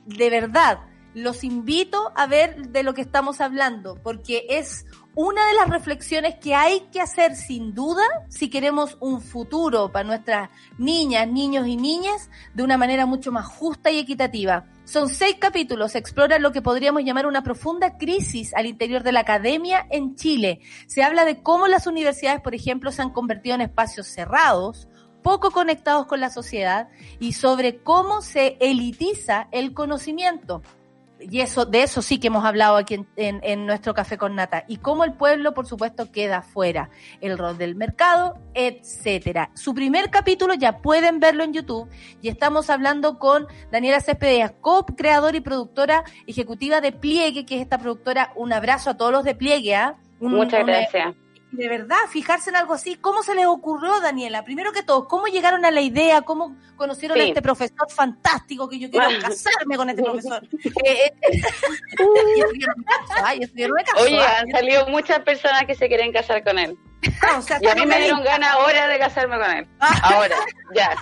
de 0.08 0.30
verdad, 0.30 0.80
los 1.14 1.44
invito 1.44 2.12
a 2.16 2.28
ver 2.28 2.70
de 2.70 2.84
lo 2.84 2.94
que 2.94 3.02
estamos 3.02 3.42
hablando, 3.42 4.00
porque 4.04 4.46
es 4.50 4.86
una 5.16 5.48
de 5.48 5.56
las 5.56 5.68
reflexiones 5.68 6.36
que 6.36 6.54
hay 6.54 6.82
que 6.92 7.02
hacer 7.02 7.36
sin 7.36 7.74
duda 7.74 8.04
si 8.30 8.52
queremos 8.52 8.98
un 9.00 9.20
futuro 9.20 9.92
para 9.92 10.08
nuestras 10.08 10.52
niñas, 10.78 11.28
niños 11.28 11.66
y 11.66 11.76
niñas 11.76 12.30
de 12.54 12.62
una 12.62 12.78
manera 12.78 13.08
mucho 13.08 13.32
más 13.32 13.48
justa 13.48 13.90
y 13.90 13.98
equitativa. 13.98 14.68
Son 14.86 15.10
seis 15.10 15.38
capítulos, 15.40 15.96
exploran 15.96 16.44
lo 16.44 16.52
que 16.52 16.62
podríamos 16.62 17.04
llamar 17.04 17.26
una 17.26 17.44
profunda 17.44 17.98
crisis 17.98 18.54
al 18.54 18.68
interior 18.68 19.02
de 19.02 19.12
la 19.12 19.22
academia 19.22 19.88
en 19.90 20.16
Chile. 20.16 20.62
Se 20.86 21.02
habla 21.02 21.26
de 21.26 21.42
cómo 21.42 21.68
las 21.68 21.88
universidades, 21.88 22.42
por 22.42 22.54
ejemplo, 22.54 22.92
se 22.92 23.02
han 23.02 23.10
convertido 23.10 23.56
en 23.56 23.62
espacios 23.62 24.06
cerrados, 24.06 24.87
poco 25.28 25.52
conectados 25.52 26.06
con 26.06 26.20
la 26.22 26.30
sociedad 26.30 26.88
y 27.20 27.34
sobre 27.34 27.78
cómo 27.80 28.22
se 28.22 28.56
elitiza 28.62 29.48
el 29.52 29.74
conocimiento 29.74 30.62
y 31.20 31.42
eso, 31.42 31.66
de 31.66 31.82
eso 31.82 32.04
sí 32.04 32.20
que 32.20 32.28
hemos 32.28 32.46
hablado 32.46 32.78
aquí 32.78 32.94
en, 32.94 33.08
en- 33.16 33.40
en 33.42 33.66
nuestro 33.66 33.96
café 33.96 34.20
con 34.20 34.36
nata. 34.36 34.64
Y 34.68 34.78
cómo 34.78 35.04
el 35.04 35.14
pueblo, 35.14 35.56
por 35.56 35.66
supuesto, 35.66 36.12
queda 36.12 36.44
fuera. 36.44 36.92
El 37.22 37.40
rol 37.40 37.58
del 37.58 37.74
mercado, 37.74 38.38
etcétera. 38.54 39.50
Su 39.56 39.74
primer 39.74 40.12
capítulo 40.12 40.54
ya 40.54 40.78
pueden 40.78 41.20
verlo 41.20 41.44
en 41.44 41.54
YouTube. 41.54 41.90
Y 42.22 42.30
estamos 42.30 42.70
hablando 42.70 43.18
con 43.18 43.48
Daniela 43.72 44.00
Céspedes, 44.00 44.52
co-creadora 44.62 45.36
y 45.36 45.42
productora 45.42 46.04
ejecutiva 46.28 46.82
de 46.82 46.92
Pliegue, 46.92 47.48
que 47.48 47.56
es 47.56 47.62
esta 47.62 47.80
productora. 47.80 48.32
Un 48.36 48.54
abrazo 48.54 48.92
a 48.92 48.98
todos 48.98 49.12
los 49.12 49.24
de 49.24 49.34
Pliegue, 49.34 49.76
¿ah? 49.76 49.96
Un- 50.20 50.36
Muchas 50.36 50.64
una- 50.64 50.72
gracias. 50.82 51.16
De 51.52 51.70
verdad, 51.70 51.98
fijarse 52.10 52.50
en 52.50 52.58
algo 52.58 52.74
así. 52.74 52.96
¿Cómo 52.96 53.24
se 53.24 53.34
les 53.34 53.46
ocurrió, 53.46 54.00
Daniela? 54.02 54.44
Primero 54.44 54.74
que 54.74 54.84
todo, 54.84 55.08
¿cómo 55.08 55.28
llegaron 55.28 55.64
a 55.66 55.72
la 55.72 55.82
idea? 55.82 56.22
¿Cómo 56.22 56.56
conocieron 56.76 57.20
a 57.20 57.24
este 57.24 57.42
profesor 57.42 57.90
fantástico 57.90 58.68
que 58.68 58.80
yo 58.80 58.92
quiero 58.92 59.08
casarme 59.22 59.78
con 59.78 59.90
este 59.90 60.04
profesor? 60.04 60.46
Eh, 60.84 61.14
eh, 61.22 61.42
Oye, 64.00 64.20
ah. 64.20 64.38
han 64.40 64.52
salido 64.52 64.88
muchas 64.88 65.20
personas 65.20 65.66
que 65.66 65.76
se 65.76 65.88
quieren 65.88 66.12
casar 66.12 66.44
con 66.44 66.60
él. 66.60 66.78
Ah, 67.22 67.38
o 67.38 67.42
sea, 67.42 67.60
Y 67.62 67.68
a 67.68 67.76
mí 67.76 67.86
me 67.86 68.00
dieron 68.00 68.24
ganas 68.24 68.54
ahora 68.54 68.88
de 68.88 69.00
casarme 69.00 69.40
con 69.40 69.52
él. 69.52 69.68
Ahora, 69.80 70.36
ya. 70.76 70.96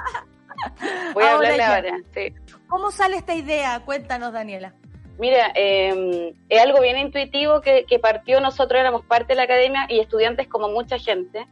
Voy 1.13 1.23
a 1.23 1.31
Ahora 1.31 1.35
hablarle 1.35 1.57
ya. 1.57 1.75
ahora, 1.75 1.97
sí. 2.13 2.33
¿Cómo 2.67 2.91
sale 2.91 3.17
esta 3.17 3.33
idea? 3.33 3.79
Cuéntanos, 3.81 4.33
Daniela. 4.33 4.73
Mira, 5.17 5.51
eh, 5.55 6.33
es 6.49 6.61
algo 6.61 6.81
bien 6.81 6.97
intuitivo 6.97 7.61
que, 7.61 7.99
partió, 8.01 8.41
nosotros 8.41 8.79
éramos 8.79 9.05
parte 9.05 9.27
de 9.27 9.35
la 9.35 9.43
academia 9.43 9.85
y 9.89 9.99
estudiantes 9.99 10.47
como 10.47 10.69
mucha 10.69 10.97
gente, 10.99 11.47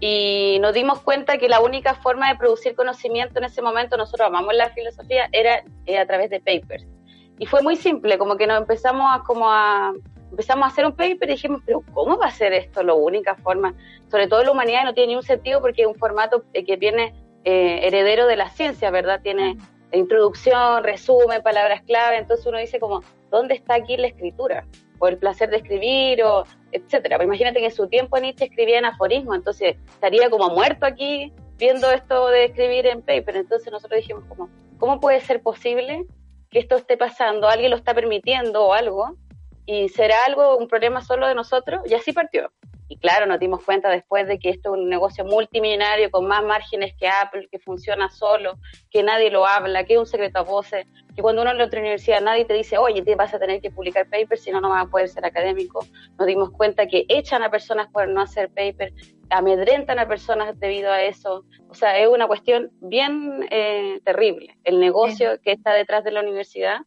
y 0.00 0.58
nos 0.60 0.74
dimos 0.74 1.00
cuenta 1.00 1.38
que 1.38 1.48
la 1.48 1.60
única 1.60 1.94
forma 1.94 2.28
de 2.28 2.36
producir 2.36 2.74
conocimiento 2.74 3.38
en 3.38 3.44
ese 3.44 3.62
momento, 3.62 3.96
nosotros 3.96 4.26
amamos 4.26 4.54
la 4.54 4.70
filosofía, 4.70 5.28
era 5.30 5.62
eh, 5.86 5.98
a 5.98 6.06
través 6.06 6.30
de 6.30 6.40
papers. 6.40 6.86
Y 7.38 7.46
fue 7.46 7.62
muy 7.62 7.76
simple, 7.76 8.18
como 8.18 8.36
que 8.36 8.46
nos 8.46 8.58
empezamos 8.58 9.06
a, 9.14 9.22
como 9.22 9.50
a, 9.50 9.92
empezamos 10.30 10.64
a 10.64 10.68
hacer 10.68 10.86
un 10.86 10.92
paper 10.92 11.28
y 11.28 11.32
dijimos, 11.32 11.62
pero 11.64 11.82
¿cómo 11.92 12.16
va 12.16 12.26
a 12.26 12.30
ser 12.30 12.52
esto 12.52 12.82
la 12.82 12.94
única 12.94 13.36
forma? 13.36 13.74
Sobre 14.10 14.26
todo 14.26 14.42
la 14.42 14.50
humanidad 14.50 14.84
no 14.84 14.94
tiene 14.94 15.12
ni 15.12 15.16
un 15.16 15.22
sentido 15.22 15.60
porque 15.60 15.82
es 15.82 15.88
un 15.88 15.94
formato 15.94 16.44
eh, 16.52 16.64
que 16.64 16.76
viene 16.76 17.14
eh, 17.44 17.80
heredero 17.86 18.26
de 18.26 18.36
la 18.36 18.48
ciencia, 18.50 18.90
¿verdad? 18.90 19.20
Tiene 19.22 19.56
introducción, 19.92 20.82
resumen, 20.82 21.42
palabras 21.42 21.82
clave, 21.82 22.18
entonces 22.18 22.46
uno 22.46 22.58
dice 22.58 22.80
como, 22.80 23.02
¿dónde 23.30 23.54
está 23.54 23.74
aquí 23.74 23.96
la 23.96 24.08
escritura? 24.08 24.66
O 24.98 25.08
el 25.08 25.18
placer 25.18 25.50
de 25.50 25.58
escribir, 25.58 26.22
o 26.22 26.44
etcétera. 26.70 27.16
Pues 27.16 27.26
imagínate 27.26 27.58
que 27.58 27.66
en 27.66 27.72
su 27.72 27.88
tiempo 27.88 28.18
Nietzsche 28.18 28.44
escribía 28.44 28.78
en 28.78 28.84
aforismo, 28.84 29.34
entonces 29.34 29.76
estaría 29.88 30.30
como 30.30 30.50
muerto 30.50 30.86
aquí 30.86 31.32
viendo 31.58 31.90
esto 31.90 32.28
de 32.28 32.46
escribir 32.46 32.86
en 32.86 33.02
paper. 33.02 33.36
Entonces 33.36 33.72
nosotros 33.72 34.00
dijimos 34.00 34.24
como, 34.28 34.48
¿cómo 34.78 35.00
puede 35.00 35.20
ser 35.20 35.42
posible 35.42 36.06
que 36.50 36.58
esto 36.58 36.76
esté 36.76 36.96
pasando? 36.96 37.48
¿Alguien 37.48 37.70
lo 37.70 37.76
está 37.76 37.94
permitiendo 37.94 38.64
o 38.64 38.72
algo? 38.72 39.16
¿Y 39.64 39.88
será 39.88 40.16
algo, 40.26 40.56
un 40.56 40.68
problema 40.68 41.00
solo 41.02 41.28
de 41.28 41.34
nosotros? 41.34 41.82
Y 41.86 41.94
así 41.94 42.12
partió. 42.12 42.50
Y 42.92 42.98
claro, 42.98 43.24
nos 43.24 43.40
dimos 43.40 43.64
cuenta 43.64 43.88
después 43.88 44.28
de 44.28 44.38
que 44.38 44.50
esto 44.50 44.74
es 44.74 44.82
un 44.82 44.90
negocio 44.90 45.24
multimillonario 45.24 46.10
con 46.10 46.26
más 46.26 46.44
márgenes 46.44 46.94
que 46.98 47.08
Apple, 47.08 47.48
que 47.50 47.58
funciona 47.58 48.10
solo, 48.10 48.58
que 48.90 49.02
nadie 49.02 49.30
lo 49.30 49.46
habla, 49.46 49.84
que 49.84 49.94
es 49.94 49.98
un 49.98 50.04
secreto 50.04 50.40
a 50.40 50.42
voces, 50.42 50.84
que 51.16 51.22
cuando 51.22 51.40
uno 51.40 51.52
en 51.52 51.56
la 51.56 51.64
otra 51.64 51.80
universidad 51.80 52.20
nadie 52.20 52.44
te 52.44 52.52
dice, 52.52 52.76
oye, 52.76 53.00
te 53.00 53.14
vas 53.14 53.32
a 53.32 53.38
tener 53.38 53.62
que 53.62 53.70
publicar 53.70 54.10
papers, 54.10 54.42
si 54.42 54.50
no, 54.50 54.60
no 54.60 54.68
vas 54.68 54.84
a 54.84 54.90
poder 54.90 55.08
ser 55.08 55.24
académico. 55.24 55.86
Nos 56.18 56.26
dimos 56.26 56.50
cuenta 56.50 56.86
que 56.86 57.06
echan 57.08 57.42
a 57.42 57.50
personas 57.50 57.88
por 57.90 58.06
no 58.08 58.20
hacer 58.20 58.50
papers, 58.50 58.92
amedrentan 59.30 59.98
a 59.98 60.06
personas 60.06 60.60
debido 60.60 60.92
a 60.92 61.02
eso. 61.02 61.46
O 61.70 61.74
sea, 61.74 61.98
es 61.98 62.08
una 62.08 62.26
cuestión 62.26 62.72
bien 62.82 63.48
eh, 63.50 64.02
terrible, 64.04 64.58
el 64.64 64.80
negocio 64.80 65.40
que 65.40 65.52
está 65.52 65.72
detrás 65.72 66.04
de 66.04 66.10
la 66.10 66.20
universidad. 66.20 66.80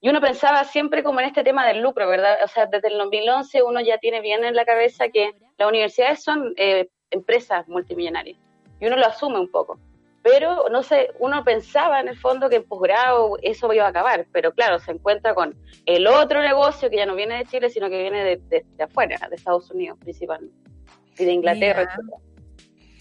Y 0.00 0.08
uno 0.08 0.20
pensaba 0.20 0.64
siempre 0.64 1.02
como 1.02 1.20
en 1.20 1.26
este 1.26 1.44
tema 1.44 1.66
del 1.66 1.80
lucro, 1.82 2.08
¿verdad? 2.08 2.38
O 2.42 2.48
sea, 2.48 2.66
desde 2.66 2.88
el 2.88 2.98
2011 2.98 3.62
uno 3.62 3.80
ya 3.80 3.98
tiene 3.98 4.20
bien 4.20 4.44
en 4.44 4.54
la 4.56 4.64
cabeza 4.64 5.08
que 5.08 5.32
las 5.58 5.68
universidades 5.68 6.22
son 6.22 6.54
eh, 6.56 6.88
empresas 7.10 7.68
multimillonarias 7.68 8.38
y 8.80 8.86
uno 8.86 8.96
lo 8.96 9.04
asume 9.06 9.38
un 9.38 9.50
poco. 9.50 9.78
Pero 10.22 10.68
no 10.70 10.82
sé, 10.82 11.10
uno 11.18 11.44
pensaba 11.44 12.00
en 12.00 12.08
el 12.08 12.16
fondo 12.16 12.48
que 12.50 12.56
en 12.56 12.64
posgrado 12.68 13.36
eso 13.42 13.72
iba 13.72 13.86
a 13.86 13.88
acabar, 13.88 14.26
pero 14.32 14.52
claro, 14.52 14.78
se 14.78 14.92
encuentra 14.92 15.34
con 15.34 15.54
el 15.86 16.06
otro 16.06 16.42
negocio 16.42 16.90
que 16.90 16.96
ya 16.96 17.06
no 17.06 17.14
viene 17.14 17.38
de 17.38 17.44
Chile, 17.46 17.70
sino 17.70 17.88
que 17.88 18.00
viene 18.02 18.22
de, 18.24 18.36
de- 18.36 18.64
de 18.76 18.84
afuera, 18.84 19.18
de 19.28 19.36
Estados 19.36 19.70
Unidos 19.70 19.98
principalmente, 19.98 20.54
y 21.18 21.24
de 21.24 21.32
Inglaterra, 21.32 21.88
Mira. 22.02 22.16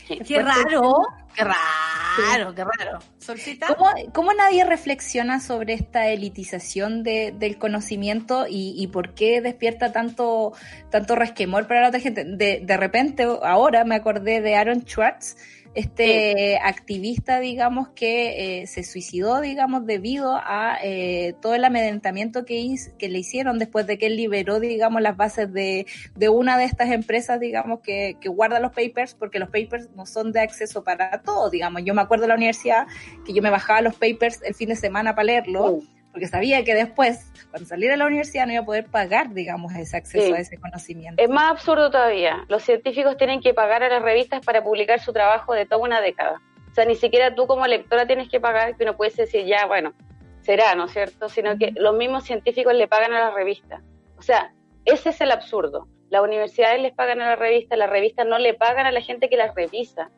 Qué 0.27 0.41
raro, 0.41 1.06
qué 1.36 1.44
raro, 1.44 2.56
qué 2.56 2.64
raro. 2.64 2.99
Solcita. 3.19 3.68
¿Cómo, 3.68 3.91
¿Cómo, 4.14 4.34
nadie 4.34 4.65
reflexiona 4.65 5.40
sobre 5.40 5.73
esta 5.73 6.07
elitización 6.07 7.03
de, 7.03 7.31
del 7.38 7.57
conocimiento 7.60 8.45
y, 8.49 8.73
y, 8.76 8.88
por 8.88 9.14
qué 9.14 9.40
despierta 9.40 9.91
tanto, 9.91 10.53
tanto 10.90 11.15
resquemor 11.15 11.68
para 11.68 11.81
la 11.81 11.88
otra 11.90 11.99
gente? 11.99 12.23
De, 12.26 12.61
de 12.64 12.77
repente, 12.77 13.27
ahora 13.44 13.84
me 13.84 13.95
acordé 13.95 14.41
de 14.41 14.56
Aaron 14.56 14.81
Schwartz, 14.81 15.38
este 15.75 16.57
activista, 16.57 17.39
digamos, 17.39 17.89
que 17.89 18.61
eh, 18.61 18.67
se 18.67 18.83
suicidó, 18.83 19.39
digamos, 19.41 19.85
debido 19.85 20.35
a 20.35 20.77
eh, 20.83 21.35
todo 21.41 21.53
el 21.53 21.63
amedrentamiento 21.63 22.45
que, 22.45 22.75
que 22.97 23.09
le 23.09 23.19
hicieron 23.19 23.59
después 23.59 23.85
de 23.85 23.97
que 23.97 24.07
él 24.07 24.15
liberó, 24.15 24.59
digamos, 24.59 25.01
las 25.01 25.15
bases 25.15 25.51
de, 25.53 25.85
de 26.15 26.29
una 26.29 26.57
de 26.57 26.65
estas 26.65 26.91
empresas, 26.91 27.39
digamos, 27.39 27.81
que, 27.81 28.17
que 28.19 28.29
guarda 28.29 28.59
los 28.59 28.71
papers, 28.71 29.13
porque 29.13 29.39
los 29.39 29.49
papers 29.49 29.89
no 29.95 30.05
son 30.05 30.31
de 30.31 30.41
acceso 30.41 30.83
para 30.83 31.21
todos, 31.21 31.51
digamos. 31.51 31.83
Yo 31.85 31.93
me 31.93 32.01
acuerdo 32.01 32.23
de 32.23 32.29
la 32.29 32.35
universidad 32.35 32.87
que 33.25 33.33
yo 33.33 33.41
me 33.41 33.49
bajaba 33.49 33.81
los 33.81 33.95
papers 33.95 34.41
el 34.43 34.55
fin 34.55 34.69
de 34.69 34.75
semana 34.75 35.15
para 35.15 35.25
leerlo. 35.25 35.65
Oh 35.65 35.98
porque 36.11 36.27
sabía 36.27 36.64
que 36.64 36.73
después, 36.73 37.31
cuando 37.52 37.68
saliera 37.68 37.94
de 37.94 37.98
la 37.99 38.07
universidad, 38.07 38.48
no 38.48 38.53
iba 38.53 38.61
a 38.61 38.65
poder 38.65 38.86
pagar, 38.86 39.34
digamos, 39.34 39.73
ese 39.73 39.98
acceso 39.98 40.34
a 40.34 40.40
ese 40.40 40.57
conocimiento. 40.57 41.22
Es 41.22 41.30
más 41.30 41.52
absurdo 41.52 41.91
todavía. 41.91 42.45
Los 42.48 42.64
científicos 42.64 43.18
tienen 43.18 43.41
que 43.41 43.53
pagar 43.53 43.84
a 43.84 43.90
las 43.90 44.02
revistas 44.02 44.44
para 44.44 44.64
publicar 44.64 44.99
su 44.99 45.14
trabajo 45.14 45.53
de 45.53 45.65
toda 45.65 45.81
una 45.81 46.02
década. 46.02 46.41
O 46.72 46.73
sea, 46.73 46.86
ni 46.86 46.95
siquiera 46.95 47.36
tú 47.36 47.48
como 47.48 47.65
lectora 47.68 48.07
tienes 48.07 48.30
que 48.30 48.40
pagar, 48.40 48.76
que 48.76 48.86
no 48.86 48.98
puedes 48.98 49.15
decir, 49.15 49.45
ya, 49.45 49.65
bueno, 49.65 49.94
será, 50.41 50.76
¿no 50.76 50.86
es 50.86 50.94
cierto? 50.94 51.30
Sino 51.30 51.57
que 51.57 51.72
los 51.76 51.95
mismos 51.95 52.23
científicos 52.23 52.73
le 52.73 52.88
pagan 52.88 53.14
a 53.14 53.19
las 53.19 53.34
revistas. 53.34 53.81
O 54.18 54.22
sea, 54.22 54.52
ese 54.86 55.10
es 55.10 55.22
el 55.22 55.31
absurdo. 55.31 55.88
Las 56.10 56.23
universidades 56.23 56.81
les 56.81 56.94
pagan 56.94 57.22
a 57.22 57.30
las 57.30 57.40
revistas, 57.40 57.77
las 57.77 57.90
revistas 57.90 58.26
no 58.26 58.40
le 58.40 58.56
pagan 58.56 58.88
a 58.88 58.91
la 58.91 59.02
gente 59.02 59.30
que 59.30 59.38
las 59.38 59.53
revisa. 59.53 60.10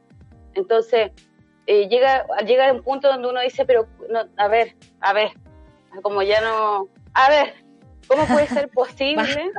Entonces, 0.54 1.12
eh, 1.68 1.88
llega, 1.90 2.26
llega 2.46 2.72
un 2.72 2.84
punto 2.84 3.08
donde 3.10 3.28
uno 3.28 3.42
dice, 3.42 3.66
pero, 3.66 3.88
no, 4.10 4.22
a 4.38 4.48
ver, 4.48 4.76
a 5.00 5.14
ver, 5.14 5.32
como 6.02 6.22
ya 6.22 6.42
no, 6.42 6.88
a 7.14 7.30
ver, 7.30 7.54
¿cómo 8.08 8.26
puede 8.26 8.48
ser 8.48 8.70
posible? 8.74 9.52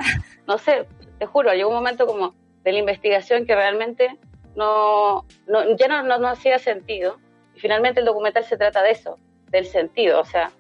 No 0.47 0.59
sé, 0.59 0.87
te 1.19 1.27
juro, 1.27 1.53
llegó 1.53 1.71
un 1.71 1.77
momento 1.77 2.07
como 2.07 2.35
de 2.65 2.73
la 2.73 2.79
investigación 2.79 3.47
que 3.47 3.55
realmente 3.55 4.19
no, 4.55 5.27
no 5.47 5.77
ya 5.77 5.89
no, 5.89 6.19
no, 6.19 6.29
hacía 6.29 6.59
sentido. 6.59 7.19
Y 7.55 7.61
finalmente 7.61 8.01
el 8.01 8.07
documental 8.07 8.45
se 8.45 8.57
trata 8.57 8.83
de 8.83 8.93
eso, 8.93 9.19
del 9.51 9.67
sentido, 9.67 10.21
o 10.21 10.25
sea, 10.25 10.51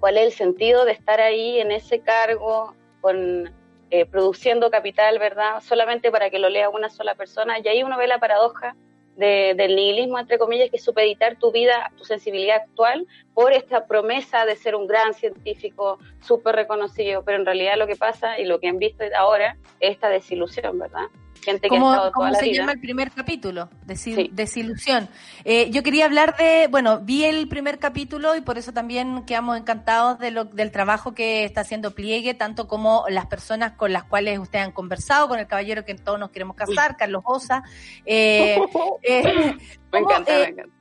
cuál 0.00 0.18
es 0.18 0.26
el 0.26 0.32
sentido 0.32 0.84
de 0.84 0.92
estar 0.92 1.20
ahí 1.20 1.58
en 1.60 1.72
ese 1.72 2.00
cargo, 2.00 2.74
con 3.00 3.52
eh, 3.90 4.06
produciendo 4.06 4.70
capital, 4.70 5.18
¿verdad? 5.18 5.60
Solamente 5.60 6.10
para 6.10 6.30
que 6.30 6.38
lo 6.38 6.48
lea 6.48 6.68
una 6.68 6.90
sola 6.90 7.14
persona. 7.14 7.58
Y 7.58 7.68
ahí 7.68 7.82
uno 7.82 7.96
ve 7.98 8.06
la 8.06 8.18
paradoja 8.18 8.74
del 9.16 9.76
nihilismo, 9.76 10.18
entre 10.18 10.38
comillas, 10.38 10.70
que 10.70 10.76
es 10.76 10.84
supeditar 10.84 11.36
tu 11.36 11.52
vida, 11.52 11.92
tu 11.96 12.04
sensibilidad 12.04 12.62
actual 12.62 13.06
por 13.32 13.52
esta 13.52 13.86
promesa 13.86 14.44
de 14.44 14.56
ser 14.56 14.74
un 14.74 14.86
gran 14.86 15.14
científico 15.14 15.98
súper 16.20 16.56
reconocido, 16.56 17.24
pero 17.24 17.38
en 17.38 17.46
realidad 17.46 17.76
lo 17.76 17.86
que 17.86 17.96
pasa 17.96 18.38
y 18.38 18.44
lo 18.44 18.58
que 18.60 18.68
han 18.68 18.78
visto 18.78 19.04
ahora 19.16 19.56
es 19.80 19.92
esta 19.92 20.08
desilusión, 20.08 20.78
¿verdad? 20.78 21.06
Gente 21.44 21.68
que 21.68 21.68
¿Cómo, 21.68 22.12
se 22.34 22.52
llama 22.52 22.72
el 22.72 22.80
primer 22.80 23.10
capítulo? 23.10 23.68
Desilusión. 23.84 25.08
Eh, 25.44 25.70
yo 25.70 25.82
quería 25.82 26.06
hablar 26.06 26.36
de, 26.36 26.68
bueno, 26.70 27.00
vi 27.00 27.24
el 27.24 27.48
primer 27.48 27.78
capítulo 27.78 28.34
y 28.36 28.40
por 28.40 28.58
eso 28.58 28.72
también 28.72 29.24
quedamos 29.24 29.58
encantados 29.58 30.18
de 30.18 30.30
lo, 30.30 30.44
del 30.44 30.70
trabajo 30.70 31.14
que 31.14 31.44
está 31.44 31.60
haciendo 31.60 31.94
Pliegue, 31.94 32.34
tanto 32.34 32.66
como 32.66 33.04
las 33.08 33.26
personas 33.26 33.72
con 33.72 33.92
las 33.92 34.04
cuales 34.04 34.38
ustedes 34.38 34.64
han 34.64 34.72
conversado, 34.72 35.28
con 35.28 35.38
el 35.38 35.46
caballero 35.46 35.84
que 35.84 35.94
todos 35.94 36.18
nos 36.18 36.30
queremos 36.30 36.56
casar, 36.56 36.96
Carlos 36.96 37.22
Osa. 37.24 37.62
Eh, 38.06 38.58
eh, 39.02 39.56
me 39.92 39.98
encanta, 39.98 40.32
me 40.32 40.44
encanta 40.44 40.73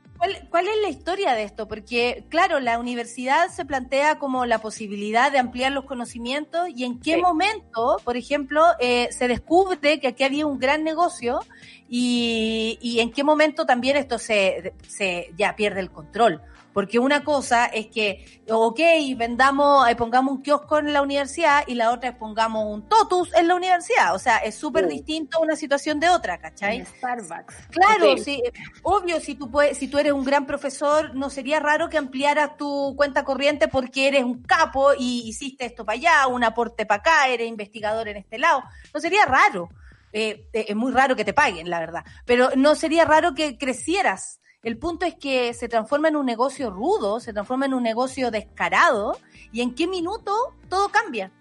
¿Cuál, 0.49 0.67
es 0.67 0.77
la 0.81 0.89
historia 0.89 1.33
de 1.33 1.43
esto? 1.43 1.67
Porque, 1.67 2.23
claro, 2.29 2.61
la 2.61 2.79
universidad 2.79 3.49
se 3.49 3.65
plantea 3.65 4.19
como 4.19 4.45
la 4.45 4.59
posibilidad 4.59 5.31
de 5.31 5.39
ampliar 5.39 5.73
los 5.73 5.83
conocimientos 5.83 6.69
y 6.73 6.85
en 6.85 6.99
qué 6.99 7.17
momento, 7.17 7.97
por 8.05 8.15
ejemplo, 8.15 8.63
eh, 8.79 9.09
se 9.11 9.27
descubre 9.27 9.99
que 9.99 10.07
aquí 10.07 10.23
había 10.23 10.45
un 10.45 10.59
gran 10.59 10.85
negocio 10.85 11.41
y, 11.89 12.79
y 12.81 13.01
en 13.01 13.11
qué 13.11 13.23
momento 13.25 13.65
también 13.65 13.97
esto 13.97 14.17
se, 14.17 14.73
se 14.87 15.33
ya 15.37 15.57
pierde 15.57 15.81
el 15.81 15.91
control. 15.91 16.41
Porque 16.73 16.99
una 16.99 17.23
cosa 17.23 17.65
es 17.65 17.87
que, 17.87 18.41
ok, 18.49 18.79
vendamos, 19.15 19.87
eh, 19.87 19.95
pongamos 19.95 20.33
un 20.35 20.41
kiosco 20.41 20.79
en 20.79 20.91
la 20.91 21.01
universidad 21.01 21.63
y 21.67 21.75
la 21.75 21.91
otra 21.91 22.09
es 22.09 22.15
pongamos 22.15 22.65
un 22.65 22.87
totus 22.89 23.33
en 23.35 23.47
la 23.47 23.55
universidad. 23.55 24.15
O 24.15 24.19
sea, 24.19 24.37
es 24.37 24.55
súper 24.55 24.87
distinto 24.87 25.39
una 25.39 25.55
situación 25.55 25.99
de 25.99 26.09
otra, 26.09 26.39
¿cachai? 26.39 26.85
Starbucks. 26.85 27.55
Claro, 27.69 28.17
sí. 28.17 28.41
Obvio, 28.81 29.19
si 29.19 29.35
tú, 29.35 29.51
puedes, 29.51 29.77
si 29.77 29.87
tú 29.87 29.99
eres 29.99 30.13
un 30.13 30.23
gran 30.23 30.45
profesor, 30.45 31.13
no 31.15 31.29
sería 31.29 31.59
raro 31.59 31.89
que 31.89 31.97
ampliaras 31.97 32.57
tu 32.57 32.93
cuenta 32.95 33.23
corriente 33.23 33.67
porque 33.67 34.07
eres 34.07 34.23
un 34.23 34.41
capo 34.43 34.93
y 34.97 35.27
hiciste 35.27 35.65
esto 35.65 35.85
para 35.85 35.97
allá, 35.97 36.27
un 36.27 36.43
aporte 36.43 36.85
para 36.85 37.01
acá, 37.01 37.27
eres 37.27 37.47
investigador 37.47 38.07
en 38.07 38.17
este 38.17 38.37
lado. 38.37 38.63
No 38.93 38.99
sería 38.99 39.25
raro. 39.25 39.69
Eh, 40.11 40.47
eh, 40.53 40.65
es 40.69 40.75
muy 40.75 40.91
raro 40.91 41.15
que 41.15 41.25
te 41.25 41.33
paguen, 41.33 41.69
la 41.69 41.79
verdad. 41.79 42.03
Pero 42.25 42.51
no 42.55 42.75
sería 42.75 43.03
raro 43.03 43.33
que 43.33 43.57
crecieras 43.57 44.39
el 44.63 44.77
punto 44.77 45.05
es 45.05 45.15
que 45.15 45.53
se 45.53 45.67
transforma 45.67 46.07
en 46.07 46.15
un 46.15 46.25
negocio 46.25 46.71
rudo, 46.71 47.19
se 47.19 47.33
transforma 47.33 47.65
en 47.65 47.73
un 47.73 47.83
negocio 47.83 48.31
descarado, 48.31 49.17
y 49.51 49.61
en 49.61 49.75
qué 49.75 49.87
minuto 49.87 50.31
todo 50.69 50.89
cambia. 50.89 51.31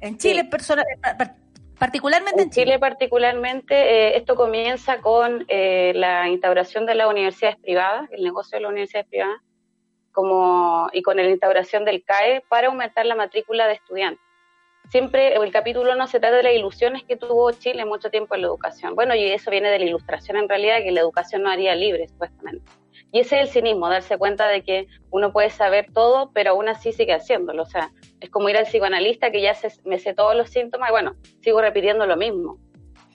En 0.00 0.18
Chile, 0.18 0.48
particularmente 1.78 2.42
en, 2.42 2.50
Chile. 2.50 2.78
particularmente, 2.78 3.74
eh, 3.74 4.16
esto 4.16 4.36
comienza 4.36 5.00
con 5.00 5.44
eh, 5.48 5.92
la 5.94 6.28
instauración 6.28 6.86
de 6.86 6.94
las 6.94 7.08
universidades 7.08 7.56
privadas, 7.58 8.08
el 8.12 8.22
negocio 8.22 8.58
de 8.58 8.62
las 8.62 8.70
universidades 8.70 9.08
privadas, 9.08 9.40
como, 10.12 10.88
y 10.92 11.02
con 11.02 11.16
la 11.16 11.24
instauración 11.24 11.84
del 11.84 12.04
CAE 12.04 12.42
para 12.48 12.68
aumentar 12.68 13.06
la 13.06 13.14
matrícula 13.14 13.66
de 13.66 13.74
estudiantes 13.74 14.31
siempre 14.90 15.34
el 15.34 15.52
capítulo 15.52 15.94
no 15.94 16.06
se 16.06 16.20
trata 16.20 16.36
de 16.36 16.42
las 16.42 16.54
ilusiones 16.54 17.04
que 17.04 17.16
tuvo 17.16 17.50
Chile 17.52 17.84
mucho 17.84 18.10
tiempo 18.10 18.34
en 18.34 18.42
la 18.42 18.48
educación. 18.48 18.94
Bueno, 18.94 19.14
y 19.14 19.24
eso 19.24 19.50
viene 19.50 19.70
de 19.70 19.78
la 19.78 19.84
ilustración 19.84 20.36
en 20.36 20.48
realidad, 20.48 20.78
que 20.82 20.92
la 20.92 21.00
educación 21.00 21.42
no 21.42 21.50
haría 21.50 21.74
libre, 21.74 22.08
supuestamente. 22.08 22.70
Y 23.12 23.20
ese 23.20 23.36
es 23.36 23.42
el 23.42 23.48
cinismo, 23.48 23.90
darse 23.90 24.16
cuenta 24.16 24.48
de 24.48 24.62
que 24.62 24.86
uno 25.10 25.32
puede 25.32 25.50
saber 25.50 25.86
todo, 25.92 26.30
pero 26.32 26.52
aún 26.52 26.68
así 26.68 26.92
sigue 26.92 27.12
haciéndolo. 27.12 27.62
O 27.62 27.66
sea, 27.66 27.90
es 28.20 28.30
como 28.30 28.48
ir 28.48 28.56
al 28.56 28.64
psicoanalista 28.64 29.30
que 29.30 29.42
ya 29.42 29.54
se, 29.54 29.70
me 29.84 29.98
sé 29.98 30.14
todos 30.14 30.34
los 30.34 30.48
síntomas 30.48 30.88
y 30.88 30.92
bueno, 30.92 31.14
sigo 31.42 31.60
repitiendo 31.60 32.06
lo 32.06 32.16
mismo. 32.16 32.58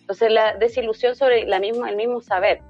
Entonces, 0.02 0.31
la 0.31 0.56
desilusión 0.56 1.15
sobre 1.15 1.45
la 1.48 1.60
misma, 1.60 1.89
el 1.89 1.95
mismo 1.95 2.22
saber. 2.22 2.61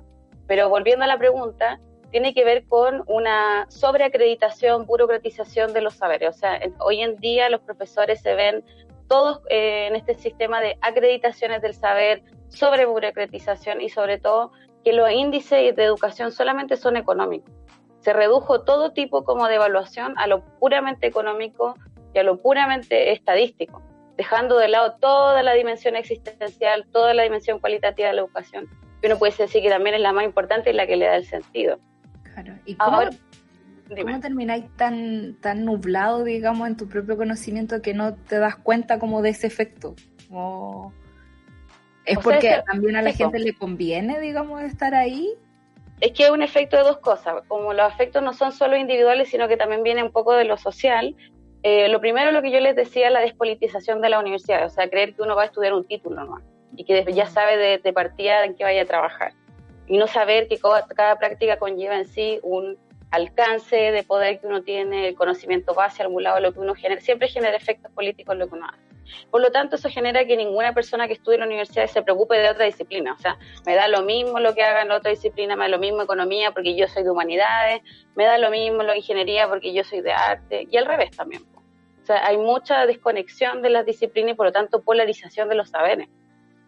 Pero 0.47 0.69
volviendo 0.69 1.03
a 1.03 1.07
la 1.07 1.17
pregunta, 1.17 1.79
tiene 2.11 2.33
que 2.33 2.45
ver 2.45 2.65
con 2.65 3.03
una 3.07 3.65
sobreacreditación, 3.69 4.85
burocratización 4.85 5.73
de 5.73 5.81
los 5.81 5.95
saberes. 5.95 6.29
O 6.29 6.39
sea, 6.39 6.59
hoy 6.79 7.01
en 7.01 7.17
día 7.17 7.49
los 7.49 7.61
profesores 7.61 8.21
se 8.21 8.33
ven 8.33 8.63
todos 9.07 9.41
eh, 9.49 9.87
en 9.87 9.95
este 9.95 10.13
sistema 10.13 10.61
de 10.61 10.77
acreditaciones 10.81 11.61
del 11.61 11.73
saber, 11.73 12.23
sobre 12.49 12.85
burocratización 12.85 13.81
y 13.81 13.89
sobre 13.89 14.17
todo 14.19 14.51
que 14.83 14.93
los 14.93 15.09
índices 15.11 15.75
de 15.75 15.83
educación 15.83 16.31
solamente 16.31 16.77
son 16.77 16.97
económicos. 16.97 17.53
Se 17.99 18.13
redujo 18.13 18.61
todo 18.61 18.93
tipo 18.93 19.23
como 19.23 19.47
de 19.47 19.55
evaluación 19.55 20.17
a 20.17 20.27
lo 20.27 20.41
puramente 20.59 21.07
económico 21.07 21.75
y 22.13 22.19
a 22.19 22.23
lo 22.23 22.37
puramente 22.37 23.11
estadístico, 23.11 23.81
dejando 24.15 24.57
de 24.57 24.69
lado 24.69 24.95
toda 24.99 25.43
la 25.43 25.53
dimensión 25.53 25.95
existencial, 25.95 26.85
toda 26.91 27.13
la 27.13 27.23
dimensión 27.23 27.59
cualitativa 27.59 28.07
de 28.07 28.15
la 28.15 28.21
educación. 28.21 28.67
Y 29.01 29.07
uno 29.07 29.17
puede 29.17 29.35
decir 29.35 29.61
que 29.61 29.69
también 29.69 29.95
es 29.95 30.01
la 30.01 30.13
más 30.13 30.23
importante 30.23 30.69
y 30.69 30.73
la 30.73 30.87
que 30.87 30.95
le 30.95 31.05
da 31.05 31.17
el 31.17 31.25
sentido. 31.25 31.79
Claro. 32.23 32.53
¿Y 32.65 32.75
Ahora, 32.79 33.09
¿Cómo 33.95 34.19
termináis 34.19 34.65
tan, 34.75 35.35
tan 35.41 35.65
nublado, 35.65 36.23
digamos, 36.23 36.67
en 36.67 36.77
tu 36.77 36.87
propio 36.87 37.17
conocimiento 37.17 37.81
que 37.81 37.93
no 37.93 38.15
te 38.15 38.39
das 38.39 38.55
cuenta 38.57 38.99
como 38.99 39.21
de 39.21 39.29
ese 39.29 39.47
efecto? 39.47 39.95
¿Es 42.05 42.19
porque 42.19 42.61
también 42.65 42.95
a 42.95 43.01
la 43.01 43.11
gente 43.11 43.39
le 43.39 43.53
conviene, 43.53 44.19
digamos, 44.19 44.61
estar 44.63 44.93
ahí? 44.93 45.33
Es 45.99 46.11
que 46.11 46.25
es 46.25 46.29
un 46.29 46.41
efecto 46.41 46.77
de 46.77 46.83
dos 46.83 46.97
cosas. 46.97 47.43
Como 47.47 47.73
los 47.73 47.85
afectos 47.85 48.21
no 48.21 48.33
son 48.33 48.51
solo 48.51 48.77
individuales, 48.77 49.29
sino 49.29 49.47
que 49.47 49.57
también 49.57 49.83
viene 49.83 50.03
un 50.03 50.11
poco 50.11 50.33
de 50.33 50.43
lo 50.43 50.57
social. 50.57 51.15
Eh, 51.63 51.87
lo 51.89 51.99
primero, 51.99 52.31
lo 52.31 52.41
que 52.41 52.51
yo 52.51 52.59
les 52.59 52.75
decía, 52.75 53.09
la 53.09 53.21
despolitización 53.21 54.01
de 54.01 54.09
la 54.09 54.19
universidad. 54.19 54.65
O 54.65 54.69
sea, 54.69 54.89
creer 54.89 55.15
que 55.15 55.23
uno 55.23 55.35
va 55.35 55.43
a 55.43 55.45
estudiar 55.45 55.73
un 55.73 55.85
título 55.85 56.23
¿no? 56.23 56.41
y 56.75 56.83
que 56.83 57.03
ya 57.13 57.25
sabe 57.25 57.57
de, 57.57 57.77
de 57.79 57.93
partida 57.93 58.45
en 58.45 58.55
qué 58.55 58.63
vaya 58.63 58.83
a 58.83 58.85
trabajar. 58.85 59.33
Y 59.87 59.97
no 59.97 60.07
saber 60.07 60.47
que 60.47 60.59
cada 60.95 61.17
práctica 61.17 61.57
conlleva 61.57 61.97
en 61.97 62.05
sí 62.05 62.39
un 62.43 62.77
alcance 63.11 63.75
de 63.75 64.03
poder 64.03 64.39
que 64.39 64.47
uno 64.47 64.63
tiene, 64.63 65.09
el 65.09 65.15
conocimiento 65.15 65.73
base, 65.73 66.01
algún 66.01 66.23
lado, 66.23 66.39
lo 66.39 66.53
que 66.53 66.59
uno 66.59 66.75
genera, 66.75 67.01
siempre 67.01 67.27
genera 67.27 67.55
efectos 67.55 67.91
políticos 67.91 68.35
lo 68.35 68.47
que 68.47 68.55
uno 68.55 68.67
hace. 68.67 68.97
Por 69.31 69.41
lo 69.41 69.51
tanto, 69.51 69.77
eso 69.77 69.89
genera 69.89 70.25
que 70.25 70.35
ninguna 70.35 70.73
persona 70.73 71.07
que 71.07 71.13
estudie 71.13 71.35
en 71.35 71.41
la 71.41 71.47
universidad 71.47 71.87
se 71.87 72.01
preocupe 72.01 72.37
de 72.37 72.49
otra 72.49 72.65
disciplina. 72.65 73.13
O 73.13 73.17
sea, 73.17 73.37
me 73.65 73.75
da 73.75 73.87
lo 73.87 74.01
mismo 74.03 74.39
lo 74.39 74.53
que 74.53 74.63
haga 74.63 74.81
en 74.81 74.91
otra 74.91 75.11
disciplina, 75.11 75.55
me 75.55 75.63
da 75.63 75.69
lo 75.69 75.79
mismo 75.79 76.01
economía 76.01 76.51
porque 76.51 76.75
yo 76.75 76.87
soy 76.87 77.03
de 77.03 77.09
humanidades, 77.09 77.81
me 78.15 78.25
da 78.25 78.37
lo 78.37 78.49
mismo 78.49 78.83
la 78.83 78.97
ingeniería 78.97 79.47
porque 79.47 79.73
yo 79.73 79.83
soy 79.85 80.01
de 80.01 80.11
arte, 80.11 80.67
y 80.69 80.77
al 80.77 80.85
revés 80.85 81.11
también. 81.11 81.43
O 82.03 82.05
sea, 82.05 82.25
hay 82.25 82.37
mucha 82.37 82.85
desconexión 82.85 83.61
de 83.61 83.69
las 83.69 83.85
disciplinas 83.85 84.33
y 84.33 84.35
por 84.35 84.47
lo 84.47 84.51
tanto 84.51 84.81
polarización 84.81 85.49
de 85.49 85.55
los 85.55 85.69
saberes. 85.69 86.07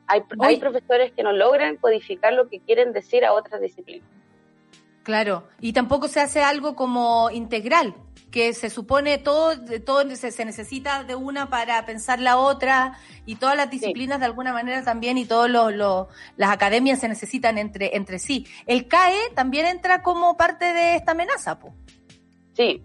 Hay, 0.07 0.23
hay 0.39 0.57
profesores 0.57 1.11
que 1.11 1.23
no 1.23 1.33
logran 1.33 1.77
codificar 1.77 2.33
lo 2.33 2.49
que 2.49 2.59
quieren 2.61 2.93
decir 2.93 3.23
a 3.25 3.33
otras 3.33 3.61
disciplinas. 3.61 4.07
Claro, 5.09 5.47
y 5.59 5.73
tampoco 5.73 6.07
se 6.07 6.19
hace 6.19 6.43
algo 6.43 6.75
como 6.75 7.31
integral, 7.31 7.95
que 8.29 8.53
se 8.53 8.69
supone 8.69 9.17
todo, 9.17 9.55
todo 9.83 10.07
se, 10.15 10.29
se 10.29 10.45
necesita 10.45 11.03
de 11.03 11.15
una 11.15 11.49
para 11.49 11.83
pensar 11.83 12.19
la 12.19 12.37
otra 12.37 12.93
y 13.25 13.37
todas 13.37 13.57
las 13.57 13.71
disciplinas 13.71 14.19
de 14.19 14.27
alguna 14.27 14.53
manera 14.53 14.83
también 14.83 15.17
y 15.17 15.25
todas 15.25 15.49
las 15.49 16.51
academias 16.51 16.99
se 16.99 17.07
necesitan 17.07 17.57
entre, 17.57 17.95
entre 17.95 18.19
sí. 18.19 18.45
El 18.67 18.87
CAE 18.87 19.31
también 19.33 19.65
entra 19.65 20.03
como 20.03 20.37
parte 20.37 20.73
de 20.73 20.97
esta 20.97 21.13
amenaza, 21.13 21.57
pues. 21.57 21.73
Sí, 22.53 22.83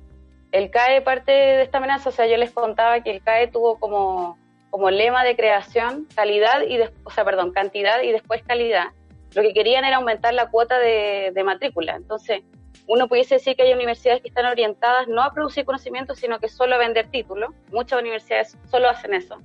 el 0.51 0.71
CAE 0.71 1.03
parte 1.03 1.31
de 1.31 1.63
esta 1.63 1.77
amenaza, 1.77 2.09
o 2.09 2.13
sea, 2.13 2.27
yo 2.27 2.39
les 2.39 2.53
contaba 2.53 3.03
que 3.03 3.11
el 3.11 3.23
CAE 3.23 3.49
tuvo 3.49 3.79
como, 3.79 4.39
como 4.71 4.91
lema 4.91 5.25
de 5.25 5.37
creación 5.37 6.09
calidad 6.15 6.63
y, 6.67 6.81
o 7.05 7.11
sea, 7.11 7.23
perdón, 7.23 7.53
cantidad 7.53 8.01
y 8.01 8.13
después 8.13 8.43
calidad. 8.45 8.93
Lo 9.35 9.43
que 9.43 9.53
querían 9.53 9.85
era 9.85 9.97
aumentar 9.97 10.35
la 10.35 10.51
cuota 10.51 10.79
de, 10.79 11.33
de 11.35 11.45
matrícula. 11.45 11.97
Entonces, 11.97 12.43
uno 12.87 13.09
pudiese 13.09 13.37
decir 13.37 13.57
que 13.57 13.63
hay 13.63 13.73
universidades 13.73 14.23
que 14.23 14.29
están 14.29 14.47
orientadas 14.47 15.09
no 15.09 15.23
a 15.23 15.33
producir 15.33 15.65
conocimiento, 15.65 16.15
sino 16.15 16.39
que 16.39 16.49
solo 16.49 16.75
a 16.75 16.79
vender 16.79 17.09
títulos. 17.11 17.51
Muchas 17.73 18.01
universidades 18.01 18.57
solo 18.71 18.89
hacen 18.89 19.15
eso. 19.15 19.39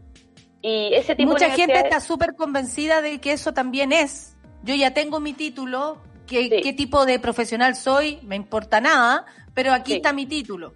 Y 0.62 0.94
ese 0.94 1.16
tipo 1.16 1.32
Mucha 1.32 1.50
gente 1.52 1.80
está 1.80 2.02
súper 2.02 2.36
convencida 2.36 3.02
de 3.02 3.20
que 3.20 3.32
eso 3.32 3.54
también 3.54 3.94
es. 3.94 4.36
Yo 4.64 4.76
ya 4.76 4.94
tengo 4.94 5.22
mi 5.22 5.34
título, 5.34 6.02
¿qué, 6.28 6.50
qué 6.50 6.74
tipo 6.74 7.06
de 7.06 7.18
profesional 7.20 7.76
soy, 7.76 8.20
me 8.24 8.36
importa 8.36 8.82
nada, 8.82 9.26
pero 9.54 9.72
aquí 9.72 9.94
está 9.94 10.12
mi 10.12 10.26
título. 10.26 10.74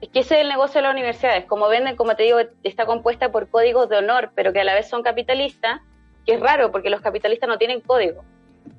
Es 0.00 0.10
que 0.10 0.20
ese 0.20 0.36
es 0.36 0.40
el 0.42 0.48
negocio 0.48 0.78
de 0.78 0.82
las 0.82 0.92
universidades. 0.92 1.44
Como 1.46 1.68
venden, 1.68 1.96
como 1.96 2.14
te 2.14 2.22
digo, 2.22 2.38
está 2.62 2.86
compuesta 2.86 3.32
por 3.32 3.50
códigos 3.50 3.88
de 3.88 3.96
honor, 3.96 4.30
pero 4.36 4.52
que 4.52 4.60
a 4.60 4.64
la 4.64 4.74
vez 4.74 4.88
son 4.88 5.02
capitalistas, 5.02 5.80
es 6.32 6.40
raro 6.40 6.70
porque 6.70 6.90
los 6.90 7.00
capitalistas 7.00 7.48
no 7.48 7.58
tienen 7.58 7.80
código. 7.80 8.24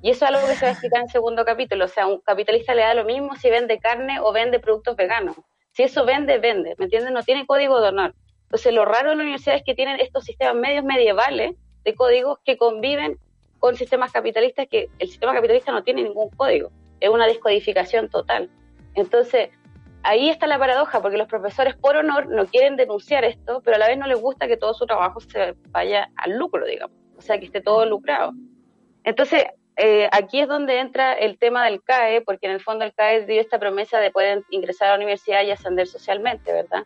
Y 0.02 0.10
eso 0.10 0.24
es 0.24 0.30
algo 0.30 0.46
que 0.46 0.54
se 0.54 0.64
va 0.64 0.68
a 0.68 0.72
explicar 0.72 1.00
en 1.00 1.06
el 1.06 1.10
segundo 1.10 1.44
capítulo. 1.44 1.84
O 1.84 1.88
sea, 1.88 2.06
un 2.06 2.20
capitalista 2.20 2.74
le 2.74 2.82
da 2.82 2.94
lo 2.94 3.04
mismo 3.04 3.34
si 3.36 3.50
vende 3.50 3.78
carne 3.78 4.20
o 4.20 4.32
vende 4.32 4.60
productos 4.60 4.96
veganos. 4.96 5.36
Si 5.72 5.82
eso 5.82 6.04
vende, 6.04 6.38
vende. 6.38 6.74
¿Me 6.78 6.84
entiendes? 6.84 7.12
No 7.12 7.22
tiene 7.22 7.46
código 7.46 7.80
de 7.80 7.88
honor. 7.88 8.14
Entonces, 8.44 8.72
lo 8.72 8.84
raro 8.84 9.10
de 9.10 9.16
la 9.16 9.22
universidad 9.22 9.56
es 9.56 9.62
que 9.64 9.74
tienen 9.74 10.00
estos 10.00 10.24
sistemas 10.24 10.54
medios 10.56 10.84
medievales 10.84 11.54
de 11.84 11.94
códigos 11.94 12.38
que 12.44 12.56
conviven 12.56 13.18
con 13.58 13.76
sistemas 13.76 14.10
capitalistas 14.10 14.66
que 14.68 14.88
el 14.98 15.08
sistema 15.08 15.34
capitalista 15.34 15.70
no 15.70 15.84
tiene 15.84 16.02
ningún 16.02 16.30
código. 16.30 16.70
Es 16.98 17.10
una 17.10 17.26
descodificación 17.26 18.08
total. 18.08 18.50
Entonces, 18.94 19.50
ahí 20.02 20.30
está 20.30 20.46
la 20.46 20.58
paradoja, 20.58 21.00
porque 21.00 21.18
los 21.18 21.28
profesores 21.28 21.76
por 21.76 21.96
honor 21.96 22.28
no 22.28 22.46
quieren 22.46 22.76
denunciar 22.76 23.24
esto, 23.24 23.60
pero 23.64 23.76
a 23.76 23.78
la 23.78 23.88
vez 23.88 23.98
no 23.98 24.06
les 24.06 24.20
gusta 24.20 24.48
que 24.48 24.56
todo 24.56 24.74
su 24.74 24.86
trabajo 24.86 25.20
se 25.20 25.54
vaya 25.68 26.10
al 26.16 26.36
lucro, 26.36 26.64
digamos. 26.66 26.99
O 27.20 27.22
sea, 27.22 27.38
que 27.38 27.44
esté 27.44 27.60
todo 27.60 27.84
lucrado. 27.84 28.32
Entonces, 29.04 29.44
eh, 29.76 30.08
aquí 30.10 30.40
es 30.40 30.48
donde 30.48 30.80
entra 30.80 31.12
el 31.12 31.38
tema 31.38 31.66
del 31.66 31.82
CAE, 31.82 32.22
porque 32.22 32.46
en 32.46 32.52
el 32.52 32.60
fondo 32.60 32.84
el 32.84 32.94
CAE 32.94 33.26
dio 33.26 33.40
esta 33.40 33.58
promesa 33.58 33.98
de 33.98 34.10
poder 34.10 34.42
ingresar 34.50 34.88
a 34.88 34.90
la 34.92 34.96
universidad 34.96 35.42
y 35.44 35.50
ascender 35.50 35.86
socialmente, 35.86 36.52
¿verdad? 36.52 36.84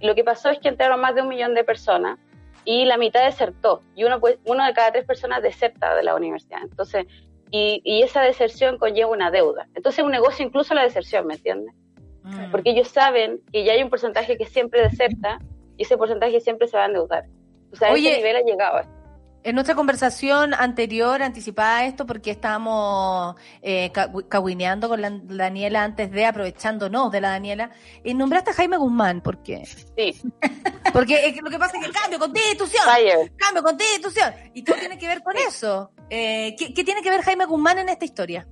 lo 0.00 0.14
que 0.14 0.24
pasó 0.24 0.50
es 0.50 0.58
que 0.58 0.68
entraron 0.68 1.00
más 1.00 1.14
de 1.14 1.22
un 1.22 1.28
millón 1.28 1.54
de 1.54 1.64
personas 1.64 2.18
y 2.64 2.84
la 2.84 2.98
mitad 2.98 3.24
desertó, 3.24 3.82
y 3.94 4.04
uno, 4.04 4.20
pues, 4.20 4.38
uno 4.44 4.66
de 4.66 4.74
cada 4.74 4.90
tres 4.90 5.04
personas 5.04 5.42
deserta 5.42 5.94
de 5.94 6.02
la 6.02 6.16
universidad. 6.16 6.60
Entonces, 6.62 7.06
y, 7.50 7.80
y 7.84 8.02
esa 8.02 8.22
deserción 8.22 8.76
conlleva 8.76 9.10
una 9.10 9.30
deuda. 9.30 9.68
Entonces, 9.74 10.00
es 10.00 10.04
un 10.04 10.10
negocio 10.10 10.44
incluso 10.44 10.74
la 10.74 10.82
deserción, 10.82 11.26
¿me 11.28 11.34
entiendes? 11.34 11.72
Mm. 12.24 12.50
Porque 12.50 12.70
ellos 12.70 12.88
saben 12.88 13.40
que 13.52 13.64
ya 13.64 13.72
hay 13.72 13.82
un 13.82 13.88
porcentaje 13.88 14.36
que 14.36 14.46
siempre 14.46 14.82
deserta 14.82 15.38
y 15.76 15.84
ese 15.84 15.96
porcentaje 15.96 16.40
siempre 16.40 16.66
se 16.66 16.76
va 16.76 16.84
a 16.84 16.86
endeudar. 16.86 17.24
O 17.72 17.76
sea, 17.76 17.88
a 17.88 17.92
ese 17.92 18.16
nivel 18.16 18.36
ha 18.36 18.40
llegado 18.40 18.80
esto. 18.80 18.95
En 19.46 19.54
nuestra 19.54 19.76
conversación 19.76 20.54
anterior, 20.54 21.22
anticipada 21.22 21.84
esto, 21.84 22.04
porque 22.04 22.32
estábamos 22.32 23.36
eh, 23.62 23.92
caguineando 24.28 24.88
con 24.88 25.00
la 25.00 25.08
Daniela 25.22 25.84
antes 25.84 26.10
de, 26.10 26.26
aprovechándonos 26.26 27.12
de 27.12 27.20
la 27.20 27.30
Daniela, 27.30 27.70
y 28.02 28.12
nombraste 28.14 28.50
a 28.50 28.54
Jaime 28.54 28.76
Guzmán, 28.76 29.20
¿por 29.20 29.44
qué? 29.44 29.64
Sí. 29.64 30.20
Porque 30.92 31.38
lo 31.40 31.48
que 31.48 31.58
pasa 31.60 31.78
es 31.78 31.86
que 31.86 31.92
cambio 31.92 32.18
constitución, 32.18 32.82
cambio 33.36 33.62
constitución, 33.62 34.34
y 34.52 34.64
todo 34.64 34.78
tiene 34.78 34.98
que 34.98 35.06
ver 35.06 35.22
con 35.22 35.36
eso. 35.36 35.92
Eh, 36.10 36.56
¿qué, 36.58 36.74
¿Qué 36.74 36.82
tiene 36.82 37.00
que 37.00 37.10
ver 37.10 37.22
Jaime 37.22 37.44
Guzmán 37.44 37.78
en 37.78 37.88
esta 37.88 38.04
historia? 38.04 38.48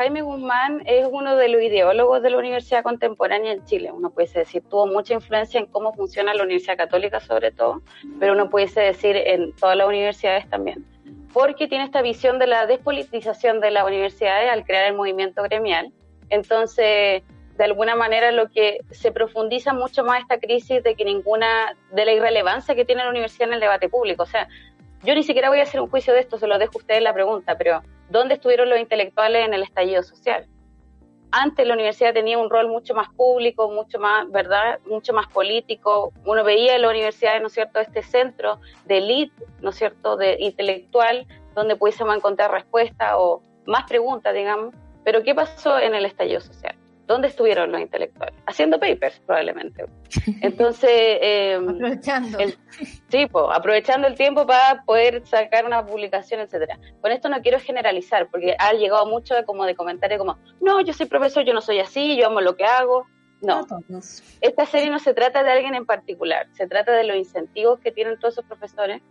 Jaime 0.00 0.22
Guzmán 0.22 0.80
es 0.86 1.06
uno 1.10 1.36
de 1.36 1.48
los 1.48 1.60
ideólogos 1.60 2.22
de 2.22 2.30
la 2.30 2.38
Universidad 2.38 2.82
Contemporánea 2.82 3.52
en 3.52 3.62
Chile. 3.66 3.92
Uno 3.92 4.08
puede 4.08 4.32
decir, 4.32 4.62
tuvo 4.62 4.86
mucha 4.86 5.12
influencia 5.12 5.60
en 5.60 5.66
cómo 5.66 5.92
funciona 5.92 6.32
la 6.32 6.42
Universidad 6.42 6.78
Católica 6.78 7.20
sobre 7.20 7.50
todo, 7.50 7.82
pero 8.18 8.32
uno 8.32 8.48
puede 8.48 8.66
decir 8.80 9.14
en 9.14 9.54
todas 9.56 9.76
las 9.76 9.86
universidades 9.86 10.48
también. 10.48 10.86
Porque 11.34 11.68
tiene 11.68 11.84
esta 11.84 12.00
visión 12.00 12.38
de 12.38 12.46
la 12.46 12.64
despolitización 12.64 13.60
de 13.60 13.72
las 13.72 13.86
universidades 13.86 14.50
al 14.50 14.64
crear 14.64 14.86
el 14.86 14.94
movimiento 14.94 15.42
gremial. 15.42 15.92
Entonces, 16.30 17.22
de 17.58 17.64
alguna 17.64 17.94
manera 17.94 18.32
lo 18.32 18.48
que 18.48 18.78
se 18.92 19.12
profundiza 19.12 19.74
mucho 19.74 20.02
más 20.02 20.22
esta 20.22 20.38
crisis 20.38 20.82
de 20.82 20.94
que 20.94 21.04
ninguna, 21.04 21.76
de 21.92 22.06
la 22.06 22.12
irrelevancia 22.14 22.74
que 22.74 22.86
tiene 22.86 23.04
la 23.04 23.10
universidad 23.10 23.48
en 23.48 23.54
el 23.56 23.60
debate 23.60 23.90
público. 23.90 24.22
O 24.22 24.26
sea, 24.26 24.48
yo 25.02 25.14
ni 25.14 25.24
siquiera 25.24 25.50
voy 25.50 25.58
a 25.58 25.64
hacer 25.64 25.78
un 25.78 25.90
juicio 25.90 26.14
de 26.14 26.20
esto, 26.20 26.38
se 26.38 26.46
lo 26.46 26.58
dejo 26.58 26.72
a 26.76 26.78
ustedes 26.78 27.02
la 27.02 27.12
pregunta, 27.12 27.58
pero 27.58 27.82
¿dónde 28.10 28.34
estuvieron 28.34 28.68
los 28.68 28.78
intelectuales 28.78 29.46
en 29.46 29.54
el 29.54 29.62
estallido 29.62 30.02
social? 30.02 30.46
Antes 31.32 31.64
la 31.64 31.74
universidad 31.74 32.12
tenía 32.12 32.38
un 32.38 32.50
rol 32.50 32.68
mucho 32.68 32.92
más 32.92 33.08
público, 33.14 33.70
mucho 33.70 34.00
más, 34.00 34.28
¿verdad? 34.30 34.80
Mucho 34.86 35.12
más 35.12 35.28
político. 35.28 36.12
Uno 36.24 36.42
veía 36.42 36.74
en 36.74 36.82
la 36.82 36.90
universidad, 36.90 37.40
¿no 37.40 37.46
es 37.46 37.52
cierto?, 37.52 37.78
este 37.78 38.02
centro 38.02 38.58
de 38.86 38.98
élite, 38.98 39.44
¿no 39.60 39.70
es 39.70 39.76
cierto?, 39.76 40.16
de 40.16 40.36
intelectual, 40.40 41.26
donde 41.54 41.76
pudiésemos 41.76 42.16
encontrar 42.16 42.50
respuestas 42.50 43.12
o 43.16 43.42
más 43.66 43.84
preguntas, 43.88 44.34
digamos. 44.34 44.74
Pero 45.04 45.22
¿qué 45.22 45.34
pasó 45.34 45.78
en 45.78 45.94
el 45.94 46.04
estallido 46.04 46.40
social? 46.40 46.74
¿Dónde 47.10 47.26
estuvieron 47.26 47.72
los 47.72 47.80
intelectuales? 47.80 48.36
Haciendo 48.46 48.78
papers, 48.78 49.20
probablemente. 49.26 49.84
Entonces, 50.42 50.88
eh, 50.92 51.58
aprovechando. 51.60 52.38
El, 52.38 52.56
sí, 53.08 53.26
aprovechando 53.52 54.06
el 54.06 54.14
tiempo 54.14 54.46
para 54.46 54.84
poder 54.84 55.26
sacar 55.26 55.66
una 55.66 55.84
publicación, 55.84 56.38
etcétera. 56.38 56.78
Con 57.00 57.10
esto 57.10 57.28
no 57.28 57.42
quiero 57.42 57.58
generalizar, 57.58 58.28
porque 58.30 58.54
ha 58.56 58.74
llegado 58.74 59.06
mucho 59.06 59.34
de, 59.34 59.44
como 59.44 59.64
de 59.64 59.74
comentarios 59.74 60.20
como, 60.20 60.38
no, 60.60 60.80
yo 60.82 60.92
soy 60.92 61.06
profesor, 61.06 61.44
yo 61.44 61.52
no 61.52 61.60
soy 61.60 61.80
así, 61.80 62.16
yo 62.16 62.28
amo 62.28 62.40
lo 62.40 62.54
que 62.54 62.64
hago. 62.64 63.08
No, 63.42 63.66
esta 64.40 64.66
serie 64.66 64.88
no 64.88 65.00
se 65.00 65.12
trata 65.12 65.42
de 65.42 65.50
alguien 65.50 65.74
en 65.74 65.86
particular, 65.86 66.46
se 66.52 66.68
trata 66.68 66.92
de 66.92 67.02
los 67.02 67.16
incentivos 67.16 67.80
que 67.80 67.90
tienen 67.90 68.20
todos 68.20 68.34
esos 68.34 68.44
profesores 68.44 69.02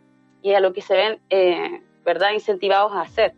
y 0.41 0.53
a 0.53 0.61
lo 0.61 0.71
que 0.71 0.81
se 0.81 0.95
ven, 0.95 1.19
eh, 1.29 1.81
¿verdad?, 2.05 2.31
incentivados 2.31 2.93
a 2.93 3.01
hacer. 3.01 3.33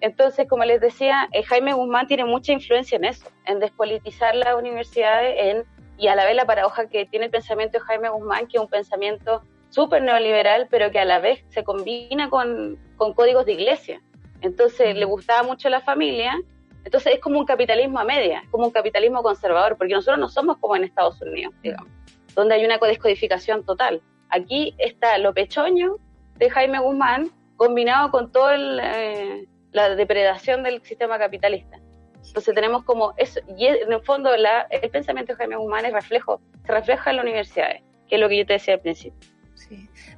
Entonces, 0.00 0.46
como 0.48 0.64
les 0.64 0.80
decía, 0.80 1.28
eh, 1.32 1.42
Jaime 1.42 1.72
Guzmán 1.72 2.06
tiene 2.06 2.24
mucha 2.24 2.52
influencia 2.52 2.96
en 2.96 3.04
eso, 3.04 3.28
en 3.46 3.60
despolitizar 3.60 4.34
las 4.34 4.54
universidades 4.54 5.34
en, 5.38 5.64
y 5.96 6.08
a 6.08 6.14
la 6.14 6.24
vez 6.24 6.36
la 6.36 6.44
paradoja 6.44 6.88
que 6.88 7.06
tiene 7.06 7.26
el 7.26 7.30
pensamiento 7.30 7.78
de 7.78 7.84
Jaime 7.84 8.10
Guzmán, 8.10 8.46
que 8.46 8.58
es 8.58 8.62
un 8.62 8.68
pensamiento 8.68 9.42
súper 9.70 10.02
neoliberal, 10.02 10.68
pero 10.70 10.90
que 10.90 10.98
a 10.98 11.04
la 11.04 11.18
vez 11.18 11.44
se 11.48 11.64
combina 11.64 12.28
con, 12.28 12.78
códigos 12.96 13.46
de 13.46 13.52
iglesia. 13.54 14.02
Entonces, 14.42 14.94
le 14.94 15.04
gustaba 15.06 15.42
mucho 15.42 15.68
la 15.70 15.80
familia, 15.80 16.38
entonces 16.84 17.14
es 17.14 17.20
como 17.20 17.38
un 17.38 17.46
capitalismo 17.46 17.98
a 17.98 18.04
media, 18.04 18.44
como 18.50 18.66
un 18.66 18.70
capitalismo 18.70 19.22
conservador, 19.22 19.76
porque 19.78 19.94
nosotros 19.94 20.18
no 20.18 20.28
somos 20.28 20.58
como 20.58 20.76
en 20.76 20.84
Estados 20.84 21.20
Unidos, 21.22 21.54
digamos, 21.62 21.90
donde 22.34 22.54
hay 22.54 22.64
una 22.64 22.78
descodificación 22.78 23.64
total. 23.64 24.02
Aquí 24.28 24.74
está 24.78 25.16
lo 25.18 25.32
pechoño 25.32 25.96
de 26.36 26.50
Jaime 26.50 26.80
Guzmán 26.80 27.30
combinado 27.56 28.10
con 28.10 28.30
todo 28.30 28.50
el... 28.50 28.78
Eh, 28.82 29.46
la 29.76 29.94
depredación 29.94 30.62
del 30.62 30.82
sistema 30.82 31.18
capitalista. 31.18 31.78
Entonces 32.26 32.54
tenemos 32.54 32.82
como 32.84 33.12
eso, 33.18 33.40
y 33.56 33.66
en 33.66 33.92
el 33.92 34.00
fondo 34.02 34.34
el 34.34 34.90
pensamiento 34.90 35.32
de 35.32 35.36
Jaime 35.36 35.56
Guzmán 35.56 35.84
es 35.84 35.92
reflejo, 35.92 36.40
se 36.64 36.72
refleja 36.72 37.10
en 37.10 37.16
las 37.16 37.24
universidades, 37.24 37.82
que 38.08 38.14
es 38.14 38.20
lo 38.20 38.28
que 38.28 38.38
yo 38.38 38.46
te 38.46 38.54
decía 38.54 38.74
al 38.74 38.80
principio. 38.80 39.20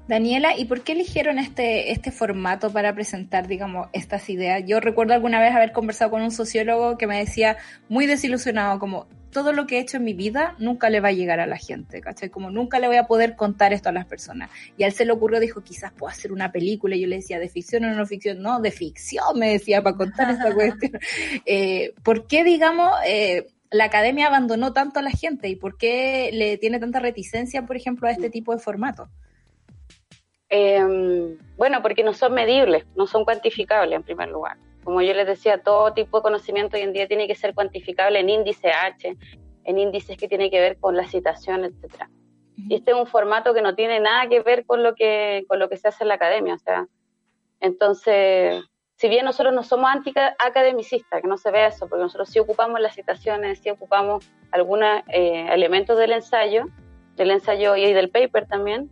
Daniela, 0.09 0.56
¿y 0.56 0.64
por 0.64 0.80
qué 0.80 0.93
eligieron 0.93 1.39
este, 1.39 1.93
este 1.93 2.10
formato 2.10 2.72
para 2.72 2.94
presentar, 2.94 3.47
digamos, 3.47 3.89
estas 3.93 4.30
ideas? 4.30 4.62
Yo 4.66 4.80
recuerdo 4.80 5.12
alguna 5.12 5.39
vez 5.39 5.55
haber 5.55 5.72
conversado 5.72 6.10
con 6.10 6.22
un 6.22 6.30
sociólogo 6.30 6.97
que 6.97 7.06
me 7.06 7.18
decía, 7.18 7.59
muy 7.90 8.06
desilusionado, 8.06 8.78
como, 8.78 9.06
todo 9.30 9.52
lo 9.52 9.66
que 9.66 9.76
he 9.76 9.80
hecho 9.80 9.98
en 9.98 10.05
mi 10.05 10.14
vida 10.14 10.55
nunca 10.59 10.89
le 10.89 11.01
va 11.01 11.09
a 11.09 11.12
llegar 11.12 11.40
a 11.40 11.47
la 11.47 11.59
gente, 11.59 12.01
¿cachai? 12.01 12.30
Como 12.30 12.51
nunca 12.51 12.78
le 12.78 12.86
voy 12.86 12.97
a 12.97 13.06
poder 13.06 13.36
contar 13.36 13.72
esto 13.74 13.90
a 13.90 13.93
las 13.93 14.06
personas. 14.06 14.51
Y 14.76 14.85
a 14.85 14.86
él 14.86 14.93
se 14.93 15.05
le 15.05 15.12
ocurrió, 15.12 15.40
dijo, 15.40 15.60
quizás 15.60 15.93
puedo 15.93 16.10
hacer 16.10 16.32
una 16.32 16.51
película. 16.51 16.97
Y 16.97 17.02
yo 17.02 17.06
le 17.06 17.16
decía, 17.16 17.39
¿de 17.39 17.48
ficción 17.48 17.85
o 17.85 17.94
no 17.94 18.06
ficción? 18.06 18.40
No, 18.40 18.60
de 18.60 18.70
ficción, 18.70 19.39
me 19.39 19.51
decía, 19.51 19.82
para 19.82 19.97
contar 19.97 20.30
esta 20.30 20.52
cuestión. 20.55 20.93
Eh, 21.44 21.94
¿Por 22.02 22.26
qué, 22.26 22.44
digamos, 22.44 22.90
eh, 23.06 23.48
la 23.70 23.85
academia 23.85 24.26
abandonó 24.26 24.72
tanto 24.72 25.01
a 25.01 25.02
la 25.02 25.10
gente 25.10 25.48
y 25.48 25.56
por 25.56 25.76
qué 25.76 26.30
le 26.32 26.56
tiene 26.59 26.78
tanta 26.78 26.98
reticencia, 26.98 27.66
por 27.66 27.76
ejemplo, 27.76 28.09
a 28.09 28.10
este 28.10 28.30
tipo 28.30 28.55
de 28.55 28.60
formato? 28.60 29.09
Em, 30.50 31.36
bueno, 31.56 31.82
porque 31.82 32.02
no 32.02 32.14
son 32.14 32.32
medibles, 32.32 32.86
no 32.96 33.06
son 33.06 33.24
cuantificables 33.24 33.96
en 33.96 34.02
primer 34.02 34.28
lugar. 34.28 34.56
Como 34.82 35.02
yo 35.02 35.12
les 35.12 35.26
decía, 35.26 35.62
todo 35.62 35.92
tipo 35.92 36.18
de 36.18 36.22
conocimiento 36.22 36.76
hoy 36.76 36.82
en 36.82 36.92
día 36.92 37.06
tiene 37.06 37.26
que 37.26 37.34
ser 37.34 37.54
cuantificable 37.54 38.20
en 38.20 38.30
índice 38.30 38.70
H, 38.70 39.16
en 39.64 39.78
índices 39.78 40.16
que 40.16 40.28
tienen 40.28 40.50
que 40.50 40.60
ver 40.60 40.78
con 40.78 40.96
la 40.96 41.06
citación, 41.06 41.64
etcétera. 41.64 42.08
Y 42.56 42.76
este 42.76 42.92
es 42.92 42.96
un 42.96 43.06
formato 43.06 43.52
que 43.52 43.62
no 43.62 43.74
tiene 43.74 44.00
nada 44.00 44.28
que 44.28 44.40
ver 44.40 44.64
con 44.64 44.82
lo 44.82 44.94
que, 44.94 45.44
con 45.46 45.58
lo 45.58 45.68
que 45.68 45.76
se 45.76 45.88
hace 45.88 46.04
en 46.04 46.08
la 46.08 46.14
academia. 46.14 46.54
O 46.54 46.58
sea, 46.58 46.86
Entonces, 47.60 48.64
si 48.96 49.08
bien 49.08 49.24
nosotros 49.24 49.52
no 49.54 49.62
somos 49.62 49.90
anti-academicistas, 49.90 51.20
que 51.20 51.28
no 51.28 51.36
se 51.36 51.50
ve 51.50 51.66
eso, 51.66 51.88
porque 51.88 52.02
nosotros 52.02 52.30
sí 52.30 52.38
ocupamos 52.38 52.80
las 52.80 52.94
citaciones, 52.94 53.60
sí 53.60 53.70
ocupamos 53.70 54.28
algunos 54.50 55.02
eh, 55.08 55.46
elementos 55.50 55.98
del 55.98 56.12
ensayo, 56.12 56.64
del 57.16 57.30
ensayo 57.30 57.76
y 57.76 57.92
del 57.92 58.10
paper 58.10 58.46
también, 58.48 58.90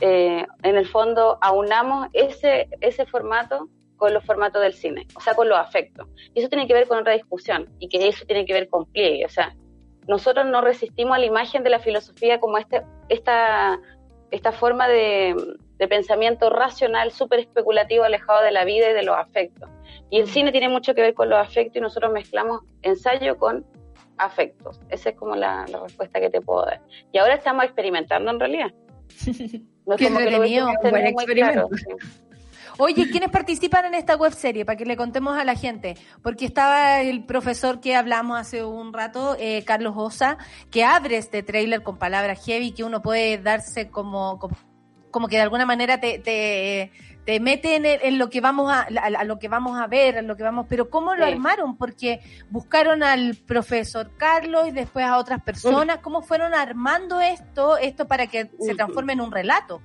eh, 0.00 0.46
en 0.62 0.76
el 0.76 0.86
fondo 0.86 1.38
aunamos 1.40 2.08
ese, 2.12 2.68
ese 2.80 3.06
formato 3.06 3.68
con 3.96 4.14
los 4.14 4.24
formatos 4.24 4.62
del 4.62 4.72
cine, 4.72 5.06
o 5.16 5.20
sea, 5.20 5.34
con 5.34 5.48
los 5.48 5.58
afectos. 5.58 6.06
Y 6.34 6.40
eso 6.40 6.48
tiene 6.48 6.66
que 6.66 6.74
ver 6.74 6.86
con 6.86 6.98
otra 6.98 7.12
discusión, 7.12 7.68
y 7.78 7.88
que 7.88 8.06
eso 8.08 8.24
tiene 8.24 8.46
que 8.46 8.54
ver 8.54 8.68
con 8.68 8.86
pliegue. 8.86 9.26
O 9.26 9.28
sea, 9.28 9.54
nosotros 10.06 10.46
no 10.46 10.62
resistimos 10.62 11.16
a 11.16 11.18
la 11.18 11.26
imagen 11.26 11.62
de 11.62 11.70
la 11.70 11.80
filosofía 11.80 12.40
como 12.40 12.56
este, 12.58 12.82
esta, 13.08 13.78
esta 14.30 14.52
forma 14.52 14.88
de, 14.88 15.36
pensamiento 15.88 16.50
racional, 16.50 17.12
súper 17.12 17.40
especulativo, 17.40 18.04
alejado 18.04 18.42
de 18.42 18.50
la 18.50 18.64
vida 18.64 18.90
y 18.90 18.94
de 18.94 19.02
los 19.02 19.16
afectos. 19.16 19.68
Y 20.10 20.20
el 20.20 20.26
cine 20.26 20.50
tiene 20.50 20.68
mucho 20.68 20.94
que 20.94 21.02
ver 21.02 21.14
con 21.14 21.28
los 21.28 21.38
afectos 21.38 21.76
y 21.76 21.80
nosotros 21.80 22.12
mezclamos 22.12 22.62
ensayo 22.82 23.36
con 23.36 23.66
afectos. 24.16 24.80
Esa 24.88 25.10
es 25.10 25.16
como 25.16 25.36
la, 25.36 25.66
respuesta 25.66 26.20
que 26.20 26.30
te 26.30 26.40
puedo 26.40 26.64
dar. 26.64 26.80
Y 27.12 27.18
ahora 27.18 27.34
estamos 27.34 27.64
experimentando 27.64 28.30
en 28.30 28.40
realidad. 28.40 28.72
No 29.86 29.96
Qué 29.96 30.06
entretenido, 30.06 30.68
buen 30.90 31.06
experimento. 31.06 31.68
Oye, 32.80 33.10
¿quiénes 33.10 33.30
participan 33.30 33.86
en 33.86 33.94
esta 33.94 34.14
web 34.14 34.32
serie? 34.32 34.64
Para 34.64 34.76
que 34.76 34.84
le 34.84 34.96
contemos 34.96 35.36
a 35.36 35.44
la 35.44 35.56
gente. 35.56 35.96
Porque 36.22 36.44
estaba 36.44 37.00
el 37.00 37.24
profesor 37.24 37.80
que 37.80 37.96
hablamos 37.96 38.38
hace 38.38 38.62
un 38.64 38.92
rato, 38.92 39.36
eh, 39.40 39.64
Carlos 39.64 39.94
Osa, 39.96 40.38
que 40.70 40.84
abre 40.84 41.16
este 41.16 41.42
trailer 41.42 41.82
con 41.82 41.98
palabras 41.98 42.44
heavy 42.44 42.70
que 42.70 42.84
uno 42.84 43.02
puede 43.02 43.38
darse 43.38 43.88
como, 43.88 44.38
como, 45.10 45.26
que 45.26 45.36
de 45.36 45.42
alguna 45.42 45.66
manera 45.66 45.98
te, 45.98 46.20
te, 46.20 46.92
te 47.28 47.40
mete 47.40 47.76
en, 47.76 48.16
lo 48.16 48.30
que 48.30 48.40
vamos 48.40 48.72
a, 48.72 48.86
a, 49.02 49.24
lo 49.24 49.38
que 49.38 49.48
vamos 49.48 49.78
a 49.78 49.86
ver, 49.86 50.16
a 50.16 50.22
lo 50.22 50.34
que 50.34 50.42
vamos, 50.42 50.64
pero 50.66 50.88
¿cómo 50.88 51.14
lo 51.14 51.26
armaron? 51.26 51.76
Porque 51.76 52.20
buscaron 52.48 53.02
al 53.02 53.34
profesor 53.46 54.10
Carlos 54.16 54.66
y 54.66 54.70
después 54.70 55.04
a 55.04 55.18
otras 55.18 55.42
personas. 55.42 55.98
¿Cómo 55.98 56.22
fueron 56.22 56.54
armando 56.54 57.20
esto, 57.20 57.76
esto 57.76 58.08
para 58.08 58.28
que 58.28 58.46
se 58.58 58.74
transforme 58.74 59.12
en 59.12 59.20
un 59.20 59.30
relato? 59.30 59.82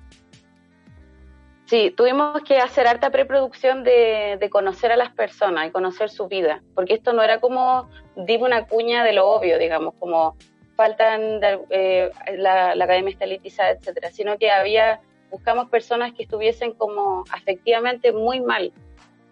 Sí, 1.65 1.93
tuvimos 1.97 2.43
que 2.43 2.59
hacer 2.59 2.87
harta 2.87 3.09
preproducción 3.09 3.83
de, 3.83 4.37
de, 4.39 4.49
conocer 4.49 4.93
a 4.93 4.95
las 4.95 5.11
personas 5.11 5.67
y 5.67 5.71
conocer 5.71 6.09
su 6.09 6.29
vida, 6.29 6.63
porque 6.75 6.93
esto 6.93 7.11
no 7.11 7.23
era 7.23 7.41
como, 7.41 7.89
dime 8.15 8.45
una 8.45 8.67
cuña 8.67 9.03
de 9.03 9.11
lo 9.11 9.27
obvio, 9.27 9.59
digamos, 9.59 9.95
como 9.99 10.37
faltan, 10.77 11.41
eh, 11.69 12.09
la, 12.37 12.73
la, 12.73 12.85
academia 12.85 13.11
está 13.11 13.25
elitizada, 13.25 13.71
etcétera, 13.71 14.11
sino 14.11 14.37
que 14.37 14.49
había, 14.49 15.01
buscamos 15.33 15.67
personas 15.67 16.13
que 16.13 16.23
estuviesen 16.23 16.73
como 16.73 17.23
afectivamente 17.31 18.11
muy 18.11 18.39
mal 18.39 18.71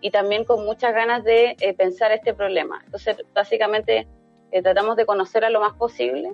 y 0.02 0.10
también 0.10 0.46
con 0.46 0.66
muchas 0.66 0.96
ganas 0.96 1.24
de 1.24 1.56
eh, 1.60 1.76
pensar 1.76 2.12
este 2.12 2.34
problema. 2.34 2.82
Entonces, 2.86 3.18
básicamente, 3.36 4.08
eh, 4.52 4.64
tratamos 4.64 4.96
de 4.98 5.06
conocer 5.06 5.46
a 5.46 5.52
lo 5.52 5.62
más 5.62 5.74
posible. 5.74 6.32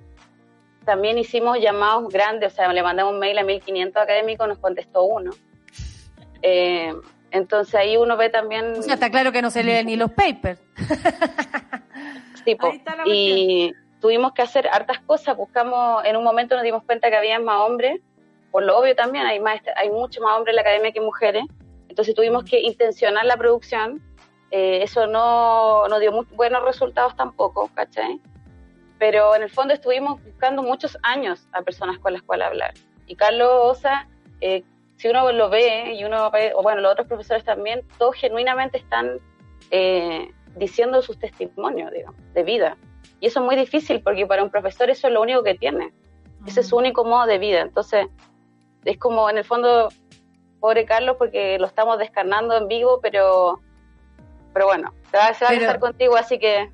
También 0.86 1.18
hicimos 1.18 1.60
llamados 1.60 2.08
grandes, 2.08 2.54
o 2.54 2.56
sea, 2.56 2.72
le 2.72 2.82
mandamos 2.82 3.14
un 3.14 3.20
mail 3.20 3.38
a 3.40 3.44
1500 3.44 4.02
académicos, 4.02 4.48
nos 4.48 4.58
contestó 4.60 5.04
uno 5.04 5.32
eh, 6.42 6.94
entonces 7.32 7.76
ahí 7.76 7.98
uno 7.98 8.16
ve 8.16 8.30
también... 8.30 8.72
O 8.78 8.82
sea, 8.82 8.94
está 8.94 9.10
claro 9.10 9.34
que 9.34 9.42
no 9.42 9.52
se 9.52 9.64
leen 9.64 9.88
ni 9.88 9.98
los 9.98 10.12
papers. 10.12 10.62
tipo, 12.46 12.72
y 13.06 13.74
tuvimos 14.00 14.32
que 14.32 14.44
hacer 14.44 14.70
hartas 14.72 15.00
cosas, 15.00 15.36
buscamos, 15.36 16.06
en 16.06 16.16
un 16.16 16.24
momento 16.24 16.56
nos 16.56 16.64
dimos 16.64 16.84
cuenta 16.84 17.10
que 17.10 17.18
había 17.18 17.38
más 17.40 17.60
hombres, 17.68 18.00
por 18.58 18.66
lo 18.66 18.80
obvio 18.80 18.96
también, 18.96 19.24
hay, 19.28 19.40
más, 19.40 19.62
hay 19.76 19.92
mucho 19.92 20.20
más 20.20 20.36
hombres 20.36 20.54
en 20.54 20.56
la 20.56 20.62
academia 20.64 20.92
que 20.92 21.00
mujeres, 21.00 21.44
entonces 21.90 22.16
tuvimos 22.16 22.44
que 22.44 22.60
intencionar 22.60 23.24
la 23.24 23.38
producción, 23.38 24.02
eh, 24.50 24.80
eso 24.82 25.06
no, 25.06 25.88
no 25.88 26.00
dio 26.00 26.12
muy 26.12 26.26
buenos 26.32 26.64
resultados 26.64 27.16
tampoco, 27.16 27.70
¿cachai? 27.76 28.20
Pero 28.98 29.36
en 29.36 29.44
el 29.44 29.52
fondo 29.52 29.76
estuvimos 29.76 30.24
buscando 30.24 30.64
muchos 30.64 30.98
años 31.04 31.48
a 31.52 31.62
personas 31.62 32.00
con 32.00 32.14
las 32.14 32.24
cuales 32.24 32.48
hablar. 32.48 32.74
Y 33.06 33.16
Carlos 33.16 33.48
Osa 33.52 34.08
eh, 34.42 34.64
si 34.96 35.08
uno 35.08 35.32
lo 35.34 35.52
ve 35.52 35.94
y 35.94 36.04
uno 36.04 36.32
ve, 36.32 36.52
o 36.56 36.64
bueno, 36.64 36.82
los 36.82 36.94
otros 36.94 37.06
profesores 37.06 37.44
también, 37.44 37.82
todos 38.00 38.16
genuinamente 38.16 38.80
están 38.80 39.20
eh, 39.70 40.32
diciendo 40.56 41.04
sus 41.04 41.20
testimonios, 41.20 41.92
digamos, 41.92 42.20
de 42.34 42.42
vida. 42.42 42.76
Y 43.20 43.28
eso 43.28 43.40
es 43.42 43.46
muy 43.46 43.56
difícil 43.56 44.02
porque 44.02 44.26
para 44.26 44.44
un 44.44 44.50
profesor 44.50 44.90
eso 44.90 45.06
es 45.06 45.14
lo 45.14 45.22
único 45.22 45.44
que 45.44 45.54
tiene. 45.54 45.94
Ese 46.46 46.62
es 46.62 46.68
su 46.68 46.78
único 46.78 47.04
modo 47.04 47.26
de 47.26 47.40
vida. 47.40 47.62
Entonces, 47.62 48.08
es 48.88 48.98
como 48.98 49.30
en 49.30 49.38
el 49.38 49.46
fondo, 49.46 49.90
pobre 50.60 50.86
Carlos, 50.86 51.16
porque 51.18 51.58
lo 51.60 51.68
estamos 51.68 52.00
descarnando 52.00 52.58
en 52.58 52.68
vivo, 52.68 53.00
pero, 53.02 53.60
pero 54.54 54.66
bueno, 54.68 54.94
se 55.12 55.18
va, 55.18 55.28
a 55.28 55.54
estar 55.54 55.80
contigo, 55.80 56.16
así 56.16 56.40
que 56.40 56.70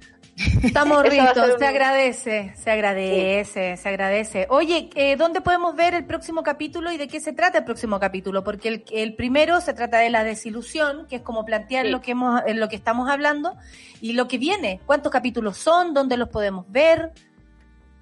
Estamos 0.63 1.03
ricos, 1.09 1.33
se 1.59 1.65
agradece, 1.65 2.53
se 2.55 2.71
agradece, 2.71 3.77
se 3.77 3.89
agradece. 3.89 4.47
Oye, 4.49 4.89
eh, 4.95 5.15
¿dónde 5.15 5.41
podemos 5.41 5.75
ver 5.75 5.93
el 5.93 6.05
próximo 6.05 6.43
capítulo 6.43 6.91
y 6.91 6.97
de 6.97 7.07
qué 7.07 7.19
se 7.19 7.33
trata 7.33 7.59
el 7.59 7.65
próximo 7.65 7.99
capítulo? 7.99 8.43
Porque 8.43 8.67
el, 8.69 8.83
el 8.91 9.15
primero 9.15 9.61
se 9.61 9.73
trata 9.73 9.99
de 9.99 10.09
la 10.09 10.23
desilusión, 10.23 11.07
que 11.07 11.17
es 11.17 11.21
como 11.21 11.45
plantear 11.45 11.85
lo 11.85 12.01
que 12.01 12.11
hemos, 12.11 12.41
en 12.47 12.59
lo 12.59 12.67
que 12.67 12.75
estamos 12.75 13.09
hablando, 13.09 13.55
y 14.01 14.13
lo 14.13 14.27
que 14.27 14.37
viene. 14.37 14.79
¿Cuántos 14.85 15.11
capítulos 15.11 15.57
son? 15.57 15.93
¿Dónde 15.93 16.17
los 16.17 16.29
podemos 16.29 16.65
ver? 16.69 17.11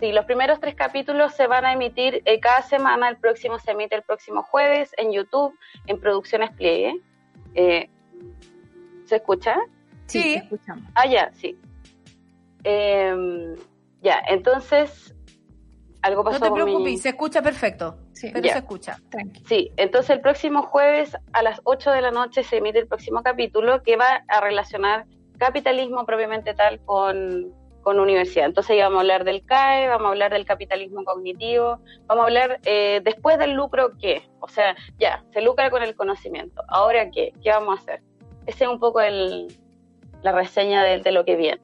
Sí, 0.02 0.11
los 0.11 0.26
primeros 0.26 0.60
tres 0.60 0.73
capítulos 0.73 1.36
se 1.36 1.45
van 1.45 1.64
a 1.64 1.73
emitir 1.73 2.23
eh, 2.26 2.40
cada 2.40 2.64
semana. 2.64 3.07
El 3.07 3.18
próximo 3.18 3.60
se 3.60 3.69
emite 3.69 3.94
el 3.94 4.02
próximo 4.02 4.41
jueves 4.41 4.95
en 4.98 5.11
YouTube, 5.11 5.56
en 5.86 5.99
Producciones 5.99 6.49
Pliegue. 6.56 6.99
Eh, 7.53 7.88
¿Se 9.06 9.18
escucha? 9.18 9.57
Sí, 10.07 10.23
sí. 10.23 10.34
escuchamos. 10.34 10.86
Ah, 10.95 11.06
ya, 11.07 11.32
sí. 11.34 11.56
Eh, 12.64 13.56
ya, 14.02 14.23
entonces, 14.28 15.14
algo 16.02 16.23
pasó 16.23 16.40
No 16.40 16.45
te 16.48 16.52
preocupes, 16.64 16.99
se 17.03 17.10
escucha 17.10 17.44
perfecto. 17.44 17.99
Sí, 18.14 18.32
pero 18.34 18.49
se 18.49 18.57
escucha. 18.57 18.98
Tranquilo. 19.11 19.48
Sí, 19.48 19.72
entonces 19.78 20.10
el 20.10 20.22
próximo 20.22 20.64
jueves 20.64 21.15
a 21.32 21.44
las 21.44 21.61
8 21.64 21.91
de 21.91 22.02
la 22.02 22.10
noche 22.10 22.41
se 22.41 22.57
emite 22.57 22.80
el 22.80 22.88
próximo 22.88 23.22
capítulo 23.22 23.84
que 23.84 23.98
va 23.98 24.23
a 24.28 24.41
relacionar 24.41 25.06
capitalismo 25.38 26.07
propiamente 26.07 26.56
tal 26.56 26.84
con, 26.86 27.53
con 27.81 27.99
universidad. 27.99 28.45
Entonces 28.45 28.77
ya 28.77 28.85
vamos 28.85 28.99
a 28.99 29.01
hablar 29.01 29.23
del 29.23 29.43
CAE, 29.45 29.87
vamos 29.87 30.07
a 30.07 30.09
hablar 30.09 30.31
del 30.31 30.45
capitalismo 30.45 31.03
cognitivo, 31.03 31.79
vamos 32.07 32.23
a 32.23 32.27
hablar 32.27 32.59
eh, 32.65 33.01
después 33.03 33.37
del 33.37 33.53
lucro 33.53 33.91
qué. 33.99 34.23
O 34.39 34.47
sea, 34.47 34.75
ya, 34.99 35.23
se 35.33 35.41
lucra 35.41 35.69
con 35.69 35.83
el 35.83 35.95
conocimiento. 35.95 36.63
Ahora 36.67 37.09
qué, 37.11 37.33
qué 37.43 37.49
vamos 37.49 37.79
a 37.79 37.81
hacer. 37.81 38.01
Ese 38.45 38.63
es 38.63 38.69
un 38.69 38.79
poco 38.79 39.01
el, 39.01 39.47
la 40.21 40.31
reseña 40.31 40.83
de, 40.83 40.99
de 40.99 41.11
lo 41.11 41.25
que 41.25 41.35
viene. 41.35 41.61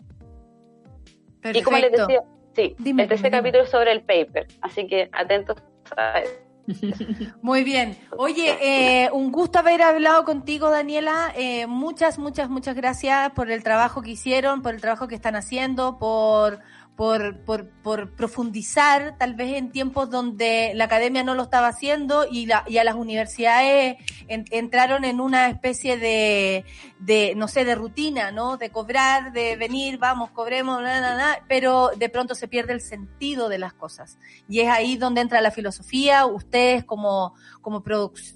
Y 1.53 1.61
como 1.61 1.77
les 1.77 1.91
decía, 1.91 2.23
sí, 2.53 2.75
el 2.83 3.07
tercer 3.07 3.31
capítulo 3.31 3.63
es 3.63 3.69
sobre 3.69 3.91
el 3.91 4.01
paper, 4.01 4.47
así 4.61 4.87
que 4.87 5.09
atentos 5.13 5.57
a 5.95 6.19
eso. 6.19 6.46
Muy 7.41 7.63
bien. 7.63 7.97
Oye, 8.17 8.57
eh, 8.61 9.09
un 9.11 9.31
gusto 9.31 9.59
haber 9.59 9.81
hablado 9.81 10.23
contigo, 10.23 10.69
Daniela. 10.69 11.33
Eh, 11.35 11.67
muchas, 11.67 12.19
muchas, 12.19 12.49
muchas 12.49 12.75
gracias 12.75 13.31
por 13.31 13.49
el 13.51 13.63
trabajo 13.63 14.01
que 14.01 14.11
hicieron, 14.11 14.61
por 14.61 14.73
el 14.73 14.81
trabajo 14.81 15.07
que 15.07 15.15
están 15.15 15.35
haciendo, 15.35 15.97
por 15.97 16.59
por, 16.97 17.37
por, 17.41 17.69
por, 17.69 18.15
profundizar, 18.15 19.17
tal 19.19 19.35
vez 19.35 19.55
en 19.55 19.71
tiempos 19.71 20.09
donde 20.09 20.71
la 20.73 20.85
academia 20.85 21.23
no 21.23 21.35
lo 21.35 21.43
estaba 21.43 21.67
haciendo 21.67 22.25
y, 22.29 22.47
la, 22.47 22.63
y 22.67 22.79
a 22.79 22.83
las 22.83 22.95
universidades 22.95 23.97
entraron 24.27 25.05
en 25.05 25.21
una 25.21 25.47
especie 25.47 25.97
de, 25.97 26.65
de, 26.99 27.35
no 27.35 27.47
sé, 27.47 27.65
de 27.65 27.75
rutina, 27.75 28.31
¿no? 28.31 28.57
De 28.57 28.71
cobrar, 28.71 29.31
de 29.31 29.55
venir, 29.57 29.99
vamos, 29.99 30.31
cobremos, 30.31 30.81
nada, 30.81 31.43
pero 31.47 31.91
de 31.95 32.09
pronto 32.09 32.33
se 32.33 32.47
pierde 32.47 32.73
el 32.73 32.81
sentido 32.81 33.47
de 33.47 33.59
las 33.59 33.73
cosas. 33.73 34.17
Y 34.49 34.61
es 34.61 34.69
ahí 34.69 34.97
donde 34.97 35.21
entra 35.21 35.39
la 35.39 35.51
filosofía, 35.51 36.25
ustedes 36.25 36.83
como, 36.83 37.35
como, 37.61 37.83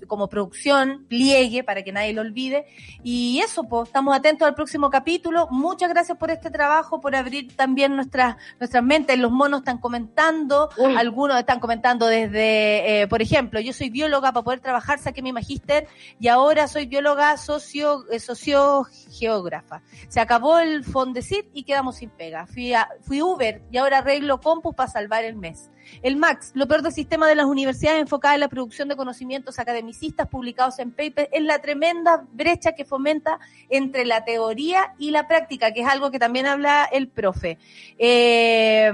como 0.08 0.30
producción, 0.30 1.06
pliegue, 1.10 1.64
para 1.64 1.84
que 1.84 1.92
nadie 1.92 2.14
lo 2.14 2.22
olvide. 2.22 2.68
Y 3.04 3.40
eso, 3.40 3.64
pues, 3.64 3.88
estamos 3.88 4.16
atentos 4.16 4.48
al 4.48 4.54
próximo 4.54 4.92
capítulo. 4.92 5.48
Muchas 5.50 5.90
gracias 5.90 6.18
por 6.18 6.30
este 6.30 6.52
trabajo, 6.52 7.02
por 7.02 7.16
abrir 7.16 7.56
también 7.56 7.96
nuestras 7.96 8.36
nuestras 8.60 8.84
mentes, 8.84 9.18
los 9.20 9.32
monos 9.32 9.62
están 9.62 9.78
comentando, 9.78 10.70
algunos 10.98 11.40
están 11.40 11.60
comentando 11.60 12.08
desde, 12.08 13.02
eh, 13.02 13.08
por 13.08 13.22
ejemplo, 13.22 13.60
yo 13.60 13.74
soy 13.74 13.90
bióloga 13.90 14.32
para 14.32 14.44
poder 14.44 14.60
trabajar, 14.60 15.00
saqué 15.00 15.22
mi 15.22 15.34
magíster 15.34 15.88
y 16.20 16.28
ahora 16.28 16.68
soy 16.68 16.86
bióloga 16.86 17.38
socio, 17.38 18.06
eh, 18.12 18.20
sociogeógrafa. 18.20 19.82
Se 20.08 20.20
acabó 20.20 20.60
el 20.60 20.84
Fondesit 20.84 21.48
y 21.54 21.64
quedamos 21.64 21.98
sin 21.98 22.10
pega. 22.10 22.46
Fui, 22.46 22.74
a, 22.74 22.90
fui 23.02 23.22
Uber 23.22 23.62
y 23.72 23.78
ahora 23.78 24.00
arreglo 24.00 24.40
compus 24.40 24.76
para 24.76 24.90
salvar 24.90 25.24
el 25.26 25.36
mes. 25.36 25.70
El 26.02 26.16
MAX, 26.16 26.52
lo 26.54 26.68
peor 26.68 26.82
del 26.82 26.94
sistema 26.94 27.28
de 27.28 27.36
las 27.36 27.46
universidades 27.46 28.02
enfocada 28.02 28.36
en 28.36 28.42
la 28.42 28.50
producción 28.50 28.88
de 28.88 28.96
conocimientos 28.96 29.60
academicistas 29.60 30.28
publicados 30.28 30.80
en 30.80 30.92
paper, 30.92 31.30
es 31.32 31.44
la 31.44 31.60
tremenda 31.60 32.26
brecha 32.32 32.74
que 32.74 32.86
fomenta 32.86 33.40
entre 33.70 34.06
la 34.06 34.24
teoría 34.24 34.94
y 34.98 35.12
la 35.12 35.28
práctica, 35.28 35.72
que 35.72 35.82
es 35.82 35.88
algo 35.88 36.12
que 36.12 36.20
también 36.20 36.46
habla 36.46 36.86
el 36.86 37.08
profe. 37.08 37.58
Eh, 37.98 38.92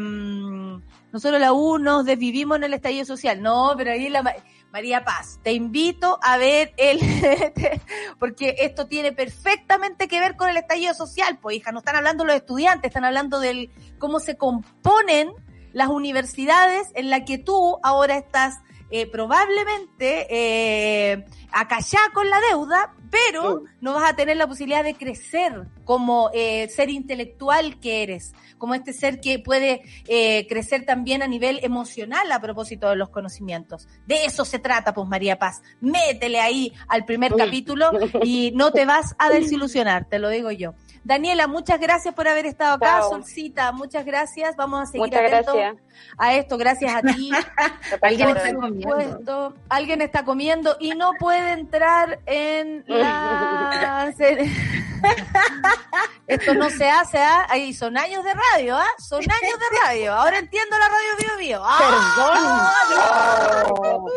nosotros 1.11 1.39
la 1.39 1.53
U 1.53 1.79
nos 1.79 2.05
desvivimos 2.05 2.57
en 2.57 2.65
el 2.65 2.73
estallido 2.73 3.05
social. 3.05 3.41
No, 3.41 3.73
pero 3.77 3.91
ahí 3.91 4.09
la... 4.09 4.23
María 4.71 5.03
Paz, 5.03 5.39
te 5.43 5.53
invito 5.53 6.19
a 6.21 6.37
ver 6.37 6.73
el, 6.77 6.99
porque 8.19 8.57
esto 8.59 8.85
tiene 8.87 9.11
perfectamente 9.11 10.07
que 10.07 10.19
ver 10.19 10.35
con 10.35 10.49
el 10.49 10.57
estallido 10.57 10.93
social, 10.93 11.39
pues 11.41 11.57
hija, 11.57 11.71
no 11.71 11.79
están 11.79 11.95
hablando 11.95 12.25
los 12.25 12.35
estudiantes, 12.35 12.89
están 12.89 13.05
hablando 13.05 13.39
del 13.39 13.71
cómo 13.97 14.19
se 14.19 14.37
componen 14.37 15.31
las 15.73 15.89
universidades 15.89 16.87
en 16.95 17.09
la 17.09 17.25
que 17.25 17.37
tú 17.37 17.77
ahora 17.83 18.17
estás 18.17 18.55
eh, 18.89 19.05
probablemente 19.05 20.27
eh, 20.29 21.25
acallá 21.51 21.99
con 22.13 22.29
la 22.29 22.39
deuda, 22.51 22.93
pero 23.09 23.63
no 23.81 23.93
vas 23.93 24.09
a 24.09 24.15
tener 24.15 24.37
la 24.37 24.47
posibilidad 24.47 24.83
de 24.83 24.95
crecer 24.95 25.67
como 25.83 26.29
eh, 26.33 26.67
ser 26.69 26.89
intelectual 26.89 27.79
que 27.79 28.03
eres, 28.03 28.33
como 28.57 28.75
este 28.75 28.93
ser 28.93 29.19
que 29.19 29.39
puede 29.39 29.81
eh, 30.07 30.45
crecer 30.47 30.85
también 30.85 31.21
a 31.21 31.27
nivel 31.27 31.59
emocional 31.63 32.31
a 32.31 32.39
propósito 32.39 32.89
de 32.89 32.95
los 32.95 33.09
conocimientos. 33.09 33.87
De 34.05 34.25
eso 34.25 34.45
se 34.45 34.59
trata, 34.59 34.93
pues 34.93 35.07
María 35.07 35.37
Paz. 35.37 35.61
Métele 35.81 36.39
ahí 36.39 36.73
al 36.87 37.05
primer 37.05 37.35
capítulo 37.35 37.91
y 38.23 38.51
no 38.55 38.71
te 38.71 38.85
vas 38.85 39.15
a 39.17 39.29
desilusionar, 39.29 40.05
te 40.05 40.19
lo 40.19 40.29
digo 40.29 40.51
yo. 40.51 40.75
Daniela, 41.07 41.47
muchas 41.47 41.79
gracias 41.79 42.13
por 42.13 42.27
haber 42.27 42.45
estado 42.45 42.75
acá. 42.75 42.99
Chao. 42.99 43.11
Solcita, 43.11 43.71
muchas 43.71 44.03
gracias. 44.03 44.57
Vamos 44.57 44.81
a 44.81 44.85
seguir 44.87 45.07
Muchas 45.07 45.21
atentos 45.21 45.55
gracias. 45.55 45.81
a 46.17 46.33
esto. 46.33 46.57
Gracias 46.57 46.95
a 46.95 47.01
ti. 47.01 47.31
Alguien 48.01 48.35
está 48.35 48.53
comiendo. 48.53 49.53
Alguien 49.69 50.01
está 50.01 50.25
comiendo 50.25 50.75
y 50.81 50.89
no 50.95 51.13
puede 51.17 51.53
entrar 51.53 52.19
en 52.25 52.83
la... 52.87 54.13
Esto 56.27 56.53
no 56.55 56.69
se 56.69 56.89
hace, 56.89 57.19
¿ah? 57.19 57.45
Ahí 57.47 57.73
son 57.73 57.97
años 57.97 58.25
de 58.25 58.33
radio, 58.33 58.75
¿ah? 58.75 58.89
Son 58.97 59.21
años 59.21 59.59
de 59.59 59.65
radio. 59.85 60.13
Ahora 60.13 60.39
entiendo 60.39 60.77
la 60.77 60.89
radio 60.89 61.15
Bio 61.19 61.37
Bio. 61.37 61.61
¡Ah! 61.63 62.73
Perdón. 62.89 63.77
Oh, 63.79 64.11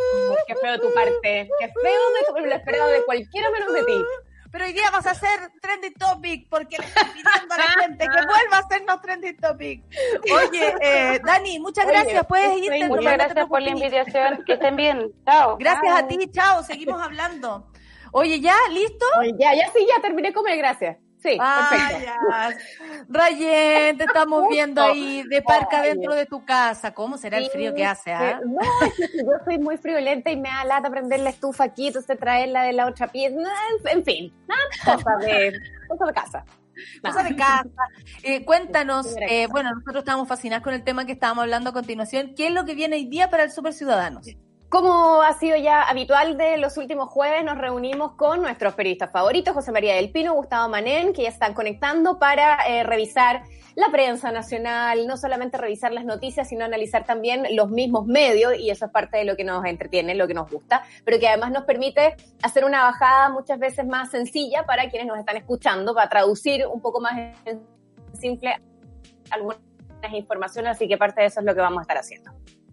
qué 0.44 0.56
feo 0.56 0.72
de 0.72 0.78
tu 0.80 0.92
parte. 0.92 1.48
Qué 1.60 1.68
feo 1.68 2.34
de 2.34 2.36
tu 2.40 2.40
lo 2.48 2.54
esperado 2.56 2.88
de 2.88 3.04
cualquiera 3.04 3.48
menos 3.52 3.72
de 3.74 3.84
ti. 3.84 4.04
Pero 4.52 4.64
hoy 4.64 4.72
día 4.72 4.90
vas 4.90 5.06
a 5.06 5.12
hacer 5.12 5.52
trending 5.60 5.94
topic 5.94 6.48
porque 6.48 6.78
le 6.78 6.84
estoy 6.84 7.04
pidiendo 7.04 7.54
a 7.54 7.58
la 7.58 7.82
gente 7.82 8.04
que 8.04 8.26
vuelva 8.26 8.56
a 8.56 8.60
hacernos 8.60 9.00
trending 9.00 9.36
topic. 9.36 9.84
Oye, 10.32 10.74
eh, 10.82 11.20
Dani, 11.24 11.60
muchas 11.60 11.86
Oye, 11.86 11.94
gracias. 11.94 12.26
Puedes 12.26 12.58
irte. 12.58 12.88
Muchas 12.88 13.12
gracias 13.14 13.46
por 13.46 13.62
la 13.62 13.70
invitación. 13.70 14.44
Que 14.44 14.54
estén 14.54 14.76
bien. 14.76 15.12
Chao. 15.24 15.56
Gracias 15.56 15.94
a 15.94 16.06
ti, 16.06 16.30
chao. 16.32 16.62
Seguimos 16.64 17.00
hablando. 17.00 17.70
Oye, 18.12 18.40
¿ya? 18.40 18.56
¿Listo? 18.70 19.06
Oye, 19.20 19.34
ya, 19.38 19.54
ya 19.54 19.70
sí, 19.72 19.86
ya 19.86 20.02
terminé 20.02 20.32
con 20.32 20.48
el 20.48 20.58
gracias. 20.58 20.96
Sí, 21.22 21.36
Ah, 21.38 21.68
perfecto. 21.70 22.04
ya. 22.06 22.56
Rayen, 23.08 23.98
te 23.98 24.04
estamos 24.04 24.48
viendo 24.48 24.82
ahí 24.82 25.22
de 25.28 25.42
parca 25.42 25.82
dentro 25.82 26.14
de 26.14 26.24
tu 26.26 26.44
casa. 26.44 26.92
¿Cómo 26.94 27.18
será 27.18 27.38
el 27.38 27.50
frío 27.50 27.74
que 27.74 27.84
hace? 27.84 28.12
ah? 28.12 28.40
No, 28.44 28.58
es 28.86 29.10
que 29.10 29.18
yo 29.18 29.32
soy 29.44 29.58
muy 29.58 29.76
friolenta 29.76 30.30
y 30.30 30.36
me 30.36 30.48
da 30.48 30.64
lata 30.64 30.88
prender 30.90 31.20
la 31.20 31.30
estufa 31.30 31.64
aquí, 31.64 31.88
entonces 31.88 32.18
traerla 32.18 32.62
de 32.62 32.72
la 32.72 32.86
otra 32.86 33.06
pieza. 33.08 33.36
En, 33.90 34.02
fin, 34.04 34.32
nada, 34.48 34.96
cosa 34.96 35.16
de, 35.20 35.52
cosa 35.88 36.06
de 36.06 36.12
casa. 36.12 36.44
Cosa 37.02 37.22
de 37.22 37.36
casa. 37.36 37.68
Eh, 38.22 38.42
cuéntanos, 38.46 39.08
Primera 39.08 39.32
eh, 39.34 39.40
casa. 39.42 39.52
bueno, 39.52 39.70
nosotros 39.74 39.96
estamos 39.98 40.26
fascinados 40.26 40.64
con 40.64 40.72
el 40.72 40.82
tema 40.82 41.04
que 41.04 41.12
estábamos 41.12 41.42
hablando 41.42 41.68
a 41.68 41.72
continuación. 41.74 42.32
¿Qué 42.34 42.46
es 42.46 42.54
lo 42.54 42.64
que 42.64 42.74
viene 42.74 42.96
hoy 42.96 43.04
día 43.04 43.28
para 43.28 43.42
el 43.42 43.50
Super 43.50 43.74
Ciudadanos? 43.74 44.26
Como 44.70 45.20
ha 45.22 45.32
sido 45.32 45.56
ya 45.56 45.82
habitual 45.82 46.36
de 46.36 46.56
los 46.56 46.76
últimos 46.76 47.08
jueves, 47.08 47.42
nos 47.42 47.58
reunimos 47.58 48.12
con 48.12 48.40
nuestros 48.40 48.74
periodistas 48.74 49.10
favoritos, 49.10 49.52
José 49.52 49.72
María 49.72 49.96
del 49.96 50.12
Pino, 50.12 50.32
Gustavo 50.34 50.68
Manén, 50.68 51.12
que 51.12 51.24
ya 51.24 51.28
están 51.28 51.54
conectando 51.54 52.20
para 52.20 52.56
eh, 52.68 52.84
revisar 52.84 53.42
la 53.74 53.90
prensa 53.90 54.30
nacional, 54.30 55.08
no 55.08 55.16
solamente 55.16 55.58
revisar 55.58 55.92
las 55.92 56.04
noticias, 56.04 56.48
sino 56.48 56.64
analizar 56.64 57.04
también 57.04 57.48
los 57.56 57.68
mismos 57.68 58.06
medios, 58.06 58.54
y 58.56 58.70
eso 58.70 58.84
es 58.84 58.92
parte 58.92 59.18
de 59.18 59.24
lo 59.24 59.34
que 59.34 59.42
nos 59.42 59.64
entretiene, 59.64 60.14
lo 60.14 60.28
que 60.28 60.34
nos 60.34 60.48
gusta, 60.48 60.84
pero 61.04 61.18
que 61.18 61.26
además 61.26 61.50
nos 61.50 61.64
permite 61.64 62.14
hacer 62.40 62.64
una 62.64 62.84
bajada 62.84 63.28
muchas 63.28 63.58
veces 63.58 63.84
más 63.88 64.12
sencilla 64.12 64.66
para 64.66 64.88
quienes 64.88 65.08
nos 65.08 65.18
están 65.18 65.36
escuchando, 65.36 65.96
para 65.96 66.08
traducir 66.08 66.64
un 66.68 66.80
poco 66.80 67.00
más 67.00 67.18
en 67.44 67.60
simple 68.12 68.54
algunas 69.30 69.58
informaciones, 70.12 70.70
así 70.70 70.86
que 70.86 70.96
parte 70.96 71.22
de 71.22 71.26
eso 71.26 71.40
es 71.40 71.46
lo 71.46 71.56
que 71.56 71.60
vamos 71.60 71.80
a 71.80 71.82
estar 71.82 71.98
haciendo. 71.98 72.30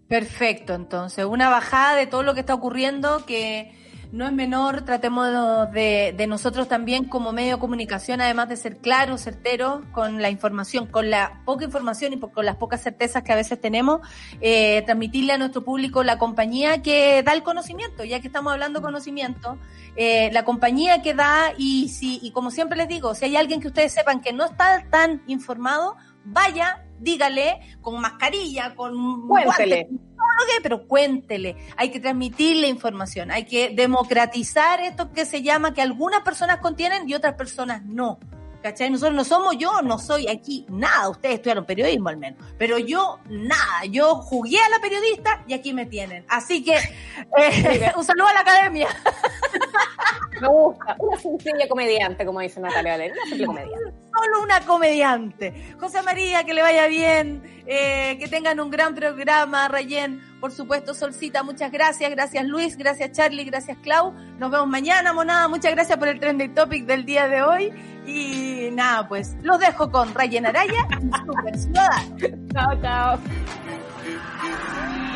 Perfecto, 0.08 0.72
entonces, 0.72 1.26
una 1.26 1.50
bajada 1.50 1.94
de 1.94 2.06
todo 2.06 2.22
lo 2.22 2.32
que 2.32 2.40
está 2.40 2.54
ocurriendo 2.54 3.26
que 3.26 3.74
no 4.10 4.26
es 4.26 4.32
menor, 4.32 4.86
tratemos 4.86 5.28
de, 5.72 6.14
de 6.16 6.26
nosotros 6.26 6.66
también 6.66 7.04
como 7.04 7.32
medio 7.32 7.56
de 7.56 7.60
comunicación, 7.60 8.22
además 8.22 8.48
de 8.48 8.56
ser 8.56 8.78
claros, 8.78 9.22
certeros 9.22 9.84
con 9.92 10.22
la 10.22 10.30
información, 10.30 10.86
con 10.86 11.10
la 11.10 11.42
poca 11.44 11.66
información 11.66 12.14
y 12.14 12.18
con 12.18 12.46
las 12.46 12.56
pocas 12.56 12.82
certezas 12.82 13.22
que 13.22 13.32
a 13.32 13.36
veces 13.36 13.60
tenemos, 13.60 14.00
eh, 14.40 14.80
transmitirle 14.86 15.34
a 15.34 15.38
nuestro 15.38 15.62
público 15.62 16.02
la 16.02 16.16
compañía 16.16 16.80
que 16.80 17.22
da 17.22 17.34
el 17.34 17.42
conocimiento, 17.42 18.02
ya 18.02 18.20
que 18.20 18.28
estamos 18.28 18.50
hablando 18.54 18.80
de 18.80 18.84
conocimiento, 18.86 19.58
eh, 19.94 20.30
la 20.32 20.42
compañía 20.42 21.02
que 21.02 21.12
da 21.12 21.52
y 21.58 21.90
si, 21.90 22.18
y 22.22 22.30
como 22.30 22.50
siempre 22.50 22.78
les 22.78 22.88
digo, 22.88 23.14
si 23.14 23.26
hay 23.26 23.36
alguien 23.36 23.60
que 23.60 23.68
ustedes 23.68 23.92
sepan 23.92 24.22
que 24.22 24.32
no 24.32 24.46
está 24.46 24.86
tan 24.88 25.22
informado, 25.26 25.96
vaya, 26.24 26.87
dígale 27.00 27.60
con 27.80 28.00
mascarilla, 28.00 28.74
con 28.74 29.26
Cuéntele. 29.28 29.84
guantes, 29.84 30.00
todo 30.16 30.26
lo 30.38 30.46
que- 30.46 30.62
pero 30.62 30.86
cuéntele. 30.86 31.56
Hay 31.76 31.90
que 31.90 32.00
transmitirle 32.00 32.68
información, 32.68 33.30
hay 33.30 33.44
que 33.44 33.70
democratizar 33.70 34.80
esto 34.80 35.12
que 35.12 35.24
se 35.24 35.42
llama 35.42 35.74
que 35.74 35.82
algunas 35.82 36.22
personas 36.22 36.58
contienen 36.58 37.08
y 37.08 37.14
otras 37.14 37.34
personas 37.34 37.82
no. 37.84 38.18
¿Cachai? 38.60 38.90
Nosotros 38.90 39.14
no 39.14 39.24
somos 39.24 39.56
yo, 39.56 39.82
no 39.82 40.00
soy 40.00 40.26
aquí 40.26 40.66
nada. 40.68 41.08
Ustedes 41.10 41.36
estudiaron 41.36 41.64
periodismo 41.64 42.08
al 42.08 42.16
menos. 42.16 42.42
Pero 42.58 42.76
yo 42.76 43.20
nada. 43.30 43.84
Yo 43.88 44.16
jugué 44.16 44.58
a 44.58 44.68
la 44.68 44.80
periodista 44.80 45.44
y 45.46 45.54
aquí 45.54 45.72
me 45.72 45.86
tienen. 45.86 46.24
Así 46.28 46.64
que 46.64 46.74
eh, 46.74 47.92
un 47.96 48.04
saludo 48.04 48.26
a 48.26 48.32
la 48.34 48.40
academia. 48.40 48.88
Me 50.40 50.48
gusta. 50.48 50.96
Una 50.98 51.16
sencilla 51.18 51.68
comediante, 51.68 52.24
como 52.24 52.40
dice 52.40 52.60
Natalia 52.60 52.92
Valeria. 52.92 53.14
Una 53.14 53.28
simple 53.28 53.46
comediante. 53.46 53.94
Solo 54.14 54.42
una 54.42 54.60
comediante. 54.60 55.74
José 55.80 56.02
María, 56.02 56.44
que 56.44 56.54
le 56.54 56.62
vaya 56.62 56.86
bien, 56.86 57.42
eh, 57.66 58.16
que 58.18 58.28
tengan 58.28 58.60
un 58.60 58.70
gran 58.70 58.94
programa, 58.94 59.68
Rayen, 59.68 60.22
por 60.40 60.52
supuesto, 60.52 60.94
Solcita, 60.94 61.42
muchas 61.42 61.70
gracias, 61.70 62.10
gracias 62.10 62.44
Luis, 62.44 62.76
gracias 62.76 63.12
Charlie, 63.12 63.44
gracias 63.44 63.76
Clau, 63.82 64.12
nos 64.38 64.50
vemos 64.50 64.68
mañana, 64.68 65.12
monada, 65.12 65.48
muchas 65.48 65.72
gracias 65.72 65.98
por 65.98 66.08
el 66.08 66.18
trending 66.18 66.54
topic 66.54 66.86
del 66.86 67.04
día 67.04 67.28
de 67.28 67.42
hoy, 67.42 67.72
y 68.06 68.70
nada, 68.72 69.06
pues, 69.06 69.36
los 69.42 69.58
dejo 69.58 69.90
con 69.90 70.14
Rayen 70.14 70.46
Araya 70.46 70.86
y 71.00 71.26
Super 71.26 71.58
Ciudadano. 71.58 72.16
Chao, 72.52 72.82
chao. 72.82 73.18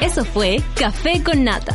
Eso 0.01 0.25
fue 0.25 0.61
Café 0.77 1.23
con 1.23 1.45
Nata. 1.45 1.75